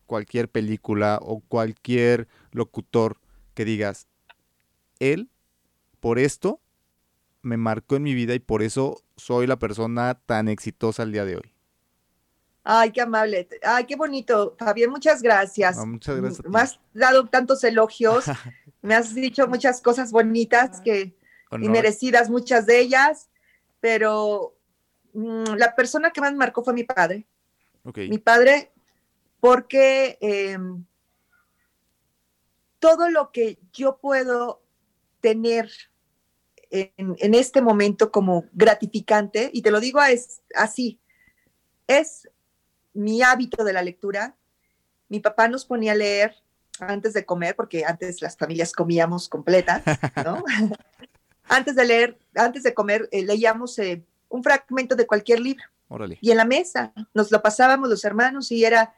cualquier 0.07 0.49
película 0.49 1.19
o 1.21 1.41
cualquier 1.41 2.27
locutor 2.51 3.17
que 3.53 3.65
digas, 3.65 4.07
él, 4.99 5.29
por 5.99 6.17
esto, 6.17 6.59
me 7.43 7.57
marcó 7.57 7.95
en 7.95 8.03
mi 8.03 8.13
vida 8.13 8.33
y 8.33 8.39
por 8.39 8.63
eso 8.63 9.03
soy 9.15 9.45
la 9.45 9.57
persona 9.57 10.19
tan 10.25 10.47
exitosa 10.47 11.03
al 11.03 11.11
día 11.11 11.25
de 11.25 11.35
hoy. 11.35 11.53
Ay, 12.63 12.91
qué 12.91 13.01
amable. 13.01 13.47
Ay, 13.63 13.85
qué 13.85 13.95
bonito. 13.95 14.55
Fabián, 14.59 14.89
muchas 14.89 15.21
gracias. 15.21 15.77
muchas 15.85 16.19
gracias. 16.19 16.45
Me 16.49 16.59
has 16.59 16.79
dado 16.93 17.25
tantos 17.27 17.63
elogios, 17.63 18.25
me 18.81 18.93
has 18.93 19.15
dicho 19.15 19.47
muchas 19.47 19.81
cosas 19.81 20.11
bonitas 20.11 20.81
que, 20.81 21.15
y 21.51 21.69
merecidas, 21.69 22.29
muchas 22.29 22.65
de 22.65 22.79
ellas, 22.79 23.29
pero 23.79 24.57
mm, 25.13 25.53
la 25.55 25.75
persona 25.75 26.11
que 26.11 26.19
más 26.19 26.33
me 26.33 26.39
marcó 26.39 26.63
fue 26.63 26.73
mi 26.73 26.83
padre. 26.83 27.25
Mi 27.95 28.17
padre, 28.17 28.73
porque 29.39 30.17
em, 30.21 30.85
todo 32.79 33.09
lo 33.09 33.31
que 33.31 33.59
yo 33.73 33.97
puedo 33.97 34.61
tener 35.21 35.69
en, 36.69 37.15
en, 37.19 37.33
este 37.33 37.61
momento 37.61 38.11
como 38.11 38.45
gratificante, 38.53 39.49
y 39.53 39.61
te 39.61 39.71
lo 39.71 39.79
digo 39.79 40.01
es, 40.01 40.41
así, 40.55 40.99
es 41.87 42.29
mi 42.93 43.21
hábito 43.21 43.63
de 43.63 43.73
la 43.73 43.81
lectura, 43.81 44.35
mi 45.09 45.19
papá 45.19 45.47
nos 45.47 45.65
ponía 45.65 45.93
a 45.93 45.95
leer 45.95 46.35
antes 46.79 47.13
de 47.13 47.25
comer, 47.25 47.55
porque 47.55 47.85
antes 47.85 48.21
las 48.21 48.37
familias 48.37 48.71
comíamos 48.71 49.29
completas, 49.29 49.83
¿no? 50.23 50.43
antes 51.47 51.75
de 51.75 51.85
leer, 51.85 52.17
antes 52.35 52.63
de 52.63 52.73
comer, 52.73 53.07
eh, 53.11 53.23
leíamos 53.23 53.77
eh, 53.79 54.03
un 54.29 54.43
fragmento 54.43 54.95
de 54.95 55.07
cualquier 55.07 55.39
libro. 55.39 55.63
Y 56.19 56.31
en 56.31 56.37
la 56.37 56.45
mesa 56.45 56.91
nos 57.13 57.31
lo 57.31 57.41
pasábamos 57.41 57.87
los 57.87 58.03
hermanos 58.03 58.51
y 58.51 58.65
era, 58.65 58.93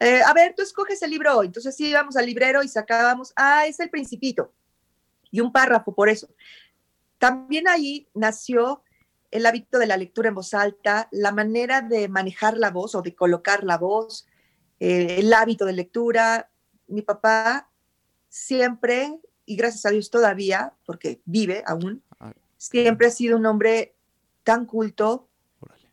eh, 0.00 0.20
a 0.24 0.32
ver, 0.32 0.54
tú 0.54 0.62
escoges 0.62 1.02
el 1.02 1.10
libro 1.10 1.36
hoy. 1.36 1.46
Entonces 1.46 1.74
sí 1.76 1.88
íbamos 1.88 2.16
al 2.16 2.26
librero 2.26 2.62
y 2.62 2.68
sacábamos, 2.68 3.32
ah, 3.36 3.66
es 3.66 3.80
el 3.80 3.90
principito. 3.90 4.52
Y 5.30 5.40
un 5.40 5.52
párrafo 5.52 5.94
por 5.94 6.08
eso. 6.08 6.28
También 7.18 7.68
ahí 7.68 8.08
nació 8.14 8.82
el 9.30 9.44
hábito 9.44 9.78
de 9.78 9.86
la 9.86 9.96
lectura 9.96 10.28
en 10.28 10.34
voz 10.34 10.54
alta, 10.54 11.08
la 11.10 11.32
manera 11.32 11.82
de 11.82 12.08
manejar 12.08 12.56
la 12.56 12.70
voz 12.70 12.94
o 12.94 13.02
de 13.02 13.14
colocar 13.14 13.64
la 13.64 13.76
voz, 13.76 14.26
eh, 14.80 15.16
el 15.18 15.32
hábito 15.32 15.64
de 15.66 15.72
lectura. 15.72 16.50
Mi 16.86 17.02
papá 17.02 17.68
siempre, 18.28 19.20
y 19.44 19.56
gracias 19.56 19.84
a 19.84 19.90
Dios 19.90 20.10
todavía, 20.10 20.74
porque 20.86 21.20
vive 21.24 21.62
aún, 21.66 22.02
siempre 22.56 23.08
ha 23.08 23.10
sido 23.10 23.36
un 23.36 23.46
hombre 23.46 23.96
tan 24.44 24.64
culto, 24.64 25.28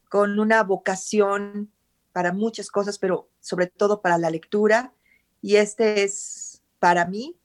con 0.10 0.40
una 0.40 0.64
vocación 0.64 1.72
para 2.16 2.32
muchas 2.32 2.72
cosas, 2.72 2.98
pero 2.98 3.28
sobre 3.42 3.68
todo 3.68 4.02
para 4.02 4.18
la 4.18 4.30
lectura. 4.30 4.94
Y 5.42 5.58
este 5.58 6.04
es, 6.04 6.62
para 6.80 7.06
mí, 7.06 7.36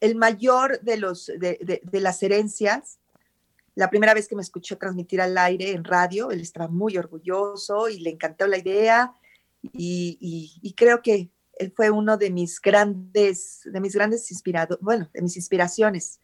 el 0.00 0.14
mayor 0.14 0.78
de, 0.82 0.98
los, 0.98 1.26
de 1.26 1.80
las 2.00 2.22
herencias 2.22 2.98
la 3.74 3.88
primera 3.88 4.12
vez 4.12 4.28
que 4.28 4.36
me 4.36 4.42
escuchó 4.42 4.76
transmitir 4.76 5.20
al 5.20 5.36
aire 5.38 5.70
en 5.70 5.84
radio, 5.84 6.30
él 6.30 6.40
estaba 6.40 6.68
muy 6.68 6.98
orgulloso 6.98 7.88
y 7.88 8.00
le 8.00 8.10
encantó 8.10 8.46
la 8.46 8.58
idea 8.58 9.14
y, 9.62 10.74
creo 10.76 11.00
que 11.00 11.30
él 11.58 11.72
fue 11.74 11.90
uno 11.90 12.16
de 12.16 12.30
mis 12.30 12.60
grandes, 12.60 13.60
de 13.64 13.80
mis 13.80 13.94
grandes 13.94 14.30
inspirados, 14.30 14.78
bueno, 14.80 15.08
de 15.14 15.22
mis 15.22 15.36
inspiraciones 15.36 16.20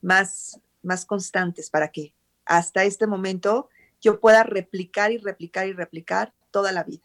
más, 0.00 0.60
más 0.82 1.04
constantes 1.06 1.70
para 1.70 1.88
que 1.90 2.14
hasta 2.44 2.84
este 2.84 3.06
momento 3.06 3.68
yo 4.00 4.20
pueda 4.20 4.42
replicar 4.42 5.10
y 5.12 5.18
replicar 5.18 5.66
y 5.66 5.72
replicar 5.72 6.32
toda 6.52 6.70
la 6.70 6.84
vida. 6.84 7.02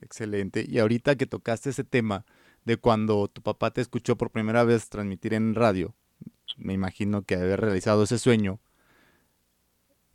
Excelente. 0.00 0.64
Y 0.66 0.78
ahorita 0.78 1.16
que 1.16 1.26
tocaste 1.26 1.70
ese 1.70 1.84
tema 1.84 2.24
de 2.64 2.76
cuando 2.76 3.28
tu 3.28 3.42
papá 3.42 3.72
te 3.72 3.80
escuchó 3.80 4.16
por 4.16 4.30
primera 4.30 4.64
vez 4.64 4.88
transmitir 4.88 5.34
en 5.34 5.54
radio, 5.54 5.94
me 6.56 6.72
imagino 6.72 7.22
que 7.22 7.34
haber 7.34 7.60
realizado 7.60 8.04
ese 8.04 8.18
sueño. 8.18 8.60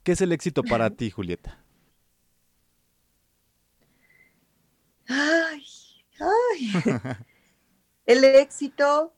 ¿Qué 0.03 0.13
es 0.13 0.21
el 0.21 0.31
éxito 0.31 0.63
para 0.63 0.89
ti, 0.95 1.09
Julieta? 1.11 1.63
Ay, 5.07 5.63
ay. 6.19 6.71
el 8.05 8.23
éxito, 8.23 9.13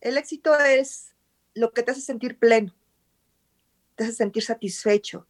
el 0.00 0.18
éxito 0.18 0.58
es 0.58 1.14
lo 1.54 1.72
que 1.72 1.82
te 1.82 1.90
hace 1.90 2.00
sentir 2.00 2.38
pleno, 2.38 2.74
te 3.96 4.04
hace 4.04 4.12
sentir 4.12 4.42
satisfecho. 4.42 5.26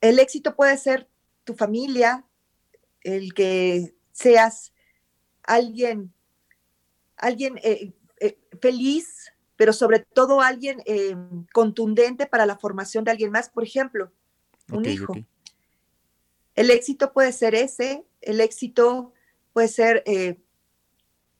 El 0.00 0.18
éxito 0.18 0.56
puede 0.56 0.78
ser 0.78 1.08
tu 1.44 1.54
familia, 1.54 2.24
el 3.02 3.32
que 3.34 3.94
seas 4.12 4.72
alguien, 5.42 6.12
alguien 7.16 7.58
eh, 7.62 7.92
eh, 8.20 8.38
feliz, 8.60 9.32
pero 9.56 9.72
sobre 9.72 10.00
todo 10.00 10.40
alguien 10.40 10.82
eh, 10.86 11.16
contundente 11.52 12.26
para 12.26 12.46
la 12.46 12.58
formación 12.58 13.04
de 13.04 13.10
alguien 13.10 13.30
más. 13.30 13.48
Por 13.48 13.64
ejemplo, 13.64 14.12
un 14.72 14.84
hijo. 14.86 15.14
El 16.54 16.70
éxito 16.70 17.12
puede 17.12 17.32
ser 17.32 17.54
ese, 17.54 18.04
el 18.20 18.40
éxito 18.40 19.12
puede 19.52 19.68
ser 19.68 20.04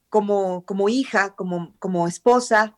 como, 0.09 0.64
como 0.64 0.89
hija, 0.89 1.35
como, 1.36 1.74
como 1.78 2.09
esposa, 2.09 2.77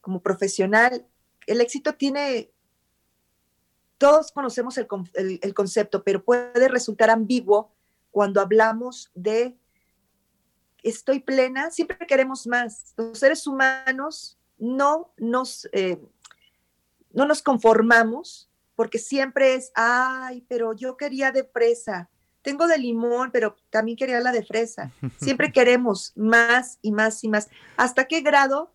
como 0.00 0.20
profesional. 0.20 1.06
El 1.46 1.60
éxito 1.60 1.94
tiene, 1.94 2.50
todos 4.00 4.32
conocemos 4.32 4.78
el 4.78 5.54
concepto, 5.54 6.02
pero 6.02 6.24
puede 6.24 6.68
resultar 6.68 7.10
ambiguo 7.10 7.70
cuando 8.10 8.40
hablamos 8.40 9.10
de 9.14 9.58
estoy 10.82 11.20
plena, 11.20 11.70
siempre 11.70 12.06
queremos 12.06 12.46
más. 12.46 12.94
Los 12.96 13.18
seres 13.18 13.46
humanos 13.46 14.38
no 14.58 15.12
nos, 15.18 15.68
eh, 15.72 16.00
no 17.12 17.26
nos 17.26 17.42
conformamos 17.42 18.48
porque 18.74 18.98
siempre 18.98 19.54
es, 19.54 19.70
ay, 19.74 20.46
pero 20.48 20.72
yo 20.72 20.96
quería 20.96 21.30
de 21.30 21.44
fresa, 21.44 22.08
tengo 22.40 22.66
de 22.66 22.78
limón, 22.78 23.30
pero 23.30 23.56
también 23.68 23.98
quería 23.98 24.20
la 24.20 24.32
de 24.32 24.42
fresa. 24.42 24.90
Siempre 25.20 25.52
queremos 25.52 26.14
más 26.16 26.78
y 26.80 26.90
más 26.90 27.22
y 27.22 27.28
más. 27.28 27.50
¿Hasta 27.76 28.06
qué 28.06 28.22
grado 28.22 28.72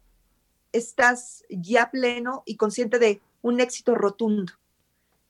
estás 0.72 1.43
ya 1.49 1.89
pleno 1.89 2.43
y 2.45 2.57
consciente 2.57 2.99
de 2.99 3.22
un 3.41 3.60
éxito 3.60 3.95
rotundo? 3.95 4.53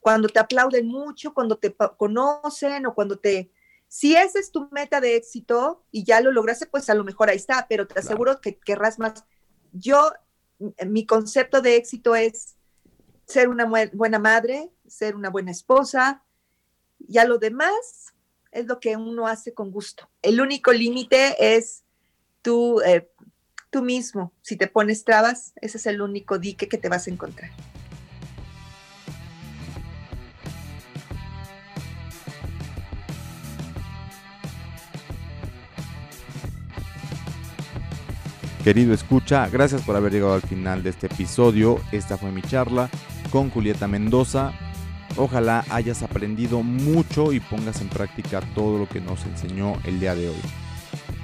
Cuando 0.05 0.29
te 0.29 0.37
aplauden 0.37 0.85
mucho, 0.85 1.33
cuando 1.33 1.57
te 1.57 1.75
conocen 1.97 2.85
o 2.85 2.93
cuando 2.93 3.17
te 3.17 3.51
si 3.87 4.15
esa 4.15 4.37
es 4.37 4.51
tu 4.51 4.69
meta 4.69 5.01
de 5.01 5.15
éxito 5.15 5.83
y 5.91 6.03
ya 6.03 6.21
lo 6.21 6.31
lograste, 6.31 6.67
pues 6.67 6.91
a 6.91 6.93
lo 6.93 7.03
mejor 7.03 7.31
ahí 7.31 7.37
está, 7.37 7.65
pero 7.67 7.87
te 7.87 7.97
aseguro 7.97 8.39
que 8.39 8.55
querrás 8.55 8.99
más. 8.99 9.25
Yo, 9.73 10.11
mi 10.85 11.07
concepto 11.07 11.59
de 11.59 11.77
éxito 11.77 12.15
es 12.15 12.55
ser 13.25 13.49
una 13.49 13.65
buena 13.93 14.19
madre, 14.19 14.69
ser 14.87 15.15
una 15.15 15.31
buena 15.31 15.49
esposa, 15.49 16.23
y 16.99 17.17
a 17.17 17.25
lo 17.25 17.39
demás 17.39 18.13
es 18.51 18.67
lo 18.67 18.79
que 18.79 18.95
uno 18.97 19.25
hace 19.25 19.55
con 19.55 19.71
gusto. 19.71 20.07
El 20.21 20.39
único 20.39 20.71
límite 20.71 21.55
es 21.55 21.83
tú, 22.43 22.79
eh, 22.81 23.09
tú 23.71 23.81
mismo. 23.81 24.33
Si 24.43 24.55
te 24.55 24.67
pones 24.67 25.03
trabas, 25.03 25.53
ese 25.55 25.79
es 25.79 25.87
el 25.87 25.99
único 25.99 26.37
dique 26.37 26.69
que 26.69 26.77
te 26.77 26.89
vas 26.89 27.07
a 27.07 27.09
encontrar. 27.09 27.49
Querido 38.65 38.95
escucha, 38.95 39.47
gracias 39.47 39.83
por 39.83 39.95
haber 39.95 40.11
llegado 40.11 40.33
al 40.33 40.41
final 40.41 40.81
de 40.81 40.89
este 40.89 41.05
episodio. 41.05 41.79
Esta 41.91 42.17
fue 42.17 42.31
mi 42.31 42.41
charla 42.41 42.89
con 43.29 43.51
Julieta 43.51 43.87
Mendoza. 43.87 44.53
Ojalá 45.17 45.63
hayas 45.69 46.01
aprendido 46.01 46.63
mucho 46.63 47.31
y 47.31 47.39
pongas 47.39 47.79
en 47.81 47.89
práctica 47.89 48.41
todo 48.55 48.79
lo 48.79 48.89
que 48.89 49.01
nos 49.01 49.23
enseñó 49.27 49.73
el 49.83 49.99
día 49.99 50.15
de 50.15 50.29
hoy. 50.29 50.41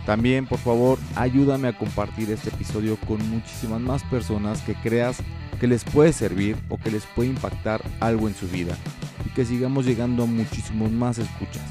También, 0.05 0.45
por 0.45 0.59
favor, 0.59 0.99
ayúdame 1.15 1.68
a 1.68 1.76
compartir 1.76 2.30
este 2.30 2.49
episodio 2.49 2.95
con 3.07 3.27
muchísimas 3.31 3.81
más 3.81 4.03
personas 4.03 4.61
que 4.61 4.76
creas 4.76 5.18
que 5.59 5.65
les 5.65 5.84
puede 5.84 6.13
servir 6.13 6.55
o 6.69 6.77
que 6.77 6.91
les 6.91 7.07
puede 7.07 7.30
impactar 7.30 7.81
algo 8.01 8.27
en 8.27 8.35
su 8.35 8.47
vida 8.49 8.77
y 9.26 9.30
que 9.31 9.45
sigamos 9.45 9.88
llegando 9.88 10.22
a 10.22 10.27
muchísimos 10.27 10.91
más 10.91 11.18
escuchas. 11.18 11.63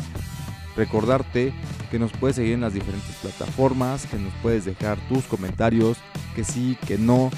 Recordarte 0.76 1.52
que 1.90 1.98
nos 1.98 2.12
puedes 2.12 2.36
seguir 2.36 2.54
en 2.54 2.60
las 2.60 2.74
diferentes 2.74 3.14
plataformas, 3.16 4.06
que 4.06 4.18
nos 4.18 4.32
puedes 4.42 4.64
dejar 4.64 4.98
tus 5.08 5.24
comentarios, 5.24 5.98
que 6.34 6.44
sí, 6.44 6.78
que 6.86 6.96
no, 6.98 7.30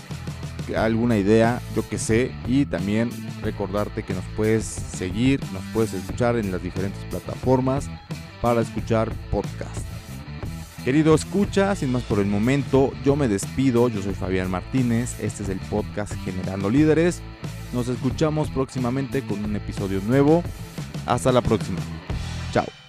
alguna 0.76 1.16
idea, 1.16 1.60
yo 1.74 1.88
que 1.88 1.98
sé, 1.98 2.32
y 2.46 2.66
también 2.66 3.10
recordarte 3.42 4.02
que 4.02 4.14
nos 4.14 4.24
puedes 4.36 4.64
seguir, 4.64 5.40
nos 5.52 5.62
puedes 5.72 5.94
escuchar 5.94 6.36
en 6.36 6.52
las 6.52 6.62
diferentes 6.62 7.02
plataformas 7.04 7.88
para 8.40 8.60
escuchar 8.60 9.12
podcast. 9.30 9.86
Querido 10.84 11.14
escucha, 11.14 11.76
sin 11.76 11.92
más 11.92 12.02
por 12.02 12.18
el 12.18 12.26
momento, 12.26 12.92
yo 13.04 13.14
me 13.14 13.28
despido, 13.28 13.88
yo 13.88 14.02
soy 14.02 14.14
Fabián 14.14 14.50
Martínez, 14.50 15.14
este 15.20 15.44
es 15.44 15.48
el 15.48 15.58
podcast 15.58 16.12
Generando 16.24 16.70
Líderes, 16.70 17.22
nos 17.72 17.86
escuchamos 17.88 18.50
próximamente 18.50 19.22
con 19.22 19.44
un 19.44 19.54
episodio 19.54 20.00
nuevo, 20.00 20.42
hasta 21.06 21.30
la 21.30 21.40
próxima, 21.40 21.78
chao. 22.52 22.81